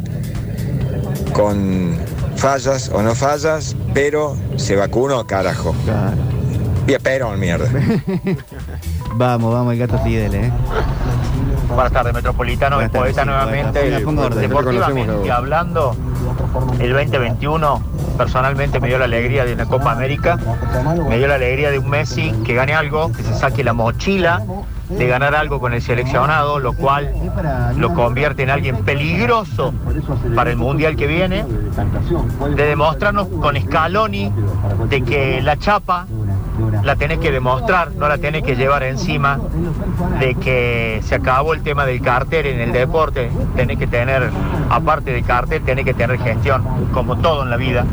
con 1.33 1.97
fallas 2.35 2.89
o 2.93 3.01
no 3.01 3.15
fallas, 3.15 3.75
pero 3.93 4.35
se 4.55 4.75
vacunó, 4.75 5.25
carajo. 5.27 5.75
Claro. 5.85 6.17
Vía 6.85 6.99
Perón, 6.99 7.39
mierda. 7.39 7.67
Vamos, 9.15 9.53
vamos, 9.53 9.73
el 9.73 9.79
gato 9.79 9.99
Fidel, 9.99 10.33
¿eh? 10.35 10.51
Buenas 11.67 11.91
tardes, 11.93 12.13
Metropolitano, 12.13 12.81
el 12.81 12.89
Buenas 12.89 12.91
tardes, 12.91 13.13
poeta 13.13 13.25
nuevamente. 13.25 14.39
Deportivamente 14.39 15.31
hablando, 15.31 15.95
el 16.79 16.93
2021 16.93 17.81
personalmente 18.17 18.79
me 18.79 18.87
dio 18.87 18.97
la 18.97 19.05
alegría 19.05 19.45
de 19.45 19.53
una 19.53 19.65
Copa 19.65 19.91
América, 19.91 20.37
me 21.07 21.17
dio 21.17 21.27
la 21.27 21.35
alegría 21.35 21.71
de 21.71 21.79
un 21.79 21.89
Messi 21.89 22.31
que 22.45 22.53
gane 22.53 22.73
algo, 22.73 23.11
que 23.11 23.23
se 23.23 23.33
saque 23.33 23.63
la 23.63 23.73
mochila 23.73 24.43
de 24.89 25.07
ganar 25.07 25.35
algo 25.35 25.59
con 25.59 25.73
el 25.73 25.81
seleccionado, 25.81 26.59
lo 26.59 26.73
cual 26.73 27.13
lo 27.77 27.93
convierte 27.93 28.43
en 28.43 28.49
alguien 28.49 28.83
peligroso 28.83 29.73
para 30.35 30.51
el 30.51 30.57
Mundial 30.57 30.95
que 30.95 31.07
viene, 31.07 31.45
de 32.55 32.65
demostrarnos 32.65 33.27
con 33.27 33.59
Scaloni 33.59 34.31
de 34.89 35.01
que 35.03 35.41
la 35.41 35.57
chapa 35.57 36.07
la 36.83 36.95
tenés 36.95 37.19
que 37.19 37.31
demostrar, 37.31 37.91
no 37.93 38.07
la 38.07 38.17
tenés 38.17 38.43
que 38.43 38.55
llevar 38.55 38.83
encima, 38.83 39.39
de 40.19 40.35
que 40.35 41.01
se 41.03 41.15
acabó 41.15 41.53
el 41.53 41.61
tema 41.61 41.85
del 41.85 42.01
cartel 42.01 42.45
en 42.47 42.59
el 42.59 42.71
deporte, 42.71 43.31
tenés 43.55 43.77
que 43.77 43.87
tener, 43.87 44.29
aparte 44.69 45.11
del 45.11 45.23
cartel, 45.23 45.61
tenés 45.63 45.85
que 45.85 45.93
tener 45.93 46.19
gestión, 46.19 46.63
como 46.93 47.17
todo 47.17 47.43
en 47.43 47.49
la 47.49 47.57
vida. 47.57 47.85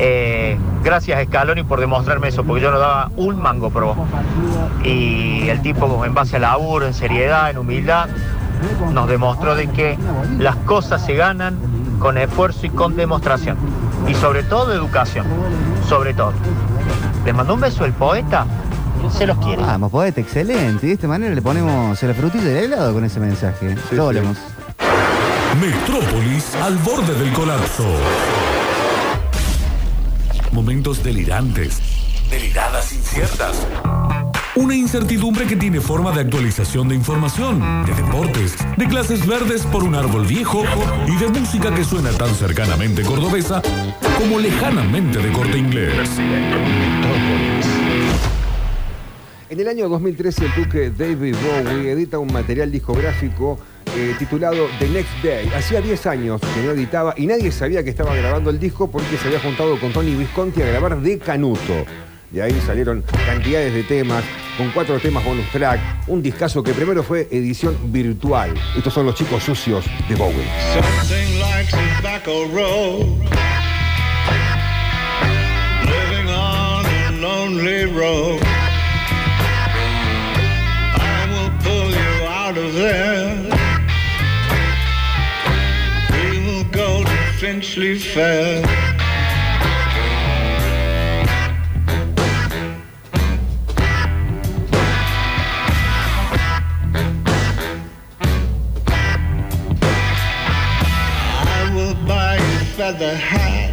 Eh, 0.00 0.56
gracias 0.84 1.24
Scaloni 1.26 1.64
por 1.64 1.80
demostrarme 1.80 2.28
eso, 2.28 2.44
porque 2.44 2.62
yo 2.62 2.70
no 2.70 2.78
daba 2.78 3.10
un 3.16 3.40
mango 3.40 3.70
por. 3.70 3.94
Y 4.84 5.48
el 5.48 5.60
tipo 5.60 6.04
en 6.04 6.14
base 6.14 6.36
a 6.36 6.38
laburo, 6.38 6.86
en 6.86 6.94
seriedad, 6.94 7.50
en 7.50 7.58
humildad, 7.58 8.08
nos 8.92 9.08
demostró 9.08 9.54
de 9.54 9.68
que 9.68 9.98
las 10.38 10.56
cosas 10.56 11.04
se 11.04 11.14
ganan 11.14 11.56
con 11.98 12.16
esfuerzo 12.16 12.66
y 12.66 12.70
con 12.70 12.96
demostración. 12.96 13.56
Y 14.06 14.14
sobre 14.14 14.42
todo 14.44 14.72
educación, 14.72 15.26
sobre 15.88 16.14
todo. 16.14 16.32
Les 17.28 17.34
mandó 17.34 17.52
un 17.52 17.60
beso 17.60 17.84
el 17.84 17.92
poeta, 17.92 18.46
se 19.12 19.26
los 19.26 19.36
quiere. 19.36 19.60
Vamos, 19.60 19.92
poeta, 19.92 20.18
excelente. 20.18 20.86
Y 20.86 20.88
de 20.88 20.94
esta 20.94 21.06
manera 21.06 21.34
le 21.34 21.42
ponemos 21.42 22.02
la 22.02 22.14
frutilla 22.14 22.44
del 22.46 22.56
helado 22.64 22.94
con 22.94 23.04
ese 23.04 23.20
mensaje. 23.20 23.76
Lo 23.90 24.04
volvemos. 24.04 24.38
Metrópolis 25.60 26.54
al 26.54 26.78
borde 26.78 27.12
del 27.12 27.30
colapso. 27.34 27.84
Momentos 30.52 31.04
delirantes, 31.04 31.82
deliradas 32.30 32.94
inciertas. 32.94 33.66
Una 34.58 34.74
incertidumbre 34.74 35.46
que 35.46 35.54
tiene 35.54 35.80
forma 35.80 36.10
de 36.10 36.22
actualización 36.22 36.88
de 36.88 36.96
información, 36.96 37.60
de 37.86 37.94
deportes, 37.94 38.56
de 38.76 38.88
clases 38.88 39.24
verdes 39.24 39.64
por 39.64 39.84
un 39.84 39.94
árbol 39.94 40.26
viejo 40.26 40.64
y 41.06 41.14
de 41.14 41.28
música 41.28 41.72
que 41.72 41.84
suena 41.84 42.10
tan 42.10 42.34
cercanamente 42.34 43.02
cordobesa 43.02 43.62
como 44.18 44.40
lejanamente 44.40 45.20
de 45.20 45.30
corte 45.30 45.58
inglés. 45.58 46.10
En 49.48 49.60
el 49.60 49.68
año 49.68 49.88
2013 49.88 50.46
el 50.46 50.64
duque 50.64 50.90
David 50.90 51.36
Bowie 51.36 51.92
edita 51.92 52.18
un 52.18 52.32
material 52.32 52.72
discográfico 52.72 53.60
eh, 53.96 54.16
titulado 54.18 54.66
The 54.80 54.88
Next 54.88 55.22
Day. 55.22 55.52
Hacía 55.56 55.80
10 55.80 56.06
años 56.08 56.40
que 56.40 56.62
no 56.64 56.72
editaba 56.72 57.14
y 57.16 57.28
nadie 57.28 57.52
sabía 57.52 57.84
que 57.84 57.90
estaba 57.90 58.12
grabando 58.16 58.50
el 58.50 58.58
disco 58.58 58.90
porque 58.90 59.18
se 59.18 59.28
había 59.28 59.38
juntado 59.38 59.78
con 59.78 59.92
Tony 59.92 60.16
Visconti 60.16 60.62
a 60.62 60.66
grabar 60.66 61.00
de 61.00 61.16
Canuto. 61.20 62.07
De 62.30 62.42
ahí 62.42 62.60
salieron 62.66 63.02
cantidades 63.24 63.72
de 63.72 63.82
temas, 63.84 64.22
con 64.58 64.70
cuatro 64.72 64.98
temas 65.00 65.24
bonus 65.24 65.50
track, 65.50 65.80
un 66.08 66.22
discazo 66.22 66.62
que 66.62 66.72
primero 66.72 67.02
fue 67.02 67.26
edición 67.30 67.74
virtual. 67.90 68.52
Estos 68.76 68.92
son 68.92 69.06
los 69.06 69.14
chicos 69.14 69.42
sucios 69.42 69.86
de 70.08 70.14
Bowie. 70.14 70.44
Something 70.74 71.40
like 71.40 71.70
tobacco 71.70 72.46
road. 72.48 73.06
Living 75.86 76.28
on 76.28 76.84
a 76.84 77.12
lonely 77.18 77.86
road. 77.86 78.40
I 81.00 81.26
will 81.30 81.50
pull 81.62 81.90
you 81.90 82.26
out 82.28 82.58
of 82.58 82.74
there. 82.74 83.36
We 86.12 86.40
will 86.46 86.64
go 86.64 87.04
to 87.04 87.16
Finchley 87.38 87.98
Fair. 87.98 88.97
Feather 102.92 103.14
hat. 103.14 103.70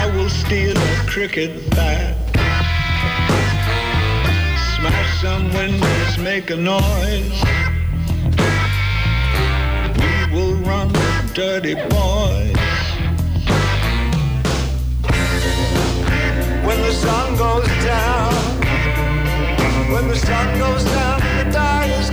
I 0.00 0.06
will 0.14 0.28
steal 0.28 0.76
a 0.76 0.96
cricket 1.08 1.68
bat. 1.70 2.14
Smash 4.76 5.20
some 5.20 5.52
windows, 5.52 6.18
make 6.18 6.50
a 6.50 6.56
noise. 6.56 7.38
We 9.98 10.34
will 10.34 10.56
run 10.70 10.92
dirty 11.34 11.74
boys. 11.74 12.64
When 16.66 16.78
the 16.86 16.92
sun 16.92 17.36
goes 17.36 17.66
down, 17.92 18.34
when 19.92 20.06
the 20.06 20.16
sun 20.16 20.58
goes 20.60 20.84
down 20.84 21.18
the 21.38 21.50
die 21.50 21.86
is 21.98 22.10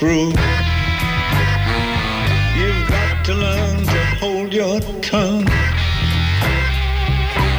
through. 0.00 0.32
You've 2.56 2.88
got 2.88 3.22
to 3.26 3.34
learn 3.34 3.59
come. 5.02 5.44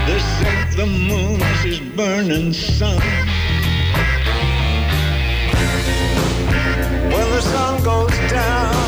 They 0.07 0.19
set 0.19 0.76
the 0.76 0.85
moon 0.85 1.41
as 1.41 1.64
his 1.64 1.80
burning 1.80 2.53
sun. 2.53 2.99
When 7.11 7.30
the 7.31 7.41
sun 7.41 7.84
goes 7.84 8.18
down. 8.31 8.81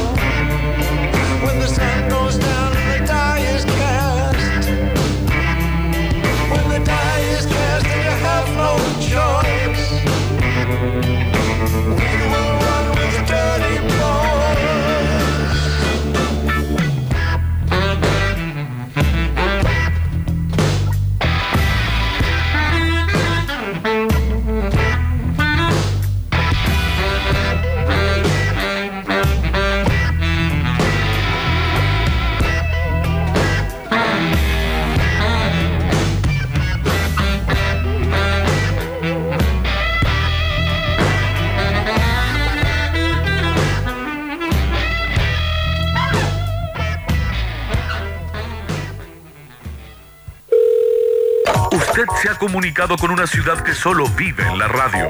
Comunicado 52.54 52.96
con 52.98 53.10
una 53.10 53.26
ciudad 53.26 53.64
que 53.64 53.74
solo 53.74 54.06
vive 54.16 54.48
en 54.48 54.60
la 54.60 54.68
radio. 54.68 55.10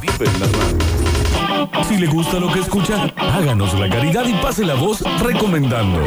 vive 0.00 0.30
en 0.32 0.40
la 0.40 0.46
radio. 0.46 1.82
Si 1.82 1.96
le 1.96 2.06
gusta 2.06 2.38
lo 2.38 2.52
que 2.52 2.60
escucha, 2.60 3.12
háganos 3.16 3.76
la 3.76 3.90
caridad 3.90 4.24
y 4.24 4.34
pase 4.34 4.64
la 4.64 4.74
voz 4.74 5.02
recomendando. 5.20 6.00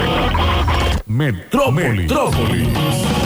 Metrópolis. 1.08 2.10
Metrópolis. 2.10 3.21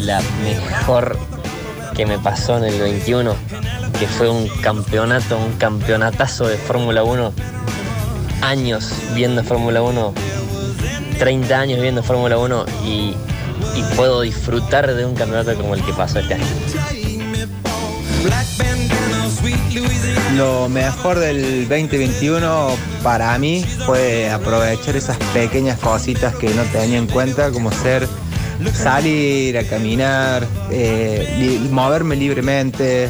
La 0.00 0.20
mejor 0.42 1.18
que 1.94 2.06
me 2.06 2.18
pasó 2.18 2.58
en 2.58 2.64
el 2.64 2.80
21, 2.80 3.34
que 3.98 4.06
fue 4.06 4.28
un 4.28 4.48
campeonato, 4.60 5.38
un 5.38 5.52
campeonatazo 5.52 6.46
de 6.46 6.56
Fórmula 6.56 7.02
1. 7.04 7.32
Años 8.42 8.92
viendo 9.14 9.42
Fórmula 9.42 9.82
1, 9.82 10.14
30 11.18 11.58
años 11.58 11.80
viendo 11.80 12.02
Fórmula 12.02 12.38
1 12.38 12.66
y, 12.84 13.14
y 13.74 13.82
puedo 13.96 14.20
disfrutar 14.20 14.94
de 14.94 15.04
un 15.04 15.14
campeonato 15.14 15.54
como 15.56 15.74
el 15.74 15.82
que 15.82 15.92
pasó 15.92 16.18
este 16.18 16.34
año. 16.34 16.44
Lo 20.36 20.68
mejor 20.68 21.18
del 21.18 21.66
2021 21.68 22.68
para 23.02 23.38
mí 23.38 23.64
fue 23.86 24.30
aprovechar 24.30 24.96
esas 24.96 25.16
pequeñas 25.32 25.78
cositas 25.78 26.34
que 26.34 26.50
no 26.50 26.62
tenía 26.64 26.98
en 26.98 27.06
cuenta, 27.06 27.50
como 27.50 27.72
ser 27.72 28.06
salir 28.72 29.58
a 29.58 29.64
caminar, 29.64 30.46
eh, 30.70 31.60
moverme 31.70 32.16
libremente, 32.16 33.08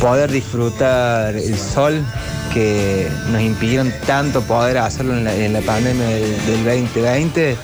poder 0.00 0.30
disfrutar 0.30 1.34
el 1.34 1.58
sol 1.58 2.04
que 2.52 3.08
nos 3.30 3.42
impidieron 3.42 3.92
tanto 4.06 4.42
poder 4.42 4.78
hacerlo 4.78 5.16
en 5.16 5.52
la, 5.52 5.60
pandemia 5.60 6.06
del, 6.06 6.46
del 6.46 6.64
2020. 6.64 7.56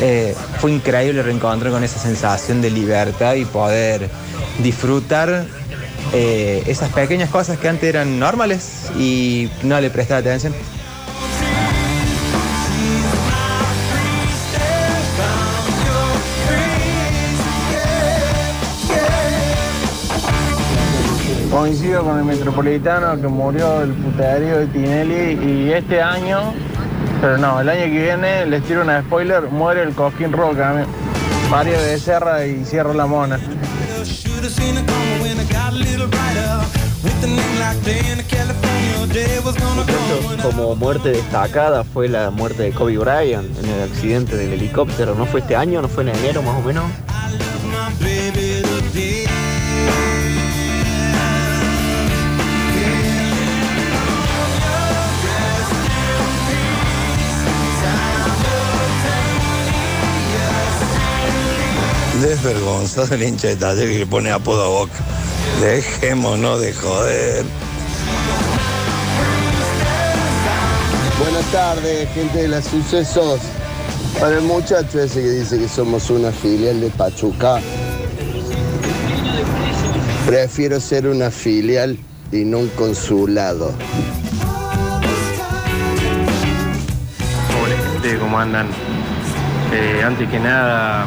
Eh, 0.00 0.34
fue 0.58 0.72
increíble 0.72 1.22
reencontrar 1.22 1.72
con 1.72 1.84
esa 1.84 2.00
sensación 2.00 2.60
de 2.60 2.70
libertad 2.70 3.34
y 3.34 3.44
poder 3.44 4.10
disfrutar 4.62 5.46
eh, 6.12 6.62
esas 6.66 6.90
pequeñas 6.92 7.30
cosas 7.30 7.58
que 7.58 7.68
antes 7.68 7.88
eran 7.88 8.18
normales 8.18 8.90
y 8.98 9.48
no 9.62 9.80
le 9.80 9.90
prestaba 9.90 10.20
atención. 10.20 10.54
Coincido 21.64 22.04
con 22.04 22.18
el 22.18 22.26
metropolitano 22.26 23.18
que 23.18 23.26
murió 23.26 23.80
del 23.80 23.94
puterío 23.94 24.58
de 24.58 24.66
Tinelli 24.66 25.42
y 25.42 25.72
este 25.72 26.02
año, 26.02 26.52
pero 27.22 27.38
no, 27.38 27.58
el 27.58 27.70
año 27.70 27.84
que 27.84 28.02
viene, 28.02 28.44
les 28.44 28.62
tiro 28.64 28.82
una 28.82 29.00
spoiler, 29.00 29.44
muere 29.44 29.82
el 29.82 29.94
Cosquín 29.94 30.30
Roca, 30.30 30.84
Mario 31.50 31.80
de 31.80 31.98
Serra 31.98 32.44
y 32.44 32.66
Cierro 32.66 32.92
la 32.92 33.06
Mona. 33.06 33.40
Como 40.42 40.76
muerte 40.76 41.12
destacada 41.12 41.82
fue 41.82 42.08
la 42.10 42.28
muerte 42.28 42.64
de 42.64 42.72
Kobe 42.72 42.98
Bryant 42.98 43.58
en 43.58 43.70
el 43.70 43.90
accidente 43.90 44.36
del 44.36 44.52
helicóptero. 44.52 45.14
¿No 45.14 45.24
fue 45.24 45.40
este 45.40 45.56
año? 45.56 45.80
¿No 45.80 45.88
fue 45.88 46.02
en 46.02 46.10
enero 46.10 46.42
más 46.42 46.58
o 46.58 46.60
menos? 46.60 46.84
Desvergonzado 62.24 63.14
el 63.16 63.22
hincha 63.22 63.48
de 63.48 63.56
taller 63.56 63.86
que 63.86 63.98
le 63.98 64.06
pone 64.06 64.30
apodo 64.30 64.64
a 64.64 64.68
boca. 64.68 64.94
Dejémonos 65.60 66.58
de 66.58 66.72
joder. 66.72 67.44
Buenas 71.20 71.44
tardes, 71.52 72.08
gente 72.14 72.38
de 72.38 72.48
las 72.48 72.64
sucesos. 72.64 73.40
Para 74.18 74.38
el 74.38 74.42
muchacho 74.42 75.02
ese 75.02 75.20
que 75.20 75.30
dice 75.32 75.58
que 75.58 75.68
somos 75.68 76.08
una 76.08 76.32
filial 76.32 76.80
de 76.80 76.88
Pachuca, 76.88 77.60
prefiero 80.24 80.80
ser 80.80 81.06
una 81.06 81.30
filial 81.30 81.98
y 82.32 82.46
no 82.46 82.60
un 82.60 82.68
consulado. 82.68 83.74
Hola 87.62 87.76
gente, 87.92 88.18
¿cómo 88.18 88.38
andan? 88.38 88.68
Eh, 89.74 90.02
antes 90.02 90.26
que 90.30 90.38
nada, 90.38 91.06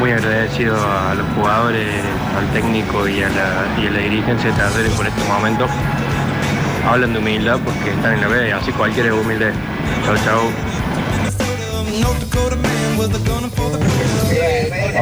muy 0.00 0.12
agradecido 0.12 0.74
a 0.76 1.14
los 1.14 1.26
jugadores, 1.36 1.86
al 2.34 2.48
técnico 2.54 3.06
y 3.06 3.22
a 3.22 3.28
la, 3.28 3.82
y 3.82 3.86
a 3.86 3.90
la 3.90 3.98
dirigencia 3.98 4.50
de 4.50 4.56
Talleres 4.56 4.92
por 4.92 5.06
este 5.06 5.22
momento. 5.24 5.66
Hablan 6.88 7.12
de 7.12 7.18
humildad 7.18 7.58
porque 7.62 7.90
están 7.90 8.14
en 8.14 8.22
la 8.22 8.28
B, 8.28 8.50
así 8.50 8.72
cualquiera 8.72 9.10
es 9.10 9.14
humilde. 9.14 9.52
Chau, 10.06 10.16
chau. 10.24 10.40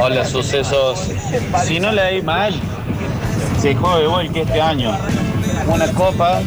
Hola, 0.01 0.25
sucesos. 0.25 1.09
Si 1.63 1.79
no 1.79 1.93
leí 1.93 2.21
mal, 2.21 2.53
se 3.61 3.75
juega 3.75 4.01
igual 4.01 4.33
que 4.33 4.41
este 4.41 4.61
año. 4.61 4.91
Una 5.67 5.87
copa 5.93 6.41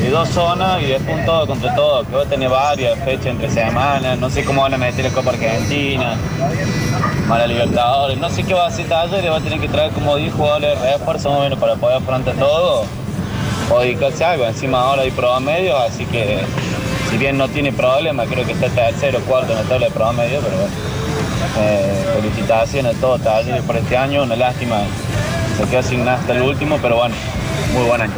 de 0.00 0.10
dos 0.10 0.28
zonas 0.30 0.82
y 0.82 0.86
después 0.86 1.18
un 1.18 1.24
todo 1.24 1.46
contra 1.46 1.74
todo, 1.76 2.04
que 2.04 2.16
va 2.16 2.22
a 2.22 2.26
tener 2.26 2.48
varias 2.48 2.98
fechas 3.04 3.26
entre 3.26 3.48
semanas. 3.48 4.18
No 4.18 4.28
sé 4.28 4.44
cómo 4.44 4.62
van 4.62 4.74
a 4.74 4.78
meter 4.78 5.04
la 5.04 5.12
Copa 5.12 5.30
Argentina, 5.30 6.16
para 7.30 7.46
Libertadores. 7.46 8.18
No 8.18 8.28
sé 8.28 8.42
qué 8.42 8.54
va 8.54 8.64
a 8.64 8.66
hacer 8.66 8.88
Talleres, 8.88 9.30
va 9.30 9.36
a 9.36 9.40
tener 9.40 9.60
que 9.60 9.68
traer 9.68 9.92
como 9.92 10.16
10 10.16 10.34
jugadores 10.34 10.82
de 10.82 10.98
refuerzo 10.98 11.30
para 11.60 11.76
poder 11.76 11.98
afrontar 11.98 12.34
todo 12.34 12.84
o 13.72 13.80
dedicarse 13.80 14.24
a 14.24 14.32
algo. 14.32 14.46
Encima 14.46 14.80
ahora 14.80 15.02
hay 15.02 15.12
promedio, 15.12 15.78
así 15.78 16.04
que 16.06 16.40
si 17.08 17.16
bien 17.18 17.38
no 17.38 17.48
tiene 17.48 17.72
problema, 17.72 18.24
creo 18.26 18.44
que 18.44 18.52
está 18.52 18.68
tercero 18.68 19.20
o 19.20 19.22
cuarto 19.22 19.52
en 19.52 19.58
la 19.58 19.64
tabla 19.64 19.86
de 19.86 19.92
promedio, 19.92 20.40
pero 20.40 20.56
bueno. 20.56 20.74
Eh, 21.58 22.04
felicitaciones 22.16 22.96
a 22.96 23.00
todos 23.00 23.20
Talleres 23.22 23.62
por 23.62 23.76
este 23.76 23.96
año, 23.96 24.24
una 24.24 24.36
lástima, 24.36 24.80
se 25.56 25.64
quedó 25.68 25.82
sin 25.82 26.06
hasta 26.08 26.32
el 26.32 26.42
último, 26.42 26.78
pero 26.82 26.96
bueno, 26.96 27.14
muy 27.72 27.84
buen 27.84 28.00
año. 28.02 28.12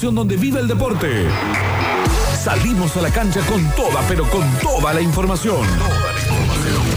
Donde 0.00 0.36
vive 0.36 0.58
el 0.58 0.66
deporte. 0.66 1.28
Salimos 2.42 2.96
a 2.96 3.02
la 3.02 3.10
cancha 3.10 3.40
con 3.42 3.62
toda, 3.72 4.00
pero 4.08 4.24
con 4.30 4.42
toda 4.58 4.94
la 4.94 5.02
información. 5.02 5.60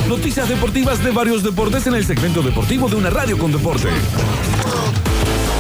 Noticias 0.08 0.48
deportivas 0.48 1.04
de 1.04 1.12
varios 1.12 1.44
deportes 1.44 1.86
en 1.88 1.96
el 1.96 2.06
segmento 2.06 2.42
deportivo 2.42 2.88
de 2.88 2.96
una 2.96 3.10
radio 3.10 3.38
con 3.38 3.52
deporte. 3.52 3.90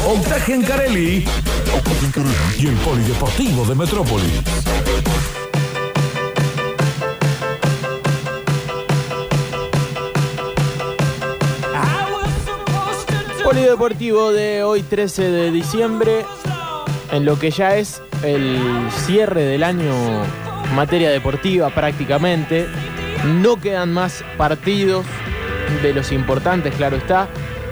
Octagen 0.07 0.63
Gencarelli 0.63 1.25
y 2.57 2.67
el 2.67 2.75
Polideportivo 2.75 3.65
de 3.65 3.75
Metrópolis. 3.75 4.41
Polideportivo 13.43 14.31
de 14.31 14.63
hoy 14.63 14.83
13 14.83 15.23
de 15.29 15.51
diciembre, 15.51 16.25
en 17.15 17.25
lo 17.25 17.39
que 17.39 17.49
ya 17.49 17.77
es 17.77 18.01
el 18.23 18.59
cierre 19.05 19.43
del 19.45 19.63
año 19.63 19.93
materia 20.75 21.09
deportiva 21.09 21.69
prácticamente. 21.69 22.67
No 23.41 23.59
quedan 23.59 23.93
más 23.93 24.23
partidos 24.37 25.05
de 25.81 25.93
los 25.93 26.11
importantes, 26.11 26.75
claro 26.75 26.97
está. 26.97 27.27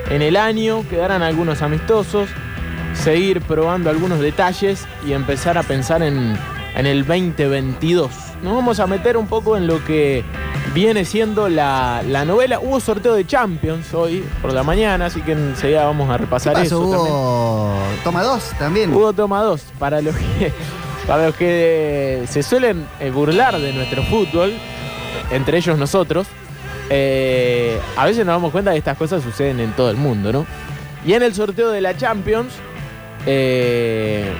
En 0.09 0.21
el 0.21 0.37
año 0.37 0.87
quedarán 0.89 1.21
algunos 1.23 1.61
amistosos, 1.61 2.29
seguir 2.93 3.41
probando 3.41 3.89
algunos 3.89 4.19
detalles 4.19 4.85
y 5.05 5.13
empezar 5.13 5.57
a 5.57 5.63
pensar 5.63 6.01
en, 6.01 6.37
en 6.75 6.85
el 6.85 7.05
2022. 7.05 8.22
Nos 8.43 8.53
vamos 8.55 8.79
a 8.81 8.87
meter 8.87 9.15
un 9.15 9.27
poco 9.27 9.55
en 9.55 9.67
lo 9.67 9.83
que 9.85 10.23
viene 10.73 11.05
siendo 11.05 11.47
la, 11.47 12.03
la 12.05 12.25
novela. 12.25 12.59
Hubo 12.59 12.79
sorteo 12.81 13.13
de 13.13 13.25
Champions 13.25 13.93
hoy 13.93 14.23
por 14.41 14.51
la 14.53 14.63
mañana, 14.63 15.05
así 15.05 15.21
que 15.21 15.31
enseguida 15.31 15.85
vamos 15.85 16.09
a 16.09 16.17
repasar 16.17 16.53
¿Qué 16.55 16.63
pasó? 16.63 16.83
eso. 16.83 16.91
también. 16.93 17.13
Hubo 17.13 18.03
toma 18.03 18.23
dos 18.23 18.51
también. 18.59 18.93
Hubo 18.93 19.13
toma 19.13 19.41
dos. 19.41 19.63
Para 19.79 20.01
los 20.01 20.13
que, 20.13 20.51
para 21.07 21.27
los 21.27 21.35
que 21.35 22.25
se 22.27 22.43
suelen 22.43 22.85
eh, 22.99 23.11
burlar 23.11 23.57
de 23.57 23.71
nuestro 23.71 24.03
fútbol, 24.03 24.53
entre 25.31 25.57
ellos 25.57 25.77
nosotros, 25.77 26.27
eh, 26.89 27.79
a 27.95 28.05
veces 28.05 28.25
nos 28.25 28.35
damos 28.35 28.51
cuenta 28.51 28.71
que 28.73 28.77
estas 28.77 28.97
cosas 28.97 29.23
suceden 29.23 29.61
en 29.61 29.71
todo 29.71 29.89
el 29.89 29.95
mundo, 29.95 30.33
¿no? 30.33 30.45
Y 31.05 31.13
en 31.13 31.23
el 31.23 31.33
sorteo 31.33 31.69
de 31.71 31.79
la 31.79 31.95
Champions 31.95 32.53
eh, 33.25 34.33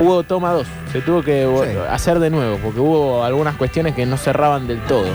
hubo 0.00 0.22
toma 0.22 0.52
dos. 0.52 0.66
Se 0.92 1.00
tuvo 1.00 1.22
que 1.22 1.46
hacer 1.90 2.18
de 2.18 2.30
nuevo 2.30 2.58
porque 2.62 2.80
hubo 2.80 3.24
algunas 3.24 3.56
cuestiones 3.56 3.94
que 3.94 4.06
no 4.06 4.16
cerraban 4.16 4.66
del 4.66 4.80
todo. 4.82 5.08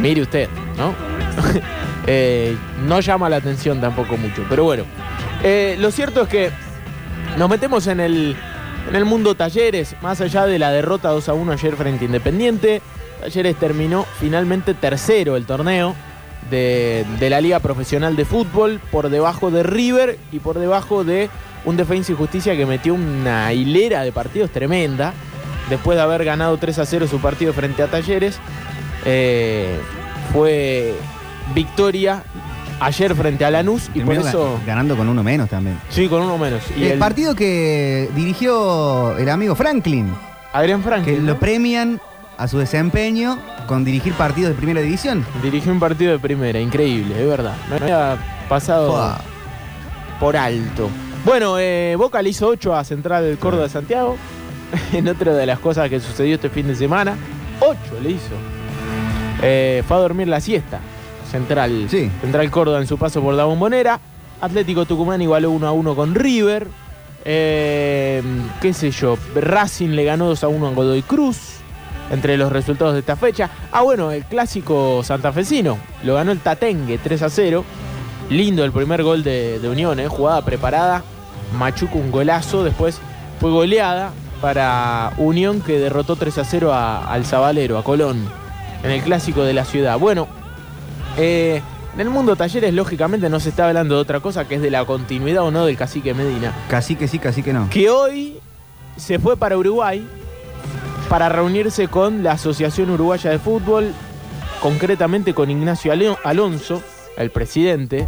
Mire 0.00 0.22
usted, 0.22 0.48
¿no? 0.76 0.94
Eh, 2.04 2.56
no 2.84 2.98
llama 2.98 3.28
la 3.28 3.36
atención 3.36 3.80
tampoco 3.80 4.16
mucho, 4.16 4.44
pero 4.48 4.64
bueno. 4.64 4.82
Eh, 5.44 5.76
lo 5.78 5.92
cierto 5.92 6.22
es 6.22 6.28
que 6.28 6.50
nos 7.38 7.48
metemos 7.48 7.86
en 7.86 8.00
el, 8.00 8.36
en 8.88 8.96
el 8.96 9.04
mundo 9.04 9.36
talleres, 9.36 9.94
más 10.02 10.20
allá 10.20 10.44
de 10.46 10.58
la 10.58 10.72
derrota 10.72 11.10
2 11.10 11.28
a 11.28 11.32
1 11.32 11.52
ayer 11.52 11.76
frente 11.76 12.04
a 12.04 12.06
Independiente. 12.06 12.82
Talleres 13.20 13.54
terminó 13.54 14.04
finalmente 14.18 14.74
tercero 14.74 15.36
el 15.36 15.46
torneo 15.46 15.94
de, 16.50 17.04
de 17.18 17.30
la 17.30 17.40
Liga 17.40 17.60
Profesional 17.60 18.16
de 18.16 18.24
Fútbol, 18.24 18.80
por 18.90 19.08
debajo 19.10 19.50
de 19.50 19.62
River 19.62 20.18
y 20.32 20.38
por 20.40 20.58
debajo 20.58 21.04
de 21.04 21.30
un 21.64 21.76
Defensa 21.76 22.12
y 22.12 22.14
Justicia 22.14 22.56
que 22.56 22.66
metió 22.66 22.94
una 22.94 23.52
hilera 23.52 24.02
de 24.02 24.12
partidos 24.12 24.50
tremenda. 24.50 25.14
Después 25.70 25.96
de 25.96 26.02
haber 26.02 26.24
ganado 26.24 26.56
3 26.58 26.78
a 26.80 26.86
0 26.86 27.06
su 27.08 27.20
partido 27.20 27.52
frente 27.52 27.82
a 27.82 27.86
Talleres, 27.86 28.38
eh, 29.04 29.78
fue 30.32 30.94
victoria 31.54 32.22
ayer 32.80 33.14
frente 33.14 33.44
a 33.44 33.50
Lanús 33.50 33.88
y 33.94 34.00
por 34.00 34.14
eso. 34.16 34.58
ga- 34.58 34.66
ganando 34.66 34.96
con 34.96 35.08
uno 35.08 35.22
menos 35.22 35.48
también. 35.48 35.78
Sí, 35.88 36.08
con 36.08 36.22
uno 36.22 36.36
menos. 36.38 36.62
Y 36.76 36.84
el, 36.84 36.92
el- 36.92 36.98
partido 36.98 37.34
que 37.34 38.08
dirigió 38.16 39.16
el 39.18 39.28
amigo 39.28 39.54
Franklin. 39.54 40.12
Adrián 40.52 40.82
Franklin. 40.82 41.14
Que 41.16 41.22
lo 41.22 41.38
premian 41.38 42.00
a 42.42 42.48
su 42.48 42.58
desempeño 42.58 43.38
con 43.68 43.84
dirigir 43.84 44.14
partidos 44.14 44.50
de 44.50 44.56
primera 44.56 44.80
división. 44.80 45.24
Dirigió 45.42 45.70
un 45.70 45.78
partido 45.78 46.10
de 46.10 46.18
primera, 46.18 46.58
increíble, 46.58 47.20
es 47.20 47.28
verdad. 47.28 47.54
Me 47.70 47.76
había 47.76 48.18
pasado 48.48 49.16
por 50.18 50.36
alto. 50.36 50.90
Bueno, 51.24 51.56
eh, 51.60 51.94
Boca 51.96 52.20
le 52.20 52.30
hizo 52.30 52.48
8 52.48 52.74
a 52.74 52.82
Central 52.82 53.22
del 53.22 53.38
Córdoba 53.38 53.64
de 53.64 53.68
Santiago. 53.68 54.16
en 54.92 55.06
otra 55.06 55.34
de 55.34 55.46
las 55.46 55.60
cosas 55.60 55.88
que 55.88 56.00
sucedió 56.00 56.34
este 56.34 56.50
fin 56.50 56.66
de 56.66 56.74
semana. 56.74 57.14
8 57.60 57.78
le 58.02 58.10
hizo. 58.10 58.34
Eh, 59.40 59.84
fue 59.86 59.96
a 59.96 60.00
dormir 60.00 60.26
la 60.26 60.40
siesta. 60.40 60.80
Central, 61.30 61.88
Central 61.88 62.50
Córdoba 62.50 62.80
en 62.80 62.88
su 62.88 62.98
paso 62.98 63.22
por 63.22 63.34
la 63.34 63.44
bombonera. 63.44 64.00
Atlético 64.40 64.84
Tucumán 64.84 65.22
igualó 65.22 65.52
1 65.52 65.66
a 65.66 65.72
1 65.72 65.94
con 65.94 66.14
River. 66.16 66.66
Eh, 67.24 68.20
qué 68.60 68.72
sé 68.74 68.90
yo, 68.90 69.16
Racing 69.36 69.90
le 69.90 70.04
ganó 70.04 70.26
2 70.26 70.42
a 70.42 70.48
1 70.48 70.66
a 70.66 70.70
Godoy 70.72 71.02
Cruz. 71.02 71.51
Entre 72.12 72.36
los 72.36 72.52
resultados 72.52 72.92
de 72.94 73.00
esta 73.00 73.16
fecha. 73.16 73.50
Ah, 73.72 73.82
bueno, 73.82 74.12
el 74.12 74.24
clásico 74.24 75.02
santafesino. 75.02 75.78
Lo 76.04 76.14
ganó 76.14 76.30
el 76.30 76.38
Tatengue 76.40 76.98
3 76.98 77.22
a 77.22 77.30
0. 77.30 77.64
Lindo 78.30 78.64
el 78.64 78.70
primer 78.72 79.02
gol 79.02 79.24
de, 79.24 79.58
de 79.58 79.68
Unión, 79.68 79.98
¿eh? 79.98 80.06
jugada 80.08 80.44
preparada. 80.44 81.02
Machuca 81.58 81.94
un 81.96 82.10
golazo. 82.12 82.62
Después 82.64 83.00
fue 83.40 83.50
goleada 83.50 84.10
para 84.40 85.12
Unión 85.16 85.60
que 85.62 85.78
derrotó 85.78 86.16
3 86.16 86.38
a 86.38 86.44
0 86.44 86.72
a- 86.72 87.10
al 87.12 87.24
Zabalero, 87.24 87.78
a 87.78 87.82
Colón. 87.84 88.22
En 88.84 88.90
el 88.90 89.00
clásico 89.02 89.42
de 89.42 89.54
la 89.54 89.64
ciudad. 89.64 89.98
Bueno, 89.98 90.28
eh, 91.16 91.62
en 91.94 92.00
el 92.00 92.10
mundo 92.10 92.36
talleres, 92.36 92.72
lógicamente, 92.74 93.28
no 93.30 93.38
se 93.40 93.48
está 93.50 93.66
hablando 93.68 93.94
de 93.96 94.00
otra 94.02 94.20
cosa 94.20 94.46
que 94.46 94.56
es 94.56 94.62
de 94.62 94.70
la 94.70 94.84
continuidad 94.84 95.44
o 95.44 95.50
no 95.50 95.64
del 95.66 95.76
cacique 95.76 96.14
Medina. 96.14 96.52
Casi 96.68 96.96
que 96.96 97.08
sí, 97.08 97.18
casi 97.18 97.42
que 97.42 97.52
no. 97.52 97.68
Que 97.70 97.90
hoy 97.90 98.38
se 98.96 99.18
fue 99.18 99.36
para 99.36 99.56
Uruguay 99.56 100.06
para 101.08 101.28
reunirse 101.28 101.88
con 101.88 102.22
la 102.22 102.32
Asociación 102.32 102.90
Uruguaya 102.90 103.30
de 103.30 103.38
Fútbol, 103.38 103.92
concretamente 104.60 105.34
con 105.34 105.50
Ignacio 105.50 105.92
Alonso, 106.24 106.82
el 107.16 107.30
presidente 107.30 108.06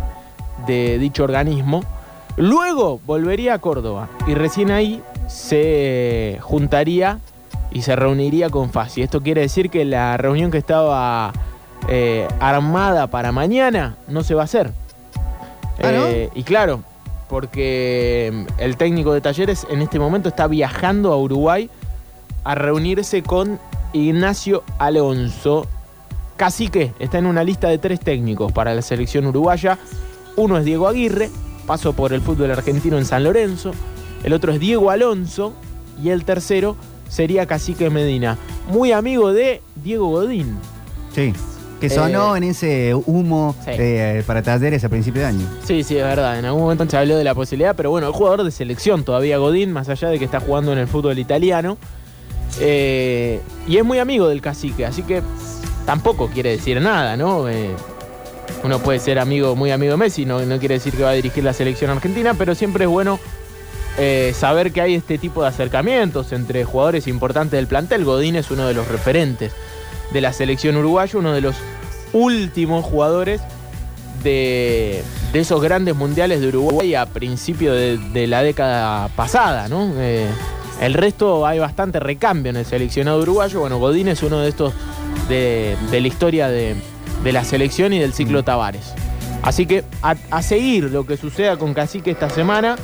de 0.67 0.99
dicho 0.99 1.25
organismo. 1.25 1.83
Luego 2.37 3.01
volvería 3.07 3.55
a 3.55 3.59
Córdoba 3.59 4.09
y 4.27 4.35
recién 4.35 4.71
ahí 4.71 5.03
se 5.29 6.39
juntaría 6.41 7.21
y 7.71 7.83
se 7.83 7.97
reuniría 7.97 8.51
con 8.51 8.71
Fasi. 8.71 9.03
Esto 9.03 9.21
quiere 9.21 9.43
decir 9.43 9.71
que 9.71 9.85
la 9.85 10.17
reunión 10.17 10.51
que 10.51 10.59
estaba 10.59 11.33
eh, 11.89 12.27
armada 12.41 13.09
para 13.09 13.33
mañana 13.33 13.97
no 14.09 14.23
se 14.23 14.35
va 14.35 14.43
a 14.43 14.45
hacer. 14.45 14.73
Ah, 15.83 15.91
¿no? 15.93 16.07
Eh, 16.07 16.31
y 16.35 16.43
claro, 16.45 16.83
porque 17.29 18.47
el 18.59 18.77
técnico 18.77 19.13
de 19.13 19.21
talleres 19.21 19.67
en 19.71 19.83
este 19.83 19.99
momento 19.99 20.29
está 20.29 20.47
viajando 20.47 21.13
a 21.13 21.17
Uruguay 21.17 21.69
a 22.45 22.55
reunirse 22.55 23.23
con 23.23 23.59
Ignacio 23.93 24.63
Alonso. 24.79 25.67
Cacique 26.37 26.93
está 26.99 27.19
en 27.19 27.27
una 27.27 27.45
lista 27.45 27.69
de 27.69 27.79
tres 27.79 28.01
técnicos 28.01 28.53
para 28.53 28.75
la 28.75 28.83
selección 28.83 29.27
uruguaya. 29.27 29.79
Uno 30.37 30.59
es 30.59 30.65
Diego 30.65 30.89
Aguirre, 30.89 31.31
pasó 31.67 31.93
por 31.93 32.13
el 32.13 32.21
fútbol 32.21 32.51
argentino 32.51 32.99
en 32.99 33.05
San 33.05 33.23
Lorenzo. 33.25 33.73
El 34.25 34.33
otro 34.33 34.53
es 34.53 34.61
Diego 34.61 34.91
Alonso. 34.91 35.53
Y 36.03 36.09
el 36.11 36.25
tercero 36.25 36.75
sería 37.09 37.47
Cacique 37.47 37.89
Medina, 37.89 38.37
muy 38.69 38.91
amigo 38.91 39.33
de 39.33 39.63
Diego 39.77 40.09
Godín. 40.09 40.57
Sí. 41.15 41.33
Que 41.81 41.89
sonó 41.89 42.35
Eh, 42.35 42.39
en 42.39 42.45
ese 42.45 42.95
humo 42.95 43.55
sí. 43.65 43.71
eh, 43.75 44.25
para 44.27 44.43
talleres 44.43 44.83
a 44.83 44.89
principio 44.89 45.21
de 45.23 45.29
año. 45.29 45.47
Sí, 45.65 45.85
sí, 45.85 45.97
es 45.97 46.03
verdad. 46.03 46.37
En 46.39 46.47
algún 46.47 46.63
momento 46.63 46.85
se 46.91 46.97
habló 46.97 47.17
de 47.17 47.23
la 47.23 47.35
posibilidad, 47.37 47.77
pero 47.77 47.91
bueno, 47.91 48.09
es 48.09 48.17
jugador 48.17 48.43
de 48.43 48.51
selección 48.51 49.05
todavía 49.05 49.39
Godín, 49.39 49.71
más 49.73 49.89
allá 49.89 50.09
de 50.09 50.19
que 50.19 50.25
está 50.25 50.41
jugando 50.41 50.73
en 50.73 50.79
el 50.79 50.89
fútbol 50.89 51.17
italiano. 51.21 51.77
Eh, 52.61 53.41
y 53.67 53.77
es 53.77 53.85
muy 53.85 53.99
amigo 53.99 54.29
del 54.29 54.41
cacique, 54.41 54.87
así 54.87 55.03
que 55.03 55.23
tampoco 55.87 56.29
quiere 56.29 56.51
decir 56.51 56.81
nada, 56.81 57.17
¿no? 57.17 57.49
Eh, 57.49 57.71
uno 58.63 58.79
puede 58.79 58.99
ser 58.99 59.19
amigo, 59.19 59.57
muy 59.57 59.71
amigo 59.71 59.93
de 59.93 59.97
Messi, 59.97 60.25
no, 60.25 60.41
no 60.41 60.59
quiere 60.59 60.75
decir 60.75 60.95
que 60.95 61.03
va 61.03 61.11
a 61.11 61.15
dirigir 61.15 61.45
la 61.45 61.53
selección 61.53 61.91
argentina, 61.91 62.35
pero 62.35 62.55
siempre 62.55 62.85
es 62.85 62.91
bueno 62.91 63.19
eh, 63.99 64.33
saber 64.37 64.73
que 64.73 64.81
hay 64.81 64.95
este 64.95 65.19
tipo 65.19 65.43
de 65.43 65.49
acercamientos 65.49 66.33
entre 66.33 66.65
jugadores 66.65 67.07
importantes 67.07 67.59
del 67.59 67.67
plantel. 67.67 68.05
Godín 68.05 68.37
es 68.37 68.51
uno 68.51 68.67
de 68.67 68.75
los 68.75 68.89
referentes 68.89 69.53
de 70.13 70.21
la 70.21 70.33
selección 70.33 70.77
uruguaya, 70.77 71.19
uno 71.19 71.33
de 71.33 71.41
los 71.41 71.57
últimos 72.13 72.85
jugadores 72.85 73.41
de, 74.23 75.03
de 75.33 75.41
esos 75.41 75.61
grandes 75.61 75.95
mundiales 75.95 76.41
de 76.41 76.49
Uruguay 76.49 76.95
a 76.95 77.07
principios 77.07 77.77
de, 77.77 77.99
de 77.99 78.27
la 78.27 78.43
década 78.43 79.09
pasada, 79.09 79.69
¿no? 79.69 79.93
El 80.81 80.95
resto 80.95 81.47
hay 81.47 81.59
bastante 81.59 82.01
recambio 82.01 82.51
en 82.51 82.57
el 82.57 82.67
seleccionado 82.67 83.21
uruguayo. 83.21 83.61
Bueno, 83.61 83.79
Godín 83.79 84.09
es 84.09 84.23
uno 84.23 84.41
de 84.41 84.49
estos 84.49 84.73
de, 85.29 85.77
de 85.91 86.01
la 86.01 86.09
historia 86.09 86.49
de, 86.49 86.77
de 87.23 87.33
la 87.33 87.45
selección 87.45 87.93
y 87.93 87.99
del 87.99 88.13
ciclo 88.13 88.43
Tavares. 88.43 88.93
Así 89.43 89.67
que 89.67 89.85
a, 90.03 90.17
a 90.31 90.43
seguir 90.43 90.85
lo 90.85 91.07
que 91.07 91.17
suceda 91.17 91.57
con 91.57 91.75
Cacique 91.75 92.11
esta 92.11 92.31
semana 92.31 92.77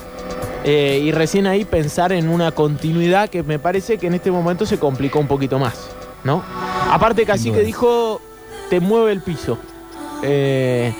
eh, 0.64 1.00
y 1.02 1.10
recién 1.10 1.46
ahí 1.46 1.64
pensar 1.64 2.12
en 2.12 2.28
una 2.28 2.52
continuidad 2.52 3.30
que 3.30 3.42
me 3.42 3.58
parece 3.58 3.98
que 3.98 4.06
en 4.06 4.14
este 4.14 4.30
momento 4.30 4.66
se 4.66 4.78
complicó 4.78 5.18
un 5.18 5.26
poquito 5.26 5.58
más, 5.58 5.88
¿no? 6.22 6.42
Aparte 6.90 7.24
Cacique 7.24 7.62
dijo, 7.62 8.20
te 8.68 8.78
mueve 8.80 9.12
el 9.12 9.22
piso. 9.22 9.58
Eh, 10.22 10.92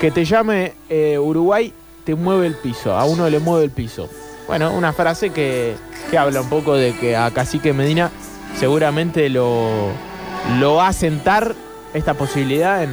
que 0.00 0.10
te 0.10 0.24
llame 0.24 0.74
eh, 0.88 1.18
Uruguay, 1.18 1.72
te 2.04 2.14
mueve 2.16 2.48
el 2.48 2.56
piso. 2.56 2.94
A 2.94 3.04
uno 3.04 3.30
le 3.30 3.38
mueve 3.38 3.64
el 3.64 3.70
piso. 3.70 4.08
Bueno, 4.46 4.72
una 4.72 4.92
frase 4.92 5.30
que, 5.30 5.74
que 6.10 6.18
habla 6.18 6.40
un 6.40 6.48
poco 6.48 6.74
de 6.74 6.94
que 6.94 7.16
a 7.16 7.30
Cacique 7.30 7.72
Medina 7.72 8.10
seguramente 8.58 9.28
lo, 9.28 9.88
lo 10.58 10.74
va 10.74 10.88
a 10.88 10.92
sentar 10.92 11.54
esta 11.94 12.14
posibilidad 12.14 12.82
en, 12.82 12.90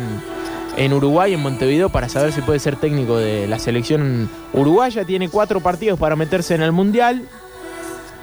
en 0.77 0.93
Uruguay, 0.93 1.33
en 1.33 1.41
Montevideo, 1.41 1.89
para 1.89 2.09
saber 2.09 2.31
si 2.31 2.41
puede 2.41 2.59
ser 2.59 2.75
técnico 2.75 3.17
de 3.17 3.47
la 3.47 3.59
selección 3.59 4.29
uruguaya. 4.53 5.05
Tiene 5.05 5.29
cuatro 5.29 5.59
partidos 5.59 5.99
para 5.99 6.15
meterse 6.15 6.55
en 6.55 6.61
el 6.63 6.71
Mundial 6.71 7.27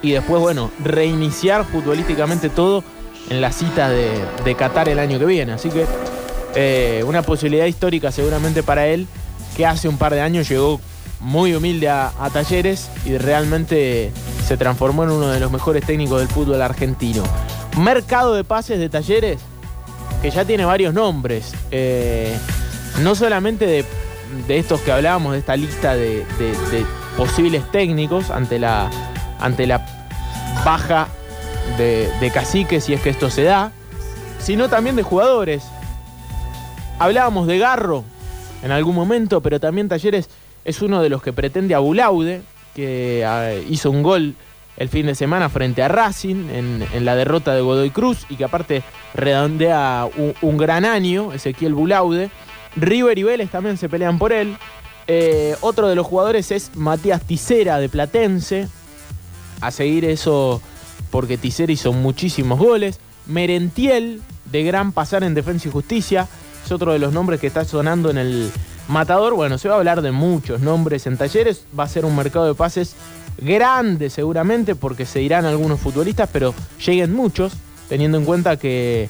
y 0.02 0.12
después, 0.12 0.40
bueno, 0.40 0.70
reiniciar 0.82 1.64
futbolísticamente 1.64 2.48
todo 2.48 2.82
en 3.28 3.40
la 3.40 3.52
cita 3.52 3.88
de, 3.90 4.10
de 4.44 4.54
Qatar 4.54 4.88
el 4.88 4.98
año 4.98 5.18
que 5.18 5.26
viene. 5.26 5.52
Así 5.52 5.68
que 5.68 5.86
eh, 6.54 7.04
una 7.06 7.22
posibilidad 7.22 7.66
histórica 7.66 8.10
seguramente 8.10 8.62
para 8.62 8.86
él, 8.88 9.06
que 9.56 9.66
hace 9.66 9.88
un 9.88 9.98
par 9.98 10.14
de 10.14 10.20
años 10.20 10.48
llegó 10.48 10.80
muy 11.20 11.54
humilde 11.54 11.88
a, 11.88 12.12
Talleres 12.32 12.90
y 13.04 13.18
realmente 13.18 14.12
se 14.46 14.56
transformó 14.56 15.04
en 15.04 15.10
uno 15.10 15.28
de 15.28 15.40
los 15.40 15.50
mejores 15.50 15.84
técnicos 15.84 16.20
del 16.20 16.28
fútbol 16.28 16.62
argentino. 16.62 17.22
Mercado 17.78 18.34
de 18.34 18.44
pases 18.44 18.78
de 18.78 18.88
Talleres, 18.88 19.40
que 20.22 20.30
ya 20.30 20.44
tiene 20.44 20.64
varios 20.64 20.94
nombres. 20.94 21.54
Eh, 21.70 22.36
no 23.02 23.14
solamente 23.14 23.66
de, 23.66 23.84
de 24.46 24.58
estos 24.58 24.80
que 24.80 24.92
hablábamos, 24.92 25.32
de 25.32 25.38
esta 25.38 25.56
lista 25.56 25.94
de, 25.94 26.24
posibles 27.16 27.70
técnicos 27.70 28.30
ante 28.30 28.58
la, 28.58 28.90
ante 29.38 29.66
la 29.66 29.86
baja 30.64 31.08
de, 31.76 32.10
de 32.20 32.30
cacique, 32.30 32.80
si 32.80 32.94
es 32.94 33.00
que 33.00 33.10
esto 33.10 33.30
se 33.30 33.42
da, 33.42 33.72
sino 34.38 34.68
también 34.68 34.96
de 34.96 35.02
jugadores. 35.02 35.64
Hablábamos 36.98 37.46
de 37.46 37.58
Garro 37.58 38.04
en 38.62 38.72
algún 38.72 38.94
momento, 38.94 39.40
pero 39.40 39.60
también 39.60 39.88
Talleres 39.88 40.28
es 40.64 40.82
uno 40.82 41.02
de 41.02 41.08
los 41.08 41.22
que 41.22 41.32
pretende 41.32 41.74
a 41.74 41.78
Bulaude, 41.78 42.42
que 42.74 43.24
ah, 43.26 43.52
hizo 43.68 43.90
un 43.90 44.02
gol 44.02 44.34
el 44.76 44.88
fin 44.88 45.06
de 45.06 45.14
semana 45.14 45.48
frente 45.48 45.82
a 45.82 45.88
Racing 45.88 46.48
en, 46.50 46.86
en 46.92 47.04
la 47.04 47.14
derrota 47.14 47.54
de 47.54 47.60
Godoy 47.60 47.90
Cruz 47.90 48.24
y 48.30 48.36
que 48.36 48.44
aparte 48.44 48.82
redondea 49.14 50.08
un, 50.40 50.56
gran 50.56 50.84
año, 50.84 51.32
Ezequiel 51.32 51.74
Bulaude. 51.74 52.30
River 52.76 53.18
y 53.18 53.22
Vélez 53.24 53.50
también 53.50 53.76
se 53.76 53.88
pelean 53.88 54.18
por 54.18 54.32
él. 54.32 54.56
Eh, 55.06 55.56
otro 55.60 55.88
de 55.88 55.96
los 55.96 56.06
jugadores 56.06 56.50
es 56.52 56.70
Matías 56.76 57.22
Ticera 57.22 57.78
de 57.78 57.88
Platense. 57.88 58.68
A 59.60 59.70
seguir 59.70 60.04
eso 60.04 60.62
porque 61.10 61.36
Ticera 61.36 61.72
hizo 61.72 61.92
muchísimos 61.92 62.58
goles. 62.58 63.00
Merentiel 63.26 64.22
de 64.46 64.62
Gran 64.62 64.92
Pasar 64.92 65.24
en 65.24 65.34
Defensa 65.34 65.68
y 65.68 65.72
Justicia. 65.72 66.28
Es 66.64 66.72
otro 66.72 66.92
de 66.92 66.98
los 66.98 67.12
nombres 67.12 67.40
que 67.40 67.48
está 67.48 67.64
sonando 67.64 68.10
en 68.10 68.18
el 68.18 68.50
matador. 68.90 69.34
Bueno, 69.34 69.58
se 69.58 69.68
va 69.68 69.74
a 69.74 69.78
hablar 69.78 70.02
de 70.02 70.12
muchos 70.12 70.60
nombres 70.60 71.06
en 71.06 71.16
talleres. 71.16 71.64
Va 71.78 71.84
a 71.84 71.88
ser 71.88 72.04
un 72.04 72.16
mercado 72.16 72.46
de 72.46 72.54
pases 72.54 72.94
grande 73.38 74.10
seguramente 74.10 74.74
porque 74.74 75.06
se 75.06 75.22
irán 75.22 75.46
algunos 75.46 75.80
futbolistas, 75.80 76.28
pero 76.32 76.54
lleguen 76.84 77.14
muchos, 77.14 77.54
teniendo 77.88 78.18
en 78.18 78.24
cuenta 78.24 78.56
que 78.56 79.08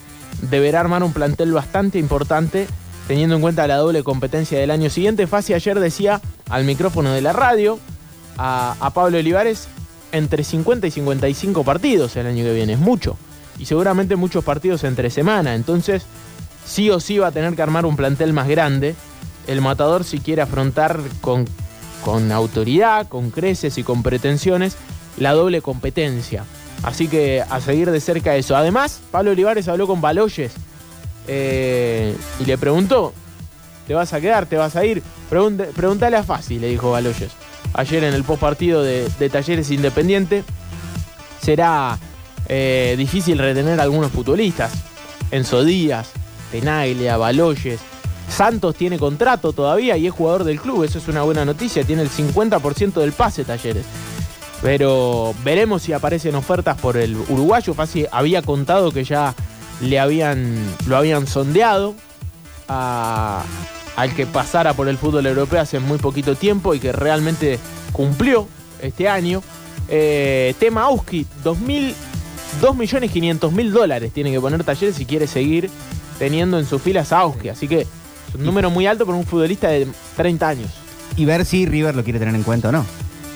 deberá 0.49 0.79
armar 0.79 1.03
un 1.03 1.13
plantel 1.13 1.51
bastante 1.51 1.99
importante, 1.99 2.67
teniendo 3.07 3.35
en 3.35 3.41
cuenta 3.41 3.67
la 3.67 3.77
doble 3.77 4.03
competencia 4.03 4.59
del 4.59 4.71
año 4.71 4.89
siguiente. 4.89 5.27
Fasi 5.27 5.53
ayer 5.53 5.79
decía 5.79 6.21
al 6.49 6.63
micrófono 6.63 7.11
de 7.11 7.21
la 7.21 7.33
radio 7.33 7.79
a, 8.37 8.75
a 8.79 8.89
Pablo 8.91 9.17
Olivares 9.17 9.67
entre 10.11 10.43
50 10.43 10.87
y 10.87 10.91
55 10.91 11.63
partidos 11.63 12.15
el 12.15 12.27
año 12.27 12.43
que 12.43 12.53
viene, 12.53 12.73
es 12.73 12.79
mucho. 12.79 13.17
Y 13.59 13.65
seguramente 13.65 14.15
muchos 14.15 14.43
partidos 14.43 14.83
entre 14.83 15.09
semana, 15.09 15.55
entonces 15.55 16.03
sí 16.65 16.89
o 16.89 16.99
sí 16.99 17.17
va 17.17 17.27
a 17.27 17.31
tener 17.31 17.55
que 17.55 17.61
armar 17.61 17.85
un 17.85 17.95
plantel 17.95 18.33
más 18.33 18.47
grande. 18.47 18.95
El 19.47 19.61
matador 19.61 20.03
si 20.03 20.19
quiere 20.19 20.41
afrontar 20.41 20.99
con, 21.21 21.45
con 22.03 22.31
autoridad, 22.31 23.07
con 23.07 23.31
creces 23.31 23.77
y 23.77 23.83
con 23.83 24.03
pretensiones 24.03 24.75
la 25.17 25.33
doble 25.33 25.61
competencia. 25.61 26.43
Así 26.83 27.07
que 27.07 27.43
a 27.47 27.59
seguir 27.61 27.91
de 27.91 27.99
cerca 27.99 28.35
eso. 28.35 28.55
Además, 28.55 28.99
Pablo 29.11 29.31
Olivares 29.31 29.67
habló 29.67 29.87
con 29.87 30.01
Baloyes 30.01 30.51
eh, 31.27 32.15
y 32.39 32.45
le 32.45 32.57
preguntó, 32.57 33.13
¿te 33.87 33.93
vas 33.93 34.13
a 34.13 34.21
quedar? 34.21 34.45
¿Te 34.45 34.57
vas 34.57 34.75
a 34.75 34.85
ir? 34.85 35.03
Pregunte- 35.29 35.69
preguntale 35.75 36.17
a 36.17 36.23
Fácil, 36.23 36.61
le 36.61 36.69
dijo 36.69 36.91
Baloyes. 36.91 37.31
Ayer 37.73 38.03
en 38.03 38.13
el 38.13 38.23
post 38.23 38.41
partido 38.41 38.81
de, 38.83 39.07
de 39.19 39.29
Talleres 39.29 39.69
Independiente 39.71 40.43
será 41.41 41.97
eh, 42.47 42.95
difícil 42.97 43.37
retener 43.37 43.79
a 43.79 43.83
algunos 43.83 44.11
futbolistas. 44.11 44.71
Enzo 45.29 45.63
Díaz, 45.63 46.09
Tenaglia, 46.51 47.17
Baloyes. 47.17 47.79
Santos 48.31 48.75
tiene 48.75 48.97
contrato 48.97 49.53
todavía 49.53 49.97
y 49.97 50.07
es 50.07 50.13
jugador 50.13 50.43
del 50.43 50.59
club, 50.59 50.83
eso 50.83 50.97
es 50.97 51.07
una 51.07 51.21
buena 51.23 51.45
noticia. 51.45 51.83
Tiene 51.83 52.01
el 52.01 52.09
50% 52.09 52.93
del 52.93 53.11
pase 53.11 53.43
Talleres. 53.43 53.85
Pero 54.61 55.33
veremos 55.43 55.81
si 55.81 55.93
aparecen 55.93 56.35
ofertas 56.35 56.79
por 56.79 56.95
el 56.97 57.15
uruguayo. 57.29 57.73
Fácil 57.73 58.07
había 58.11 58.41
contado 58.41 58.91
que 58.91 59.03
ya 59.03 59.33
le 59.81 59.99
habían, 59.99 60.55
lo 60.87 60.97
habían 60.97 61.25
sondeado 61.27 61.95
a- 62.67 63.43
al 63.95 64.13
que 64.15 64.25
pasara 64.25 64.73
por 64.73 64.87
el 64.87 64.97
fútbol 64.97 65.25
europeo 65.25 65.59
hace 65.61 65.79
muy 65.79 65.97
poquito 65.97 66.35
tiempo 66.35 66.73
y 66.73 66.79
que 66.79 66.91
realmente 66.91 67.59
cumplió 67.91 68.47
este 68.81 69.09
año. 69.09 69.41
Eh, 69.89 70.53
tema 70.59 70.83
Auski, 70.83 71.25
2.000 71.43 71.93
2.500.000 72.61 73.71
dólares 73.71 74.11
tiene 74.13 74.31
que 74.31 74.39
poner 74.39 74.63
Talleres 74.63 74.95
si 74.95 75.05
quiere 75.05 75.25
seguir 75.27 75.69
teniendo 76.19 76.59
en 76.59 76.65
sus 76.65 76.81
filas 76.81 77.11
a 77.11 77.19
Auski. 77.19 77.49
Así 77.49 77.67
que 77.67 77.87
un 78.35 78.45
número 78.45 78.69
muy 78.69 78.87
alto 78.87 79.05
para 79.05 79.17
un 79.17 79.25
futbolista 79.25 79.69
de 79.69 79.87
30 80.17 80.47
años. 80.47 80.69
Y 81.17 81.25
ver 81.25 81.45
si 81.45 81.65
River 81.65 81.95
lo 81.95 82.03
quiere 82.03 82.19
tener 82.19 82.33
en 82.35 82.43
cuenta 82.43 82.69
o 82.69 82.71
no. 82.71 82.85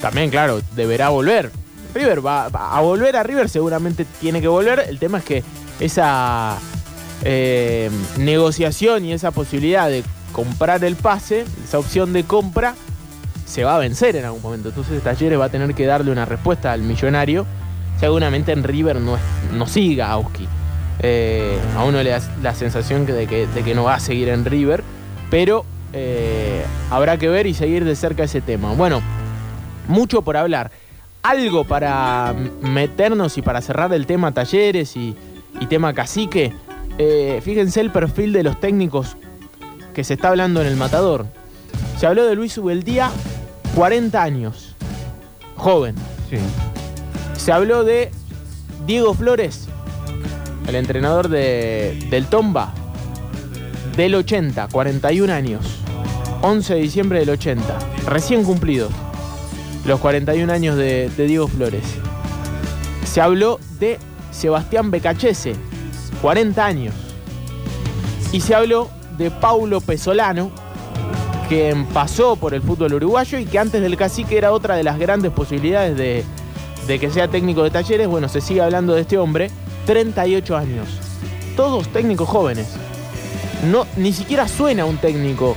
También, 0.00 0.30
claro, 0.30 0.60
deberá 0.74 1.08
volver. 1.10 1.50
River 1.94 2.24
va, 2.24 2.48
va 2.48 2.76
a 2.76 2.80
volver 2.80 3.16
a 3.16 3.22
River, 3.22 3.48
seguramente 3.48 4.06
tiene 4.20 4.40
que 4.40 4.48
volver. 4.48 4.84
El 4.88 4.98
tema 4.98 5.18
es 5.18 5.24
que 5.24 5.42
esa 5.80 6.58
eh, 7.22 7.90
negociación 8.18 9.04
y 9.04 9.12
esa 9.12 9.30
posibilidad 9.30 9.88
de 9.88 10.04
comprar 10.32 10.84
el 10.84 10.96
pase, 10.96 11.44
esa 11.64 11.78
opción 11.78 12.12
de 12.12 12.24
compra, 12.24 12.74
se 13.46 13.64
va 13.64 13.76
a 13.76 13.78
vencer 13.78 14.16
en 14.16 14.24
algún 14.24 14.42
momento. 14.42 14.68
Entonces 14.68 15.02
Talleres 15.02 15.38
va 15.38 15.46
a 15.46 15.48
tener 15.50 15.74
que 15.74 15.86
darle 15.86 16.10
una 16.10 16.24
respuesta 16.24 16.72
al 16.72 16.82
millonario. 16.82 17.46
Seguramente 18.00 18.52
en 18.52 18.62
River 18.64 18.96
no, 19.00 19.16
es- 19.16 19.22
no 19.54 19.66
siga 19.66 20.10
Auski. 20.10 20.46
Eh, 21.00 21.58
a 21.76 21.84
uno 21.84 22.02
le 22.02 22.10
da 22.10 22.20
la 22.42 22.54
sensación 22.54 23.06
de, 23.06 23.26
que, 23.26 23.46
de 23.46 23.62
que 23.62 23.74
no 23.74 23.84
va 23.84 23.94
a 23.94 24.00
seguir 24.00 24.28
en 24.28 24.44
River, 24.44 24.82
pero 25.30 25.64
eh, 25.92 26.64
habrá 26.90 27.18
que 27.18 27.28
ver 27.28 27.46
y 27.46 27.54
seguir 27.54 27.84
de 27.84 27.96
cerca 27.96 28.24
ese 28.24 28.40
tema. 28.40 28.72
Bueno, 28.72 29.02
mucho 29.88 30.22
por 30.22 30.36
hablar. 30.36 30.70
Algo 31.22 31.64
para 31.64 32.34
meternos 32.62 33.36
y 33.36 33.42
para 33.42 33.60
cerrar 33.60 33.92
el 33.92 34.06
tema 34.06 34.32
talleres 34.32 34.96
y, 34.96 35.16
y 35.60 35.66
tema 35.66 35.92
cacique. 35.92 36.52
Eh, 36.98 37.40
fíjense 37.42 37.80
el 37.80 37.90
perfil 37.90 38.32
de 38.32 38.42
los 38.42 38.58
técnicos 38.60 39.16
que 39.94 40.04
se 40.04 40.14
está 40.14 40.28
hablando 40.28 40.60
en 40.60 40.66
el 40.66 40.76
matador. 40.76 41.26
Se 41.98 42.06
habló 42.06 42.24
de 42.24 42.34
Luis 42.34 42.56
Ubeldía, 42.58 43.10
40 43.74 44.22
años. 44.22 44.76
Joven. 45.56 45.94
Se 47.36 47.52
habló 47.52 47.84
de 47.84 48.10
Diego 48.86 49.14
Flores, 49.14 49.68
el 50.68 50.74
entrenador 50.74 51.28
de- 51.28 52.06
del 52.10 52.26
Tomba, 52.26 52.72
del 53.96 54.14
80, 54.14 54.68
41 54.70 55.30
años. 55.30 55.64
11 56.42 56.74
de 56.74 56.80
diciembre 56.80 57.18
del 57.20 57.30
80, 57.30 57.78
recién 58.06 58.44
cumplidos 58.44 58.92
los 59.84 59.98
41 60.00 60.50
años 60.52 60.76
de, 60.76 61.08
Diego 61.16 61.48
Flores. 61.48 61.82
Se 63.04 63.20
habló 63.20 63.58
de 63.80 63.98
Sebastián 64.32 64.90
Becachese, 64.90 65.54
40 66.20 66.64
años. 66.64 66.94
Y 68.32 68.40
se 68.40 68.54
habló 68.54 68.90
de 69.16 69.30
Paulo 69.30 69.80
Pesolano, 69.80 70.50
que 71.48 71.74
pasó 71.94 72.36
por 72.36 72.52
el 72.52 72.60
fútbol 72.60 72.94
uruguayo 72.94 73.38
y 73.38 73.46
que 73.46 73.58
antes 73.58 73.80
del 73.80 73.96
cacique 73.96 74.36
era 74.36 74.52
otra 74.52 74.74
de 74.76 74.82
las 74.84 74.98
grandes 74.98 75.32
posibilidades 75.32 75.96
de, 75.96 76.24
de 76.86 76.98
que 76.98 77.10
sea 77.10 77.28
técnico 77.28 77.62
de 77.62 77.70
talleres. 77.70 78.08
Bueno, 78.08 78.28
se 78.28 78.40
sigue 78.40 78.60
hablando 78.60 78.94
de 78.94 79.02
este 79.02 79.16
hombre, 79.16 79.50
38 79.86 80.56
años. 80.56 80.88
Todos 81.56 81.88
técnicos 81.88 82.28
jóvenes. 82.28 82.66
No, 83.70 83.86
ni 83.96 84.12
siquiera 84.12 84.46
suena 84.48 84.84
un 84.84 84.98
técnico 84.98 85.56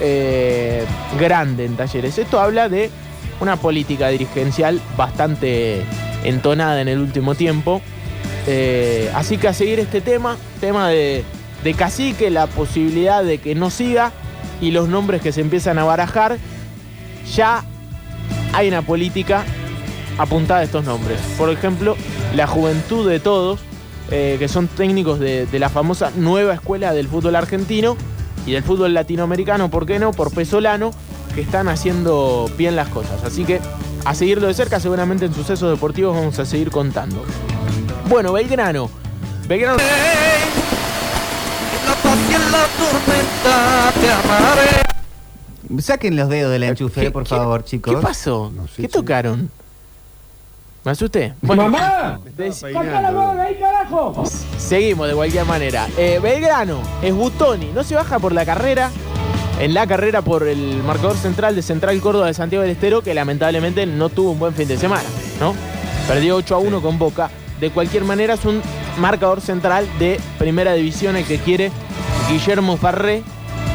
eh, 0.00 0.84
grande 1.18 1.66
en 1.66 1.76
talleres. 1.76 2.16
Esto 2.16 2.40
habla 2.40 2.68
de 2.68 2.90
una 3.40 3.56
política 3.56 4.08
dirigencial 4.08 4.80
bastante 4.96 5.82
entonada 6.22 6.80
en 6.80 6.88
el 6.88 6.98
último 6.98 7.34
tiempo. 7.34 7.82
Eh, 8.46 9.10
así 9.14 9.36
que 9.36 9.48
a 9.48 9.52
seguir 9.52 9.80
este 9.80 10.00
tema, 10.00 10.36
tema 10.60 10.88
de, 10.88 11.24
de 11.62 11.74
cacique, 11.74 12.30
la 12.30 12.46
posibilidad 12.46 13.22
de 13.22 13.38
que 13.38 13.54
no 13.54 13.70
siga 13.70 14.12
y 14.60 14.70
los 14.70 14.88
nombres 14.88 15.20
que 15.20 15.32
se 15.32 15.40
empiezan 15.40 15.78
a 15.78 15.84
barajar, 15.84 16.38
ya 17.34 17.64
hay 18.52 18.68
una 18.68 18.82
política 18.82 19.44
apuntada 20.18 20.60
a 20.60 20.64
estos 20.64 20.84
nombres. 20.84 21.20
Por 21.36 21.50
ejemplo, 21.50 21.96
la 22.34 22.46
juventud 22.46 23.08
de 23.08 23.20
todos, 23.20 23.60
eh, 24.10 24.36
que 24.38 24.48
son 24.48 24.68
técnicos 24.68 25.18
de, 25.18 25.46
de 25.46 25.58
la 25.58 25.68
famosa 25.68 26.10
nueva 26.16 26.54
escuela 26.54 26.92
del 26.92 27.08
fútbol 27.08 27.36
argentino 27.36 27.96
y 28.46 28.52
del 28.52 28.62
fútbol 28.62 28.94
latinoamericano, 28.94 29.70
¿por 29.70 29.86
qué 29.86 29.98
no? 29.98 30.12
Por 30.12 30.32
Pesolano, 30.32 30.90
que 31.34 31.40
están 31.40 31.68
haciendo 31.68 32.50
bien 32.56 32.76
las 32.76 32.88
cosas. 32.88 33.24
Así 33.24 33.44
que 33.44 33.60
a 34.04 34.14
seguirlo 34.14 34.48
de 34.48 34.54
cerca, 34.54 34.80
seguramente 34.80 35.24
en 35.24 35.34
sucesos 35.34 35.70
deportivos 35.70 36.14
vamos 36.14 36.38
a 36.38 36.44
seguir 36.44 36.70
contando. 36.70 37.24
Bueno, 38.08 38.32
Belgrano. 38.32 38.90
Belgrano. 39.48 39.78
Saquen 45.78 46.16
los 46.16 46.28
dedos 46.28 46.52
del 46.52 46.62
enchufe, 46.62 47.10
por 47.10 47.26
favor, 47.26 47.64
chicos. 47.64 47.94
¿Qué 47.94 48.00
pasó? 48.00 48.52
¿Qué 48.76 48.88
tocaron? 48.88 49.50
Me 50.84 50.90
asusté. 50.90 51.32
¡Mamá! 51.40 52.20
¡Saca 52.52 53.00
la 53.00 53.10
bola 53.10 53.44
ahí, 53.44 53.54
carajo! 53.54 54.24
Seguimos 54.58 55.08
de 55.08 55.14
cualquier 55.14 55.46
manera. 55.46 55.88
Eh, 55.96 56.20
Belgrano 56.22 56.82
es 57.00 57.14
Butoni. 57.14 57.70
No 57.74 57.82
se 57.82 57.94
baja 57.94 58.18
por 58.18 58.32
la 58.32 58.44
carrera. 58.44 58.90
En 59.60 59.72
la 59.72 59.86
carrera 59.86 60.20
por 60.20 60.46
el 60.46 60.82
marcador 60.82 61.16
central 61.16 61.56
de 61.56 61.62
Central 61.62 61.98
Córdoba 62.00 62.26
de 62.26 62.34
Santiago 62.34 62.62
del 62.62 62.72
Estero, 62.72 63.02
que 63.02 63.14
lamentablemente 63.14 63.86
no 63.86 64.10
tuvo 64.10 64.32
un 64.32 64.38
buen 64.38 64.52
fin 64.52 64.68
de 64.68 64.76
semana, 64.76 65.04
¿no? 65.40 65.54
Perdió 66.06 66.36
8 66.36 66.56
a 66.56 66.58
1 66.58 66.82
con 66.82 66.98
Boca. 66.98 67.30
De 67.60 67.70
cualquier 67.70 68.04
manera, 68.04 68.34
es 68.34 68.44
un 68.44 68.60
marcador 68.98 69.40
central 69.40 69.88
de 69.98 70.20
primera 70.38 70.74
división 70.74 71.16
el 71.16 71.24
que 71.24 71.38
quiere 71.38 71.70
Guillermo 72.28 72.76
Farré 72.76 73.22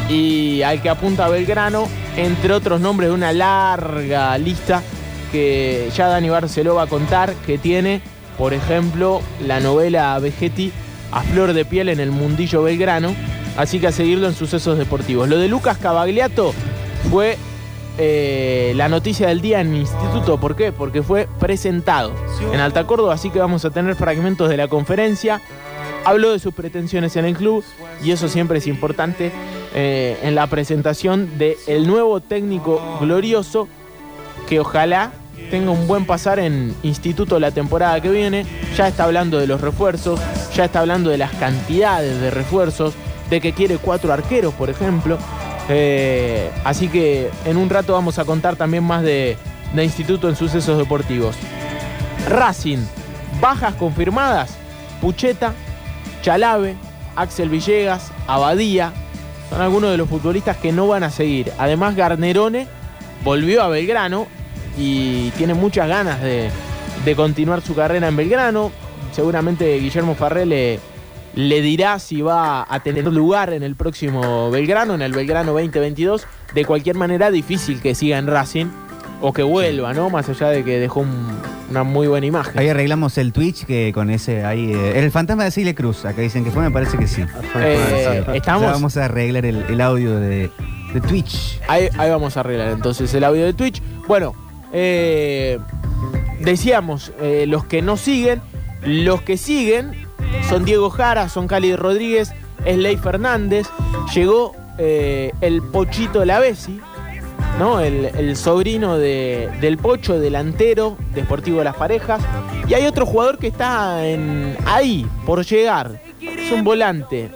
y 0.10 0.62
al 0.64 0.82
que 0.82 0.90
apunta 0.90 1.30
Belgrano, 1.30 1.88
entre 2.18 2.54
otros 2.54 2.82
nombres 2.82 3.10
de 3.10 3.16
una 3.16 3.32
larga 3.32 4.38
lista 4.38 4.84
que 5.32 5.90
ya 5.96 6.08
Dani 6.08 6.30
Barceló 6.30 6.76
va 6.76 6.84
a 6.84 6.88
contar, 6.88 7.34
que 7.46 7.58
tiene, 7.58 8.02
por 8.38 8.54
ejemplo, 8.54 9.22
la 9.46 9.60
novela 9.60 10.18
Vegetti 10.20 10.72
a 11.12 11.22
flor 11.22 11.54
de 11.54 11.66
piel 11.66 11.90
en 11.90 12.00
el 12.00 12.12
mundillo 12.12 12.64
Belgrano, 12.64 13.16
así 13.58 13.80
que 13.80 13.88
a 13.88 13.92
seguirlo 13.92 14.28
en 14.28 14.34
sucesos 14.34 14.78
deportivos. 14.78 15.28
Lo 15.28 15.38
de 15.38 15.48
Lucas 15.48 15.78
Cavagliato 15.78 16.54
fue 17.10 17.38
eh, 17.98 18.74
la 18.76 18.88
noticia 18.88 19.28
del 19.28 19.42
día 19.42 19.60
en 19.60 19.72
mi 19.72 19.80
instituto, 19.80 20.40
¿por 20.40 20.56
qué? 20.56 20.72
Porque 20.72 21.04
fue 21.04 21.28
presentado 21.40 22.14
en 22.54 22.60
Alta 22.60 22.86
Córdoba, 22.86 23.14
así 23.14 23.30
que 23.30 23.40
vamos 23.40 23.66
a 23.66 23.72
tener 23.72 23.96
fragmentos 23.96 24.50
de 24.50 24.58
la 24.58 24.68
conferencia. 24.68 25.42
Habló 26.06 26.32
de 26.32 26.40
sus 26.40 26.54
pretensiones 26.54 27.18
en 27.18 27.26
el 27.26 27.36
club 27.36 27.64
y 28.02 28.12
eso 28.12 28.30
siempre 28.30 28.60
es 28.60 28.68
importante 28.68 29.32
eh, 29.76 30.18
en 30.24 30.34
la 30.34 30.48
presentación 30.48 31.38
del 31.38 31.86
nuevo 31.86 32.22
técnico 32.22 32.82
glorioso 33.02 33.68
que 34.48 34.62
ojalá 34.62 35.12
tenga 35.50 35.72
un 35.72 35.88
buen 35.88 36.06
pasar 36.06 36.40
en 36.40 36.76
instituto 36.84 37.40
la 37.40 37.52
temporada 37.52 38.00
que 38.02 38.10
viene. 38.10 38.46
Ya 38.76 38.88
está 38.88 39.04
hablando 39.04 39.40
de 39.40 39.48
los 39.48 39.62
refuerzos, 39.62 40.20
ya 40.54 40.66
está 40.66 40.80
hablando 40.80 41.10
de 41.10 41.18
las 41.18 41.32
cantidades 41.34 42.20
de 42.22 42.32
refuerzos, 42.32 42.94
de 43.30 43.42
que 43.42 43.54
quiere 43.54 43.78
cuatro 43.78 44.14
arqueros, 44.14 44.54
por 44.54 44.70
ejemplo. 44.70 45.18
Eh, 45.68 46.50
así 46.64 46.88
que 46.88 47.30
en 47.46 47.58
un 47.58 47.70
rato 47.70 47.94
vamos 47.94 48.18
a 48.18 48.26
contar 48.26 48.56
también 48.56 48.84
más 48.84 49.04
de, 49.04 49.38
de 49.74 49.84
instituto 49.84 50.30
en 50.30 50.36
sucesos 50.36 50.78
deportivos. 50.78 51.36
Racing, 52.28 52.80
bajas 53.40 53.76
confirmadas, 53.76 54.56
Pucheta, 55.02 55.54
Chalave, 56.22 56.76
Axel 57.16 57.50
Villegas, 57.50 58.12
Abadía, 58.28 58.94
son 59.50 59.62
algunos 59.62 59.92
de 59.92 59.98
los 59.98 60.08
futbolistas 60.08 60.58
que 60.58 60.72
no 60.72 60.88
van 60.88 61.04
a 61.04 61.10
seguir. 61.10 61.52
Además, 61.58 61.96
Garnerone 61.96 62.68
volvió 63.24 63.64
a 63.64 63.68
Belgrano 63.68 64.28
y 64.80 65.30
tiene 65.32 65.54
muchas 65.54 65.88
ganas 65.88 66.22
de, 66.22 66.50
de 67.06 67.16
continuar 67.16 67.62
su 67.62 67.76
carrera 67.76 68.08
en 68.08 68.16
Belgrano. 68.16 68.72
Seguramente 69.12 69.78
Guillermo 69.80 70.16
Farré 70.16 70.46
le, 70.46 70.80
le 71.36 71.62
dirá 71.62 72.00
si 72.00 72.22
va 72.22 72.66
a 72.68 72.80
tener 72.82 73.06
lugar 73.06 73.52
en 73.54 73.64
el 73.64 73.76
próximo 73.76 74.50
Belgrano, 74.52 74.94
en 74.96 75.02
el 75.02 75.12
Belgrano 75.12 75.52
2022. 75.54 76.26
De 76.54 76.66
cualquier 76.66 76.96
manera, 76.96 77.30
difícil 77.32 77.82
que 77.82 77.94
siga 77.96 78.18
en 78.18 78.28
Racing 78.28 78.68
o 79.22 79.34
que 79.34 79.44
vuelva, 79.44 79.94
¿no? 79.94 80.10
Más 80.10 80.30
allá 80.30 80.48
de 80.50 80.64
que 80.64 80.80
dejó 80.80 81.02
un- 81.02 81.38
una 81.70 81.84
muy 81.84 82.08
buena 82.08 82.26
imagen. 82.26 82.58
Ahí 82.58 82.70
arreglamos 82.70 83.18
el 83.20 83.32
Twitch 83.34 83.66
que 83.66 83.92
con 83.94 84.10
ese 84.10 84.44
ahí. 84.46 84.72
eh, 84.74 84.94
el 85.00 85.12
fantasma 85.12 85.44
de 85.44 85.52
Cile 85.52 85.76
Cruz, 85.76 86.06
acá 86.06 86.22
dicen 86.22 86.44
que 86.44 86.50
fue, 86.52 86.64
me 86.64 86.72
parece 86.72 86.98
que 86.98 87.06
sí. 87.08 87.24
Eh, 87.58 88.24
estamos- 88.34 88.72
vamos 88.72 88.98
a 88.98 89.06
arreglar 89.06 89.46
el, 89.46 89.64
el 89.70 89.82
audio 89.82 90.20
de, 90.20 90.50
de 90.94 91.02
Twitch. 91.02 91.60
Ahí, 91.68 91.90
ahí 91.98 92.10
vamos 92.10 92.38
a 92.38 92.40
arreglar 92.40 92.70
entonces 92.70 93.14
el 93.14 93.24
audio 93.24 93.46
de 93.46 93.54
Twitch. 93.54 93.82
Bueno, 94.08 94.34
eh, 94.74 95.60
decíamos, 96.40 97.12
eh, 97.22 97.46
los 97.48 97.66
que 97.66 97.82
no 97.82 97.98
siguen, 97.98 98.42
los 98.84 99.22
que 99.22 99.38
siguen 99.38 99.92
son 100.48 100.66
Diego 100.66 100.90
Jara, 100.90 101.30
son 101.30 101.48
Cali 101.48 101.76
Rodríguez, 101.76 102.34
es 102.66 102.78
Ley 102.78 102.98
Fernández, 102.98 103.68
llegó 104.14 104.56
eh, 104.78 105.32
el 105.42 105.62
Pochito 105.62 106.24
Lavesi, 106.26 106.80
¿no? 107.58 107.80
El, 107.82 108.36
sobrino 108.38 108.98
de- 108.98 109.50
del 109.60 109.78
Pocho, 109.78 110.20
delantero 110.20 110.98
de 111.14 111.24
Sportivo 111.24 111.64
Las 111.64 111.76
Parejas. 111.76 112.22
Y 112.68 112.74
hay 112.74 112.86
otro 112.86 113.06
jugador 113.06 113.38
que 113.38 113.48
está 113.48 113.98
ahí, 114.66 115.06
por 115.26 115.44
llegar. 115.46 116.00
Es 116.22 116.52
un 116.52 116.64
volante. 116.64 117.30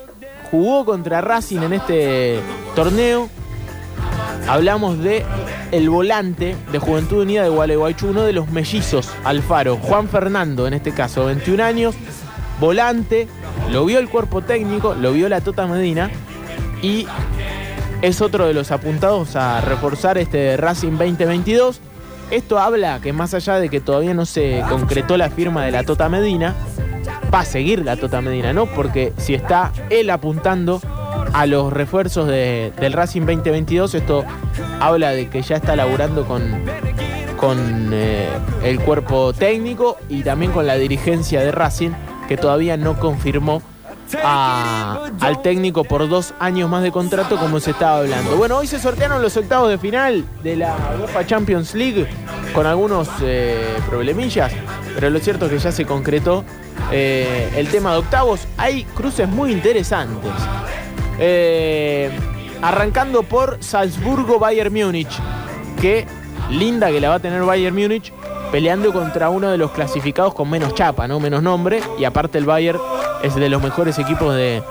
Jugó 0.51 0.85
contra 0.85 1.19
Racing 1.21 1.61
en 1.61 1.73
este 1.73 2.39
torneo. 2.75 3.27
Hablamos 4.47 4.99
de 4.99 5.23
el 5.71 5.89
volante 5.89 6.55
de 6.71 6.79
Juventud 6.79 7.21
Unida 7.21 7.43
de 7.43 7.49
Gualeguaychú, 7.49 8.09
uno 8.09 8.23
de 8.23 8.33
los 8.33 8.49
mellizos 8.51 9.09
Alfaro, 9.23 9.77
Juan 9.77 10.07
Fernando 10.07 10.67
en 10.67 10.73
este 10.73 10.91
caso, 10.91 11.25
21 11.25 11.63
años, 11.63 11.95
volante, 12.59 13.27
lo 13.71 13.85
vio 13.85 13.99
el 13.99 14.09
cuerpo 14.09 14.41
técnico, 14.41 14.95
lo 14.95 15.13
vio 15.13 15.29
la 15.29 15.41
Tota 15.41 15.65
Medina 15.65 16.11
y 16.81 17.07
es 18.01 18.21
otro 18.21 18.45
de 18.45 18.53
los 18.53 18.71
apuntados 18.71 19.35
a 19.37 19.61
reforzar 19.61 20.17
este 20.17 20.57
Racing 20.57 20.97
2022. 20.97 21.79
Esto 22.29 22.59
habla 22.59 22.99
que 23.01 23.13
más 23.13 23.33
allá 23.33 23.55
de 23.59 23.69
que 23.69 23.79
todavía 23.79 24.13
no 24.13 24.25
se 24.25 24.61
concretó 24.67 25.15
la 25.17 25.29
firma 25.29 25.63
de 25.63 25.71
la 25.71 25.83
Tota 25.83 26.09
Medina, 26.09 26.53
va 27.33 27.39
a 27.39 27.45
seguir 27.45 27.83
la 27.85 27.95
Tota 27.95 28.21
Medina, 28.21 28.51
¿no? 28.51 28.65
Porque 28.65 29.13
si 29.17 29.33
está 29.33 29.71
él 29.89 30.09
apuntando 30.09 30.81
a 31.33 31.45
los 31.45 31.73
refuerzos 31.73 32.27
de- 32.27 32.71
del 32.79 32.93
Racing 32.93 33.21
2022, 33.21 33.95
esto 33.95 34.23
habla 34.79 35.11
de 35.11 35.29
que 35.29 35.41
ya 35.41 35.55
está 35.57 35.75
laburando 35.75 36.25
con, 36.25 36.43
con 37.37 37.89
eh, 37.91 38.27
el 38.63 38.79
cuerpo 38.79 39.33
técnico 39.33 39.97
y 40.09 40.21
también 40.23 40.51
con 40.51 40.67
la 40.67 40.75
dirigencia 40.75 41.41
de 41.41 41.51
Racing, 41.51 41.91
que 42.27 42.37
todavía 42.37 42.77
no 42.77 42.97
confirmó 42.99 43.61
al 44.21 45.41
técnico 45.41 45.83
por 45.83 46.07
dos 46.07 46.35
años 46.39 46.69
más 46.69 46.83
de 46.83 46.91
contrato 46.91 47.37
como 47.37 47.59
se 47.59 47.71
estaba 47.71 47.97
hablando. 47.97 48.35
Bueno, 48.37 48.57
hoy 48.57 48.67
se 48.67 48.79
sortearon 48.79 49.21
los 49.23 49.35
octavos 49.37 49.69
de 49.69 49.77
final 49.79 50.23
de 50.43 50.55
la 50.57 50.75
UEFA 51.01 51.25
Champions 51.25 51.73
League 51.73 52.07
con 52.53 52.67
algunos 52.67 53.07
eh, 53.21 53.75
problemillas, 53.89 54.51
pero 54.93 55.09
lo 55.09 55.17
cierto 55.19 55.45
es 55.47 55.51
que 55.53 55.57
ya 55.59 55.71
se 55.71 55.85
concretó 55.85 56.43
eh, 56.91 57.49
el 57.55 57.69
tema 57.69 57.93
de 57.93 57.99
octavos. 57.99 58.41
Hay 58.57 58.83
cruces 58.83 59.27
muy 59.27 59.51
interesantes. 59.51 60.31
Eh, 61.19 62.11
arrancando 62.61 63.23
por 63.23 63.57
Salzburgo-Bayern 63.61 64.73
Múnich, 64.73 65.19
que 65.81 66.05
linda 66.49 66.89
que 66.91 66.99
la 67.01 67.09
va 67.09 67.15
a 67.15 67.19
tener 67.19 67.41
Bayern 67.43 67.75
Múnich 67.75 68.11
peleando 68.51 68.93
contra 68.93 69.29
uno 69.29 69.49
de 69.49 69.57
los 69.57 69.71
clasificados 69.71 70.33
con 70.33 70.49
menos 70.49 70.73
chapa, 70.75 71.07
¿no? 71.07 71.19
menos 71.19 71.41
nombre, 71.43 71.81
y 71.99 72.03
aparte 72.05 72.37
el 72.37 72.45
Bayern 72.45 72.79
es 73.23 73.35
de 73.35 73.49
los 73.49 73.61
mejores 73.61 73.97
equipos 73.99 74.35
de- 74.35 74.61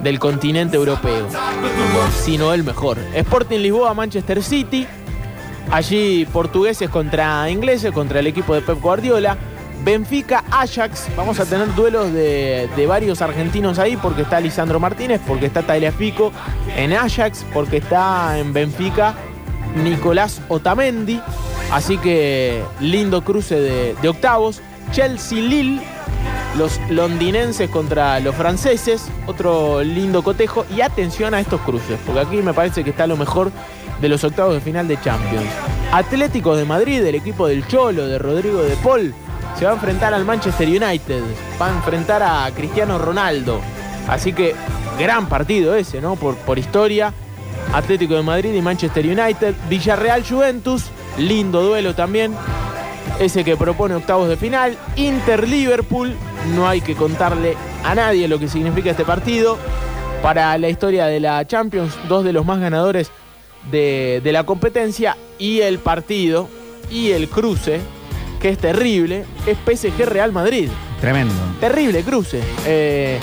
del 0.00 0.18
continente 0.18 0.76
europeo, 0.76 1.26
si 2.24 2.38
no 2.38 2.52
el 2.54 2.64
mejor. 2.64 2.98
Sporting 3.14 3.58
Lisboa, 3.58 3.94
Manchester 3.94 4.42
City, 4.42 4.86
allí 5.70 6.26
portugueses 6.32 6.88
contra 6.90 7.48
ingleses, 7.50 7.92
contra 7.92 8.20
el 8.20 8.26
equipo 8.26 8.54
de 8.54 8.62
Pep 8.62 8.80
Guardiola. 8.80 9.36
Benfica, 9.84 10.44
Ajax, 10.50 11.08
vamos 11.16 11.40
a 11.40 11.44
tener 11.44 11.74
duelos 11.74 12.12
de, 12.12 12.68
de 12.76 12.86
varios 12.86 13.20
argentinos 13.20 13.78
ahí 13.78 13.96
porque 13.96 14.22
está 14.22 14.40
Lisandro 14.40 14.78
Martínez, 14.78 15.20
porque 15.26 15.46
está 15.46 15.62
Tagliafico 15.62 16.30
en 16.76 16.92
Ajax, 16.92 17.44
porque 17.52 17.78
está 17.78 18.38
en 18.38 18.52
Benfica 18.52 19.14
Nicolás 19.82 20.40
Otamendi. 20.48 21.20
Así 21.72 21.98
que 21.98 22.62
lindo 22.80 23.24
cruce 23.24 23.58
de, 23.58 23.96
de 24.00 24.08
octavos. 24.08 24.60
Chelsea-Lille, 24.92 25.80
los 26.58 26.78
londinenses 26.90 27.70
contra 27.70 28.20
los 28.20 28.34
franceses, 28.34 29.08
otro 29.26 29.82
lindo 29.82 30.22
cotejo. 30.22 30.64
Y 30.76 30.82
atención 30.82 31.34
a 31.34 31.40
estos 31.40 31.60
cruces, 31.62 31.98
porque 32.06 32.20
aquí 32.20 32.36
me 32.36 32.52
parece 32.54 32.84
que 32.84 32.90
está 32.90 33.06
lo 33.06 33.16
mejor 33.16 33.50
de 34.00 34.08
los 34.08 34.22
octavos 34.22 34.54
de 34.54 34.60
final 34.60 34.86
de 34.86 35.00
Champions. 35.00 35.48
Atlético 35.92 36.54
de 36.54 36.66
Madrid, 36.66 37.04
el 37.04 37.14
equipo 37.14 37.48
del 37.48 37.66
Cholo, 37.66 38.06
de 38.06 38.18
Rodrigo 38.18 38.62
de 38.62 38.76
Paul, 38.76 39.14
se 39.58 39.64
va 39.64 39.72
a 39.72 39.74
enfrentar 39.74 40.14
al 40.14 40.24
Manchester 40.24 40.68
United, 40.68 41.22
va 41.60 41.66
a 41.66 41.70
enfrentar 41.70 42.22
a 42.22 42.50
Cristiano 42.54 42.98
Ronaldo. 42.98 43.60
Así 44.08 44.32
que 44.32 44.54
gran 44.98 45.28
partido 45.28 45.74
ese, 45.74 46.00
¿no? 46.00 46.16
Por, 46.16 46.36
por 46.36 46.58
historia. 46.58 47.12
Atlético 47.72 48.14
de 48.14 48.22
Madrid 48.22 48.54
y 48.54 48.60
Manchester 48.60 49.06
United. 49.06 49.54
Villarreal 49.68 50.24
Juventus, 50.28 50.86
lindo 51.18 51.62
duelo 51.62 51.94
también. 51.94 52.34
Ese 53.20 53.44
que 53.44 53.56
propone 53.56 53.94
octavos 53.94 54.28
de 54.28 54.36
final. 54.36 54.76
Inter 54.96 55.48
Liverpool, 55.48 56.14
no 56.54 56.66
hay 56.68 56.80
que 56.80 56.94
contarle 56.94 57.56
a 57.84 57.94
nadie 57.94 58.28
lo 58.28 58.38
que 58.38 58.48
significa 58.48 58.90
este 58.90 59.04
partido. 59.04 59.58
Para 60.22 60.56
la 60.58 60.68
historia 60.68 61.06
de 61.06 61.20
la 61.20 61.44
Champions, 61.46 61.94
dos 62.08 62.24
de 62.24 62.32
los 62.32 62.44
más 62.44 62.60
ganadores 62.60 63.10
de, 63.70 64.20
de 64.22 64.32
la 64.32 64.44
competencia 64.44 65.16
y 65.38 65.60
el 65.60 65.78
partido 65.78 66.48
y 66.90 67.10
el 67.10 67.28
cruce, 67.28 67.80
que 68.42 68.48
es 68.48 68.58
terrible, 68.58 69.24
es 69.46 69.56
PSG 69.56 70.04
Real 70.04 70.32
Madrid. 70.32 70.68
Tremendo. 71.00 71.32
Terrible 71.60 72.02
cruce. 72.02 72.40
Eh, 72.66 73.20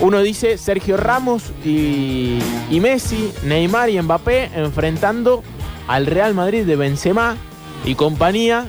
uno 0.00 0.20
dice 0.20 0.58
Sergio 0.58 0.96
Ramos 0.96 1.52
y, 1.64 2.40
y 2.68 2.80
Messi, 2.80 3.32
Neymar 3.44 3.88
y 3.88 4.02
Mbappé 4.02 4.50
enfrentando 4.56 5.44
al 5.86 6.06
Real 6.06 6.34
Madrid 6.34 6.64
de 6.64 6.74
Benzema 6.74 7.36
y 7.84 7.94
compañía. 7.94 8.66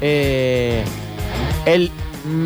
Eh, 0.00 0.82
el 1.66 1.92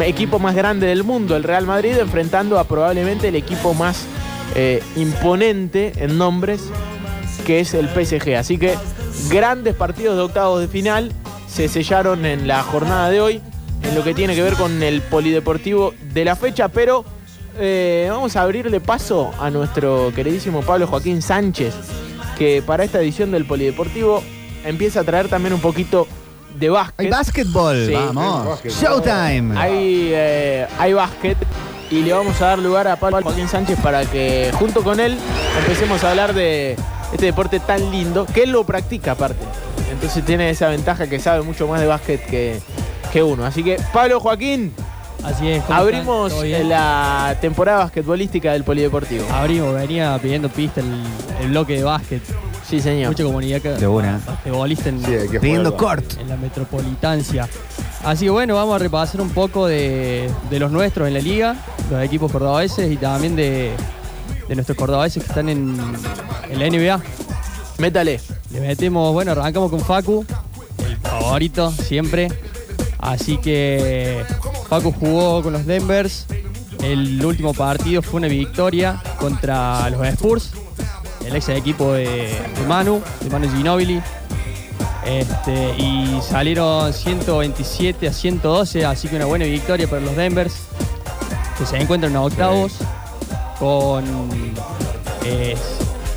equipo 0.05 0.39
más 0.39 0.55
grande 0.55 0.87
del 0.87 1.03
mundo, 1.03 1.35
el 1.35 1.45
Real 1.45 1.65
Madrid, 1.65 1.97
enfrentando 1.99 2.59
a 2.59 2.65
probablemente 2.65 3.29
el 3.29 3.37
equipo 3.37 3.73
más 3.73 4.05
eh, 4.55 4.83
imponente 4.97 5.95
en 5.97 6.19
nombres, 6.19 6.65
que 7.47 7.61
es 7.61 7.73
el 7.73 7.89
PSG. 7.89 8.35
Así 8.37 8.59
que 8.59 8.75
grandes 9.31 9.75
partidos 9.75 10.17
de 10.17 10.23
octavos 10.23 10.61
de 10.61 10.69
final 10.69 11.11
se 11.57 11.69
sellaron 11.69 12.27
en 12.27 12.47
la 12.47 12.63
jornada 12.63 13.09
de 13.09 13.19
hoy, 13.19 13.41
en 13.83 13.95
lo 13.95 14.05
que 14.05 14.13
tiene 14.13 14.35
que 14.35 14.43
ver 14.43 14.57
con 14.57 14.83
el 14.83 15.01
polideportivo 15.01 15.95
de 16.13 16.23
la 16.23 16.37
fecha, 16.37 16.69
pero 16.69 17.03
eh, 17.59 18.09
vamos 18.11 18.37
a 18.37 18.43
abrirle 18.43 18.79
paso 18.79 19.31
a 19.41 19.49
nuestro 19.49 20.13
queridísimo 20.15 20.61
Pablo 20.61 20.87
Joaquín 20.87 21.23
Sánchez, 21.23 21.73
que 22.37 22.61
para 22.61 22.85
esta 22.85 23.01
edición 23.01 23.31
del 23.31 23.47
polideportivo 23.47 24.23
empieza 24.67 25.01
a 25.01 25.05
traer 25.05 25.29
también 25.29 25.55
un 25.55 25.61
poquito 25.63 26.07
de 26.59 26.69
básquet. 26.69 27.07
Hay 27.07 27.09
básquetbol, 27.11 27.87
Sí. 27.87 27.93
vamos. 27.95 28.63
Showtime. 28.63 29.59
Hay, 29.59 30.11
eh, 30.13 30.67
hay 30.79 30.93
básquet 30.93 31.39
y 31.91 32.03
le 32.03 32.13
vamos 32.13 32.39
a 32.43 32.49
dar 32.49 32.59
lugar 32.59 32.87
a 32.87 32.97
Pablo 32.97 33.23
Joaquín 33.23 33.49
Sánchez 33.49 33.79
para 33.81 34.05
que 34.05 34.51
junto 34.59 34.83
con 34.83 35.01
él 35.01 35.17
empecemos 35.61 36.05
a 36.05 36.11
hablar 36.11 36.35
de 36.35 36.77
este 37.15 37.25
deporte 37.25 37.61
tan 37.61 37.91
lindo, 37.91 38.27
que 38.27 38.43
él 38.43 38.51
lo 38.51 38.65
practica 38.65 39.13
aparte. 39.13 39.47
Entonces 39.91 40.25
tiene 40.25 40.51
esa 40.51 40.69
ventaja 40.69 41.07
que 41.07 41.19
sabe 41.21 41.43
mucho 41.43 41.67
más 41.69 41.81
de 41.81 41.87
básquet 41.87 42.25
que, 42.27 42.61
que 43.13 43.23
uno. 43.23 43.45
Así 43.45 43.63
que 43.63 43.77
Pablo 43.93 44.21
Joaquín, 44.21 44.73
Así 45.25 45.49
es. 45.49 45.65
¿cómo 45.65 45.79
abrimos 45.79 46.33
la 46.65 47.37
temporada 47.41 47.79
basquetbolística 47.85 48.53
del 48.53 48.65
Polideportivo. 48.65 49.25
Abrimos, 49.33 49.75
venía 49.75 50.17
pidiendo 50.23 50.49
pista 50.49 50.81
el, 50.81 51.03
el 51.41 51.49
bloque 51.51 51.75
de 51.77 51.85
básquet. 51.85 52.23
Sí, 52.69 52.81
señor. 52.81 53.09
Mucha 53.11 53.25
comunidad 53.25 53.61
que 53.61 53.71
De 53.71 53.87
una. 53.87 54.21
basquetbolista 54.27 54.89
en, 54.89 55.05
Sí, 55.05 55.15
hay 55.15 55.29
que 55.29 55.41
Pidiendo 55.41 55.77
court. 55.77 56.19
en 56.21 56.29
la 56.29 56.37
metropolitancia. 56.37 57.49
Así 58.05 58.27
que 58.27 58.31
bueno, 58.31 58.55
vamos 58.57 58.75
a 58.77 58.79
repasar 58.79 59.21
un 59.21 59.31
poco 59.31 59.67
de, 59.67 60.31
de 60.51 60.59
los 60.59 60.71
nuestros 60.71 61.09
en 61.09 61.15
la 61.15 61.21
liga, 61.21 61.57
los 61.91 62.03
equipos 62.05 62.31
cordobeses 62.31 62.91
y 62.91 62.97
también 62.97 63.35
de, 63.37 63.73
de 64.49 64.55
nuestros 64.55 64.77
cordobeses 64.77 65.23
que 65.25 65.29
están 65.29 65.49
en, 65.49 65.77
en 66.51 66.59
la 66.59 66.67
NBA. 66.69 67.01
Métale. 67.79 68.21
Le 68.51 68.61
metemos, 68.61 69.13
bueno, 69.13 69.33
arrancamos 69.33 69.71
con 69.71 69.81
Facu, 69.81 70.25
el 70.85 70.97
favorito 70.99 71.71
siempre. 71.71 72.29
Así 72.99 73.37
que 73.39 74.25
Facu 74.69 74.93
jugó 74.93 75.43
con 75.43 75.53
los 75.53 75.67
Denvers. 75.67 76.27
El 76.83 77.25
último 77.25 77.55
partido 77.55 78.03
fue 78.03 78.19
una 78.19 78.29
victoria 78.29 79.03
contra 79.19 79.89
los 79.91 80.07
Spurs, 80.09 80.53
el 81.25 81.35
ex 81.35 81.49
equipo 81.49 81.93
de, 81.93 82.07
de 82.07 82.67
Manu, 82.69 83.01
de 83.23 83.31
Manu 83.31 83.51
Ginobili. 83.51 84.01
Este, 85.05 85.75
y 85.79 86.21
salieron 86.21 86.93
127 86.93 88.09
a 88.09 88.13
112, 88.13 88.85
así 88.85 89.09
que 89.09 89.17
una 89.17 89.27
buena 89.27 89.45
victoria 89.45 89.89
para 89.89 90.03
los 90.03 90.17
Denvers, 90.17 90.55
que 91.57 91.65
se 91.65 91.77
encuentran 91.77 92.13
en 92.13 92.19
octavos 92.19 92.73
con... 93.59 94.05
eh, 95.25 95.57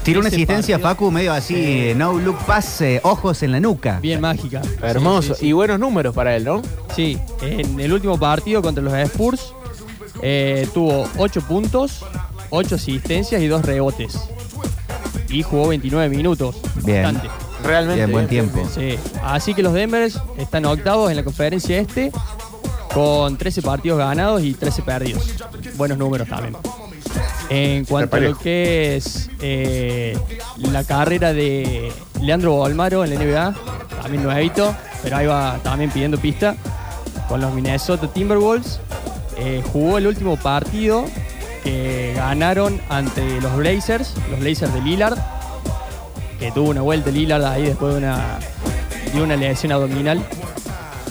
Tiró 0.09 0.21
una 0.21 0.29
asistencia, 0.29 0.79
Facu, 0.79 1.11
medio 1.11 1.31
así, 1.31 1.53
eh, 1.55 1.93
no 1.95 2.13
look 2.13 2.39
pass, 2.47 2.81
eh, 2.81 2.99
ojos 3.03 3.43
en 3.43 3.51
la 3.51 3.59
nuca. 3.59 3.99
Bien 4.01 4.19
mágica. 4.19 4.59
Hermoso. 4.81 5.21
Sí, 5.21 5.27
sí, 5.27 5.39
sí. 5.41 5.47
Y 5.49 5.51
buenos 5.51 5.79
números 5.79 6.15
para 6.15 6.35
él, 6.35 6.45
¿no? 6.45 6.63
Sí, 6.95 7.19
en 7.43 7.79
el 7.79 7.93
último 7.93 8.17
partido 8.17 8.63
contra 8.63 8.83
los 8.83 8.91
Spurs 8.91 9.53
eh, 10.23 10.67
tuvo 10.73 11.07
8 11.17 11.41
puntos, 11.41 12.03
8 12.49 12.73
asistencias 12.73 13.39
y 13.39 13.45
2 13.45 13.63
rebotes. 13.63 14.19
Y 15.29 15.43
jugó 15.43 15.67
29 15.67 16.09
minutos. 16.09 16.55
Bien. 16.83 17.03
Bastante. 17.03 17.29
Realmente. 17.63 17.99
Bien, 17.99 18.11
buen 18.11 18.27
tiempo. 18.27 18.67
Sí. 18.73 18.97
Así 19.23 19.53
que 19.53 19.61
los 19.61 19.73
Denvers 19.73 20.19
están 20.39 20.65
octavos 20.65 21.11
en 21.11 21.17
la 21.17 21.23
conferencia 21.23 21.77
este 21.77 22.11
con 22.95 23.37
13 23.37 23.61
partidos 23.61 23.99
ganados 23.99 24.41
y 24.41 24.55
13 24.55 24.81
perdidos. 24.81 25.35
Buenos 25.77 25.99
números 25.99 26.27
también. 26.27 26.55
En 27.49 27.85
cuanto 27.85 28.17
a 28.17 28.19
lo 28.19 28.37
que 28.37 28.95
es 28.95 29.29
eh, 29.41 30.17
la 30.57 30.83
carrera 30.83 31.33
de 31.33 31.91
Leandro 32.21 32.53
Bolmaro 32.53 33.03
en 33.03 33.13
la 33.13 33.19
NBA, 33.19 33.55
también 34.01 34.23
nuevito, 34.23 34.75
pero 35.01 35.17
ahí 35.17 35.25
va 35.25 35.59
también 35.63 35.89
pidiendo 35.89 36.19
pista 36.19 36.55
con 37.27 37.41
los 37.41 37.53
Minnesota 37.53 38.07
Timberwolves. 38.07 38.79
Eh, 39.37 39.63
jugó 39.71 39.97
el 39.97 40.05
último 40.05 40.37
partido 40.37 41.05
que 41.63 42.13
ganaron 42.15 42.79
ante 42.89 43.41
los 43.41 43.55
Blazers, 43.55 44.13
los 44.29 44.39
Blazers 44.39 44.73
de 44.73 44.81
Lillard, 44.81 45.17
que 46.39 46.51
tuvo 46.51 46.69
una 46.69 46.81
vuelta 46.81 47.09
Lillard 47.09 47.43
ahí 47.45 47.63
después 47.63 47.93
de 47.93 47.99
una, 47.99 48.39
de 49.13 49.21
una 49.21 49.35
lesión 49.35 49.71
abdominal. 49.71 50.23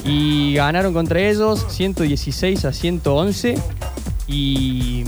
Y 0.05 0.53
ganaron 0.53 0.93
contra 0.93 1.19
ellos 1.19 1.65
116 1.69 2.65
a 2.65 2.71
111. 2.71 3.55
Y 4.27 5.03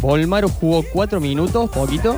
Volmaro 0.00 0.48
jugó 0.48 0.84
4 0.92 1.20
minutos, 1.20 1.68
poquito, 1.70 2.16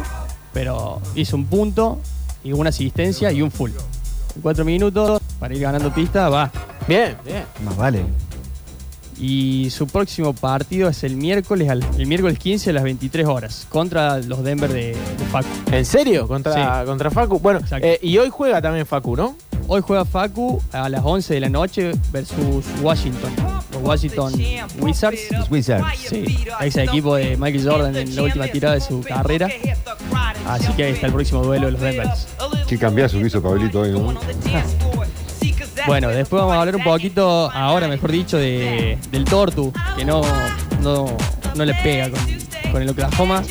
pero 0.53 1.01
hizo 1.15 1.37
un 1.37 1.47
punto 1.47 1.99
y 2.45 2.53
una 2.53 2.71
asistencia 2.71 3.33
y 3.33 3.43
un 3.43 3.51
full. 3.51 3.71
En 4.37 4.43
4 4.43 4.65
minutos, 4.65 5.21
para 5.39 5.55
ir 5.55 5.61
ganando 5.61 5.93
pista, 5.93 6.29
va. 6.29 6.51
Bien, 6.89 7.17
bien. 7.25 7.45
Más 7.65 7.77
vale. 7.77 8.05
Y 9.19 9.69
su 9.71 9.87
próximo 9.87 10.33
partido 10.33 10.89
es 10.89 11.05
el 11.05 11.17
miércoles, 11.17 11.69
al- 11.69 11.85
el 11.97 12.07
miércoles 12.07 12.39
15 12.39 12.71
a 12.71 12.73
las 12.73 12.83
23 12.83 13.27
horas, 13.27 13.67
contra 13.69 14.19
los 14.19 14.43
Denver 14.43 14.73
de, 14.73 14.89
de 14.97 15.25
Facu. 15.31 15.47
¿En 15.71 15.85
serio? 15.85 16.27
¿Contra, 16.27 16.81
Sí. 16.81 16.87
contra 16.87 17.11
Facu? 17.11 17.39
Bueno, 17.39 17.61
Exacto. 17.61 17.87
eh, 17.87 17.99
y 18.03 18.17
hoy 18.19 18.31
juega 18.31 18.61
también 18.63 18.87
Facu, 18.87 19.15
¿no? 19.17 19.37
Hoy 19.69 19.81
juega 19.87 20.05
Facu 20.05 20.61
a 20.73 20.89
las 20.89 21.03
11 21.05 21.35
de 21.35 21.41
la 21.41 21.49
noche 21.51 21.93
versus 22.11 22.65
Washington. 22.83 23.31
Washington 23.83 24.33
Wizards. 24.79 25.21
Los 25.33 25.51
Wizards. 25.51 25.85
Sí, 26.09 26.45
ese 26.61 26.85
equipo 26.85 27.17
de 27.17 27.37
Michael 27.37 27.65
Jordan 27.69 27.97
en 27.97 28.15
la 28.17 28.23
última 28.23 28.47
tirada 28.49 28.75
de 28.75 28.81
su 28.81 29.01
carrera. 29.03 29.49
Así 30.47 30.73
que 30.73 30.85
ahí 30.85 30.93
está 30.93 31.07
el 31.09 31.13
próximo 31.13 31.43
duelo 31.43 31.67
de 31.67 31.73
los 31.73 31.81
Denvers. 31.81 32.29
Qué 32.69 32.79
cambiazo 32.79 33.19
que 33.19 33.27
hizo 33.27 33.43
Pablito 33.43 33.81
hoy, 33.81 33.91
¿no? 33.93 34.15
Bueno, 35.87 36.09
después 36.11 36.39
vamos 36.41 36.55
a 36.55 36.61
hablar 36.61 36.77
un 36.77 36.85
poquito, 36.85 37.51
ahora 37.51 37.89
mejor 37.89 38.13
dicho, 38.13 38.37
de, 38.39 38.99
del 39.11 39.25
Tortu, 39.25 39.73
que 39.97 40.05
no, 40.05 40.23
no, 40.81 41.07
no 41.57 41.65
le 41.65 41.75
pega 41.75 42.09
con, 42.09 42.21
con 42.71 42.83
el 42.83 42.89
Oklahoma. 42.91 43.43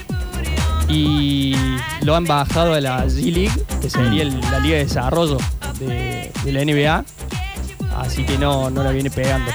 Y 0.87 1.55
lo 2.03 2.15
han 2.15 2.23
bajado 2.25 2.73
a 2.73 2.79
la 2.79 3.05
G-League, 3.05 3.51
que 3.81 3.89
sería 3.89 4.23
el- 4.23 4.39
la 4.41 4.59
liga 4.59 4.77
de 4.77 4.85
desarrollo 4.85 5.37
de, 5.79 6.31
de 6.43 6.51
la 6.53 6.63
NBA. 6.63 7.05
Así 7.97 8.25
que 8.25 8.37
no, 8.37 8.69
no 8.69 8.81
la 8.83 8.91
viene 8.91 9.09
pegando. 9.09 9.51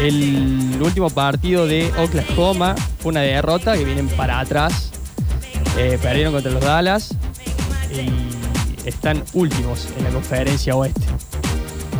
El 0.00 0.78
último 0.82 1.08
partido 1.10 1.66
de 1.66 1.90
Oklahoma 1.98 2.74
fue 2.98 3.10
una 3.10 3.20
derrota 3.22 3.76
que 3.76 3.84
vienen 3.84 4.08
para 4.08 4.40
atrás. 4.40 4.90
Eh, 5.78 5.98
perdieron 6.00 6.32
contra 6.34 6.52
los 6.52 6.62
Dallas 6.62 7.14
y 7.90 8.88
están 8.88 9.22
últimos 9.32 9.88
en 9.96 10.04
la 10.04 10.10
conferencia 10.10 10.76
oeste. 10.76 11.00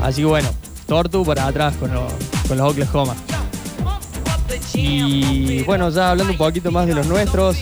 Así 0.02 0.20
que 0.22 0.26
bueno, 0.26 0.48
Tortu 0.86 1.24
para 1.24 1.46
atrás 1.46 1.74
con, 1.76 1.92
los- 1.92 2.12
con 2.48 2.58
los 2.58 2.70
Oklahoma. 2.72 3.14
Y 4.74 5.62
bueno, 5.62 5.88
ya 5.90 6.10
hablando 6.10 6.32
un 6.32 6.38
poquito 6.38 6.70
más 6.70 6.86
de 6.86 6.94
los 6.94 7.06
nuestros, 7.06 7.56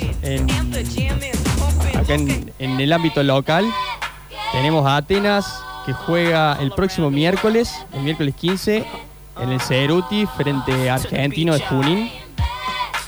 acá 1.94 2.14
en, 2.14 2.52
en 2.58 2.80
el 2.80 2.92
ámbito 2.92 3.22
local, 3.22 3.64
tenemos 4.52 4.84
a 4.86 4.96
Atenas 4.96 5.46
que 5.86 5.92
juega 5.92 6.58
el 6.60 6.72
próximo 6.72 7.10
miércoles, 7.10 7.72
el 7.92 8.02
miércoles 8.02 8.34
15, 8.34 8.84
en 9.40 9.50
el 9.50 9.60
Ceruti 9.60 10.26
frente 10.36 10.90
a 10.90 10.94
Argentino 10.94 11.54
de 11.54 11.60
Junín. 11.66 12.10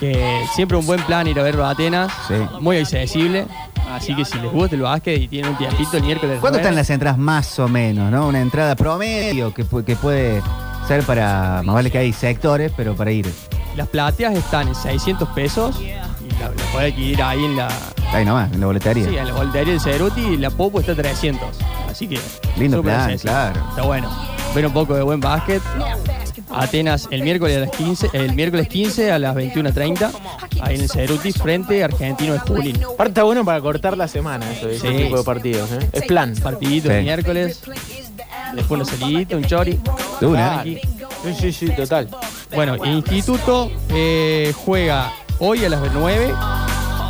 Que 0.01 0.44
siempre 0.55 0.77
un 0.77 0.85
buen 0.85 1.01
plan 1.05 1.27
ir 1.27 1.40
a 1.40 1.43
ver 1.43 1.59
a 1.59 1.70
Atenas, 1.70 2.12
Sí. 2.28 2.35
muy 2.61 2.77
accesible. 2.78 3.47
Así 3.90 4.15
que 4.15 4.24
si 4.27 4.39
les 4.39 4.53
gusta 4.53 4.74
el 4.77 4.82
básquet 4.82 5.19
y 5.23 5.28
tienen 5.28 5.53
un 5.53 5.57
tiempito 5.57 5.97
el 5.97 6.03
miércoles. 6.03 6.39
¿Cuánto 6.40 6.59
están 6.59 6.74
las 6.74 6.90
entradas 6.90 7.16
más 7.19 7.59
o 7.59 7.66
menos, 7.69 8.11
no? 8.11 8.27
Una 8.28 8.40
entrada 8.40 8.77
promedio 8.77 9.55
que, 9.55 9.65
que 9.86 9.97
puede 9.97 10.43
ser 10.86 11.03
para, 11.05 11.62
más 11.65 11.74
vale 11.77 11.90
que 11.90 11.98
hay 11.98 12.12
sectores, 12.12 12.73
pero 12.77 12.94
para 12.94 13.11
ir. 13.11 13.32
Las 13.74 13.89
plateas 13.89 14.35
están 14.35 14.69
en 14.69 14.74
600 14.74 15.28
pesos 15.31 15.81
y 15.81 15.89
la, 16.40 16.48
la 16.48 16.73
puede 16.73 16.89
adquirir 16.89 17.23
ahí 17.23 17.44
en 17.44 17.57
la, 17.57 17.69
Ahí 18.12 18.24
nomás, 18.24 18.53
en 18.53 18.61
la 18.61 18.66
boletería. 18.66 19.09
sí, 19.09 19.16
en 19.16 19.27
la 19.28 19.32
boletería 19.35 19.73
del 19.73 19.81
Ceruti 19.81 20.20
y 20.20 20.36
la 20.36 20.51
Popo 20.51 20.81
está 20.81 20.93
a 20.93 20.97
300. 20.97 21.48
Así 21.89 22.07
que. 22.07 22.20
Lindo 22.59 22.82
plan, 22.82 23.16
claro. 23.19 23.61
Está 23.70 23.82
bueno. 23.82 24.11
Ver 24.57 24.66
un 24.66 24.73
poco 24.73 24.95
de 24.95 25.03
buen 25.03 25.20
básquet. 25.20 25.61
Atenas 26.51 27.09
el 27.11 27.23
miércoles 27.23 27.59
a 27.59 27.61
las 27.61 27.70
15, 27.73 28.09
el 28.15 28.33
miércoles 28.35 28.69
15 28.69 29.12
a 29.12 29.19
las 29.19 29.37
21.30. 29.37 30.11
ahí 30.62 30.77
en 30.77 30.81
el 30.81 30.89
Ceruti, 30.89 31.31
frente 31.33 31.83
a 31.83 31.85
Argentino 31.85 32.33
de 32.33 32.39
Junín. 32.39 32.77
Aparte 32.83 33.09
está 33.11 33.23
bueno 33.24 33.45
para 33.45 33.61
cortar 33.61 33.99
la 33.99 34.09
semana 34.09 34.51
eso, 34.51 34.70
ese 34.70 34.89
Sí. 34.91 34.97
tipo 35.05 35.19
de 35.19 35.24
partidos. 35.24 35.70
¿eh? 35.73 35.78
Es 35.93 36.05
plan. 36.07 36.35
Partidito 36.43 36.89
Sí. 36.89 36.95
el 36.95 37.03
miércoles, 37.05 37.61
después 38.55 38.81
una 38.81 38.85
salidita, 38.91 39.37
un 39.37 39.45
chori. 39.45 39.78
Una. 40.23 40.62
Sí, 40.62 40.81
sí, 41.39 41.53
sí, 41.53 41.66
total. 41.77 42.09
Bueno, 42.55 42.83
Instituto 42.87 43.70
eh, 43.91 44.55
juega 44.65 45.12
hoy 45.39 45.66
a 45.66 45.69
las 45.69 45.83
9 45.93 46.33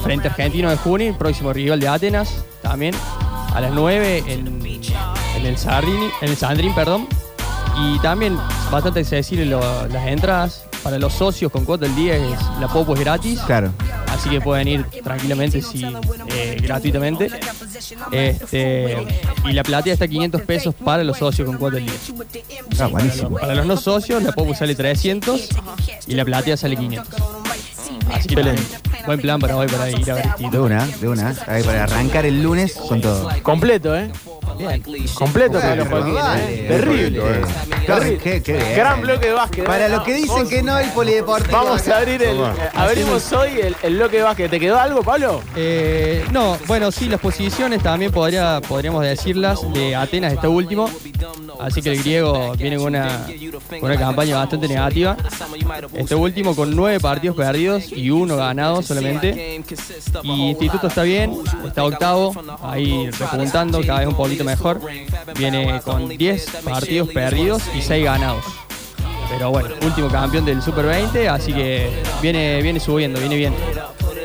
frente 0.02 0.27
a 0.27 0.31
Argentino 0.32 0.68
de 0.68 0.77
Junín, 0.78 1.14
próximo 1.14 1.52
rival 1.52 1.78
de 1.78 1.86
Atenas, 1.86 2.44
también 2.60 2.93
a 3.55 3.60
las 3.60 3.70
9 3.73 4.24
en, 4.27 4.66
en 4.66 5.47
el 5.47 5.56
Sardini, 5.56 6.09
en 6.20 6.28
el 6.31 6.36
Sandrin, 6.36 6.74
perdón. 6.74 7.06
Y 7.78 7.98
también 8.01 8.36
bastante 8.70 9.01
accesible 9.01 9.44
lo- 9.47 9.86
las 9.89 10.07
entradas 10.07 10.65
para 10.82 10.98
los 10.98 11.12
socios 11.12 11.51
con 11.53 11.65
cuota 11.65 11.85
del 11.86 11.94
día, 11.97 12.16
es, 12.16 12.39
la 12.61 12.69
Popo 12.69 12.94
es 12.94 13.01
gratis. 13.01 13.40
Claro. 13.40 13.73
Así 14.09 14.31
que 14.31 14.40
pueden 14.40 14.66
ir 14.69 14.86
tranquilamente, 15.05 15.61
sí, 15.61 15.85
eh, 16.28 16.57
gratuitamente. 16.62 17.28
Este, 18.12 18.97
y 19.44 19.53
la 19.53 19.62
platea 19.62 19.93
está 19.93 20.07
a 20.07 20.09
500 20.09 20.40
pesos 20.43 20.74
para 20.74 21.05
los 21.05 21.19
socios 21.19 21.47
con 21.47 21.59
cuota 21.59 21.77
del 21.77 21.86
día. 21.86 21.94
Ah, 22.78 22.86
buenísimo. 22.86 23.36
Para 23.36 23.55
los 23.55 23.66
no 23.66 23.77
socios, 23.77 24.23
la 24.23 24.32
Popo 24.32 24.55
sale 24.55 24.74
300 24.74 25.48
y 26.07 26.15
la 26.15 26.24
platea 26.24 26.57
sale 26.57 26.77
500. 26.77 27.09
Así 28.15 28.28
que 28.28 28.35
Excelente. 28.35 28.62
buen 29.05 29.20
plan 29.20 29.40
para 29.40 29.57
hoy 29.57 29.66
para 29.66 29.90
ir 29.90 30.11
a 30.11 30.15
ver 30.15 30.27
De 30.51 30.59
una, 30.61 30.86
de 30.86 31.09
una. 31.09 31.35
Ahí 31.47 31.62
para 31.62 31.85
arrancar 31.85 32.24
el 32.24 32.43
lunes 32.43 32.74
con 32.74 33.01
todo. 33.01 33.28
Completo, 33.43 33.97
¿eh? 33.97 34.11
Completo. 35.14 35.59
¿eh? 35.59 36.64
Terrible. 36.68 37.20
Qué- 37.86 38.18
qué- 38.18 38.43
qué 38.43 38.52
bien. 38.55 38.77
Gran 38.77 39.01
bloque 39.01 39.27
de 39.27 39.32
básquet. 39.32 39.64
¿eh? 39.64 39.66
Para 39.66 39.89
los 39.89 40.02
que 40.02 40.14
dicen 40.14 40.48
que 40.48 40.62
no, 40.62 40.78
el 40.78 40.90
polideportivo. 40.90 41.52
Vamos 41.56 41.86
a 41.89 41.98
abrir 41.98 42.23
el. 42.23 42.36
Toma. 42.36 42.55
eh, 42.59 42.68
abrimos 42.74 43.32
hoy 43.32 43.51
el, 43.62 43.77
el 43.82 43.97
bloque 43.97 44.16
de 44.18 44.23
básquet. 44.23 44.51
¿Te 44.51 44.60
quedó 44.60 44.78
algo, 44.78 45.02
Pablo? 45.02 45.40
Eh, 45.55 46.24
no, 46.32 46.56
bueno, 46.66 46.90
sí, 46.90 47.09
las 47.09 47.20
posiciones 47.20 47.82
también 47.82 48.10
podría, 48.12 48.60
podríamos 48.66 49.02
decirlas. 49.05 49.60
De 49.73 49.94
Atenas 49.94 50.32
está 50.32 50.48
último. 50.48 50.90
Así 51.60 51.81
que 51.81 51.93
el 51.93 51.98
griego 52.02 52.52
viene 52.56 52.77
con 52.77 52.89
una, 52.89 53.27
con 53.81 53.90
una 53.90 53.98
campaña 53.98 54.36
bastante 54.36 54.68
negativa. 54.68 55.16
Está 55.94 56.16
último 56.16 56.55
con 56.55 56.74
nueve 56.77 57.01
partidos 57.01 57.36
perdidos 57.36 57.90
y 57.93 58.10
uno 58.10 58.36
ganado 58.36 58.82
solamente. 58.82 59.62
Y 60.23 60.48
Instituto 60.51 60.89
está 60.89 61.02
bien, 61.02 61.32
está 61.66 61.85
octavo, 61.85 62.35
ahí 62.62 63.09
repuntando 63.10 63.81
cada 63.86 64.01
vez 64.01 64.09
un 64.09 64.14
poquito 64.36 64.44
mejor. 64.44 64.80
Viene 65.36 65.80
con 65.84 66.08
10 66.08 66.50
partidos 66.64 67.08
perdidos 67.08 67.62
y 67.74 67.82
6 67.82 68.04
ganados. 68.04 68.44
Pero 69.30 69.50
bueno, 69.50 69.70
último 69.82 70.08
campeón 70.08 70.44
del 70.44 70.62
Super 70.62 70.86
20, 70.86 71.28
así 71.28 71.52
que 71.52 71.90
viene, 72.22 72.62
viene 72.62 72.78
subiendo, 72.78 73.18
viene 73.18 73.36
bien. 73.36 73.54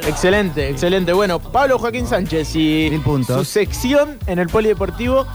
Excelente, 0.07 0.69
excelente. 0.69 1.13
Bueno, 1.13 1.39
Pablo 1.39 1.79
Joaquín 1.79 2.07
Sánchez 2.07 2.55
y 2.55 2.91
su 3.25 3.45
sección 3.45 4.19
en 4.27 4.39
el 4.39 4.47
Polideportivo, 4.47 5.25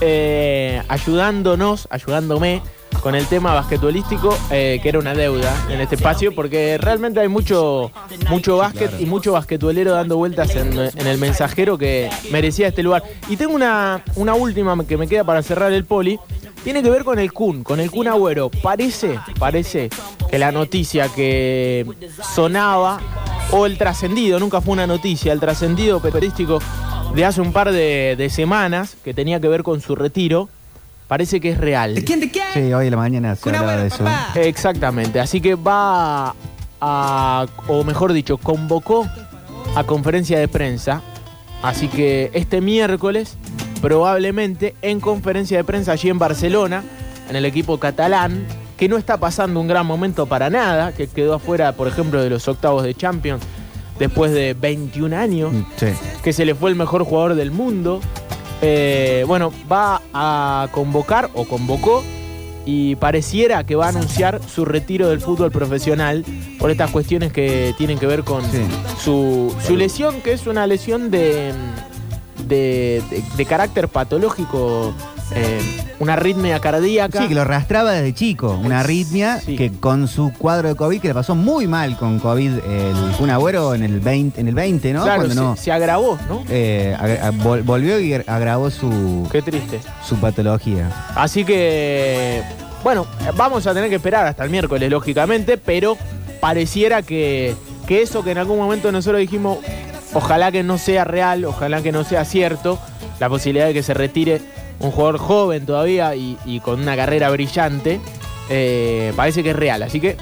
eh, 0.00 0.82
ayudándonos, 0.88 1.88
ayudándome 1.90 2.62
con 3.00 3.14
el 3.14 3.26
tema 3.26 3.54
basquetbolístico, 3.54 4.36
eh, 4.50 4.80
que 4.82 4.88
era 4.88 4.98
una 4.98 5.14
deuda 5.14 5.54
en 5.70 5.80
este 5.80 5.94
espacio, 5.96 6.34
porque 6.34 6.78
realmente 6.78 7.20
hay 7.20 7.28
mucho, 7.28 7.90
mucho 8.28 8.56
básquet 8.56 9.00
y 9.00 9.06
mucho 9.06 9.32
basquetbolero 9.32 9.92
dando 9.92 10.16
vueltas 10.16 10.54
en, 10.56 10.78
el 10.78 11.18
mensajero 11.18 11.78
que 11.78 12.10
merecía 12.30 12.68
este 12.68 12.82
lugar. 12.82 13.02
Y 13.28 13.36
tengo 13.36 13.54
una, 13.54 14.02
una 14.16 14.34
última 14.34 14.76
que 14.84 14.96
me 14.96 15.06
queda 15.06 15.24
para 15.24 15.42
cerrar 15.42 15.72
el 15.72 15.84
poli. 15.84 16.18
Tiene 16.64 16.82
que 16.82 16.90
ver 16.90 17.04
con 17.04 17.18
el 17.18 17.32
Kun, 17.32 17.62
con 17.62 17.78
el 17.78 17.90
Kun 17.90 18.08
Agüero. 18.08 18.50
Parece, 18.50 19.20
parece 19.38 19.88
que 20.28 20.38
la 20.38 20.50
noticia 20.50 21.08
que 21.08 21.86
sonaba, 22.34 23.00
o 23.52 23.66
el 23.66 23.78
trascendido, 23.78 24.40
nunca 24.40 24.60
fue 24.60 24.72
una 24.72 24.86
noticia, 24.86 25.32
el 25.32 25.38
trascendido 25.38 26.00
periodístico 26.00 26.58
de 27.14 27.24
hace 27.24 27.40
un 27.40 27.52
par 27.52 27.70
de 27.70 28.28
semanas, 28.30 28.96
que 29.04 29.14
tenía 29.14 29.40
que 29.40 29.48
ver 29.48 29.62
con 29.62 29.80
su 29.80 29.94
retiro, 29.94 30.48
parece 31.08 31.40
que 31.40 31.50
es 31.50 31.58
real. 31.58 31.94
Sí, 32.54 32.72
hoy 32.72 32.86
en 32.86 32.90
la 32.90 32.96
mañana 32.96 33.36
se 33.36 33.48
hablaba 33.50 33.76
de 33.76 33.88
eso. 33.88 34.04
Exactamente, 34.34 35.20
así 35.20 35.40
que 35.40 35.54
va 35.54 36.34
a, 36.80 37.46
o 37.68 37.84
mejor 37.84 38.12
dicho, 38.12 38.38
convocó 38.38 39.06
a 39.74 39.84
conferencia 39.84 40.38
de 40.38 40.48
prensa, 40.48 41.02
así 41.62 41.88
que 41.88 42.30
este 42.34 42.60
miércoles, 42.60 43.36
probablemente 43.80 44.74
en 44.82 45.00
conferencia 45.00 45.56
de 45.58 45.64
prensa 45.64 45.92
allí 45.92 46.08
en 46.10 46.18
Barcelona, 46.18 46.82
en 47.28 47.36
el 47.36 47.44
equipo 47.44 47.78
catalán, 47.78 48.46
que 48.76 48.88
no 48.88 48.96
está 48.98 49.16
pasando 49.16 49.58
un 49.60 49.68
gran 49.68 49.86
momento 49.86 50.26
para 50.26 50.50
nada, 50.50 50.92
que 50.92 51.06
quedó 51.08 51.34
afuera, 51.34 51.72
por 51.72 51.88
ejemplo, 51.88 52.22
de 52.22 52.28
los 52.30 52.46
octavos 52.48 52.82
de 52.82 52.94
Champions 52.94 53.42
después 53.98 54.32
de 54.32 54.52
21 54.54 55.14
años 55.16 55.52
Sí. 55.76 55.86
que 56.22 56.34
se 56.34 56.44
le 56.44 56.54
fue 56.54 56.68
el 56.70 56.76
mejor 56.76 57.04
jugador 57.04 57.34
del 57.34 57.50
mundo. 57.50 58.00
Eh, 58.62 59.24
bueno, 59.26 59.52
va 59.70 60.00
a 60.14 60.68
convocar 60.72 61.30
o 61.34 61.44
convocó 61.44 62.02
y 62.64 62.96
pareciera 62.96 63.64
que 63.64 63.76
va 63.76 63.86
a 63.86 63.88
anunciar 63.90 64.40
su 64.42 64.64
retiro 64.64 65.08
del 65.08 65.20
fútbol 65.20 65.52
profesional 65.52 66.24
por 66.58 66.70
estas 66.70 66.90
cuestiones 66.90 67.32
que 67.32 67.74
tienen 67.78 67.98
que 67.98 68.06
ver 68.06 68.24
con 68.24 68.42
Sí. 68.42 68.62
su, 69.04 69.54
su 69.64 69.76
lesión, 69.76 70.20
que 70.22 70.32
es 70.32 70.46
una 70.46 70.66
lesión 70.66 71.10
de, 71.10 71.52
de, 72.48 73.02
de- 73.10 73.22
de 73.36 73.44
carácter 73.44 73.88
patológico, 73.88 74.92
eh, 75.34 75.60
una 75.98 76.12
arritmia 76.14 76.60
cardíaca. 76.60 77.20
Sí, 77.22 77.28
que 77.28 77.34
lo 77.34 77.40
arrastraba 77.42 77.92
desde 77.92 78.14
chico, 78.14 78.58
una 78.62 78.80
arritmia 78.80 79.40
Sí. 79.40 79.56
que 79.56 79.72
con 79.72 80.08
su 80.08 80.32
cuadro 80.32 80.68
de 80.68 80.74
COVID, 80.76 81.00
que 81.00 81.08
le 81.08 81.14
pasó 81.14 81.34
muy 81.34 81.66
mal 81.66 81.96
con 81.96 82.18
COVID 82.20 82.52
el 82.52 82.94
Kun 83.18 83.30
Agüero 83.30 83.74
en 83.74 83.82
el 83.82 84.00
20, 84.00 84.40
en 84.40 84.48
el 84.48 84.54
20 84.54 84.92
¿no? 84.92 85.02
Claro, 85.02 85.22
Cuando 85.22 85.34
se, 85.34 85.40
no 85.40 85.56
se 85.56 85.72
agravó, 85.72 86.18
¿no? 86.28 86.44
eh, 86.48 86.96
vol- 87.42 87.64
volvió 87.64 87.98
y 88.00 88.14
agravó 88.14 88.70
su, 88.70 89.28
Qué 89.32 89.42
triste. 89.42 89.80
su 90.06 90.16
patología. 90.16 90.90
Así 91.14 91.44
que, 91.44 92.42
bueno, 92.84 93.06
vamos 93.36 93.66
a 93.66 93.74
tener 93.74 93.88
que 93.90 93.96
esperar 93.96 94.26
hasta 94.26 94.44
el 94.44 94.50
miércoles, 94.50 94.90
lógicamente, 94.90 95.56
pero 95.58 95.96
pareciera 96.40 97.02
que, 97.02 97.54
que 97.88 98.02
eso 98.02 98.22
que 98.22 98.30
en 98.32 98.38
algún 98.38 98.58
momento 98.58 98.92
nosotros 98.92 99.20
dijimos, 99.20 99.58
ojalá 100.12 100.52
que 100.52 100.62
no 100.62 100.78
sea 100.78 101.04
real, 101.04 101.44
ojalá 101.46 101.82
que 101.82 101.90
no 101.92 102.04
sea 102.04 102.24
cierto, 102.24 102.78
la 103.18 103.28
posibilidad 103.28 103.66
de 103.66 103.74
que 103.74 103.82
se 103.82 103.94
retire 103.94 104.42
un 104.80 104.90
jugador 104.90 105.18
joven 105.18 105.64
todavía 105.66 106.14
y, 106.14 106.36
y 106.44 106.60
con 106.60 106.80
una 106.80 106.96
carrera 106.96 107.30
brillante, 107.30 108.00
eh, 108.50 109.12
parece 109.16 109.42
que 109.42 109.50
es 109.50 109.56
real. 109.56 109.82
Así 109.82 110.00
que 110.00 110.16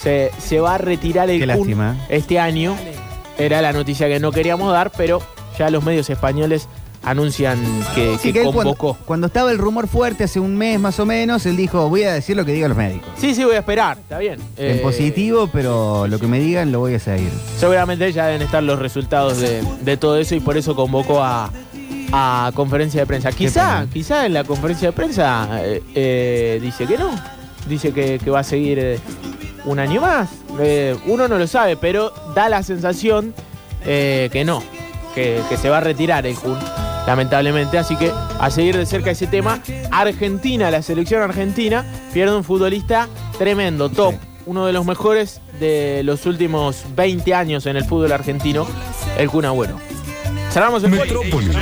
se, 0.00 0.30
se 0.38 0.60
va 0.60 0.74
a 0.74 0.78
retirar 0.78 1.30
el 1.30 1.38
Qué 1.40 1.46
Kun 1.46 1.56
lástima. 1.56 1.96
este 2.08 2.38
año. 2.38 2.76
Era 3.38 3.62
la 3.62 3.72
noticia 3.72 4.06
que 4.08 4.20
no 4.20 4.32
queríamos 4.32 4.70
dar, 4.72 4.90
pero 4.94 5.22
ya 5.58 5.70
los 5.70 5.82
medios 5.82 6.10
españoles 6.10 6.68
anuncian 7.02 7.58
que, 7.94 8.18
Sí, 8.18 8.28
que 8.28 8.32
que 8.34 8.38
él 8.40 8.44
cuando, 8.52 8.74
convocó. 8.76 8.98
cuando 9.06 9.26
estaba 9.28 9.50
el 9.50 9.56
rumor 9.56 9.88
fuerte 9.88 10.24
hace 10.24 10.38
un 10.38 10.54
mes 10.56 10.78
más 10.78 11.00
o 11.00 11.06
menos, 11.06 11.46
él 11.46 11.56
dijo, 11.56 11.88
voy 11.88 12.02
a 12.02 12.12
decir 12.12 12.36
lo 12.36 12.44
que 12.44 12.52
digan 12.52 12.68
los 12.68 12.76
médicos. 12.76 13.08
Sí, 13.16 13.34
sí, 13.34 13.42
voy 13.44 13.54
a 13.54 13.60
esperar, 13.60 13.96
está 13.96 14.18
bien. 14.18 14.38
En 14.58 14.76
Eh, 14.76 14.80
positivo, 14.82 15.48
pero 15.50 16.06
lo 16.06 16.18
que 16.18 16.26
me 16.26 16.38
digan 16.38 16.70
lo 16.70 16.80
voy 16.80 16.94
a 16.94 16.98
seguir. 16.98 17.30
Seguramente 17.58 18.12
ya 18.12 18.26
deben 18.26 18.42
estar 18.42 18.62
los 18.62 18.78
resultados 18.78 19.38
de, 19.38 19.62
de 19.80 19.96
todo 19.96 20.18
eso 20.18 20.34
y 20.34 20.40
por 20.40 20.58
eso 20.58 20.76
convocó 20.76 21.22
a, 21.24 21.50
a 22.12 22.52
conferencia 22.54 23.00
de 23.00 23.06
prensa. 23.06 23.32
Quizá, 23.32 23.86
quizá 23.92 24.26
en 24.26 24.34
la 24.34 24.44
conferencia 24.44 24.88
de 24.88 24.92
prensa 24.92 25.48
eh, 25.62 25.82
eh, 25.94 26.58
dice 26.62 26.86
que 26.86 26.98
no. 26.98 27.10
Dice 27.68 27.92
que, 27.92 28.18
que 28.18 28.30
va 28.30 28.40
a 28.40 28.44
seguir 28.44 28.78
eh, 28.78 28.98
un 29.64 29.78
año 29.78 30.00
más. 30.00 30.30
Uno 31.06 31.28
no 31.28 31.38
lo 31.38 31.46
sabe, 31.46 31.76
pero 31.76 32.12
da 32.34 32.48
la 32.48 32.62
sensación 32.62 33.34
que 33.84 34.42
no, 34.44 34.62
que, 35.14 35.40
que 35.48 35.56
se 35.56 35.70
va 35.70 35.78
a 35.78 35.80
retirar 35.80 36.26
el 36.26 36.36
Kun, 36.36 36.58
lamentablemente. 37.06 37.78
Así 37.78 37.96
que 37.96 38.12
a 38.38 38.50
seguir 38.50 38.76
de 38.76 38.86
cerca 38.86 39.10
ese 39.10 39.26
tema. 39.26 39.60
Argentina, 39.90 40.70
la 40.70 40.82
selección 40.82 41.22
argentina, 41.22 41.84
pierde 42.12 42.36
un 42.36 42.44
futbolista 42.44 43.08
tremendo, 43.38 43.88
top, 43.88 44.14
uno 44.46 44.66
de 44.66 44.72
los 44.72 44.84
mejores 44.84 45.40
de 45.60 46.02
los 46.04 46.26
últimos 46.26 46.84
20 46.96 47.34
años 47.34 47.66
en 47.66 47.76
el 47.76 47.84
fútbol 47.84 48.12
argentino, 48.12 48.66
el 49.18 49.30
Kun 49.30 49.44
Agüero. 49.44 49.99
Cerramos 50.50 50.82
el 50.82 50.90
poli. 50.90 51.02
Metrópolis. 51.02 51.56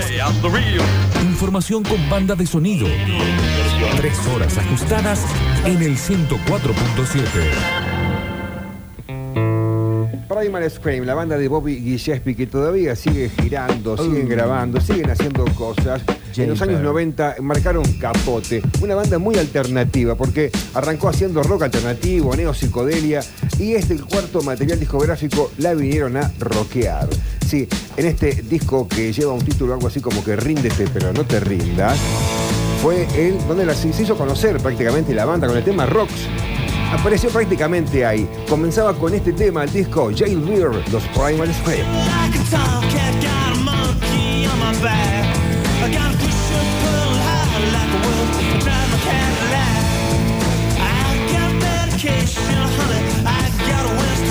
Información 1.23 1.83
con 1.83 2.09
banda 2.09 2.35
de 2.35 2.47
sonido. 2.47 2.87
Tres 3.99 4.19
horas 4.35 4.57
ajustadas 4.57 5.27
en 5.67 5.83
el 5.83 5.99
104.7. 5.99 7.79
Primal 10.27 10.71
Scream, 10.71 11.05
la 11.05 11.15
banda 11.15 11.37
de 11.37 11.49
Bobby 11.49 11.77
Gillespie 11.77 12.35
que 12.35 12.47
todavía 12.47 12.97
sigue 12.97 13.29
girando, 13.29 13.99
siguen 13.99 14.27
grabando, 14.27 14.81
siguen 14.81 15.11
haciendo 15.11 15.45
cosas. 15.55 16.03
En 16.37 16.49
los 16.51 16.63
años 16.63 16.81
90 16.81 17.37
marcaron 17.41 17.85
capote, 17.95 18.63
una 18.81 18.95
banda 18.95 19.19
muy 19.19 19.37
alternativa 19.37 20.15
porque 20.15 20.51
arrancó 20.75 21.09
haciendo 21.09 21.43
rock 21.43 21.63
alternativo, 21.63 22.35
neo 22.37 22.55
psicodelia 22.55 23.21
y 23.59 23.75
este 23.75 23.95
el 23.95 24.05
cuarto 24.05 24.43
material 24.43 24.79
discográfico 24.79 25.51
la 25.59 25.75
vinieron 25.75 26.17
a 26.17 26.31
rockear. 26.39 27.09
Sí, 27.47 27.67
en 27.97 28.07
este 28.07 28.43
disco 28.43 28.87
que 28.87 29.13
lleva 29.13 29.33
un 29.33 29.45
título 29.45 29.75
algo 29.75 29.89
así 29.89 30.01
como 30.01 30.23
que 30.23 30.37
ríndete 30.37 30.87
pero 30.93 31.13
no 31.13 31.25
te 31.25 31.41
rindas, 31.41 31.99
fue 32.83 33.09
él 33.17 33.37
donde 33.49 33.67
la, 33.67 33.75
se 33.75 33.89
hizo 33.89 34.17
conocer 34.17 34.59
prácticamente 34.59 35.13
la 35.15 35.25
banda 35.25 35.49
con 35.49 35.57
el 35.57 35.65
tema 35.65 35.87
Rocks. 35.87 36.29
Apareció 36.93 37.29
prácticamente 37.31 38.07
ahí. 38.07 38.29
Comenzaba 38.49 38.95
con 38.95 39.13
este 39.13 39.33
tema 39.33 39.65
el 39.65 39.73
disco 39.73 40.11
Jailbird, 40.17 40.89
los 40.91 41.03
Primal 41.09 41.53
Scream. 41.53 41.87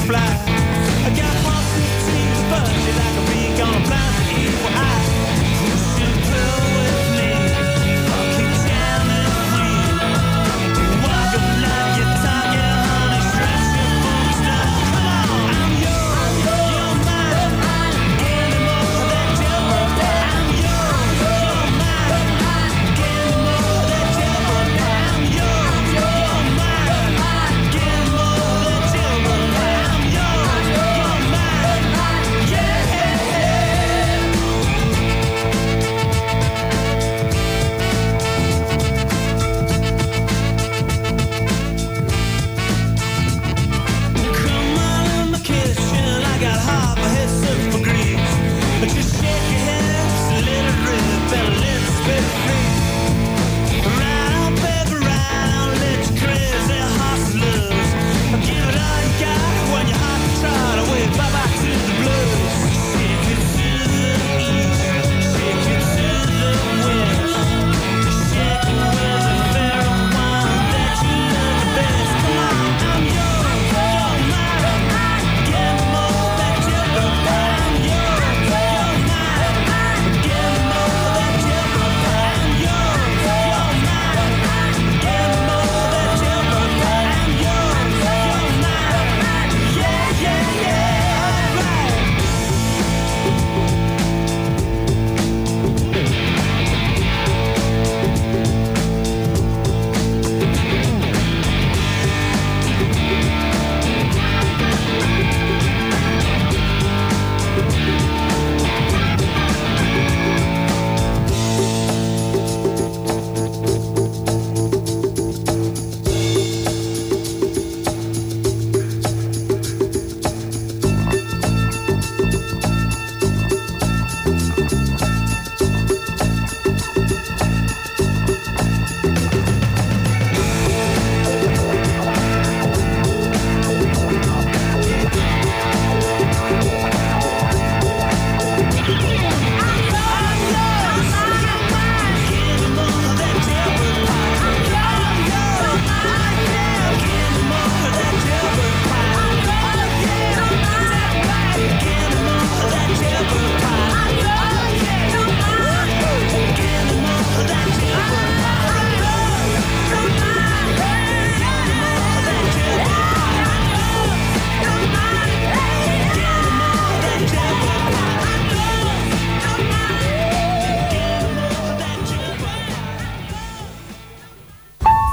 Fly. 0.07 0.46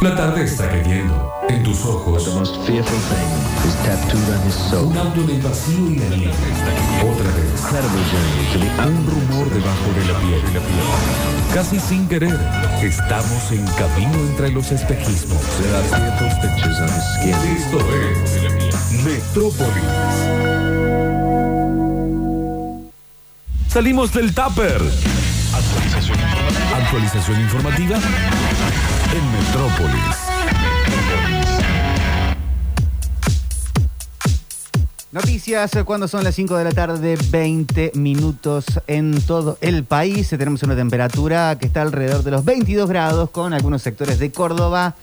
La 0.05 0.15
tarde 0.15 0.45
está 0.45 0.69
cayendo. 0.69 1.33
En 1.49 1.63
tus 1.63 1.83
ojos. 1.87 2.29
Un 2.29 2.37
auto 4.99 5.23
del 5.23 5.41
vacío 5.41 5.91
y 5.91 5.97
la 5.97 6.09
nieve. 6.09 6.35
Otra 7.01 7.31
vez. 7.33 7.63
Un 8.87 9.07
rumor 9.07 9.49
debajo 9.49 9.93
de 9.97 10.05
la 10.13 10.19
piel. 10.21 10.43
Casi 11.55 11.81
sin 11.81 12.07
querer, 12.07 12.39
estamos 12.83 13.51
en 13.51 13.65
camino 13.79 14.13
entre 14.29 14.51
los 14.51 14.71
espejismos. 14.73 15.41
Esto 17.57 17.79
es 17.79 19.03
Metrópolis. 19.05 19.85
Salimos 23.69 24.13
del 24.13 24.35
tupper. 24.35 24.83
Actualización 25.55 26.21
informativa. 26.21 26.77
Actualización 26.77 27.41
informativa 27.41 27.99
en 29.15 29.33
Metrópolis. 29.33 30.17
Noticias 35.13 35.77
eh, 35.77 35.85
cuando 35.85 36.09
son 36.09 36.25
las 36.25 36.35
5 36.35 36.57
de 36.57 36.65
la 36.65 36.73
tarde, 36.73 37.17
20 37.31 37.93
minutos 37.95 38.65
en 38.89 39.21
todo 39.23 39.57
el 39.61 39.85
país. 39.85 40.33
Eh, 40.33 40.39
Tenemos 40.39 40.65
una 40.65 40.75
temperatura 40.75 41.57
que 41.61 41.67
está 41.67 41.83
alrededor 41.83 42.25
de 42.25 42.33
los 42.33 42.45
22 42.45 42.89
grados 42.89 43.31
con 43.31 43.55
algunos 43.55 43.83
sectores 43.83 44.19
de 44.19 44.33
Córdoba 44.33 44.97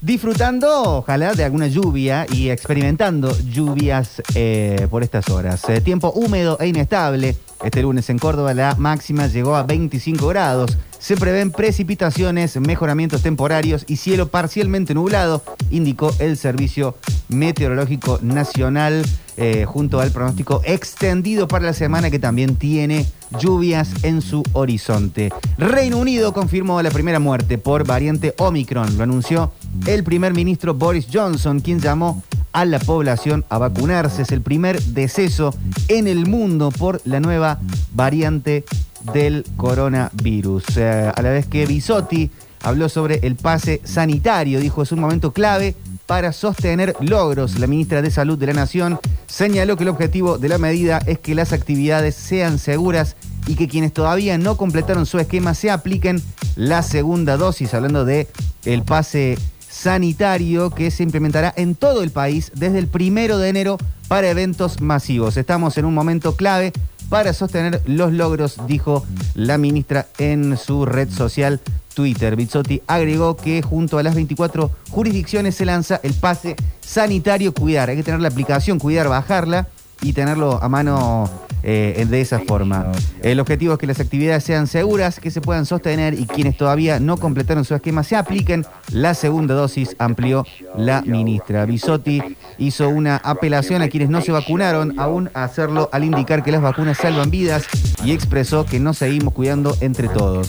disfrutando, 0.00 0.98
ojalá, 0.98 1.34
de 1.34 1.44
alguna 1.44 1.66
lluvia 1.66 2.26
y 2.30 2.48
experimentando 2.48 3.36
lluvias 3.40 4.22
eh, 4.34 4.86
por 4.90 5.02
estas 5.02 5.28
horas. 5.28 5.62
Tiempo 5.82 6.10
húmedo 6.12 6.56
e 6.60 6.68
inestable. 6.68 7.36
Este 7.62 7.82
lunes 7.82 8.08
en 8.08 8.18
Córdoba 8.18 8.54
la 8.54 8.74
máxima 8.76 9.26
llegó 9.26 9.54
a 9.56 9.64
25 9.64 10.26
grados. 10.28 10.76
Se 11.04 11.18
prevén 11.18 11.50
precipitaciones, 11.50 12.58
mejoramientos 12.58 13.20
temporarios 13.20 13.84
y 13.86 13.96
cielo 13.96 14.28
parcialmente 14.28 14.94
nublado, 14.94 15.42
indicó 15.70 16.14
el 16.18 16.38
Servicio 16.38 16.96
Meteorológico 17.28 18.20
Nacional, 18.22 19.04
eh, 19.36 19.66
junto 19.66 20.00
al 20.00 20.12
pronóstico 20.12 20.62
extendido 20.64 21.46
para 21.46 21.66
la 21.66 21.72
semana 21.74 22.10
que 22.10 22.18
también 22.18 22.56
tiene 22.56 23.04
lluvias 23.38 24.02
en 24.02 24.22
su 24.22 24.42
horizonte. 24.54 25.30
Reino 25.58 25.98
Unido 25.98 26.32
confirmó 26.32 26.80
la 26.80 26.90
primera 26.90 27.18
muerte 27.18 27.58
por 27.58 27.86
variante 27.86 28.34
Omicron. 28.38 28.96
Lo 28.96 29.02
anunció 29.02 29.52
el 29.86 30.04
primer 30.04 30.32
ministro 30.32 30.72
Boris 30.72 31.08
Johnson, 31.12 31.60
quien 31.60 31.80
llamó 31.80 32.22
a 32.54 32.64
la 32.64 32.78
población 32.78 33.44
a 33.50 33.58
vacunarse. 33.58 34.22
Es 34.22 34.32
el 34.32 34.40
primer 34.40 34.80
deceso 34.80 35.54
en 35.88 36.08
el 36.08 36.26
mundo 36.26 36.70
por 36.70 37.02
la 37.04 37.20
nueva 37.20 37.60
variante 37.92 38.64
del 39.12 39.44
coronavirus. 39.56 40.64
Eh, 40.76 41.12
a 41.14 41.22
la 41.22 41.30
vez 41.30 41.46
que 41.46 41.66
Bisotti 41.66 42.30
habló 42.62 42.88
sobre 42.88 43.20
el 43.22 43.36
pase 43.36 43.80
sanitario, 43.84 44.60
dijo 44.60 44.82
es 44.82 44.92
un 44.92 45.00
momento 45.00 45.32
clave 45.32 45.74
para 46.06 46.32
sostener 46.32 46.96
logros. 47.00 47.58
La 47.58 47.66
ministra 47.66 48.02
de 48.02 48.10
Salud 48.10 48.38
de 48.38 48.46
la 48.46 48.52
Nación 48.52 48.98
señaló 49.26 49.76
que 49.76 49.84
el 49.84 49.90
objetivo 49.90 50.38
de 50.38 50.48
la 50.48 50.58
medida 50.58 50.98
es 51.06 51.18
que 51.18 51.34
las 51.34 51.52
actividades 51.52 52.14
sean 52.14 52.58
seguras 52.58 53.16
y 53.46 53.54
que 53.54 53.68
quienes 53.68 53.92
todavía 53.92 54.38
no 54.38 54.56
completaron 54.56 55.06
su 55.06 55.18
esquema 55.18 55.54
se 55.54 55.70
apliquen 55.70 56.22
la 56.56 56.82
segunda 56.82 57.36
dosis, 57.36 57.74
hablando 57.74 58.04
de 58.04 58.28
el 58.64 58.82
pase 58.82 59.36
sanitario 59.68 60.70
que 60.70 60.90
se 60.90 61.02
implementará 61.02 61.52
en 61.56 61.74
todo 61.74 62.02
el 62.02 62.10
país 62.10 62.52
desde 62.54 62.78
el 62.78 62.86
primero 62.86 63.38
de 63.38 63.48
enero 63.48 63.78
para 64.08 64.30
eventos 64.30 64.80
masivos. 64.80 65.36
Estamos 65.36 65.76
en 65.78 65.84
un 65.84 65.94
momento 65.94 66.36
clave 66.36 66.72
para 67.08 67.32
sostener 67.32 67.82
los 67.86 68.12
logros, 68.12 68.56
dijo 68.66 69.04
la 69.34 69.58
ministra 69.58 70.06
en 70.18 70.56
su 70.56 70.84
red 70.86 71.10
social 71.10 71.60
Twitter. 71.94 72.36
Bizzotti 72.36 72.82
agregó 72.86 73.36
que 73.36 73.62
junto 73.62 73.98
a 73.98 74.02
las 74.02 74.14
24 74.14 74.70
jurisdicciones 74.90 75.54
se 75.54 75.64
lanza 75.64 76.00
el 76.02 76.14
pase 76.14 76.56
sanitario 76.80 77.54
Cuidar. 77.54 77.90
Hay 77.90 77.96
que 77.96 78.02
tener 78.02 78.20
la 78.20 78.28
aplicación 78.28 78.78
Cuidar, 78.78 79.08
bajarla 79.08 79.68
y 80.04 80.12
tenerlo 80.12 80.62
a 80.62 80.68
mano 80.68 81.30
eh, 81.62 82.04
de 82.08 82.20
esa 82.20 82.40
forma. 82.40 82.92
El 83.22 83.40
objetivo 83.40 83.72
es 83.72 83.78
que 83.78 83.86
las 83.86 83.98
actividades 83.98 84.44
sean 84.44 84.66
seguras, 84.66 85.18
que 85.18 85.30
se 85.30 85.40
puedan 85.40 85.64
sostener 85.64 86.12
y 86.12 86.26
quienes 86.26 86.58
todavía 86.58 87.00
no 87.00 87.16
completaron 87.16 87.64
su 87.64 87.74
esquema 87.74 88.02
se 88.02 88.16
apliquen 88.16 88.66
la 88.92 89.14
segunda 89.14 89.54
dosis, 89.54 89.96
amplió 89.98 90.44
la 90.76 91.00
ministra. 91.00 91.64
Bisotti 91.64 92.22
hizo 92.58 92.90
una 92.90 93.16
apelación 93.16 93.80
a 93.80 93.88
quienes 93.88 94.10
no 94.10 94.20
se 94.20 94.30
vacunaron, 94.30 95.00
aún 95.00 95.30
a 95.32 95.44
hacerlo 95.44 95.88
al 95.90 96.04
indicar 96.04 96.44
que 96.44 96.52
las 96.52 96.60
vacunas 96.60 96.98
salvan 96.98 97.30
vidas 97.30 97.64
y 98.04 98.12
expresó 98.12 98.66
que 98.66 98.78
nos 98.78 98.98
seguimos 98.98 99.32
cuidando 99.32 99.74
entre 99.80 100.08
todos. 100.08 100.48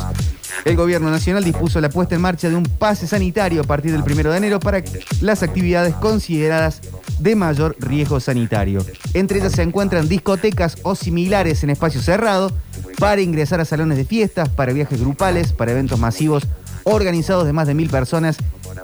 El 0.64 0.76
gobierno 0.76 1.10
nacional 1.10 1.44
dispuso 1.44 1.82
la 1.82 1.90
puesta 1.90 2.16
en 2.16 2.22
marcha 2.22 2.50
de 2.50 2.56
un 2.56 2.64
pase 2.64 3.08
sanitario 3.08 3.62
a 3.62 3.64
partir 3.66 3.92
del 3.92 4.04
primero 4.04 4.32
de 4.32 4.38
enero 4.38 4.60
para 4.60 4.82
las 5.22 5.44
actividades 5.44 5.94
consideradas 5.96 6.82
de 7.20 7.36
mayor 7.36 7.76
riesgo 7.80 8.20
sanitario. 8.20 8.86
Entre 9.14 9.40
ellas 9.40 9.54
se 9.54 9.62
encuentran 9.62 10.08
discotecas 10.08 10.78
o 10.84 10.96
similares 10.96 11.64
en 11.64 11.70
espacios 11.70 12.06
cerrados 12.06 12.54
para 13.00 13.22
ingresar 13.22 13.60
a 13.60 13.66
salones 13.66 13.98
de 13.98 14.06
fiestas, 14.06 14.50
para 14.50 14.74
viajes 14.74 15.00
grupales, 15.00 15.54
para 15.54 15.72
eventos 15.72 16.00
masivos 16.00 16.48
organizados 16.84 17.46
de 17.46 17.54
más 17.54 17.68
de 17.68 17.74
mil 17.74 17.90
personas 17.90 18.38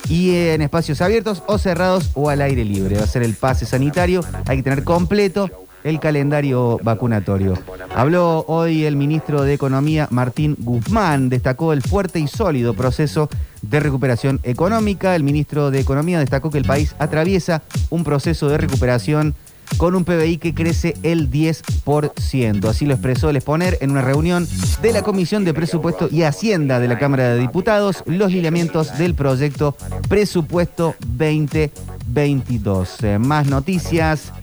y 0.10 0.36
en 0.36 0.62
espacios 0.62 1.02
abiertos 1.02 1.44
o 1.46 1.58
cerrados 1.58 2.10
o 2.14 2.30
al 2.30 2.42
aire 2.42 2.66
libre. 2.66 2.98
Va 2.98 3.04
a 3.04 3.08
ser 3.08 3.24
el 3.24 3.36
pase 3.36 3.66
sanitario, 3.66 4.22
hay 4.48 4.58
que 4.58 4.64
tener 4.64 4.84
completo 4.84 5.50
el 5.84 6.00
calendario 6.00 6.80
vacunatorio. 6.84 7.54
Habló 7.96 8.46
hoy 8.48 8.86
el 8.86 8.96
ministro 8.96 9.44
de 9.44 9.54
Economía, 9.54 10.08
Martín 10.12 10.56
Guzmán, 10.60 11.30
destacó 11.30 11.74
el 11.74 11.82
fuerte 11.82 12.20
y 12.20 12.28
sólido 12.28 12.74
proceso 12.74 13.30
de 13.62 13.80
recuperación 13.80 14.40
económica. 14.44 15.16
El 15.16 15.24
ministro 15.24 15.72
de 15.72 15.80
Economía 15.80 16.20
destacó 16.20 16.50
que 16.50 16.58
el 16.58 16.66
país 16.66 16.96
atraviesa 17.00 17.64
un 17.90 18.04
proceso 18.04 18.50
de 18.50 18.58
recuperación 18.58 19.36
con 19.78 19.96
un 19.96 20.04
PBI 20.04 20.38
que 20.38 20.54
crece 20.54 20.96
el 21.04 21.32
10%. 21.32 22.66
Así 22.70 22.86
lo 22.86 22.94
expresó 22.94 23.30
el 23.30 23.38
exponer 23.38 23.78
en 23.82 23.92
una 23.92 24.02
reunión 24.02 24.48
de 24.82 24.94
la 24.94 25.02
Comisión 25.02 25.46
de 25.46 25.54
Presupuesto 25.54 26.10
y 26.12 26.24
Hacienda 26.24 26.80
de 26.80 26.88
la 26.88 26.98
Cámara 27.00 27.30
de 27.30 27.40
Diputados 27.40 28.04
los 28.06 28.32
lineamientos 28.32 28.98
del 28.98 29.16
proyecto 29.16 29.76
Presupuesto 30.10 30.96
2022. 31.08 33.04
Eh, 33.04 33.20
más 33.20 33.48
noticias. 33.48 34.34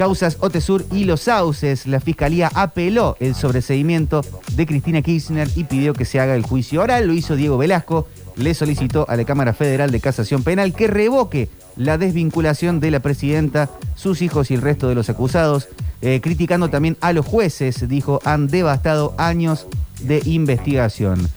Causas 0.00 0.38
Otesur 0.40 0.86
y 0.92 1.04
Los 1.04 1.20
Sauces. 1.20 1.86
La 1.86 2.00
Fiscalía 2.00 2.50
apeló 2.54 3.18
el 3.20 3.34
sobreseimiento 3.34 4.22
de 4.54 4.64
Cristina 4.64 5.02
Kirchner 5.02 5.46
y 5.56 5.64
pidió 5.64 5.92
que 5.92 6.06
se 6.06 6.18
haga 6.18 6.34
el 6.36 6.42
juicio 6.42 6.80
oral. 6.80 7.06
Lo 7.06 7.12
hizo 7.12 7.36
Diego 7.36 7.58
Velasco. 7.58 8.08
Le 8.34 8.54
solicitó 8.54 9.04
a 9.10 9.16
la 9.16 9.26
Cámara 9.26 9.52
Federal 9.52 9.90
de 9.90 10.00
Casación 10.00 10.42
Penal 10.42 10.72
que 10.72 10.86
revoque 10.86 11.50
la 11.76 11.98
desvinculación 11.98 12.80
de 12.80 12.90
la 12.90 13.00
presidenta, 13.00 13.68
sus 13.94 14.22
hijos 14.22 14.50
y 14.50 14.54
el 14.54 14.62
resto 14.62 14.88
de 14.88 14.94
los 14.94 15.10
acusados, 15.10 15.68
eh, 16.00 16.22
criticando 16.22 16.70
también 16.70 16.96
a 17.02 17.12
los 17.12 17.26
jueces, 17.26 17.86
dijo, 17.86 18.20
han 18.24 18.46
devastado 18.46 19.14
años 19.18 19.66
de 20.00 20.22
investigación. 20.24 21.28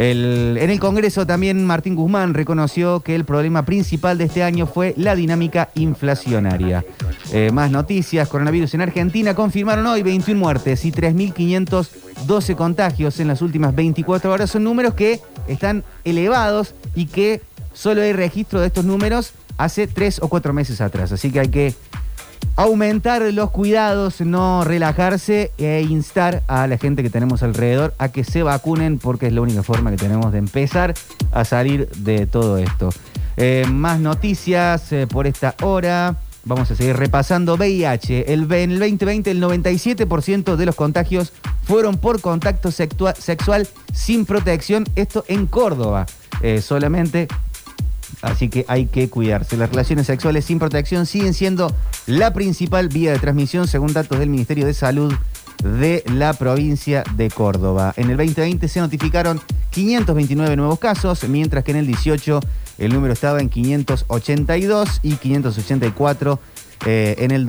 En 0.00 0.70
el 0.70 0.78
Congreso 0.78 1.26
también 1.26 1.66
Martín 1.66 1.96
Guzmán 1.96 2.32
reconoció 2.32 3.00
que 3.00 3.16
el 3.16 3.24
problema 3.24 3.64
principal 3.64 4.16
de 4.16 4.24
este 4.26 4.44
año 4.44 4.68
fue 4.68 4.94
la 4.96 5.16
dinámica 5.16 5.70
inflacionaria. 5.74 6.84
Eh, 7.32 7.50
más 7.52 7.72
noticias, 7.72 8.28
coronavirus 8.28 8.74
en 8.74 8.82
Argentina 8.82 9.34
confirmaron 9.34 9.84
hoy 9.88 10.04
21 10.04 10.38
muertes 10.38 10.84
y 10.84 10.92
3.512 10.92 12.54
contagios 12.54 13.18
en 13.18 13.26
las 13.26 13.42
últimas 13.42 13.74
24 13.74 14.32
horas. 14.32 14.50
Son 14.50 14.62
números 14.62 14.94
que 14.94 15.20
están 15.48 15.82
elevados 16.04 16.76
y 16.94 17.06
que 17.06 17.42
solo 17.72 18.00
hay 18.00 18.12
registro 18.12 18.60
de 18.60 18.68
estos 18.68 18.84
números 18.84 19.32
hace 19.56 19.88
tres 19.88 20.20
o 20.22 20.28
cuatro 20.28 20.52
meses 20.52 20.80
atrás. 20.80 21.10
Así 21.10 21.32
que 21.32 21.40
hay 21.40 21.48
que 21.48 21.74
aumentar 22.58 23.22
los 23.32 23.50
cuidados, 23.52 24.20
no 24.20 24.64
relajarse 24.64 25.52
e 25.58 25.86
instar 25.88 26.42
a 26.48 26.66
la 26.66 26.76
gente 26.76 27.04
que 27.04 27.08
tenemos 27.08 27.44
alrededor 27.44 27.94
a 27.98 28.08
que 28.08 28.24
se 28.24 28.42
vacunen 28.42 28.98
porque 28.98 29.28
es 29.28 29.32
la 29.32 29.42
única 29.42 29.62
forma 29.62 29.92
que 29.92 29.96
tenemos 29.96 30.32
de 30.32 30.38
empezar 30.38 30.92
a 31.30 31.44
salir 31.44 31.88
de 31.98 32.26
todo 32.26 32.58
esto. 32.58 32.90
Eh, 33.36 33.64
más 33.70 34.00
noticias 34.00 34.92
eh, 34.92 35.06
por 35.06 35.28
esta 35.28 35.54
hora. 35.62 36.16
Vamos 36.44 36.68
a 36.72 36.74
seguir 36.74 36.96
repasando 36.96 37.54
VIH. 37.54 38.32
El, 38.32 38.50
en 38.52 38.72
el 38.72 38.78
2020 38.80 39.30
el 39.30 39.40
97% 39.40 40.56
de 40.56 40.66
los 40.66 40.74
contagios 40.74 41.32
fueron 41.62 41.96
por 41.98 42.20
contacto 42.20 42.70
sexua- 42.70 43.14
sexual 43.14 43.68
sin 43.92 44.26
protección. 44.26 44.84
Esto 44.96 45.24
en 45.28 45.46
Córdoba 45.46 46.06
eh, 46.42 46.60
solamente. 46.60 47.28
Así 48.22 48.48
que 48.48 48.64
hay 48.68 48.86
que 48.86 49.08
cuidarse. 49.08 49.56
Las 49.56 49.70
relaciones 49.70 50.06
sexuales 50.06 50.44
sin 50.44 50.58
protección 50.58 51.06
siguen 51.06 51.34
siendo 51.34 51.74
la 52.06 52.32
principal 52.32 52.88
vía 52.88 53.12
de 53.12 53.18
transmisión 53.18 53.68
según 53.68 53.92
datos 53.92 54.18
del 54.18 54.30
Ministerio 54.30 54.66
de 54.66 54.74
Salud 54.74 55.14
de 55.62 56.04
la 56.06 56.32
provincia 56.34 57.04
de 57.16 57.30
Córdoba. 57.30 57.92
En 57.96 58.10
el 58.10 58.16
2020 58.16 58.68
se 58.68 58.80
notificaron 58.80 59.40
529 59.70 60.56
nuevos 60.56 60.78
casos, 60.78 61.28
mientras 61.28 61.64
que 61.64 61.72
en 61.72 61.78
el 61.78 61.86
18 61.86 62.40
el 62.78 62.92
número 62.92 63.12
estaba 63.12 63.40
en 63.40 63.48
582 63.48 65.00
y 65.02 65.16
584 65.16 66.40
eh, 66.86 67.16
en 67.18 67.30
el 67.32 67.44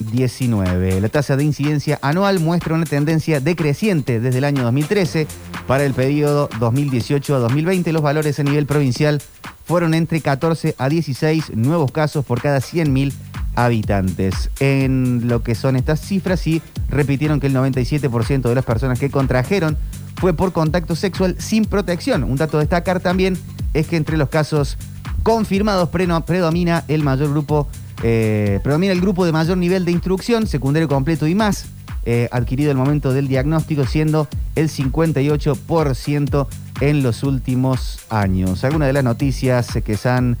2019. 0.00 1.00
La 1.00 1.08
tasa 1.08 1.36
de 1.36 1.44
incidencia 1.44 1.98
anual 2.02 2.40
muestra 2.40 2.74
una 2.74 2.84
tendencia 2.84 3.40
decreciente 3.40 4.20
desde 4.20 4.38
el 4.38 4.44
año 4.44 4.62
2013. 4.62 5.26
Para 5.66 5.84
el 5.84 5.94
periodo 5.94 6.48
2018 6.60 7.34
a 7.34 7.38
2020 7.38 7.92
los 7.92 8.02
valores 8.02 8.38
a 8.38 8.42
nivel 8.42 8.66
provincial 8.66 9.20
fueron 9.64 9.94
entre 9.94 10.20
14 10.20 10.74
a 10.78 10.88
16 10.88 11.56
nuevos 11.56 11.92
casos 11.92 12.24
por 12.24 12.40
cada 12.40 12.58
100.000 12.58 13.12
habitantes. 13.54 14.50
En 14.60 15.28
lo 15.28 15.42
que 15.42 15.54
son 15.54 15.76
estas 15.76 16.00
cifras, 16.00 16.40
sí 16.40 16.62
repitieron 16.88 17.40
que 17.40 17.48
el 17.48 17.54
97% 17.54 18.42
de 18.42 18.54
las 18.54 18.64
personas 18.64 18.98
que 18.98 19.10
contrajeron 19.10 19.76
fue 20.16 20.32
por 20.32 20.52
contacto 20.52 20.96
sexual 20.96 21.36
sin 21.38 21.64
protección. 21.64 22.24
Un 22.24 22.36
dato 22.36 22.56
a 22.56 22.60
destacar 22.60 23.00
también 23.00 23.36
es 23.74 23.86
que 23.88 23.96
entre 23.96 24.16
los 24.16 24.28
casos 24.28 24.78
confirmados 25.22 25.90
predomina 25.90 26.84
el 26.88 27.02
mayor 27.02 27.30
grupo, 27.30 27.68
eh, 28.02 28.60
predomina 28.62 28.92
el 28.92 29.00
grupo 29.00 29.24
de 29.24 29.32
mayor 29.32 29.58
nivel 29.58 29.84
de 29.84 29.92
instrucción, 29.92 30.46
secundario 30.46 30.88
completo 30.88 31.26
y 31.26 31.34
más, 31.34 31.66
eh, 32.04 32.28
adquirido 32.32 32.70
al 32.70 32.76
momento 32.76 33.12
del 33.12 33.28
diagnóstico, 33.28 33.84
siendo 33.84 34.28
el 34.54 34.70
58% 34.70 36.46
en 36.80 37.02
los 37.02 37.22
últimos 37.22 38.00
años. 38.08 38.64
Algunas 38.64 38.88
de 38.88 38.92
las 38.92 39.04
noticias 39.04 39.76
eh, 39.76 39.82
que 39.82 39.96
son 39.96 40.38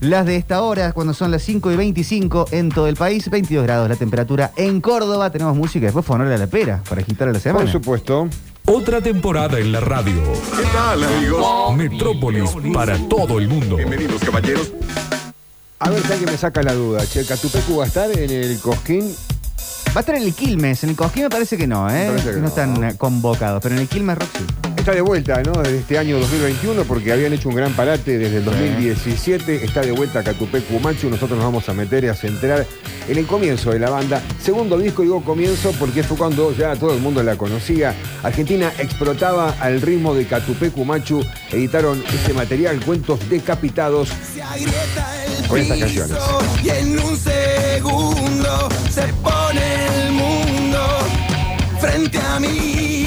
las 0.00 0.24
de 0.24 0.36
esta 0.36 0.62
hora, 0.62 0.92
cuando 0.92 1.12
son 1.12 1.30
las 1.30 1.42
5 1.42 1.72
y 1.72 1.76
25 1.76 2.46
en 2.52 2.70
todo 2.70 2.86
el 2.86 2.96
país, 2.96 3.28
22 3.28 3.64
grados 3.64 3.88
la 3.88 3.96
temperatura 3.96 4.52
en 4.56 4.80
Córdoba, 4.80 5.30
tenemos 5.30 5.56
música, 5.56 5.84
después 5.86 6.06
fue 6.06 6.16
honor 6.16 6.32
a 6.32 6.38
la 6.38 6.46
pera 6.46 6.82
para 6.88 7.02
agitar 7.02 7.28
a 7.28 7.32
la 7.32 7.40
semana. 7.40 7.64
Por 7.64 7.72
supuesto. 7.72 8.28
Otra 8.66 9.00
temporada 9.00 9.58
en 9.58 9.72
la 9.72 9.80
radio. 9.80 10.22
¿Qué 10.56 10.62
tal, 10.72 11.02
amigos? 11.02 11.76
Metrópolis 11.76 12.50
para 12.72 12.96
todo 13.08 13.38
el 13.38 13.48
mundo. 13.48 13.76
Bienvenidos, 13.76 14.22
caballeros. 14.22 14.72
A 15.82 15.88
ver, 15.88 16.02
¿sabes 16.02 16.18
que 16.18 16.26
me 16.26 16.36
saca 16.36 16.62
la 16.62 16.74
duda? 16.74 17.06
Che, 17.06 17.24
¿Catupecu 17.24 17.78
va 17.78 17.84
a 17.84 17.86
estar 17.86 18.10
en 18.10 18.30
el 18.30 18.58
Cosquín? 18.60 19.16
Va 19.88 19.96
a 19.96 20.00
estar 20.00 20.14
en 20.14 20.24
el 20.24 20.34
Quilmes, 20.34 20.84
en 20.84 20.90
el 20.90 20.96
Cosquín 20.96 21.22
me 21.22 21.30
parece 21.30 21.56
que 21.56 21.66
no, 21.66 21.88
¿eh? 21.88 22.04
Me 22.04 22.08
parece 22.08 22.30
que 22.32 22.36
no, 22.36 22.42
no. 22.42 22.48
están 22.48 22.96
convocados, 22.98 23.62
pero 23.62 23.74
en 23.76 23.80
el 23.80 23.88
Quilmes 23.88 24.18
Rock 24.18 24.28
sí. 24.36 24.69
Está 24.80 24.92
de 24.92 25.02
vuelta, 25.02 25.42
¿no? 25.42 25.52
Desde 25.60 25.80
este 25.80 25.98
año 25.98 26.18
2021, 26.18 26.84
porque 26.84 27.12
habían 27.12 27.34
hecho 27.34 27.50
un 27.50 27.54
gran 27.54 27.70
parate 27.74 28.16
desde 28.16 28.38
el 28.38 28.46
2017. 28.46 29.62
Está 29.62 29.82
de 29.82 29.92
vuelta 29.92 30.22
Catupecu 30.22 30.80
Machu. 30.80 31.10
Nosotros 31.10 31.36
nos 31.36 31.44
vamos 31.44 31.68
a 31.68 31.74
meter 31.74 32.04
y 32.04 32.08
a 32.08 32.14
centrar 32.14 32.66
en 33.06 33.18
el 33.18 33.26
comienzo 33.26 33.72
de 33.72 33.78
la 33.78 33.90
banda. 33.90 34.22
Segundo 34.42 34.78
disco, 34.78 35.02
digo 35.02 35.22
comienzo, 35.22 35.72
porque 35.78 36.02
fue 36.02 36.16
cuando 36.16 36.56
ya 36.56 36.76
todo 36.76 36.94
el 36.94 37.00
mundo 37.00 37.22
la 37.22 37.36
conocía. 37.36 37.94
Argentina 38.22 38.72
explotaba 38.78 39.54
al 39.60 39.82
ritmo 39.82 40.14
de 40.14 40.24
Catupecu 40.24 40.82
Machu. 40.82 41.22
Editaron 41.52 42.02
este 42.14 42.32
material, 42.32 42.80
Cuentos 42.80 43.20
Decapitados, 43.28 44.08
con 45.46 45.60
estas 45.60 45.78
canciones. 45.78 46.16
Y 46.64 46.68
en 46.70 46.98
un 46.98 47.16
segundo 47.18 48.68
se 48.90 49.02
pone 49.22 50.06
el 50.06 50.12
mundo 50.12 50.80
frente 51.78 52.18
a 52.18 52.40
mí. 52.40 52.99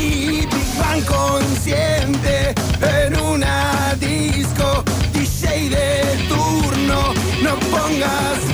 Bang 0.94 1.06
consciente 1.06 2.54
en 2.82 3.20
una 3.20 3.96
disco. 4.00 4.84
DJ 5.12 5.70
de 5.70 6.28
turno, 6.28 7.14
no 7.42 7.56
pongas 7.72 8.53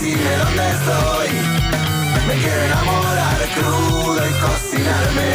decime 0.00 0.36
dónde 0.36 0.70
estoy. 0.70 1.28
Me 2.26 2.34
quiero 2.34 2.62
enamorar 2.64 3.38
crudo 3.54 4.22
y 4.26 4.32
cocinarme. 4.40 5.30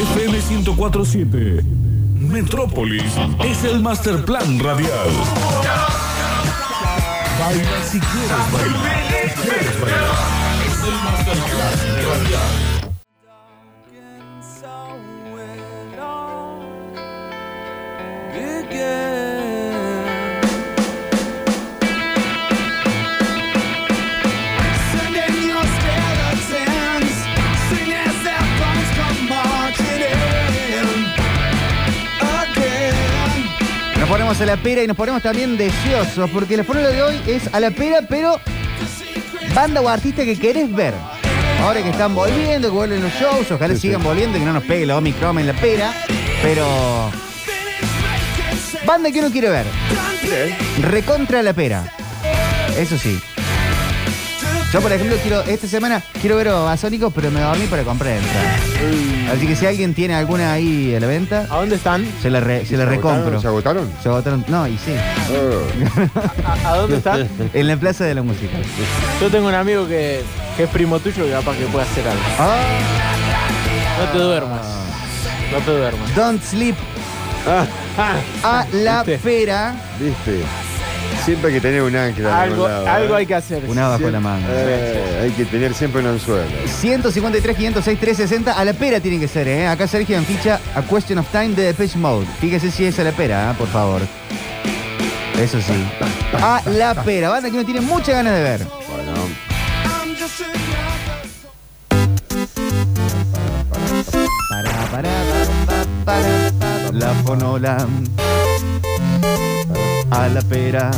FM 0.00 0.38
1047. 0.38 1.64
Metrópolis 2.14 3.12
es 3.44 3.64
el 3.64 3.80
master 3.80 4.24
plan 4.24 4.58
radial. 4.58 5.10
Baila 7.38 7.84
si 7.84 8.00
quieres 8.00 8.52
bailar. 8.52 9.02
Si 9.22 9.40
quieres 9.40 9.80
bailar. 9.80 10.10
Es 10.66 10.78
el 10.84 10.94
master 11.04 11.34
plan 11.34 11.76
radial. 12.08 12.67
A 34.28 34.44
la 34.44 34.58
pera 34.58 34.82
y 34.82 34.86
nos 34.86 34.94
ponemos 34.94 35.22
también 35.22 35.56
deseosos, 35.56 36.28
porque 36.30 36.54
la 36.54 36.62
fórmula 36.62 36.90
de 36.90 37.02
hoy 37.02 37.18
es 37.26 37.48
a 37.50 37.60
la 37.60 37.70
pera, 37.70 38.02
pero 38.06 38.38
banda 39.54 39.80
o 39.80 39.88
artista 39.88 40.22
que 40.22 40.38
querés 40.38 40.70
ver. 40.70 40.92
Ahora 41.62 41.82
que 41.82 41.88
están 41.88 42.14
volviendo, 42.14 42.68
que 42.68 42.74
vuelven 42.74 43.02
los 43.02 43.12
shows, 43.14 43.50
ojalá 43.50 43.74
sigan 43.74 44.02
volviendo 44.02 44.36
y 44.36 44.40
que 44.40 44.46
no 44.46 44.52
nos 44.52 44.64
pegue 44.64 44.84
la 44.84 44.98
Omicron 44.98 45.38
en 45.38 45.46
la 45.46 45.54
pera, 45.54 45.94
pero. 46.42 47.10
Banda 48.84 49.10
que 49.10 49.18
uno 49.20 49.30
quiere 49.30 49.48
ver. 49.48 49.66
Recontra 50.82 51.42
la 51.42 51.54
pera. 51.54 51.90
Eso 52.76 52.98
sí. 52.98 53.18
Yo, 54.72 54.82
por 54.82 54.92
ejemplo, 54.92 55.16
quiero 55.22 55.40
esta 55.44 55.66
semana 55.66 56.02
quiero 56.20 56.36
ver 56.36 56.48
a 56.48 56.54
Basónicos, 56.60 57.10
pero 57.14 57.30
me 57.30 57.40
dormí 57.40 57.64
para 57.68 57.84
comprar. 57.84 58.18
Así 59.34 59.46
que 59.46 59.56
si 59.56 59.64
alguien 59.64 59.94
tiene 59.94 60.14
alguna 60.14 60.52
ahí 60.52 60.94
a 60.94 61.00
la 61.00 61.06
venta. 61.06 61.46
¿A 61.50 61.56
dónde 61.56 61.76
están? 61.76 62.06
Se 62.20 62.28
la, 62.28 62.40
re- 62.40 62.66
se 62.66 62.76
la 62.76 62.84
¿Se 62.84 62.90
recompro. 62.90 63.40
¿Se 63.40 63.46
agotaron? 63.46 63.90
Se 64.02 64.08
agotaron. 64.10 64.44
No, 64.46 64.68
y 64.68 64.76
sí. 64.76 64.92
¿A, 66.44 66.68
a 66.70 66.76
dónde 66.76 66.98
están? 66.98 67.26
en 67.54 67.66
la 67.66 67.76
Plaza 67.78 68.04
de 68.04 68.14
la 68.14 68.22
Música. 68.22 68.58
Yo 69.22 69.30
tengo 69.30 69.48
un 69.48 69.54
amigo 69.54 69.88
que, 69.88 70.20
que 70.56 70.64
es 70.64 70.68
primo 70.68 70.98
tuyo 71.00 71.24
que 71.24 71.30
capaz 71.30 71.56
que 71.56 71.64
puede 71.66 71.86
hacer 71.86 72.06
algo. 72.06 72.22
Ah. 72.38 72.58
No 74.00 74.12
te 74.12 74.18
duermas. 74.18 74.60
No 75.50 75.58
te 75.60 75.70
duermas. 75.70 76.14
Don't 76.14 76.42
sleep. 76.42 76.76
A 78.44 78.66
la 78.72 79.02
pera. 79.22 79.74
¿Viste? 79.98 80.42
Siempre 81.24 81.48
hay 81.48 81.54
que 81.56 81.60
tener 81.60 81.82
un 81.82 81.94
ángel 81.94 82.26
Algo, 82.26 82.66
algo 82.66 83.14
¿eh? 83.14 83.18
hay 83.18 83.26
que 83.26 83.34
hacer. 83.34 83.62
Una 83.66 83.88
bajo 83.88 84.08
la 84.08 84.20
manga. 84.20 84.46
Eh, 84.50 85.20
hay 85.24 85.30
que 85.32 85.44
tener 85.44 85.74
siempre 85.74 86.00
un 86.00 86.06
anzuelo. 86.08 86.46
153, 86.66 87.56
506, 87.56 88.00
360. 88.00 88.52
A 88.52 88.64
la 88.64 88.72
pera 88.72 88.98
tiene 89.00 89.20
que 89.20 89.28
ser, 89.28 89.46
¿eh? 89.46 89.66
Acá 89.66 89.86
Sergio 89.86 90.16
en 90.16 90.24
ficha 90.24 90.58
A 90.74 90.82
Question 90.82 91.18
of 91.18 91.30
Time 91.30 91.50
de 91.50 91.64
Depeche 91.64 91.98
Mode. 91.98 92.26
Fíjese 92.40 92.70
si 92.70 92.86
es 92.86 92.98
a 92.98 93.04
la 93.04 93.12
pera, 93.12 93.50
¿eh? 93.50 93.54
por 93.58 93.68
favor. 93.68 94.00
Eso 95.38 95.60
sí. 95.60 95.86
A 96.40 96.62
la 96.66 96.94
pera. 97.02 97.28
Banda 97.28 97.50
que 97.50 97.56
uno 97.56 97.64
tiene 97.64 97.80
muchas 97.80 98.14
ganas 98.14 98.34
de 98.34 98.42
ver. 98.42 98.66
Para, 104.50 104.70
para, 104.90 105.10
para, 105.66 105.84
para, 106.04 106.52
para, 106.52 106.92
la 106.92 107.14
fonola. 107.22 107.86
A 110.10 110.28
la 110.28 110.40
pera. 110.42 110.90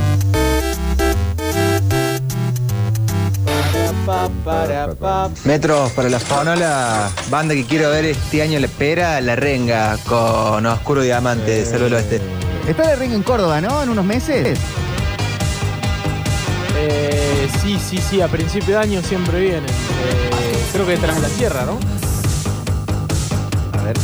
Metros 5.44 5.92
para 5.92 6.08
la 6.08 6.18
Fonola, 6.18 7.10
banda 7.28 7.54
que 7.54 7.64
quiero 7.64 7.90
ver 7.90 8.06
este 8.06 8.42
año 8.42 8.58
la 8.58 8.68
pera, 8.68 9.20
la 9.20 9.36
renga 9.36 9.96
con 10.06 10.64
Oscuro 10.66 11.02
Diamante 11.02 11.50
de 11.50 11.64
Cerro 11.64 11.84
del 11.84 11.94
Oeste. 11.94 12.20
Está 12.68 12.88
de 12.88 12.96
ring 12.96 13.12
en 13.12 13.22
Córdoba, 13.22 13.60
¿no? 13.60 13.82
En 13.82 13.88
unos 13.88 14.04
meses. 14.04 14.58
Eh, 16.76 17.48
sí, 17.62 17.78
sí, 17.78 17.98
sí, 17.98 18.20
a 18.20 18.28
principio 18.28 18.76
de 18.76 18.82
año 18.82 19.02
siempre 19.02 19.40
vienen. 19.40 19.64
Eh, 19.64 20.64
creo 20.72 20.86
que 20.86 20.96
tras 20.96 21.20
la 21.20 21.28
sierra, 21.28 21.64
¿no? 21.64 21.78
A 23.78 23.82
ver. 23.82 23.96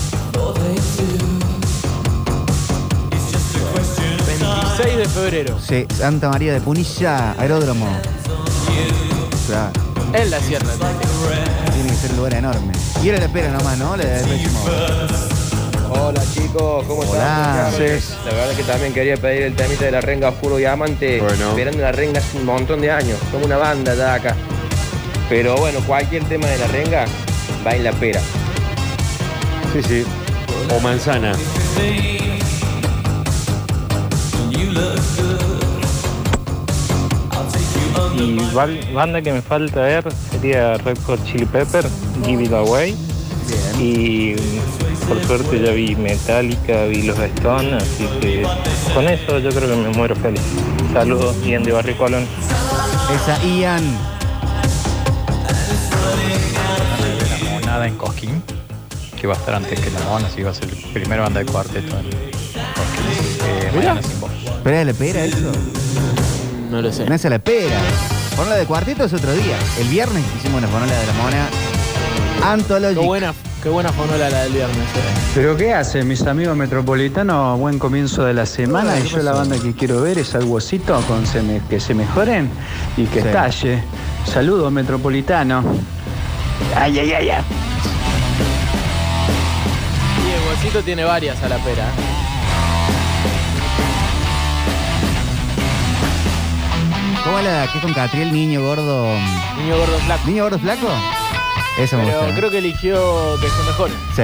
26 4.79 4.97
de 4.99 5.05
febrero. 5.09 5.59
Sí, 5.61 5.87
Santa 5.97 6.29
María 6.29 6.53
de 6.53 6.61
Punilla, 6.61 7.33
aeródromo. 7.39 7.87
Claro, 9.47 9.71
En 10.13 10.31
la 10.31 10.41
sierra. 10.41 10.67
tiene 11.73 11.89
que 11.91 11.95
ser 11.97 12.11
un 12.13 12.17
lugar 12.19 12.35
enorme. 12.35 12.73
Y 13.03 13.09
era 13.09 13.19
la 13.19 13.29
pera 13.29 13.51
nomás, 13.51 13.79
¿no? 13.79 13.97
La 13.97 14.05
de. 14.05 14.47
Hola 15.89 16.21
chicos, 16.35 16.85
¿cómo 16.87 17.01
Hola. 17.09 17.71
están? 17.71 18.25
La 18.27 18.33
verdad 18.33 18.51
es 18.51 18.57
que 18.57 18.63
también 18.65 18.93
quería 18.93 19.17
pedir 19.17 19.43
el 19.45 19.55
temita 19.55 19.85
de 19.85 19.93
la 19.93 20.01
renga 20.01 20.29
oscuro 20.29 20.57
diamante. 20.57 21.21
Bueno. 21.21 21.51
Esperando 21.51 21.79
la 21.83 21.93
renga 21.93 22.19
hace 22.19 22.37
un 22.39 22.45
montón 22.45 22.81
de 22.81 22.91
años. 22.91 23.19
Somos 23.31 23.47
una 23.47 23.57
banda 23.57 23.95
ya 23.95 24.15
acá. 24.15 24.37
Pero 25.29 25.57
bueno, 25.57 25.81
cualquier 25.87 26.25
tema 26.25 26.47
de 26.49 26.59
la 26.59 26.67
renga 26.67 27.05
va 27.67 27.71
en 27.75 27.85
la 27.85 27.93
pera. 27.93 28.21
Sí, 29.73 29.83
sí. 29.83 30.05
O 30.77 30.81
manzana. 30.81 31.33
Y 38.19 38.39
banda 38.95 39.21
que 39.21 39.33
me 39.33 39.43
falta 39.43 39.83
ver 39.83 40.05
sería 40.31 40.79
Red 40.79 40.99
Hot 41.07 41.23
Chili 41.25 41.45
Pepper, 41.45 41.85
Give 42.25 42.43
It 42.45 42.53
Away. 42.53 42.97
Y 43.79 44.35
por 45.07 45.23
suerte 45.25 45.61
ya 45.61 45.73
vi 45.73 45.95
Metallica, 45.95 46.87
vi 46.87 47.03
los 47.03 47.19
Stones, 47.19 47.83
así 47.83 48.07
que 48.21 48.47
con 48.95 49.07
eso 49.07 49.39
yo 49.39 49.51
creo 49.51 49.69
que 49.69 49.77
me 49.77 49.91
muero 49.91 50.17
feliz. 50.17 50.41
Saludos, 50.93 51.37
Ian 51.45 51.63
de 51.63 51.73
Barrio 51.73 51.97
Colón. 51.97 52.27
Esa 53.15 53.45
Ian. 53.45 53.85
La 57.45 57.51
Monada 57.51 57.87
en 57.87 57.97
Cosquín, 57.97 58.43
que 59.21 59.27
va 59.27 59.35
a 59.35 59.37
estar 59.37 59.55
antes 59.55 59.79
que 59.79 59.91
la 59.91 60.01
Mona, 60.01 60.27
así 60.27 60.43
va 60.43 60.51
a 60.51 60.55
ser 60.55 60.73
la 60.73 60.93
primera 60.93 61.23
banda 61.23 61.41
de 61.41 61.47
cuarteto 61.47 61.97
en 61.99 62.05
Cosquín. 62.05 62.27
Eh, 63.45 63.71
Mirá. 63.75 63.95
mañana 63.95 64.03
sin 64.03 64.21
voz. 64.21 64.31
¿Pero 64.67 64.79
era 64.79 64.85
la 64.85 64.93
pera 64.99 65.25
eso? 65.25 65.53
No 66.73 66.83
lo 66.83 66.93
sé. 66.93 67.07
No 67.07 67.15
es 67.15 67.25
a 67.25 67.31
la 67.31 67.39
pera. 67.39 67.79
Fonola 68.35 68.57
de 68.57 68.65
cuarteto 68.67 69.05
es 69.05 69.13
otro 69.13 69.33
día. 69.33 69.57
El 69.79 69.87
viernes 69.87 70.25
hicimos 70.37 70.59
una 70.59 70.67
fonola 70.67 70.93
de 70.93 71.07
la 71.07 71.13
mona. 71.13 71.47
Anthology. 72.53 72.95
Qué 72.99 73.07
buena, 73.07 73.33
qué 73.63 73.69
buena 73.69 73.93
fonola 73.93 74.29
la 74.29 74.43
del 74.43 74.55
viernes. 74.55 74.77
eh. 74.77 75.15
¿Pero 75.37 75.57
qué 75.57 75.73
hacen 75.73 76.09
mis 76.09 76.23
amigos 76.27 76.57
metropolitanos? 76.57 77.61
Buen 77.61 77.79
comienzo 77.79 78.25
de 78.25 78.35
la 78.35 78.45
semana. 78.45 78.99
Y 78.99 79.03
¿qué 79.03 79.09
yo 79.11 79.19
la 79.19 79.33
banda 79.35 79.57
que 79.57 79.73
quiero 79.73 80.03
ver 80.03 80.19
es 80.19 80.35
algo 80.35 80.55
osito 80.57 81.01
con 81.03 81.25
se 81.29 81.43
me- 81.43 81.61
que 81.71 81.79
se 81.79 81.95
mejoren 81.95 82.51
y 82.97 83.05
que 83.05 83.23
Sí. 83.23 83.27
estalle. 83.29 83.85
Saludos, 84.33 84.73
metropolitano. 84.73 85.63
Ay, 86.75 86.99
ay, 86.99 87.13
ay, 87.13 87.31
ay. 87.31 87.45
Y 90.27 90.33
el 90.33 90.49
bolsito 90.49 90.83
tiene 90.83 91.05
varias 91.05 91.41
a 91.41 91.49
la 91.49 91.59
pera. 91.59 91.85
¿eh? 91.85 92.16
¿Cómo 97.27 97.41
la 97.41 97.67
que 97.73 97.79
es 97.79 97.83
con 97.85 97.93
Catriel, 97.93 98.33
niño 98.33 98.63
gordo? 98.63 99.13
Niño 99.59 99.77
gordo 99.77 99.99
flaco. 99.99 100.27
¿Niño 100.29 100.45
gordo 100.45 100.59
flaco? 100.61 100.87
Eso 101.77 101.99
me 101.99 102.05
Pero 102.05 102.19
gusta. 102.19 102.33
¿eh? 102.33 102.35
creo 102.37 102.51
que 102.53 102.59
eligió 102.59 103.41
que 103.41 103.49
se 103.49 103.63
mejore. 103.65 103.93
Sí. 104.15 104.23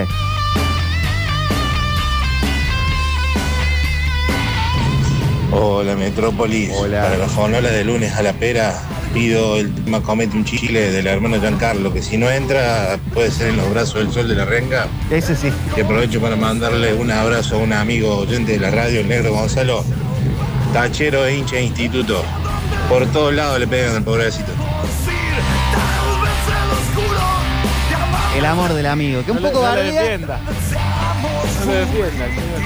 Hola 5.50 5.96
Metrópolis. 5.96 6.70
Para 6.70 7.16
la 7.16 7.26
fonola 7.26 7.70
de 7.70 7.84
lunes 7.84 8.14
a 8.14 8.22
la 8.22 8.32
pera 8.32 8.72
pido 9.12 9.58
el 9.58 9.74
tema 9.74 10.00
Comete 10.00 10.36
un 10.36 10.44
chile 10.44 10.90
del 10.90 11.06
hermano 11.06 11.38
Giancarlo, 11.38 11.92
que 11.92 12.00
si 12.00 12.16
no 12.16 12.30
entra 12.30 12.98
puede 13.12 13.30
ser 13.30 13.48
en 13.48 13.58
los 13.58 13.68
brazos 13.70 13.96
del 13.96 14.12
sol 14.12 14.28
de 14.28 14.36
la 14.36 14.44
renga. 14.46 14.86
Ese 15.10 15.36
sí. 15.36 15.52
Y 15.76 15.80
aprovecho 15.80 16.20
para 16.20 16.36
mandarle 16.36 16.94
un 16.94 17.10
abrazo 17.10 17.56
a 17.56 17.58
un 17.58 17.72
amigo 17.72 18.16
oyente 18.18 18.52
de 18.52 18.60
la 18.60 18.70
radio, 18.70 19.00
el 19.00 19.08
negro 19.08 19.32
Gonzalo, 19.34 19.84
tachero 20.72 21.26
e 21.26 21.36
hincha 21.36 21.56
de 21.56 21.64
instituto. 21.64 22.24
Por 22.88 23.06
todos 23.06 23.32
lados 23.32 23.58
le 23.58 23.66
pegan 23.66 23.96
al 23.96 24.02
pobrecito. 24.02 24.52
El 28.36 28.44
amor 28.46 28.72
del 28.72 28.86
amigo. 28.86 29.22
Que 29.24 29.30
un 29.30 29.36
No 29.38 29.42
le- 29.42 29.50
poco 29.50 29.66
no 29.66 29.74
le 29.74 29.82
defienda. 29.84 30.38
No 30.38 31.72
le 31.72 31.78
defienda, 31.78 32.26
señor. 32.26 32.62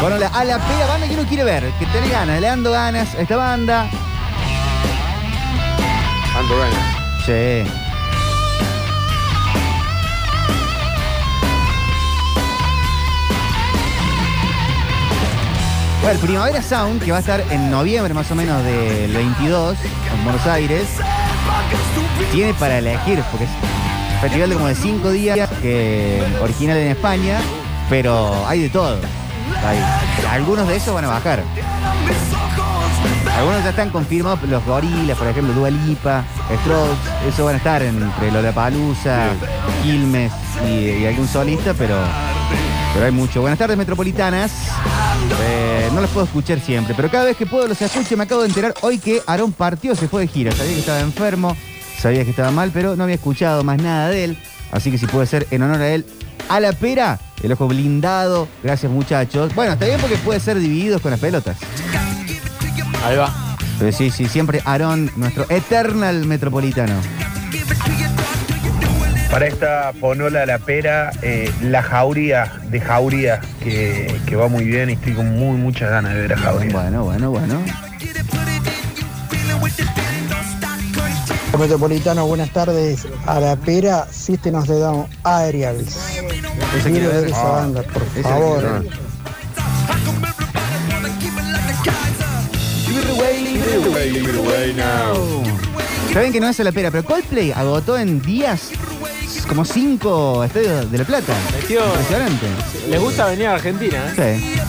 Bueno, 0.00 0.16
a 0.32 0.44
la 0.44 0.58
pera 0.58 0.86
banda 0.86 1.06
que 1.08 1.14
uno 1.14 1.24
quiere 1.28 1.44
ver, 1.44 1.64
que 1.78 1.84
tenés 1.86 2.10
ganas, 2.10 2.40
le 2.40 2.48
ando 2.48 2.70
ganas 2.70 3.14
a 3.14 3.20
esta 3.20 3.36
banda. 3.36 3.86
Ando 6.38 6.58
ganas. 6.58 6.96
Sí. 7.26 7.70
Bueno, 16.02 16.12
el 16.14 16.18
Primavera 16.18 16.62
Sound, 16.62 17.02
que 17.02 17.10
va 17.10 17.18
a 17.18 17.20
estar 17.20 17.42
en 17.50 17.70
noviembre 17.70 18.14
más 18.14 18.30
o 18.30 18.34
menos 18.34 18.64
del 18.64 19.12
22 19.12 19.76
en 20.14 20.24
Buenos 20.24 20.46
Aires, 20.46 20.88
tiene 22.32 22.54
para 22.54 22.78
elegir, 22.78 23.22
porque 23.30 23.44
es 23.44 23.50
un 24.14 24.20
festival 24.20 24.48
de 24.50 24.54
como 24.56 24.68
de 24.68 24.74
5 24.74 25.10
días, 25.10 25.48
que 25.60 26.22
original 26.40 26.78
en 26.78 26.88
España, 26.88 27.38
pero 27.90 28.46
hay 28.46 28.62
de 28.62 28.68
todo. 28.70 28.96
Hay- 29.66 29.78
algunos 30.30 30.66
de 30.68 30.76
esos 30.76 30.94
van 30.94 31.04
a 31.04 31.08
bajar. 31.08 31.42
Algunos 33.36 33.62
ya 33.64 33.70
están 33.70 33.90
confirmados, 33.90 34.42
los 34.44 34.64
gorilas, 34.64 35.16
por 35.18 35.26
ejemplo, 35.26 35.52
Dua 35.54 35.70
Lipa, 35.70 36.24
Strokes, 36.62 37.28
eso 37.28 37.44
van 37.44 37.54
a 37.54 37.58
estar 37.58 37.82
entre 37.82 38.30
Lollapalooza, 38.32 39.28
Quilmes 39.82 40.32
y, 40.66 41.02
y 41.02 41.06
algún 41.06 41.28
solista, 41.28 41.72
pero, 41.74 41.94
pero 42.92 43.06
hay 43.06 43.12
mucho. 43.12 43.40
Buenas 43.40 43.58
tardes, 43.58 43.76
metropolitanas. 43.76 44.52
Eh, 45.42 45.90
no 45.94 46.00
los 46.00 46.10
puedo 46.10 46.26
escuchar 46.26 46.60
siempre, 46.60 46.94
pero 46.94 47.10
cada 47.10 47.24
vez 47.24 47.36
que 47.36 47.46
puedo 47.46 47.66
los 47.66 47.80
escucho. 47.80 48.16
Me 48.16 48.24
acabo 48.24 48.42
de 48.42 48.48
enterar 48.48 48.74
hoy 48.82 48.98
que 48.98 49.22
Aarón 49.26 49.52
partió, 49.52 49.94
se 49.94 50.08
fue 50.08 50.22
de 50.22 50.28
gira. 50.28 50.52
Sabía 50.52 50.72
que 50.72 50.80
estaba 50.80 51.00
enfermo, 51.00 51.56
sabía 51.98 52.24
que 52.24 52.30
estaba 52.30 52.50
mal, 52.50 52.70
pero 52.72 52.96
no 52.96 53.04
había 53.04 53.16
escuchado 53.16 53.64
más 53.64 53.80
nada 53.80 54.08
de 54.08 54.24
él. 54.24 54.38
Así 54.72 54.90
que 54.90 54.98
si 54.98 55.06
puede 55.06 55.26
ser 55.26 55.46
en 55.50 55.62
honor 55.62 55.80
a 55.80 55.88
él, 55.88 56.06
a 56.48 56.60
la 56.60 56.72
pera, 56.72 57.18
el 57.42 57.52
ojo 57.52 57.68
blindado. 57.68 58.48
Gracias, 58.62 58.90
muchachos. 58.90 59.54
Bueno, 59.54 59.72
está 59.72 59.86
bien 59.86 60.00
porque 60.00 60.16
puede 60.16 60.40
ser 60.40 60.58
divididos 60.58 61.00
con 61.00 61.10
las 61.10 61.20
pelotas. 61.20 61.56
Ahí 63.04 63.16
va. 63.16 63.56
Pero 63.78 63.92
sí, 63.92 64.10
sí, 64.10 64.28
siempre 64.28 64.60
Aarón, 64.64 65.10
nuestro 65.16 65.46
eternal 65.48 66.26
metropolitano. 66.26 66.94
Para 69.30 69.46
esta 69.46 69.92
fonola 69.98 70.44
la 70.44 70.58
pera, 70.58 71.12
eh, 71.22 71.50
la 71.62 71.82
jauría 71.82 72.52
de 72.68 72.80
jauría, 72.80 73.40
que, 73.62 74.12
que 74.26 74.36
va 74.36 74.48
muy 74.48 74.64
bien 74.64 74.90
y 74.90 74.94
estoy 74.94 75.12
con 75.14 75.30
muy 75.38 75.56
muchas 75.56 75.88
ganas 75.90 76.14
de 76.14 76.22
ver 76.22 76.32
a 76.32 76.36
jauría. 76.36 76.72
Bueno, 76.72 77.04
bueno, 77.04 77.30
bueno. 77.30 77.54
Metropolitano, 81.58 82.26
buenas 82.26 82.50
tardes. 82.50 83.06
A 83.26 83.38
la 83.38 83.54
pera, 83.54 84.06
Systems 84.10 84.56
of 84.62 84.66
the 84.66 84.78
Down 84.78 85.06
Aerials. 85.24 85.96
Ese 86.78 86.90
Quiero 86.90 87.10
ver 87.10 87.26
esa 87.28 87.40
Ah, 87.40 87.60
banda, 87.60 87.82
por 87.82 88.02
ese 88.02 88.22
favor. 88.22 88.84
Saben 96.12 96.32
que 96.32 96.40
no 96.40 96.48
es 96.48 96.58
a 96.58 96.64
la 96.64 96.72
pera, 96.72 96.90
pero 96.90 97.04
Coldplay 97.04 97.52
agotó 97.52 97.96
en 97.96 98.20
días 98.20 98.70
como 99.50 99.64
cinco 99.64 100.44
estadios 100.44 100.90
de 100.90 100.98
La 100.98 101.04
Plata. 101.04 101.34
Metió- 101.60 101.84
Impresionante. 101.84 102.46
Les 102.88 103.00
gusta 103.00 103.26
venir 103.26 103.48
a 103.48 103.54
Argentina, 103.56 103.98
¿eh? 104.16 104.38
Sí. 104.40 104.60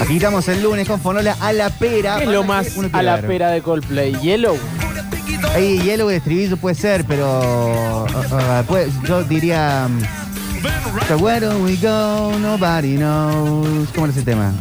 Aquí 0.00 0.16
estamos 0.16 0.46
el 0.48 0.62
lunes 0.62 0.86
con 0.88 1.00
Fonola 1.00 1.36
a 1.40 1.52
la 1.52 1.70
pera. 1.70 2.16
¿Qué 2.18 2.24
es 2.24 2.30
lo 2.30 2.44
más 2.44 2.76
Uno 2.76 2.88
a 2.88 2.90
quiere 2.90 3.04
la 3.04 3.16
ver. 3.16 3.26
pera 3.26 3.50
de 3.50 3.62
Coldplay? 3.62 4.12
¿Yellow? 4.20 4.56
Ahí 5.54 5.78
Yellow 5.82 6.08
de 6.08 6.16
estribillo 6.16 6.56
puede 6.56 6.74
ser, 6.76 7.04
pero 7.04 8.04
uh, 8.04 8.04
uh, 8.04 8.64
puede- 8.66 8.90
yo 9.06 9.24
diría 9.24 9.86
um, 9.86 10.00
So 11.08 11.16
where 11.18 11.40
do 11.44 11.58
we 11.62 11.76
go? 11.76 12.32
Nobody 12.38 12.96
knows. 12.96 13.88
¿Cómo 13.94 14.06
es 14.06 14.16
ese 14.16 14.24
tema? 14.24 14.52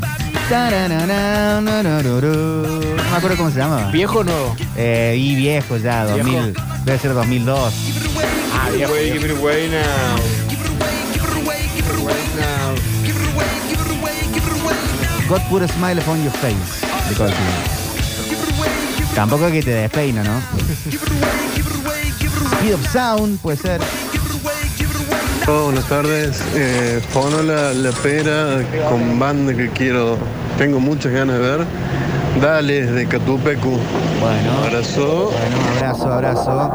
No 2.95 3.03
me 3.11 3.17
acuerdo 3.17 3.35
cómo 3.37 3.51
se 3.51 3.57
llama. 3.57 3.89
¿Viejo 3.91 4.19
o 4.19 4.23
nuevo? 4.23 4.55
Eh, 4.77 5.15
y 5.17 5.35
viejo 5.35 5.75
ya, 5.77 6.05
2000. 6.05 6.53
Debe 6.85 6.99
ser 6.99 7.13
2002. 7.13 7.73
Ah, 8.53 8.69
viejo. 8.73 8.93
Way, 8.93 9.11
give 9.11 9.25
it 9.25 9.37
away 9.37 9.67
now. 9.67 10.15
God 15.27 15.41
put 15.49 15.61
a 15.63 15.67
smile 15.67 15.99
upon 15.99 16.23
your 16.23 16.31
face. 16.31 16.55
Coldplay. 17.17 17.35
Tampoco 19.13 19.51
que 19.51 19.61
te 19.61 19.71
despeina, 19.71 20.23
¿no? 20.23 20.39
Speed 22.59 22.73
of 22.73 22.91
Sound 22.93 23.39
puede 23.41 23.57
ser. 23.57 23.81
Oh, 25.49 25.65
buenas 25.65 25.85
tardes. 25.87 26.43
Eh, 26.55 26.99
Fonola 27.11 27.71
La 27.73 27.91
Pera 27.91 28.59
con 28.89 29.17
banda 29.17 29.55
que 29.55 29.69
quiero, 29.69 30.17
tengo 30.57 30.81
muchas 30.81 31.13
ganas 31.13 31.39
de 31.39 31.41
ver. 31.41 31.65
Dale, 32.41 32.85
de 32.85 33.07
Catupecu. 33.07 33.79
Bueno. 34.19 34.51
Abrazo. 34.65 35.31
Bueno, 35.31 35.57
abrazo, 35.77 36.13
abrazo. 36.13 36.73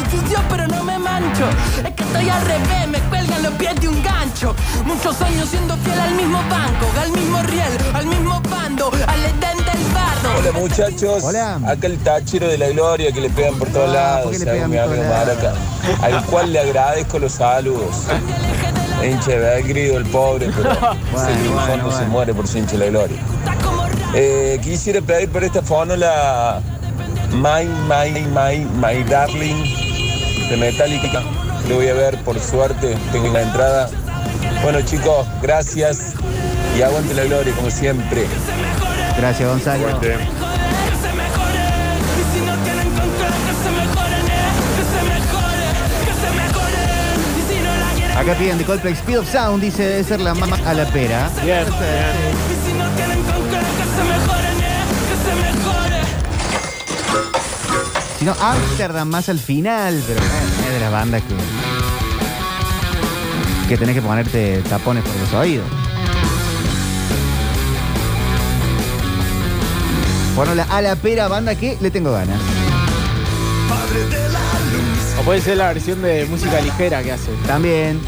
Voy 0.00 0.20
sucio 0.20 0.38
pero 0.48 0.66
no 0.66 0.82
me 0.82 0.98
mancho. 0.98 1.44
Es 1.84 1.94
que 1.94 2.02
estoy 2.02 2.28
al 2.28 2.44
revés, 2.46 2.88
me 2.88 2.98
cuelgan 3.08 3.42
los 3.42 3.52
pies 3.54 3.74
de 3.80 3.88
un 3.88 4.02
gancho. 4.02 4.54
Muchos 4.84 5.20
años 5.20 5.48
siendo 5.48 5.76
fiel 5.78 6.00
al 6.00 6.14
mismo 6.14 6.38
banco 6.48 6.86
Al 7.00 7.12
mismo 7.12 7.42
riel, 7.42 7.78
al 7.94 8.06
mismo 8.06 8.40
bando 8.50 8.90
Al 9.06 9.20
edén 9.20 9.58
del 9.58 9.92
bardo. 9.92 10.38
Hola 10.38 10.52
muchachos, 10.52 11.24
acá 11.66 11.86
el 11.86 11.98
tachero 11.98 12.48
de 12.48 12.58
la 12.58 12.68
gloria 12.68 13.12
que 13.12 13.20
le 13.20 13.30
pegan 13.30 13.56
por 13.56 13.68
todos 13.68 13.90
Ah, 13.90 14.22
lados, 14.24 14.36
al 16.02 16.24
cual 16.26 16.52
le 16.52 16.60
agradezco 16.60 17.18
los 17.18 17.32
saludos. 17.32 18.04
hincha 19.04 19.30
de 19.32 19.38
Belgrado, 19.38 19.98
el 19.98 20.06
pobre, 20.06 20.50
pero 20.54 20.70
en 20.70 21.38
el 21.38 21.60
fondo 21.66 21.92
se 21.92 22.04
muere 22.06 22.32
por 22.34 22.46
ser 22.48 22.62
hincha 22.62 22.72
de 22.72 22.78
la 22.78 22.86
gloria. 22.86 23.18
Eh, 24.14 24.58
quisiera 24.62 25.00
pedir 25.00 25.28
por 25.28 25.44
esta 25.44 25.62
fonola 25.62 26.60
My, 27.32 27.64
My, 27.88 28.20
My, 28.20 28.66
My 28.80 29.04
Darling 29.04 29.89
de 30.50 30.56
Metallica. 30.56 31.22
Lo 31.68 31.76
voy 31.76 31.88
a 31.88 31.94
ver 31.94 32.18
por 32.24 32.38
suerte, 32.40 32.96
tengo 33.12 33.32
la 33.32 33.42
entrada. 33.42 33.88
Bueno 34.62 34.80
chicos, 34.82 35.26
gracias 35.40 36.14
y 36.76 36.82
aguante 36.82 37.14
la 37.14 37.24
gloria 37.24 37.54
como 37.54 37.70
siempre. 37.70 38.26
Gracias, 39.16 39.48
Gonzalo. 39.48 39.86
Acá 48.18 48.34
piden 48.34 48.58
de 48.58 48.64
Coldplay 48.64 48.92
Speed 48.92 49.20
of 49.20 49.30
Sound, 49.30 49.62
dice 49.62 49.82
debe 49.82 50.04
ser 50.04 50.20
la 50.20 50.34
mamá 50.34 50.58
a 50.66 50.74
la 50.74 50.84
pera. 50.86 51.30
Bien, 51.42 51.64
Si 58.20 58.26
no, 58.26 58.36
Amsterdam 58.38 59.08
más 59.08 59.30
al 59.30 59.38
final, 59.38 60.04
pero 60.06 60.20
eh, 60.20 60.66
es 60.66 60.72
de 60.74 60.80
las 60.80 60.92
bandas 60.92 61.22
que. 61.22 61.34
que 63.66 63.78
tenés 63.78 63.94
que 63.94 64.02
ponerte 64.02 64.60
tapones 64.68 65.02
por 65.04 65.16
los 65.16 65.32
oídos. 65.32 65.64
Bueno, 70.36 70.52
a 70.68 70.82
la 70.82 70.96
pera 70.96 71.28
banda 71.28 71.54
que 71.54 71.78
le 71.80 71.90
tengo 71.90 72.12
ganas. 72.12 72.38
O 75.18 75.22
puede 75.22 75.40
ser 75.40 75.56
la 75.56 75.68
versión 75.68 76.02
de 76.02 76.26
música 76.26 76.60
ligera 76.60 77.02
que 77.02 77.12
hace. 77.12 77.30
También. 77.46 78.02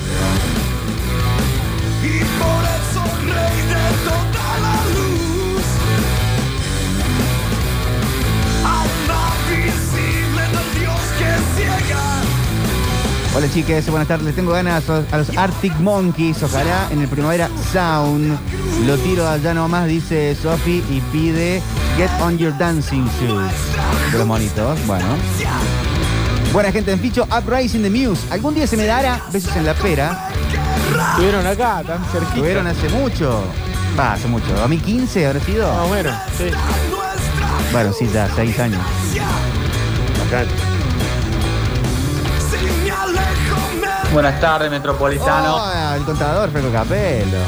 Hola 13.34 13.50
chicas, 13.50 13.88
buenas 13.88 14.08
tardes. 14.08 14.26
Les 14.26 14.36
tengo 14.36 14.52
ganas 14.52 14.84
a, 14.90 15.16
los 15.16 15.36
Arctic 15.38 15.74
Monkeys. 15.80 16.42
Ojalá 16.42 16.88
en 16.90 17.00
el 17.00 17.08
Primavera 17.08 17.48
Sound. 17.72 18.38
Lo 18.86 18.98
tiro 18.98 19.26
allá 19.26 19.54
nomás, 19.54 19.86
dice 19.86 20.36
Sophie, 20.40 20.82
y 20.90 21.00
pide 21.10 21.62
Get 21.96 22.10
on 22.20 22.36
your 22.36 22.56
dancing 22.58 23.06
shoes. 23.18 23.50
Los 24.12 24.26
monitos, 24.26 24.86
bueno. 24.86 25.06
Buena 26.52 26.70
gente 26.70 26.92
en 26.92 27.00
Ficho, 27.00 27.26
Uprising 27.34 27.82
the 27.82 27.88
Muse. 27.88 28.20
Algún 28.30 28.54
día 28.54 28.66
se 28.66 28.76
me 28.76 28.84
dará 28.84 29.22
besos 29.32 29.56
en 29.56 29.64
la 29.64 29.72
pera. 29.74 30.28
Estuvieron 31.12 31.46
acá, 31.46 31.82
tan 31.86 32.04
cerquita. 32.04 32.34
Estuvieron 32.34 32.66
hace 32.66 32.88
mucho. 32.90 33.44
Va, 33.98 34.12
hace 34.12 34.28
mucho. 34.28 34.46
¿2015 34.68 35.26
habrá 35.26 35.40
sido? 35.40 35.72
Más 35.72 35.86
o 35.86 35.88
menos, 35.88 36.14
sí. 36.36 36.44
Bueno, 37.72 37.92
sí, 37.94 38.10
ya, 38.12 38.28
seis 38.36 38.58
años. 38.58 38.82
Bacán. 40.18 40.71
Buenas 44.12 44.40
tardes, 44.40 44.70
Metropolitano. 44.70 45.56
Oh, 45.56 45.94
el 45.96 46.02
contador, 46.04 46.50
Franco 46.50 46.70
Capello. 46.70 47.38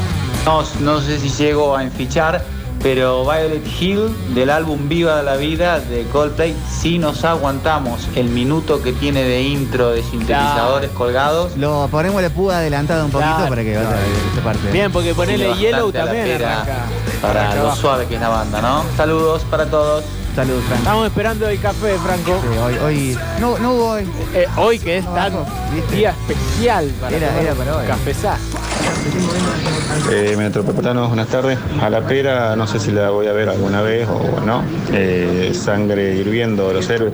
No, 0.45 0.63
no 0.81 0.99
sé 1.01 1.19
si 1.19 1.29
llego 1.29 1.75
a 1.75 1.83
enfichar, 1.83 2.43
pero 2.81 3.23
Violet 3.23 3.65
Hill 3.79 4.33
del 4.33 4.49
álbum 4.49 4.87
Viva 4.89 5.21
la 5.21 5.35
Vida 5.35 5.79
de 5.79 6.03
Coldplay, 6.07 6.55
sí 6.69 6.97
nos 6.97 7.23
aguantamos 7.23 8.07
el 8.15 8.29
minuto 8.29 8.81
que 8.81 8.93
tiene 8.93 9.23
de 9.23 9.41
intro 9.43 9.91
de 9.91 10.01
sintetizadores 10.03 10.89
colgados. 10.91 11.55
Lo 11.57 11.87
ponemos 11.91 12.21
la 12.21 12.29
púa 12.31 12.57
adelantada 12.57 13.05
un 13.05 13.11
poquito 13.11 13.29
Claro. 13.35 13.49
para 13.49 13.63
que 13.63 13.77
vaya 13.77 13.89
esa 14.33 14.41
parte. 14.43 14.71
Bien, 14.71 14.91
porque 14.91 15.13
ponele 15.13 15.45
Tiene 15.45 15.59
Yellow 15.59 15.89
a 15.89 15.93
también. 15.93 16.41
Para 17.21 17.41
Arranca 17.49 17.63
lo 17.63 17.75
suave 17.75 18.05
que 18.07 18.15
es 18.15 18.21
la 18.21 18.29
banda, 18.29 18.61
¿no? 18.61 18.83
Saludos 18.97 19.43
para 19.49 19.65
todos. 19.67 20.03
Saludos, 20.35 20.63
Franco. 20.65 20.79
Estamos 20.83 21.07
esperando 21.07 21.47
el 21.47 21.59
café, 21.61 21.95
Franco. 21.97 22.41
Sí, 22.41 22.57
hoy, 22.59 22.75
hoy. 22.83 23.17
No, 23.39 23.57
no 23.57 23.71
hubo 23.73 23.85
hoy. 23.91 24.03
Eh, 24.33 24.45
hoy 24.57 24.79
que 24.79 24.97
es 24.97 25.05
tan 25.13 25.31
¿viste? 25.73 25.95
día 25.95 26.09
especial 26.09 26.91
para 26.99 27.15
Era- 27.15 27.41
era 27.41 27.53
para 27.53 27.77
hoy. 27.77 27.87
Cafezá. 27.87 28.37
Eh, 30.11 30.35
Metropolitanos, 30.37 31.07
buenas 31.07 31.27
tardes. 31.27 31.57
A 31.81 31.89
la 31.89 32.01
pera, 32.01 32.55
no 32.57 32.67
sé 32.67 32.79
si 32.81 32.91
la 32.91 33.11
voy 33.11 33.27
a 33.27 33.31
ver 33.31 33.47
alguna 33.47 33.81
vez 33.81 34.07
o 34.09 34.41
no. 34.45 34.61
Eh, 34.91 35.53
sangre 35.55 36.15
hirviendo, 36.15 36.73
los 36.73 36.89
héroes. 36.89 37.13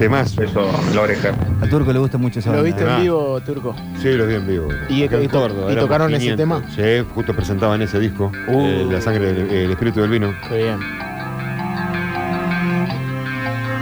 Temas. 0.00 0.36
Eso, 0.38 0.66
la 0.94 1.02
oreja. 1.02 1.30
Al 1.60 1.68
turco 1.68 1.92
le 1.92 1.98
gusta 1.98 2.16
mucho 2.16 2.38
esa 2.40 2.48
¿Lo 2.50 2.62
banda. 2.62 2.66
viste 2.66 2.82
en 2.84 2.88
Ah. 2.88 2.98
vivo, 3.00 3.40
Turco? 3.42 3.76
Sí, 4.00 4.12
los 4.14 4.26
vi 4.26 4.34
en 4.34 4.46
vivo. 4.46 4.68
¿Y- 4.88 5.04
Acá 5.04 5.16
en 5.18 5.24
y 5.24 5.28
to- 5.28 5.40
Córdoba, 5.42 5.70
y 5.72 5.76
tocaron 5.76 6.14
ese 6.14 6.36
tema? 6.36 6.62
Sí, 6.74 6.82
justo 7.14 7.34
presentaban 7.36 7.82
ese 7.82 7.98
disco. 8.00 8.32
Uh. 8.48 8.60
eh, 8.64 8.86
la 8.90 9.00
sangre, 9.02 9.32
del 9.34 9.50
el 9.50 9.70
espíritu 9.70 10.00
del 10.00 10.08
vino. 10.10 10.34
Qué 10.48 10.56
bien. 10.56 10.78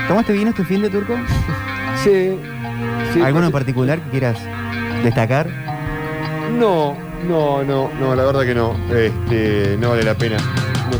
¿Tomaste 0.08 0.32
vino 0.32 0.50
este 0.50 0.64
fin 0.64 0.82
de 0.82 0.90
turco? 0.90 1.14
Sí. 2.04 2.38
sí 3.12 3.20
¿Alguno 3.20 3.46
en 3.46 3.52
particular 3.52 4.00
que 4.00 4.10
quieras 4.10 4.38
destacar? 5.02 5.48
No, 6.58 6.96
no, 7.28 7.64
no, 7.64 7.90
no, 7.98 8.14
la 8.14 8.24
verdad 8.24 8.42
que 8.42 8.54
no. 8.54 8.76
Este, 8.94 9.76
no 9.80 9.90
vale 9.90 10.04
la 10.04 10.14
pena. 10.14 10.36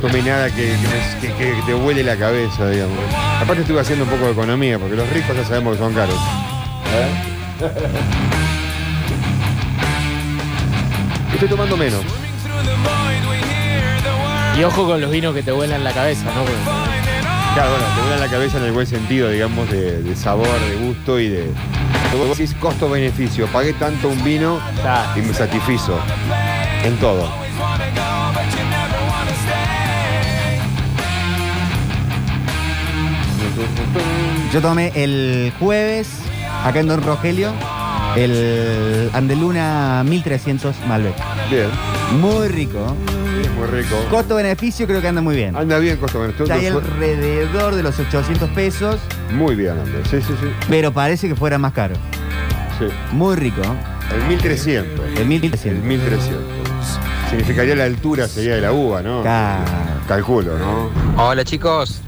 No 0.01 0.09
tomé 0.09 0.23
nada 0.23 0.49
que, 0.51 0.75
que 1.21 1.29
me- 1.29 1.35
que- 1.37 1.55
que 1.57 1.63
te 1.67 1.75
huele 1.75 2.05
la 2.05 2.17
cabeza, 2.17 2.69
digamos. 2.69 2.97
Aparte 3.43 3.63
estuve 3.63 3.81
haciendo 3.81 4.05
un 4.05 4.11
poco 4.11 4.27
de 4.27 4.33
economía, 4.33 4.79
porque 4.79 4.95
los 4.95 5.09
ricos 5.11 5.37
ya 5.37 5.45
sabemos 5.45 5.77
que 5.77 5.83
son 5.83 5.93
caros. 5.93 6.15
¿Eh? 6.95 7.59
Estoy 11.35 11.49
tomando 11.49 11.77
menos. 11.77 12.01
Y 14.57 14.65
ojo 14.65 14.87
con 14.87 15.01
los 15.01 15.11
vinos 15.11 15.35
que 15.35 15.43
te 15.43 15.53
vuelan 15.53 15.85
la 15.85 15.93
cabeza, 15.93 16.25
¿no? 16.35 16.43
Porque- 16.43 16.59
Claro, 17.55 17.71
bueno, 17.71 17.85
te 17.97 18.01
vuela 18.03 18.17
la 18.19 18.29
cabeza 18.31 18.59
en 18.59 18.65
el 18.65 18.73
buen 18.73 18.87
sentido, 18.87 19.31
digamos, 19.31 19.69
de, 19.71 20.03
de 20.03 20.15
sabor, 20.17 20.47
de 20.71 20.77
gusto 20.77 21.19
y 21.19 21.29
de. 21.29 21.51
Vos 22.17 22.39
decís 22.39 22.55
costo-beneficio. 22.61 23.47
Pagué 23.49 23.73
tanto 23.73 24.09
un 24.09 24.23
vino 24.23 24.61
y 25.17 25.21
me 25.23 25.35
satisfizo. 25.35 25.99
En 26.85 26.97
todo. 26.99 27.29
Yo 34.53 34.61
tomé 34.61 34.93
el 34.95 35.53
jueves, 35.59 36.09
acá 36.65 36.81
en 36.81 36.89
Don 36.89 37.03
Rogelio, 37.03 37.53
el 38.17 39.11
Andeluna 39.13 40.03
1300 40.07 40.75
Malbec. 40.87 41.15
Bien. 41.51 41.69
Muy 42.21 42.49
rico. 42.49 42.97
Es 43.43 43.51
muy 43.53 43.67
rico. 43.67 43.95
Costo-beneficio 44.11 44.87
creo 44.87 45.01
que 45.01 45.09
anda 45.09 45.21
muy 45.21 45.37
bien. 45.37 45.55
Anda 45.57 45.79
bien 45.79 45.97
costo-beneficio. 45.99 46.45
Está 46.47 46.57
ahí 46.57 46.67
alrededor 46.67 47.75
de 47.75 47.83
los 47.83 47.99
800 47.99 48.49
pesos, 48.51 48.97
Muy 49.33 49.55
bien, 49.55 49.73
anda. 49.73 50.09
Sí, 50.11 50.21
sí, 50.21 50.35
sí. 50.41 50.47
pero 50.69 50.93
parece 50.93 51.29
que 51.29 51.37
fuera 51.37 51.59
más 51.59 51.73
caro. 51.73 51.95
Sí. 52.79 52.87
Muy 53.13 53.37
rico. 53.37 53.63
El 54.15 54.25
1300. 54.29 55.19
El 55.19 55.27
1300. 55.27 55.83
El 55.83 55.89
1300. 55.89 56.43
Significaría 57.29 57.75
la 57.77 57.85
altura, 57.85 58.27
sería 58.27 58.55
de 58.55 58.63
la 58.63 58.73
uva, 58.73 59.03
¿no? 59.03 59.21
Claro. 59.23 59.65
Calculo, 60.09 60.59
¿no? 60.59 60.91
Hola 61.23 61.45
chicos, 61.45 62.01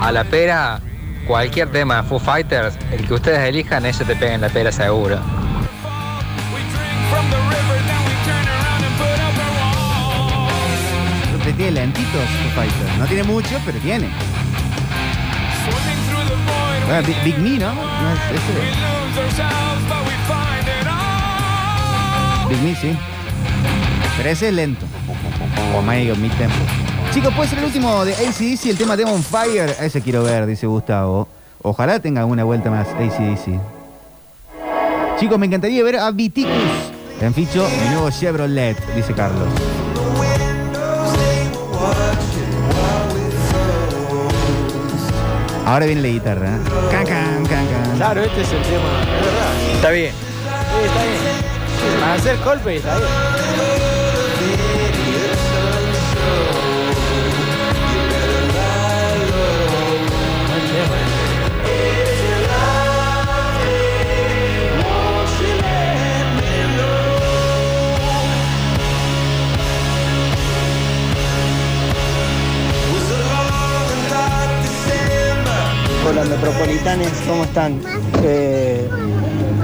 a 0.00 0.12
la 0.12 0.24
pera, 0.24 0.80
cualquier 1.26 1.70
tema, 1.70 2.02
Foo 2.02 2.18
Fighters, 2.18 2.76
el 2.90 3.06
que 3.06 3.14
ustedes 3.14 3.40
elijan, 3.48 3.86
ese 3.86 4.04
te 4.04 4.14
pega 4.16 4.34
en 4.34 4.40
la 4.40 4.48
pera 4.48 4.70
seguro. 4.72 5.18
Tiene 11.56 11.70
lentitos 11.70 12.10
Foo 12.12 12.50
Fighters. 12.56 12.98
No 12.98 13.06
tiene 13.06 13.22
mucho, 13.22 13.60
pero 13.64 13.78
tiene. 13.78 14.08
Big, 17.24 17.38
Me, 17.38 17.58
¿no? 17.58 17.72
Big 22.48 22.60
Me, 22.60 22.74
sí. 22.74 22.96
Pero 24.16 24.28
ese 24.28 24.48
es 24.48 24.54
lento. 24.54 24.84
O 25.76 25.82
medio 25.82 26.16
mid 26.16 26.32
tempo. 26.32 26.83
Chicos, 27.14 27.32
puede 27.32 27.48
ser 27.48 27.60
el 27.60 27.66
último 27.66 28.04
de 28.04 28.12
ACDC, 28.12 28.66
el 28.70 28.76
tema 28.76 28.96
Demon 28.96 29.22
Fire. 29.22 29.72
Ese 29.80 30.02
quiero 30.02 30.24
ver, 30.24 30.46
dice 30.46 30.66
Gustavo. 30.66 31.28
Ojalá 31.62 32.00
tenga 32.00 32.24
una 32.24 32.42
vuelta 32.42 32.72
más 32.72 32.88
ACDC. 32.88 33.60
Chicos, 35.20 35.38
me 35.38 35.46
encantaría 35.46 35.84
ver 35.84 35.96
a 35.96 36.10
Viticus 36.10 36.50
en 37.20 37.32
ficho 37.32 37.68
mi 37.82 37.88
nuevo 37.90 38.10
Chevrolet, 38.10 38.76
dice 38.96 39.14
Carlos. 39.14 39.46
Ahora 45.64 45.86
viene 45.86 46.02
la 46.02 46.08
guitarra. 46.08 46.48
¿eh? 46.48 46.58
Can, 46.90 47.06
can, 47.06 47.46
can, 47.46 47.66
can. 47.68 47.96
Claro, 47.96 48.22
este 48.22 48.42
es 48.42 48.52
el 48.52 48.62
tema. 48.62 49.02
Es 49.18 49.24
verdad. 49.24 49.74
Está 49.76 49.90
bien. 49.90 50.12
Sí, 50.12 50.84
está 50.84 51.02
bien. 51.04 52.00
Para 52.00 52.14
hacer 52.14 52.38
golpe 52.44 52.76
está 52.76 52.96
bien. 52.98 53.73
Hola 76.06 76.22
metropolitanes, 76.24 77.10
¿cómo 77.26 77.44
están? 77.44 77.80
Eh, 78.22 78.88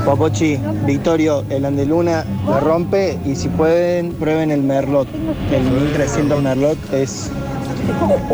Popochi, 0.07 0.59
Victorio, 0.87 1.45
el 1.51 1.67
Andeluna 1.67 2.25
la 2.49 2.61
rompe 2.61 3.19
y 3.27 3.37
si 3.37 3.49
pueden 3.49 4.15
prueben 4.15 4.51
el 4.51 4.63
Merlot. 4.63 5.07
El 5.53 5.63
1300 5.63 6.43
Merlot 6.43 6.79
es, 6.95 7.31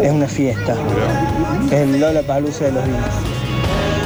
es 0.00 0.12
una 0.12 0.28
fiesta. 0.28 0.76
Es 1.66 1.80
el 1.80 2.00
Lola 2.00 2.22
Palusa 2.22 2.66
de 2.66 2.72
los 2.72 2.84
vinos. 2.84 3.10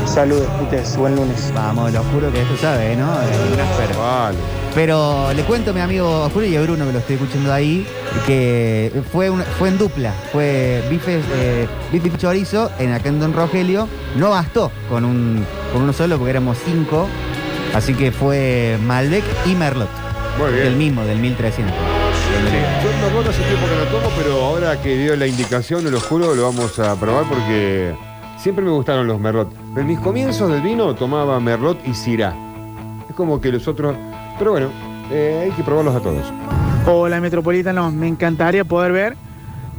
Saludos, 0.07 0.49
ustedes. 0.63 0.97
Buen 0.97 1.15
lunes. 1.15 1.53
Vamos, 1.55 1.93
lo 1.93 2.03
juro 2.05 2.33
que 2.33 2.41
esto 2.41 2.57
sabe, 2.57 2.97
¿no? 2.97 3.13
Eh, 3.13 3.57
Gasper. 3.57 3.97
Vale. 3.97 4.60
Pero 4.75 5.33
le 5.33 5.43
cuento 5.43 5.71
a 5.73 5.75
mi 5.75 5.81
amigo 5.81 6.29
Julio 6.33 6.49
y 6.49 6.57
a 6.57 6.63
Bruno 6.63 6.87
que 6.87 6.93
lo 6.93 6.99
estoy 7.01 7.17
escuchando 7.17 7.53
ahí, 7.53 7.85
que 8.27 9.03
fue, 9.13 9.31
fue 9.59 9.69
en 9.69 9.79
dupla, 9.79 10.13
fue 10.33 10.83
bife, 10.89 11.21
eh, 11.35 11.67
bife 11.91 12.09
y 12.09 12.17
chorizo 12.17 12.71
en 12.79 12.93
acá 12.93 13.09
en 13.09 13.19
Don 13.19 13.33
Rogelio, 13.33 13.89
no 14.17 14.31
bastó 14.31 14.71
con, 14.89 15.05
un, 15.05 15.45
con 15.73 15.83
uno 15.83 15.93
solo 15.93 16.19
porque 16.19 16.31
éramos 16.31 16.57
cinco, 16.65 17.09
así 17.75 17.95
que 17.95 18.13
fue 18.13 18.79
Malbec 18.87 19.25
y 19.45 19.57
Merlot, 19.57 19.89
Muy 20.39 20.53
bien. 20.53 20.65
del 20.65 20.77
mismo, 20.77 21.03
del 21.03 21.19
1300. 21.19 21.75
Yo 21.75 23.07
Merlot 23.07 23.29
hace 23.29 23.43
tiempo 23.43 23.67
que 23.67 23.77
no 23.77 23.91
tomo, 23.91 24.15
pero 24.17 24.45
ahora 24.45 24.81
que 24.81 24.97
dio 24.97 25.17
la 25.17 25.27
indicación, 25.27 25.91
lo 25.91 26.01
juro, 26.01 26.35
lo 26.37 26.45
vamos 26.45 26.79
a 26.79 26.95
probar 26.95 27.25
porque 27.29 27.93
siempre 28.39 28.65
me 28.65 28.71
gustaron 28.71 29.09
los 29.09 29.19
Merlot. 29.19 29.53
En 29.77 29.87
mis 29.87 29.99
comienzos 29.99 30.49
del 30.49 30.63
vino 30.63 30.95
tomaba 30.95 31.41
Merlot 31.41 31.79
y 31.89 31.93
Syrah. 31.93 32.35
Es 33.09 33.17
como 33.17 33.41
que 33.41 33.51
los 33.51 33.67
otros... 33.67 33.97
Pero 34.41 34.53
bueno, 34.53 34.69
eh, 35.11 35.43
hay 35.45 35.51
que 35.51 35.63
probarlos 35.63 35.95
a 35.95 36.01
todos. 36.01 36.25
Hola 36.87 37.21
Metropolitanos, 37.21 37.93
me 37.93 38.09
encantaría 38.09 38.65
poder 38.65 38.91
ver 38.91 39.17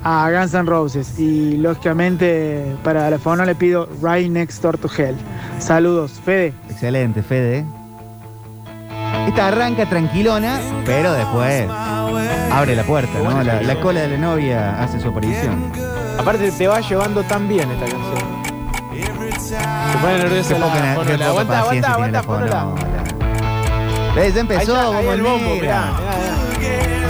a 0.03 0.29
Guns 0.29 0.53
N' 0.53 0.67
Roses 0.67 1.17
y 1.17 1.57
lógicamente 1.57 2.75
para 2.83 3.09
la 3.09 3.17
fauna 3.17 3.43
le 3.43 3.55
pido 3.55 3.89
Right 4.03 4.29
Next 4.29 4.61
Door 4.61 4.77
to 4.77 4.87
Hell. 4.95 5.15
Saludos, 5.57 6.21
Fede. 6.23 6.53
Excelente, 6.69 7.23
Fede. 7.23 7.65
Esta 9.27 9.47
arranca 9.47 9.87
tranquilona, 9.87 10.59
pero 10.85 11.11
después 11.13 11.67
abre 12.51 12.75
la 12.75 12.83
puerta, 12.83 13.17
¿no? 13.17 13.41
La, 13.41 13.63
la 13.63 13.81
cola 13.81 14.01
de 14.01 14.09
la 14.09 14.17
novia 14.17 14.79
hace 14.79 14.99
su 14.99 15.07
aparición. 15.07 15.71
Aparte 16.19 16.51
te 16.51 16.67
va 16.67 16.81
llevando 16.81 17.23
tan 17.23 17.47
bien 17.47 17.67
esta 17.71 17.85
canción. 17.87 18.41
Se 19.41 19.97
pone 19.97 20.17
nerviosa 20.19 20.53
Qué 20.53 20.59
la 20.59 20.65
poca 20.67 21.29
Aguanta, 21.29 21.61
paciencia 21.63 21.93
aguanta, 21.93 22.21
la 22.21 22.61
aguanta. 22.61 22.90
¿Ves? 24.15 24.33
Ya 24.35 24.41
empezó, 24.41 24.59
Ahí, 24.75 24.91
ya- 24.91 24.97
ahí 24.97 25.07
el 25.07 25.21
bombo, 25.21 25.37
bombonera. 25.49 25.85
mirá, 25.85 26.01
mirá, 26.01 26.35
mirá. 26.59 27.01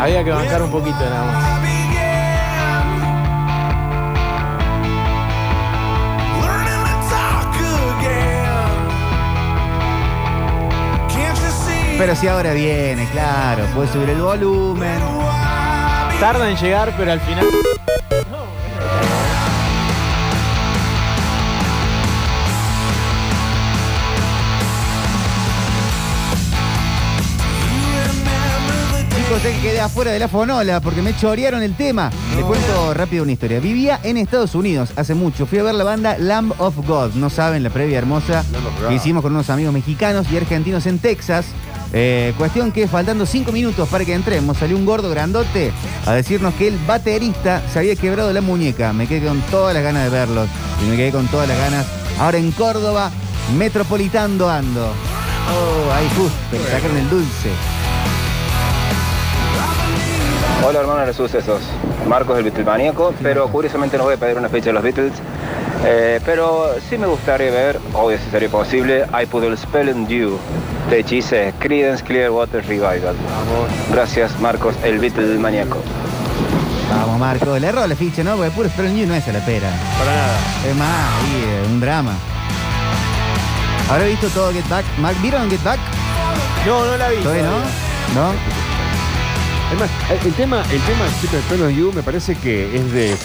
Había 0.00 0.22
que 0.24 0.30
bancar 0.30 0.62
un 0.62 0.70
poquito 0.70 1.00
nada 1.00 1.24
más. 1.32 1.58
Pero 11.98 12.14
si 12.14 12.28
ahora 12.28 12.52
viene, 12.52 13.06
claro, 13.10 13.64
puedes 13.74 13.90
subir 13.90 14.10
el 14.10 14.20
volumen. 14.22 15.00
Tarda 16.20 16.48
en 16.48 16.56
llegar, 16.56 16.94
pero 16.96 17.12
al 17.12 17.20
final. 17.20 17.46
Sé 29.40 29.52
que 29.52 29.60
quedé 29.60 29.80
afuera 29.80 30.10
de 30.10 30.18
la 30.18 30.28
fonola 30.28 30.80
porque 30.80 31.02
me 31.02 31.14
chorearon 31.16 31.62
el 31.62 31.76
tema. 31.76 32.10
Les 32.34 32.44
cuento 32.44 32.94
rápido 32.94 33.22
una 33.22 33.32
historia. 33.32 33.60
Vivía 33.60 34.00
en 34.02 34.16
Estados 34.16 34.54
Unidos 34.54 34.90
hace 34.96 35.14
mucho. 35.14 35.46
Fui 35.46 35.58
a 35.58 35.62
ver 35.62 35.74
la 35.74 35.84
banda 35.84 36.16
Lamb 36.18 36.52
of 36.58 36.76
God. 36.86 37.12
No 37.14 37.30
saben 37.30 37.62
la 37.62 37.70
previa 37.70 37.98
hermosa 37.98 38.44
que 38.88 38.94
hicimos 38.94 39.22
con 39.22 39.32
unos 39.32 39.50
amigos 39.50 39.72
mexicanos 39.72 40.26
y 40.32 40.36
argentinos 40.36 40.86
en 40.86 40.98
Texas. 40.98 41.46
Eh, 41.92 42.34
cuestión 42.36 42.72
que 42.72 42.86
faltando 42.88 43.26
cinco 43.26 43.52
minutos 43.52 43.88
para 43.88 44.04
que 44.04 44.12
entremos, 44.12 44.58
salió 44.58 44.76
un 44.76 44.84
gordo 44.84 45.08
grandote 45.08 45.72
a 46.04 46.12
decirnos 46.12 46.52
que 46.54 46.68
el 46.68 46.78
baterista 46.86 47.62
se 47.72 47.78
había 47.78 47.96
quebrado 47.96 48.32
la 48.32 48.40
muñeca. 48.40 48.92
Me 48.92 49.06
quedé 49.06 49.26
con 49.26 49.40
todas 49.42 49.74
las 49.74 49.82
ganas 49.82 50.04
de 50.04 50.10
verlos 50.10 50.48
y 50.84 50.90
me 50.90 50.96
quedé 50.96 51.12
con 51.12 51.26
todas 51.28 51.48
las 51.48 51.58
ganas. 51.58 51.86
Ahora 52.18 52.38
en 52.38 52.50
Córdoba, 52.52 53.10
metropolitando 53.56 54.50
ando. 54.50 54.86
Oh, 54.86 55.92
ahí 55.92 56.08
justo, 56.16 56.38
me 56.52 56.70
sacaron 56.70 56.96
el 56.96 57.08
dulce. 57.08 57.77
Hola 60.66 60.80
hermano 60.80 61.00
de 61.00 61.06
los 61.06 61.16
sucesos, 61.16 61.60
Marcos 62.08 62.36
del 62.36 62.44
Beatlemaníaco, 62.44 63.14
pero 63.22 63.48
curiosamente 63.48 63.96
no 63.96 64.04
voy 64.04 64.14
a 64.14 64.16
pedir 64.16 64.36
una 64.36 64.48
fecha 64.48 64.66
de 64.66 64.72
los 64.72 64.82
Beatles, 64.82 65.12
eh, 65.84 66.20
pero 66.26 66.74
sí 66.88 66.98
me 66.98 67.06
gustaría 67.06 67.50
ver, 67.50 67.78
obvio 67.94 68.18
si 68.18 68.28
sería 68.30 68.48
posible, 68.48 69.06
I 69.20 69.26
Put 69.26 69.44
a 69.44 69.56
Spell 69.56 69.88
on 69.90 70.08
You, 70.08 70.36
de 70.90 71.04
Chise, 71.04 71.54
Creedence 71.60 72.02
Clearwater 72.04 72.66
Revival. 72.66 73.14
Gracias 73.92 74.38
Marcos, 74.40 74.74
el 74.82 74.98
Beatlemaníaco. 74.98 75.78
Vamos, 76.90 77.18
Marco. 77.18 77.58
Le 77.58 77.66
erró 77.68 77.86
la 77.86 77.94
ficha, 77.94 78.24
¿no? 78.24 78.36
Porque 78.36 78.50
puro 78.50 78.68
Spell 78.68 78.92
New 78.94 79.06
no 79.06 79.14
es 79.14 79.28
a 79.28 79.32
la 79.32 79.40
pera. 79.40 79.68
Para 79.98 80.10
nada. 80.10 80.38
Es 80.66 80.74
más, 80.74 80.88
ahí, 80.88 81.44
eh, 81.46 81.66
un 81.68 81.80
drama. 81.80 82.12
¿Habrá 83.90 84.04
visto 84.06 84.28
todo 84.28 84.52
Get 84.52 84.68
Back? 84.68 84.84
Mark, 84.98 85.16
¿Vieron 85.22 85.48
Get 85.50 85.62
Back? 85.62 85.78
No, 86.66 86.84
no 86.84 86.96
la 86.96 87.10
vi. 87.10 87.18
¿Todavía 87.18 87.44
no? 87.44 87.58
¿No? 88.20 88.67
Además, 89.68 89.90
el, 90.10 90.26
el 90.28 90.34
tema, 90.34 90.62
el 90.72 90.80
tema 90.80 91.04
Super 91.20 91.70
You 91.74 91.92
me 91.94 92.02
parece 92.02 92.34
que 92.36 92.74
es 92.76 92.92
de 92.92 93.16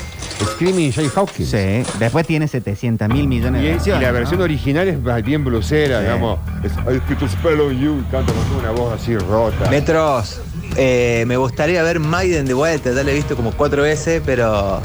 Screaming 0.54 0.92
Jay 0.92 1.10
Hawkins. 1.16 1.50
Sí. 1.50 1.84
Después 2.00 2.28
tiene 2.28 2.48
700 2.48 3.08
mil 3.08 3.28
millones 3.28 3.62
Y, 3.62 3.66
de 3.66 3.70
y 3.70 3.74
versiones. 3.76 4.02
la 4.02 4.08
¿no? 4.10 4.14
versión 4.14 4.42
original 4.42 4.88
es 4.90 5.24
bien 5.24 5.46
blusera, 5.46 6.00
Sí. 6.00 6.04
digamos. 6.04 6.40
Es, 6.64 7.32
spell 7.32 7.62
on 7.62 7.80
you 7.80 8.00
y 8.02 8.12
canta 8.12 8.34
con 8.34 8.60
una 8.60 8.72
voz 8.72 9.00
así 9.02 9.16
rota. 9.18 9.70
Metros, 9.70 10.42
eh, 10.76 11.24
me 11.28 11.38
gustaría 11.38 11.82
ver 11.84 12.00
Maiden 12.02 12.46
de 12.46 12.54
vuelta, 12.54 12.92
ya 12.94 13.04
la 13.04 13.12
he 13.12 13.16
visto 13.16 13.36
como 13.38 13.52
cuatro 13.52 13.84
veces, 13.84 14.22
pero 14.26 14.82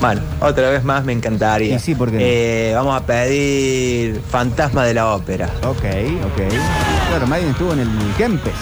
bueno, 0.00 0.20
otra 0.40 0.70
vez 0.70 0.84
más 0.84 1.04
me 1.04 1.12
encantaría. 1.12 1.74
Y 1.74 1.78
sí, 1.80 1.96
¿por 1.96 2.10
qué 2.10 2.16
no? 2.16 2.22
Eh, 2.24 2.72
vamos 2.76 3.00
a 3.00 3.04
pedir 3.04 4.20
Fantasma 4.30 4.84
de 4.84 4.94
la 4.94 5.14
Ópera. 5.14 5.46
Ok, 5.64 5.84
ok. 6.26 6.42
Claro, 7.08 7.26
Maiden 7.26 7.50
estuvo 7.50 7.72
en 7.72 7.80
el 7.80 7.88
Kempes. 8.16 8.52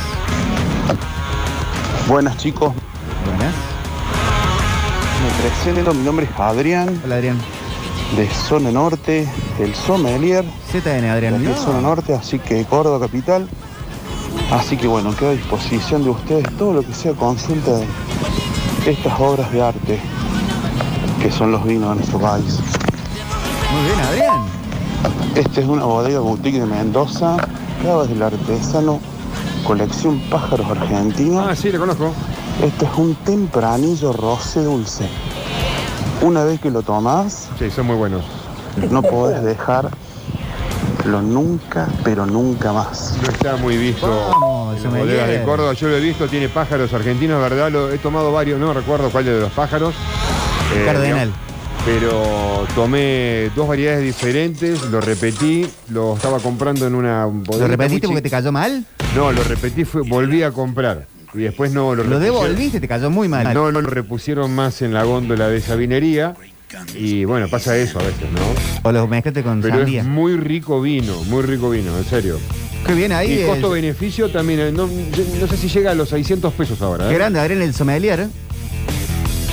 Buenas 2.10 2.36
chicos, 2.38 2.72
Buenas. 3.24 3.54
me 5.22 5.48
presento, 5.48 5.94
mi 5.94 6.02
nombre 6.02 6.26
es 6.26 6.40
Adrián, 6.40 7.00
Hola, 7.04 7.14
Adrián. 7.14 7.38
de 8.16 8.28
Zona 8.30 8.72
Norte, 8.72 9.28
el 9.60 9.72
Sommelier, 9.76 10.44
ZN, 10.72 11.08
Adrián. 11.08 11.40
de 11.40 11.54
Zona 11.54 11.80
Norte, 11.80 12.12
así 12.12 12.40
que 12.40 12.64
Córdoba 12.64 13.06
Capital. 13.06 13.48
Así 14.50 14.76
que 14.76 14.88
bueno, 14.88 15.14
quedo 15.14 15.30
a 15.30 15.34
disposición 15.34 16.02
de 16.02 16.10
ustedes 16.10 16.44
todo 16.58 16.72
lo 16.72 16.82
que 16.82 16.92
sea 16.92 17.12
consulta 17.12 17.76
de 17.76 17.86
estas 18.90 19.20
obras 19.20 19.52
de 19.52 19.62
arte 19.62 20.00
que 21.22 21.30
son 21.30 21.52
los 21.52 21.64
vinos 21.64 21.90
de 21.90 21.94
nuestro 21.94 22.18
país. 22.18 22.58
Muy 23.72 23.84
bien, 23.86 24.00
Adrián. 24.00 24.40
Esta 25.36 25.60
es 25.60 25.66
una 25.68 25.84
bodega 25.84 26.18
boutique 26.18 26.58
de 26.58 26.66
Mendoza, 26.66 27.36
cavas 27.84 28.08
del 28.08 28.20
artesano, 28.20 28.98
colección 29.64 30.20
pájaros 30.30 30.66
argentinos. 30.70 31.46
Ah, 31.48 31.54
sí, 31.56 31.70
le 31.70 31.78
conozco. 31.78 32.12
Este 32.62 32.84
es 32.84 32.90
un 32.96 33.14
tempranillo 33.16 34.12
roce 34.12 34.62
dulce. 34.62 35.06
Una 36.22 36.44
vez 36.44 36.60
que 36.60 36.70
lo 36.70 36.82
tomás, 36.82 37.48
Sí, 37.58 37.70
son 37.70 37.86
muy 37.86 37.96
buenos. 37.96 38.22
no 38.90 39.02
podés 39.02 39.42
dejarlo 39.42 39.90
nunca, 41.22 41.88
pero 42.04 42.26
nunca 42.26 42.72
más. 42.72 43.16
No 43.22 43.30
está 43.30 43.56
muy 43.56 43.76
visto 43.78 44.06
Vamos, 44.06 44.76
en 44.76 44.82
las 44.82 44.92
bodegas 44.92 45.06
de 45.06 45.16
sommelier. 45.16 45.44
Córdoba. 45.44 45.72
Yo 45.72 45.88
lo 45.88 45.96
he 45.96 46.00
visto, 46.00 46.28
tiene 46.28 46.48
pájaros 46.48 46.92
argentinos, 46.92 47.40
¿verdad? 47.40 47.70
Lo, 47.70 47.90
he 47.90 47.98
tomado 47.98 48.32
varios, 48.32 48.60
no 48.60 48.72
recuerdo 48.74 49.10
cuál 49.10 49.24
de 49.24 49.40
los 49.40 49.52
pájaros. 49.52 49.94
Eh, 50.74 50.84
Cardenal. 50.84 51.32
Pero 51.86 52.66
tomé 52.74 53.50
dos 53.56 53.66
variedades 53.66 54.02
diferentes, 54.04 54.82
lo 54.90 55.00
repetí, 55.00 55.66
lo 55.88 56.14
estaba 56.14 56.38
comprando 56.38 56.86
en 56.86 56.94
una 56.94 57.24
bodega. 57.24 57.64
¿Lo 57.64 57.68
repetiste 57.68 58.06
muy 58.06 58.16
porque 58.16 58.28
te 58.28 58.30
cayó 58.30 58.52
mal? 58.52 58.84
No, 59.16 59.32
lo 59.32 59.42
repetí, 59.44 59.84
fue, 59.84 60.02
volví 60.02 60.42
a 60.42 60.52
comprar. 60.52 61.06
Y 61.34 61.38
después 61.38 61.72
no 61.72 61.94
lo 61.94 62.02
Lo 62.04 62.18
repusieron- 62.18 62.20
devolviste, 62.20 62.80
te 62.80 62.88
cayó 62.88 63.10
muy 63.10 63.28
mal. 63.28 63.52
No, 63.54 63.70
no 63.72 63.80
lo 63.80 63.88
repusieron 63.90 64.54
más 64.54 64.82
en 64.82 64.92
la 64.92 65.04
góndola 65.04 65.48
de 65.48 65.58
esa 65.58 65.76
vinería. 65.76 66.34
Y 66.96 67.24
bueno, 67.24 67.48
pasa 67.48 67.76
eso 67.76 67.98
a 67.98 68.02
veces, 68.04 68.30
¿no? 68.32 68.88
O 68.88 68.92
lo 68.92 69.06
mezclaste 69.08 69.42
con 69.42 69.60
Pero 69.60 69.76
sandía. 69.78 70.02
es 70.02 70.06
muy 70.06 70.36
rico 70.36 70.80
vino, 70.80 71.22
muy 71.24 71.42
rico 71.42 71.70
vino, 71.70 71.96
en 71.98 72.04
serio. 72.04 72.38
Qué 72.86 72.94
bien 72.94 73.12
ahí. 73.12 73.42
y 73.42 73.46
costo-beneficio 73.46 74.30
también, 74.30 74.60
eh, 74.60 74.72
no, 74.72 74.86
no 74.88 75.46
sé 75.46 75.56
si 75.56 75.68
llega 75.68 75.90
a 75.90 75.94
los 75.94 76.08
600 76.08 76.52
pesos 76.54 76.80
ahora. 76.80 77.08
Qué 77.08 77.14
¿eh? 77.14 77.18
grande, 77.18 77.40
Adrián, 77.40 77.62
el 77.62 77.74
sommelier. 77.74 78.28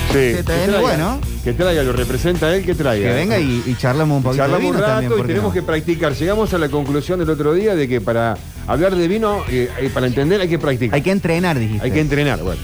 Sí, 0.08 0.14
que 0.36 0.44
traiga, 0.44 0.80
bueno. 0.80 1.20
Que 1.44 1.54
traiga, 1.54 1.84
lo 1.84 1.94
representa 1.94 2.56
él, 2.56 2.66
que 2.66 2.74
traiga. 2.76 3.10
Que 3.10 3.16
venga 3.16 3.40
y, 3.40 3.64
y 3.66 3.76
charlamos 3.76 4.18
un 4.18 4.24
poquito 4.24 4.44
Charlamos 4.44 4.62
de 4.64 4.68
un 4.70 4.76
vino 4.76 4.86
rato 4.86 4.94
también. 4.94 5.12
y 5.12 5.16
¿por 5.16 5.26
qué 5.28 5.34
tenemos 5.34 5.50
no? 5.50 5.54
que 5.54 5.62
practicar. 5.66 6.14
Llegamos 6.14 6.54
a 6.54 6.58
la 6.58 6.70
conclusión 6.70 7.20
del 7.20 7.30
otro 7.30 7.54
día 7.54 7.76
de 7.76 7.88
que 7.88 8.02
para 8.02 8.38
hablar 8.68 8.96
de 8.96 9.08
vino, 9.08 9.44
eh, 9.50 9.70
eh, 9.80 9.90
para 9.94 10.08
entender 10.08 10.40
hay 10.42 10.48
que 10.50 10.60
practicar. 10.60 10.96
Hay 10.96 11.02
que 11.02 11.12
entrenar, 11.12 11.60
dijiste. 11.60 11.86
Hay 11.86 11.92
que 11.92 12.00
entrenar, 12.02 12.40
bueno. 12.42 12.62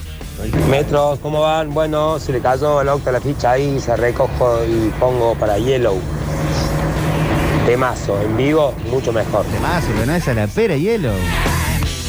Metros, 0.69 1.19
¿cómo 1.19 1.41
van? 1.41 1.73
Bueno, 1.73 2.19
se 2.19 2.31
le 2.33 2.39
cayó 2.39 2.81
el 2.81 2.89
octa 2.89 3.11
la 3.11 3.22
ficha 3.22 3.51
ahí, 3.51 3.80
se 3.80 3.95
recojo 3.95 4.59
y 4.65 4.89
pongo 4.99 5.35
para 5.35 5.57
Yellow. 5.57 5.99
Temazo, 7.65 8.22
en 8.22 8.35
vivo, 8.35 8.73
mucho 8.91 9.13
mejor. 9.13 9.45
Temazo, 9.45 9.88
pero 9.93 10.05
no 10.05 10.15
es 10.15 10.27
a 10.27 10.33
la 10.33 10.47
pera 10.47 10.75
hielo. 10.75 11.11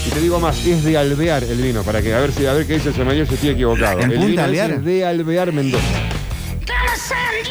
Y 0.07 0.11
te 0.11 0.21
digo 0.21 0.39
más, 0.39 0.65
es 0.67 0.85
de 0.85 0.99
Alvear 0.99 1.45
el 1.45 1.61
vino, 1.61 1.83
para 1.83 2.03
que 2.03 2.15
a 2.15 2.21
ver 2.21 2.33
si 2.33 2.47
a 2.47 2.53
ver 2.53 2.67
qué 2.67 2.75
dice 2.75 2.91
el 2.91 2.95
sommelier 2.95 3.27
si 3.27 3.35
estoy 3.35 3.51
equivocado. 3.51 4.01
¿En 4.01 4.11
el 4.13 4.19
Punta 4.19 4.27
vino 4.29 4.43
Alvear? 4.43 4.71
es 4.73 4.85
de 4.85 5.05
Alvear 5.07 5.53
Mendoza. 5.53 5.85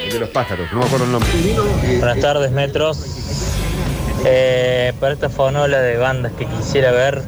El 0.05 0.13
de 0.13 0.19
los 0.19 0.29
pájaros, 0.29 0.67
no 0.71 0.79
me 0.79 0.85
acuerdo 0.85 1.05
el 1.05 1.11
nombre. 1.11 1.29
Buenas 1.97 2.19
tardes, 2.19 2.51
Metros. 2.51 2.99
Eh, 4.25 4.93
para 4.99 5.13
esta 5.13 5.29
fonola 5.29 5.79
de 5.81 5.97
bandas 5.97 6.31
que 6.33 6.45
quisiera 6.45 6.91
ver, 6.91 7.23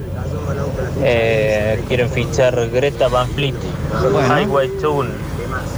eh, 1.03 1.81
quieren 1.87 2.09
fichar 2.09 2.69
Greta 2.69 3.07
Van 3.07 3.27
Fleet, 3.31 3.55
Highway 4.29 4.69
Tune, 4.81 5.09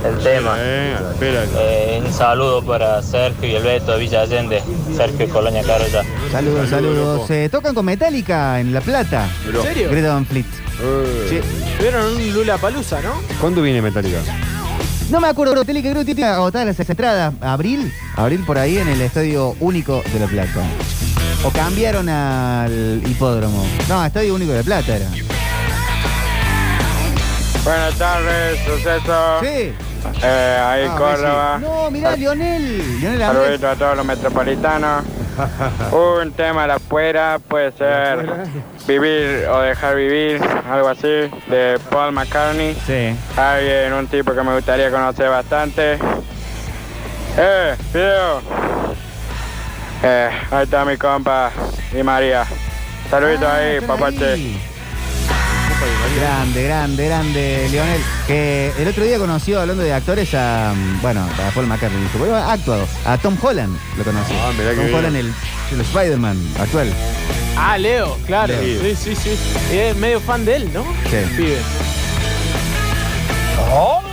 el 0.05 0.17
tema. 0.23 0.55
Eh, 0.59 2.01
un 2.05 2.13
saludo 2.13 2.63
para 2.63 3.01
Sergio 3.01 3.49
y 3.49 3.55
el 3.55 3.63
Beto 3.63 3.93
de 3.93 3.99
Villa 3.99 4.21
Allende, 4.21 4.61
Sergio 4.95 5.25
y 5.25 5.29
Colonia 5.29 5.63
Carolla. 5.63 6.03
Saludos, 6.31 6.69
saludos. 6.69 7.27
Se 7.27 7.49
tocan 7.49 7.73
con 7.73 7.85
Metallica 7.85 8.59
en 8.59 8.73
La 8.73 8.81
Plata. 8.81 9.27
¿En 9.45 9.61
serio? 9.61 9.89
Greta 9.89 10.13
Van 10.13 10.25
Fleet. 10.25 10.45
Sí. 11.29 11.39
Tuvieron 11.77 12.15
un 12.15 12.33
Lula 12.33 12.57
Palusa, 12.57 13.01
¿no? 13.01 13.13
¿Cuándo 13.41 13.61
viene 13.61 13.81
Metallica? 13.81 14.19
No 15.09 15.21
me 15.21 15.27
acuerdo, 15.27 15.55
Metallica 15.55 15.89
creo 15.91 16.03
que 16.03 16.13
tiene 16.13 16.29
agotadas 16.29 16.67
las 16.77 16.89
entradas. 16.89 17.33
¿Abril? 17.41 17.93
Abril 18.15 18.43
por 18.45 18.57
ahí 18.57 18.77
en 18.77 18.89
el 18.89 19.01
Estadio 19.01 19.55
Único 19.59 20.03
de 20.13 20.19
La 20.19 20.27
Plata. 20.27 20.61
O 21.43 21.49
cambiaron 21.51 22.09
al 22.09 23.01
hipódromo. 23.05 23.65
No, 23.87 24.03
Estadio 24.05 24.35
Único 24.35 24.51
de 24.51 24.57
La 24.57 24.63
Plata 24.63 24.97
era. 24.97 25.07
Buenas 27.67 27.95
tardes, 27.97 28.59
suceso. 28.65 29.39
Sí. 29.41 29.73
Eh, 30.23 30.57
ahí 30.63 30.87
Ah, 30.89 30.95
Córdoba. 30.97 31.57
No, 31.59 31.91
mirá, 31.91 32.15
Lionel. 32.15 33.01
Lionel 33.01 33.65
a 33.65 33.75
todos 33.75 33.97
los 33.97 34.05
metropolitanos. 34.05 35.03
Un 35.91 36.31
tema 36.31 36.61
de 36.61 36.67
la 36.69 36.79
fuera 36.79 37.39
puede 37.45 37.73
ser 37.73 38.25
vivir 38.87 39.45
o 39.51 39.59
dejar 39.59 39.97
vivir, 39.97 40.41
algo 40.71 40.87
así, 40.87 41.29
de 41.47 41.77
Paul 41.89 42.13
McCartney. 42.13 42.73
Sí. 42.87 43.13
Alguien, 43.35 43.91
un 43.91 44.07
tipo 44.07 44.33
que 44.33 44.43
me 44.43 44.55
gustaría 44.55 44.89
conocer 44.89 45.29
bastante. 45.29 45.99
Eh, 47.37 47.75
video. 47.93 48.41
Eh, 50.03 50.29
ahí 50.51 50.63
está 50.63 50.85
mi 50.85 50.95
compa 50.95 51.51
y 51.91 52.01
María. 52.01 52.45
Saludito 53.09 53.45
ahí, 53.45 53.81
papache. 53.81 54.55
Grande, 56.19 56.63
grande, 56.63 57.05
grande, 57.05 57.67
Lionel. 57.69 58.01
Que 58.25 58.71
el 58.79 58.87
otro 58.87 59.03
día 59.03 59.17
conoció, 59.17 59.61
hablando 59.61 59.83
de 59.83 59.93
actores, 59.93 60.33
a. 60.33 60.73
Bueno, 61.01 61.21
a 61.21 61.51
Paul 61.51 61.67
McCartney. 61.67 62.01
Dijo, 62.01 62.17
bueno, 62.17 62.35
ha 62.35 62.53
actuado. 62.53 62.87
A 63.05 63.17
Tom 63.17 63.37
Holland 63.41 63.77
lo 63.97 64.03
conoció. 64.03 64.35
Ah, 64.41 64.51
mirá 64.57 64.73
Tom. 64.73 64.93
Holland, 64.93 65.15
el, 65.15 65.33
el 65.71 65.81
Spider-Man 65.81 66.37
actual. 66.59 66.91
Ah, 67.55 67.77
Leo, 67.77 68.17
claro. 68.25 68.53
Leo. 68.53 68.81
Sí, 68.81 68.95
sí, 68.95 69.15
sí. 69.15 69.37
Y 69.71 69.77
es 69.77 69.95
medio 69.97 70.19
fan 70.19 70.45
de 70.45 70.55
él, 70.55 70.73
¿no? 70.73 70.83
Sí. 71.09 71.17
Pibe. 71.35 71.57
Hola. 73.71 74.07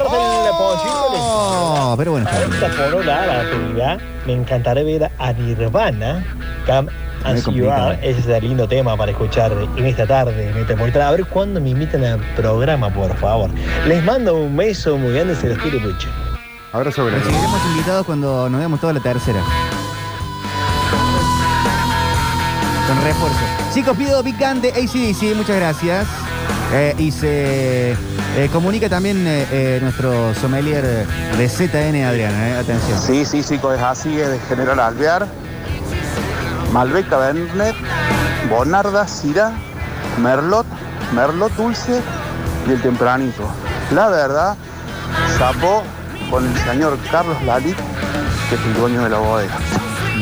Oh, 0.00 1.94
pero 1.96 2.12
bueno. 2.12 2.28
Esta 2.28 2.68
la 3.04 3.98
me 4.26 4.32
encantaría 4.32 4.82
ver 4.82 5.10
a 5.18 5.32
Nirvana, 5.32 6.24
complicado. 7.44 7.88
Are. 7.90 7.98
Ese 8.10 8.20
es 8.20 8.26
el 8.26 8.44
lindo 8.44 8.68
tema 8.68 8.96
para 8.96 9.10
escuchar 9.12 9.52
en 9.76 9.86
esta 9.86 10.06
tarde 10.06 10.52
metropolitana. 10.54 11.08
A 11.08 11.10
ver 11.12 11.24
cuándo 11.26 11.60
me 11.60 11.70
invitan 11.70 12.04
al 12.04 12.18
programa, 12.36 12.90
por 12.90 13.14
favor. 13.16 13.50
Les 13.86 14.02
mando 14.04 14.34
un 14.36 14.56
beso 14.56 14.96
muy 14.96 15.12
grande, 15.12 15.34
se 15.36 15.48
los 15.48 15.58
quiere 15.58 15.78
mucho. 15.78 16.08
Abrazo 16.72 17.04
grande. 17.06 17.24
Recibiremos 17.24 17.60
invitados 17.72 18.06
cuando 18.06 18.48
nos 18.50 18.58
veamos 18.58 18.80
toda 18.80 18.92
la 18.92 19.00
tercera. 19.00 19.40
Con 22.86 23.04
refuerzo. 23.04 23.38
Chicos, 23.74 23.96
pido 23.96 24.22
Big 24.22 24.36
Gun 24.38 24.62
de 24.62 24.70
ACDC, 24.70 25.36
muchas 25.36 25.56
gracias. 25.56 26.06
Eh, 26.72 26.94
y 26.98 27.10
se 27.10 27.92
eh, 27.92 28.48
comunica 28.52 28.88
también 28.88 29.26
eh, 29.26 29.46
eh, 29.50 29.78
nuestro 29.82 30.34
sommelier 30.34 31.06
de 31.36 31.48
ZN, 31.48 32.04
Adrián. 32.04 32.32
eh, 32.34 32.56
atención. 32.60 32.98
Sí, 33.00 33.24
sí, 33.24 33.42
chicos, 33.42 33.76
es 33.76 33.82
así, 33.82 34.18
es 34.20 34.28
de 34.30 34.38
General 34.48 34.78
Alvear. 34.80 35.26
Malbec 36.72 37.08
Cabernet, 37.08 37.74
Bonarda, 38.50 39.06
Syrah, 39.06 39.52
Merlot, 40.18 40.66
Merlot 41.14 41.52
dulce 41.56 42.02
y 42.66 42.72
el 42.72 42.82
tempranito. 42.82 43.44
La 43.92 44.08
verdad, 44.08 44.56
zapó 45.38 45.82
con 46.30 46.46
el 46.46 46.56
señor 46.58 46.98
Carlos 47.10 47.40
Lalit, 47.44 47.76
que 48.48 48.54
es 48.54 48.60
el 48.60 48.74
dueño 48.74 49.02
de 49.04 49.10
la 49.10 49.18
bodega. 49.18 49.58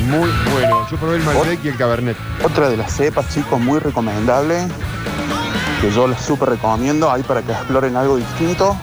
Muy 0.08 0.30
bueno. 0.52 0.86
Yo 0.90 0.96
probé 0.98 1.16
el 1.16 1.24
Malbec 1.24 1.64
y 1.64 1.68
el 1.68 1.76
Cabernet. 1.76 2.16
Otra 2.44 2.68
de 2.68 2.76
las 2.76 2.92
cepas, 2.92 3.28
chicos, 3.28 3.58
muy 3.58 3.80
recomendable, 3.80 4.68
que 5.80 5.90
yo 5.90 6.06
les 6.06 6.20
súper 6.20 6.50
recomiendo, 6.50 7.10
ahí 7.10 7.22
para 7.22 7.42
que 7.42 7.52
exploren 7.52 7.96
algo 7.96 8.16
distinto 8.16 8.76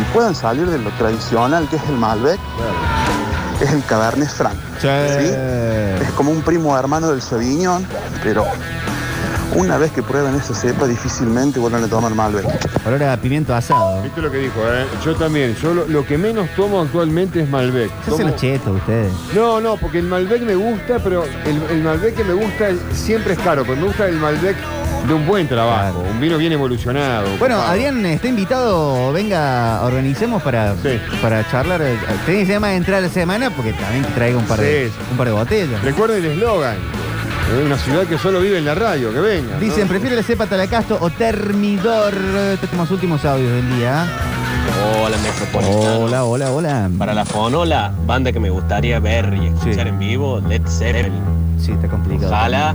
y 0.00 0.14
puedan 0.14 0.34
salir 0.34 0.66
de 0.66 0.78
lo 0.78 0.90
tradicional 0.92 1.68
que 1.68 1.76
es 1.76 1.82
el 1.88 1.96
Malbec, 1.96 2.38
es 3.60 3.70
el 3.72 3.84
Cabernet 3.84 4.28
Franc. 4.28 4.54
¿sí? 4.80 4.88
Es 4.88 6.10
como 6.16 6.30
un 6.30 6.42
primo 6.42 6.76
hermano 6.78 7.10
del 7.10 7.22
Sauvignon, 7.22 7.84
pero 8.22 8.44
una 9.54 9.78
vez 9.78 9.90
que 9.92 10.02
prueben 10.02 10.34
esa 10.34 10.54
cepa, 10.54 10.86
difícilmente 10.86 11.58
vuelvan 11.58 11.82
a 11.82 11.88
tomar 11.88 12.14
Malbec. 12.14 12.44
Olor 12.86 13.02
a 13.04 13.16
pimiento 13.16 13.54
asado. 13.54 14.02
Viste 14.02 14.20
lo 14.20 14.30
que 14.30 14.38
dijo, 14.38 14.60
¿eh? 14.60 14.86
Yo 15.04 15.16
también. 15.16 15.56
Yo 15.56 15.72
lo, 15.74 15.86
lo 15.88 16.04
que 16.06 16.18
menos 16.18 16.48
tomo 16.54 16.82
actualmente 16.82 17.40
es 17.42 17.48
Malbec. 17.48 17.90
Se 18.04 18.10
hacen 18.12 18.26
Tomo- 18.26 18.30
los 18.30 18.40
chetos 18.40 18.76
ustedes. 18.76 19.12
No, 19.34 19.60
no, 19.60 19.76
porque 19.76 19.98
el 19.98 20.04
Malbec 20.06 20.42
me 20.42 20.54
gusta, 20.54 20.98
pero 21.02 21.24
el, 21.24 21.62
el 21.70 21.82
Malbec 21.82 22.14
que 22.14 22.24
me 22.24 22.34
gusta 22.34 22.68
siempre 22.92 23.32
es 23.32 23.38
caro, 23.40 23.64
porque 23.64 23.80
me 23.80 23.86
gusta 23.88 24.06
el 24.06 24.16
Malbec 24.16 24.56
de 25.08 25.14
un 25.14 25.26
buen 25.26 25.48
trabajo, 25.48 26.00
un 26.10 26.20
vino 26.20 26.36
bien 26.36 26.52
evolucionado. 26.52 27.28
Bueno, 27.38 27.56
ocupado. 27.56 27.72
Adrián 27.72 28.04
está 28.06 28.28
invitado, 28.28 29.12
venga, 29.12 29.82
organicemos 29.84 30.42
para, 30.42 30.74
para 31.22 31.48
charlar. 31.50 31.80
eh, 31.82 31.96
Tenés 32.26 32.46
que 32.46 32.58
más 32.60 32.72
entrar 32.72 32.98
a 32.98 33.00
la 33.02 33.08
semana 33.08 33.50
porque 33.50 33.72
también 33.72 34.04
que 34.04 34.10
traiga 34.12 34.38
un 34.38 34.44
par 34.44 34.60
de, 34.60 34.88
Sí. 34.88 34.94
un 35.10 35.16
par 35.16 35.26
de 35.28 35.32
botellas. 35.32 35.82
Recuerden 35.82 36.24
el 36.24 36.32
eslogan. 36.32 36.76
Es 37.58 37.64
una 37.64 37.78
ciudad 37.78 38.02
que 38.04 38.18
solo 38.18 38.40
vive 38.40 38.58
en 38.58 38.66
la 38.66 38.74
radio, 38.74 39.10
que 39.12 39.20
venga. 39.20 39.54
¿no? 39.54 39.60
Dicen, 39.60 39.88
prefiero 39.88 40.14
la 40.14 40.22
cepa 40.22 40.46
Talacasto 40.46 40.98
o 41.00 41.08
Termidor. 41.08 42.12
Estos 42.52 42.68
son 42.68 42.78
los 42.80 42.90
últimos 42.90 43.24
audios 43.24 43.50
del 43.50 43.76
día. 43.78 44.06
Hola, 45.02 45.16
Metropolitano. 45.16 45.98
Hola, 46.00 46.24
hola, 46.24 46.50
hola. 46.50 46.90
Para 46.98 47.14
la 47.14 47.24
fonola, 47.24 47.92
banda 48.06 48.30
que 48.32 48.40
me 48.40 48.50
gustaría 48.50 49.00
ver 49.00 49.32
y 49.42 49.46
escuchar 49.46 49.88
en 49.88 49.98
vivo, 49.98 50.40
Led 50.46 50.60
Zeppelin. 50.68 51.47
Sí, 51.58 51.72
está 51.72 51.88
complicado. 51.88 52.32
Esa 52.32 52.74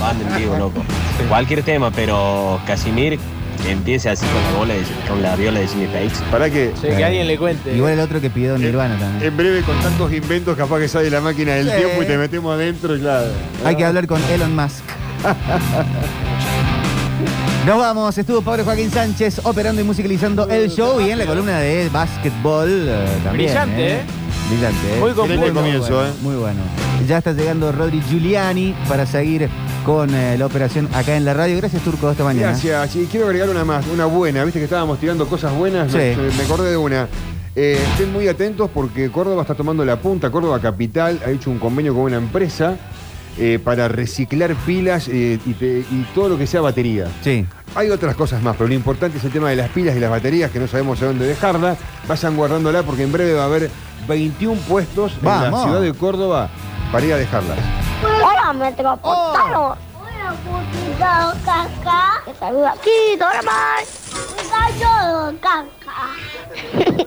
banda 0.00 0.28
en 0.28 0.36
vivo, 0.38 0.56
loco. 0.58 0.82
Cualquier 1.28 1.62
tema, 1.62 1.90
pero 1.90 2.60
Casimir 2.66 3.18
que 3.62 3.70
empiece 3.70 4.08
así 4.10 4.26
con 4.26 4.42
la, 4.42 4.58
bola 4.58 4.74
de- 4.74 4.82
con 5.08 5.22
la 5.22 5.36
viola 5.36 5.60
de 5.60 5.68
Jimmy 5.68 5.86
Page. 5.86 6.10
¿Para? 6.32 6.46
Sí, 6.46 6.72
que 6.80 7.04
alguien 7.04 7.28
le 7.28 7.38
cuente. 7.38 7.76
Igual 7.76 7.92
el 7.92 8.00
otro 8.00 8.20
que 8.20 8.28
pidió 8.28 8.58
Nirvana 8.58 8.98
también. 8.98 9.22
En 9.30 9.36
breve, 9.36 9.62
con 9.62 9.78
tantos 9.80 10.12
inventos, 10.12 10.56
capaz 10.56 10.80
que 10.80 10.88
sale 10.88 11.08
la 11.10 11.20
máquina 11.20 11.52
del 11.54 11.70
Sí. 11.70 11.76
tiempo 11.76 12.02
y 12.02 12.06
te 12.06 12.18
metemos 12.18 12.52
adentro, 12.54 12.98
claro. 12.98 13.28
Hay 13.64 13.76
que 13.76 13.84
hablar 13.84 14.06
con 14.08 14.20
Elon 14.32 14.56
Musk. 14.56 14.82
Nos 17.66 17.78
vamos, 17.78 18.18
estuvo 18.18 18.42
Pablo 18.42 18.64
Joaquín 18.64 18.90
Sánchez 18.90 19.40
operando 19.44 19.80
y 19.80 19.84
musicalizando 19.84 20.48
el 20.48 20.68
show 20.68 21.00
y 21.00 21.10
en 21.10 21.18
la 21.18 21.26
columna 21.26 21.60
de 21.60 21.88
básquetbol 21.90 22.86
eh, 22.88 23.06
también. 23.22 23.46
Brillante, 23.50 23.92
¿eh? 23.92 24.00
Brillante, 24.52 24.96
¿eh? 24.96 25.00
Muy 25.00 25.12
comienzo, 25.12 25.52
bueno, 25.94 26.04
¿eh? 26.04 26.12
Muy 26.20 26.36
bueno. 26.36 26.60
Ya 27.08 27.18
está 27.18 27.32
llegando 27.32 27.72
Rodri 27.72 28.02
Giuliani 28.02 28.74
para 28.86 29.06
seguir 29.06 29.48
con 29.84 30.14
eh, 30.14 30.36
la 30.36 30.44
operación 30.44 30.88
acá 30.92 31.16
en 31.16 31.24
la 31.24 31.32
radio. 31.32 31.56
Gracias, 31.56 31.82
Turco, 31.82 32.10
esta 32.10 32.22
mañana. 32.22 32.48
Gracias. 32.48 32.96
Y 32.96 33.06
quiero 33.06 33.26
agregar 33.26 33.48
una 33.48 33.64
más, 33.64 33.86
una 33.86 34.04
buena. 34.04 34.44
Viste 34.44 34.58
que 34.60 34.64
estábamos 34.64 34.98
tirando 34.98 35.26
cosas 35.26 35.54
buenas. 35.54 35.90
Sí. 35.90 35.98
Me, 35.98 36.16
me 36.36 36.42
acordé 36.44 36.70
de 36.70 36.76
una. 36.76 37.08
Eh, 37.56 37.78
estén 37.92 38.12
muy 38.12 38.28
atentos 38.28 38.70
porque 38.72 39.10
Córdoba 39.10 39.42
está 39.42 39.54
tomando 39.54 39.84
la 39.86 39.96
punta. 39.96 40.30
Córdoba 40.30 40.60
Capital 40.60 41.18
ha 41.26 41.30
hecho 41.30 41.50
un 41.50 41.58
convenio 41.58 41.94
con 41.94 42.02
una 42.04 42.16
empresa 42.18 42.76
eh, 43.38 43.58
para 43.62 43.88
reciclar 43.88 44.54
pilas 44.66 45.08
eh, 45.08 45.38
y, 45.44 45.52
te- 45.54 45.84
y 45.90 46.06
todo 46.14 46.28
lo 46.30 46.38
que 46.38 46.46
sea 46.46 46.60
batería. 46.60 47.06
Sí. 47.22 47.46
Hay 47.74 47.88
otras 47.90 48.14
cosas 48.16 48.42
más, 48.42 48.54
pero 48.56 48.68
lo 48.68 48.74
importante 48.74 49.16
es 49.18 49.24
el 49.24 49.32
tema 49.32 49.48
de 49.50 49.56
las 49.56 49.70
pilas 49.70 49.96
y 49.96 50.00
las 50.00 50.10
baterías, 50.10 50.50
que 50.50 50.58
no 50.58 50.68
sabemos 50.68 51.00
a 51.02 51.06
dónde 51.06 51.26
dejarla. 51.26 51.76
Vayan 52.06 52.36
guardándola 52.36 52.82
porque 52.82 53.04
en 53.04 53.12
breve 53.12 53.32
va 53.34 53.42
a 53.44 53.46
haber 53.46 53.70
21 54.06 54.60
puestos 54.62 55.12
en 55.20 55.24
la 55.24 55.50
ciudad 55.62 55.80
de 55.80 55.94
Córdoba 55.94 56.50
para 56.92 57.06
ir 57.06 57.12
a 57.14 57.16
dejarlas. 57.16 57.58
Hola, 58.22 58.52
Metropolitano. 58.52 59.76
Hola, 59.98 60.34
putito 60.44 61.44
caca. 61.44 62.22
Te 62.26 62.34
saluda 62.38 62.72
aquí. 62.72 62.90
Un 63.14 64.50
gallo 64.50 65.38
caca. 65.40 65.68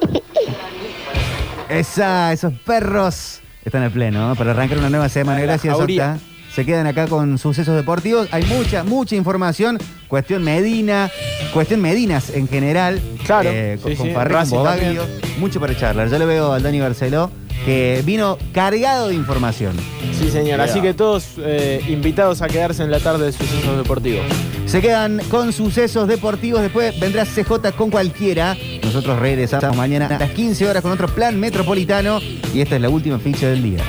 Esa, 1.69 2.31
esos 2.31 2.53
perros 2.65 3.41
están 3.65 3.83
al 3.83 3.91
pleno 3.91 4.29
¿no? 4.29 4.35
para 4.35 4.51
arrancar 4.51 4.77
una 4.77 4.89
nueva 4.89 5.09
semana. 5.09 5.41
Gracias. 5.41 5.75
Octa. 5.75 6.19
Se 6.55 6.65
quedan 6.65 6.87
acá 6.87 7.07
con 7.07 7.37
sucesos 7.37 7.75
deportivos. 7.75 8.29
Hay 8.31 8.45
mucha, 8.45 8.85
mucha 8.85 9.13
información. 9.17 9.77
Cuestión 10.07 10.41
Medina, 10.41 11.11
cuestión 11.53 11.81
Medinas 11.81 12.29
en 12.29 12.47
general. 12.47 13.01
Claro, 13.25 13.49
Eh, 13.51 13.77
con, 13.81 13.91
sí, 13.91 13.97
con 13.97 14.07
sí. 14.07 14.13
Farré, 14.13 14.29
con 14.29 14.39
Racing 14.39 14.55
Bobaglio. 14.55 15.03
Mucho 15.37 15.59
para 15.59 15.75
charlar. 15.77 16.09
Yo 16.09 16.17
le 16.17 16.25
veo 16.25 16.53
al 16.53 16.63
Dani 16.63 16.79
Barceló 16.79 17.29
que 17.65 18.01
vino 18.05 18.37
cargado 18.53 19.09
de 19.09 19.15
información. 19.15 19.75
Sí, 20.17 20.29
señor. 20.31 20.61
Así 20.61 20.79
que 20.79 20.93
todos 20.93 21.31
eh, 21.39 21.81
invitados 21.89 22.41
a 22.41 22.47
quedarse 22.47 22.83
en 22.83 22.91
la 22.91 23.01
tarde 23.01 23.25
de 23.25 23.31
sucesos 23.33 23.75
deportivos. 23.75 24.25
Se 24.65 24.79
quedan 24.79 25.19
con 25.29 25.51
sucesos 25.51 26.07
deportivos. 26.07 26.61
Después 26.61 26.97
vendrá 27.01 27.25
CJ 27.25 27.71
con 27.75 27.89
cualquiera. 27.89 28.55
Nosotros 28.81 29.19
regresamos 29.19 29.75
mañana 29.75 30.07
a 30.07 30.19
las 30.19 30.31
15 30.31 30.69
horas 30.69 30.81
con 30.81 30.93
otro 30.93 31.09
plan 31.09 31.37
metropolitano. 31.37 32.19
Y 32.53 32.61
esta 32.61 32.75
es 32.75 32.81
la 32.81 32.87
última 32.87 33.19
ficha 33.19 33.49
del 33.49 33.61
día. 33.61 33.83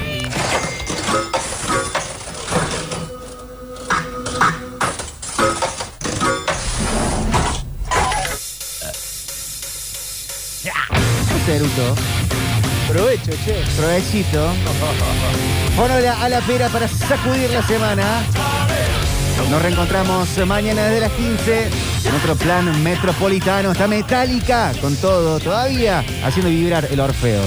Provecho, 12.97 13.33
che. 13.45 13.63
Provechito. 13.77 14.55
Fonola 15.77 16.19
a 16.19 16.29
la 16.31 16.41
pera 16.41 16.71
para 16.71 16.89
sacudir 16.89 17.51
la 17.51 17.63
semana. 17.63 18.23
Nos 19.51 19.61
reencontramos 19.61 20.29
mañana 20.47 20.85
desde 20.85 21.01
las 21.01 21.13
15 21.13 21.69
en 22.07 22.15
otro 22.15 22.35
plan 22.37 22.83
metropolitano. 22.83 23.73
Está 23.73 23.87
metálica 23.87 24.73
con 24.81 24.97
todo, 24.97 25.39
todavía 25.41 26.03
haciendo 26.25 26.49
vibrar 26.49 26.89
el 26.91 26.99
Orfeo. 26.99 27.43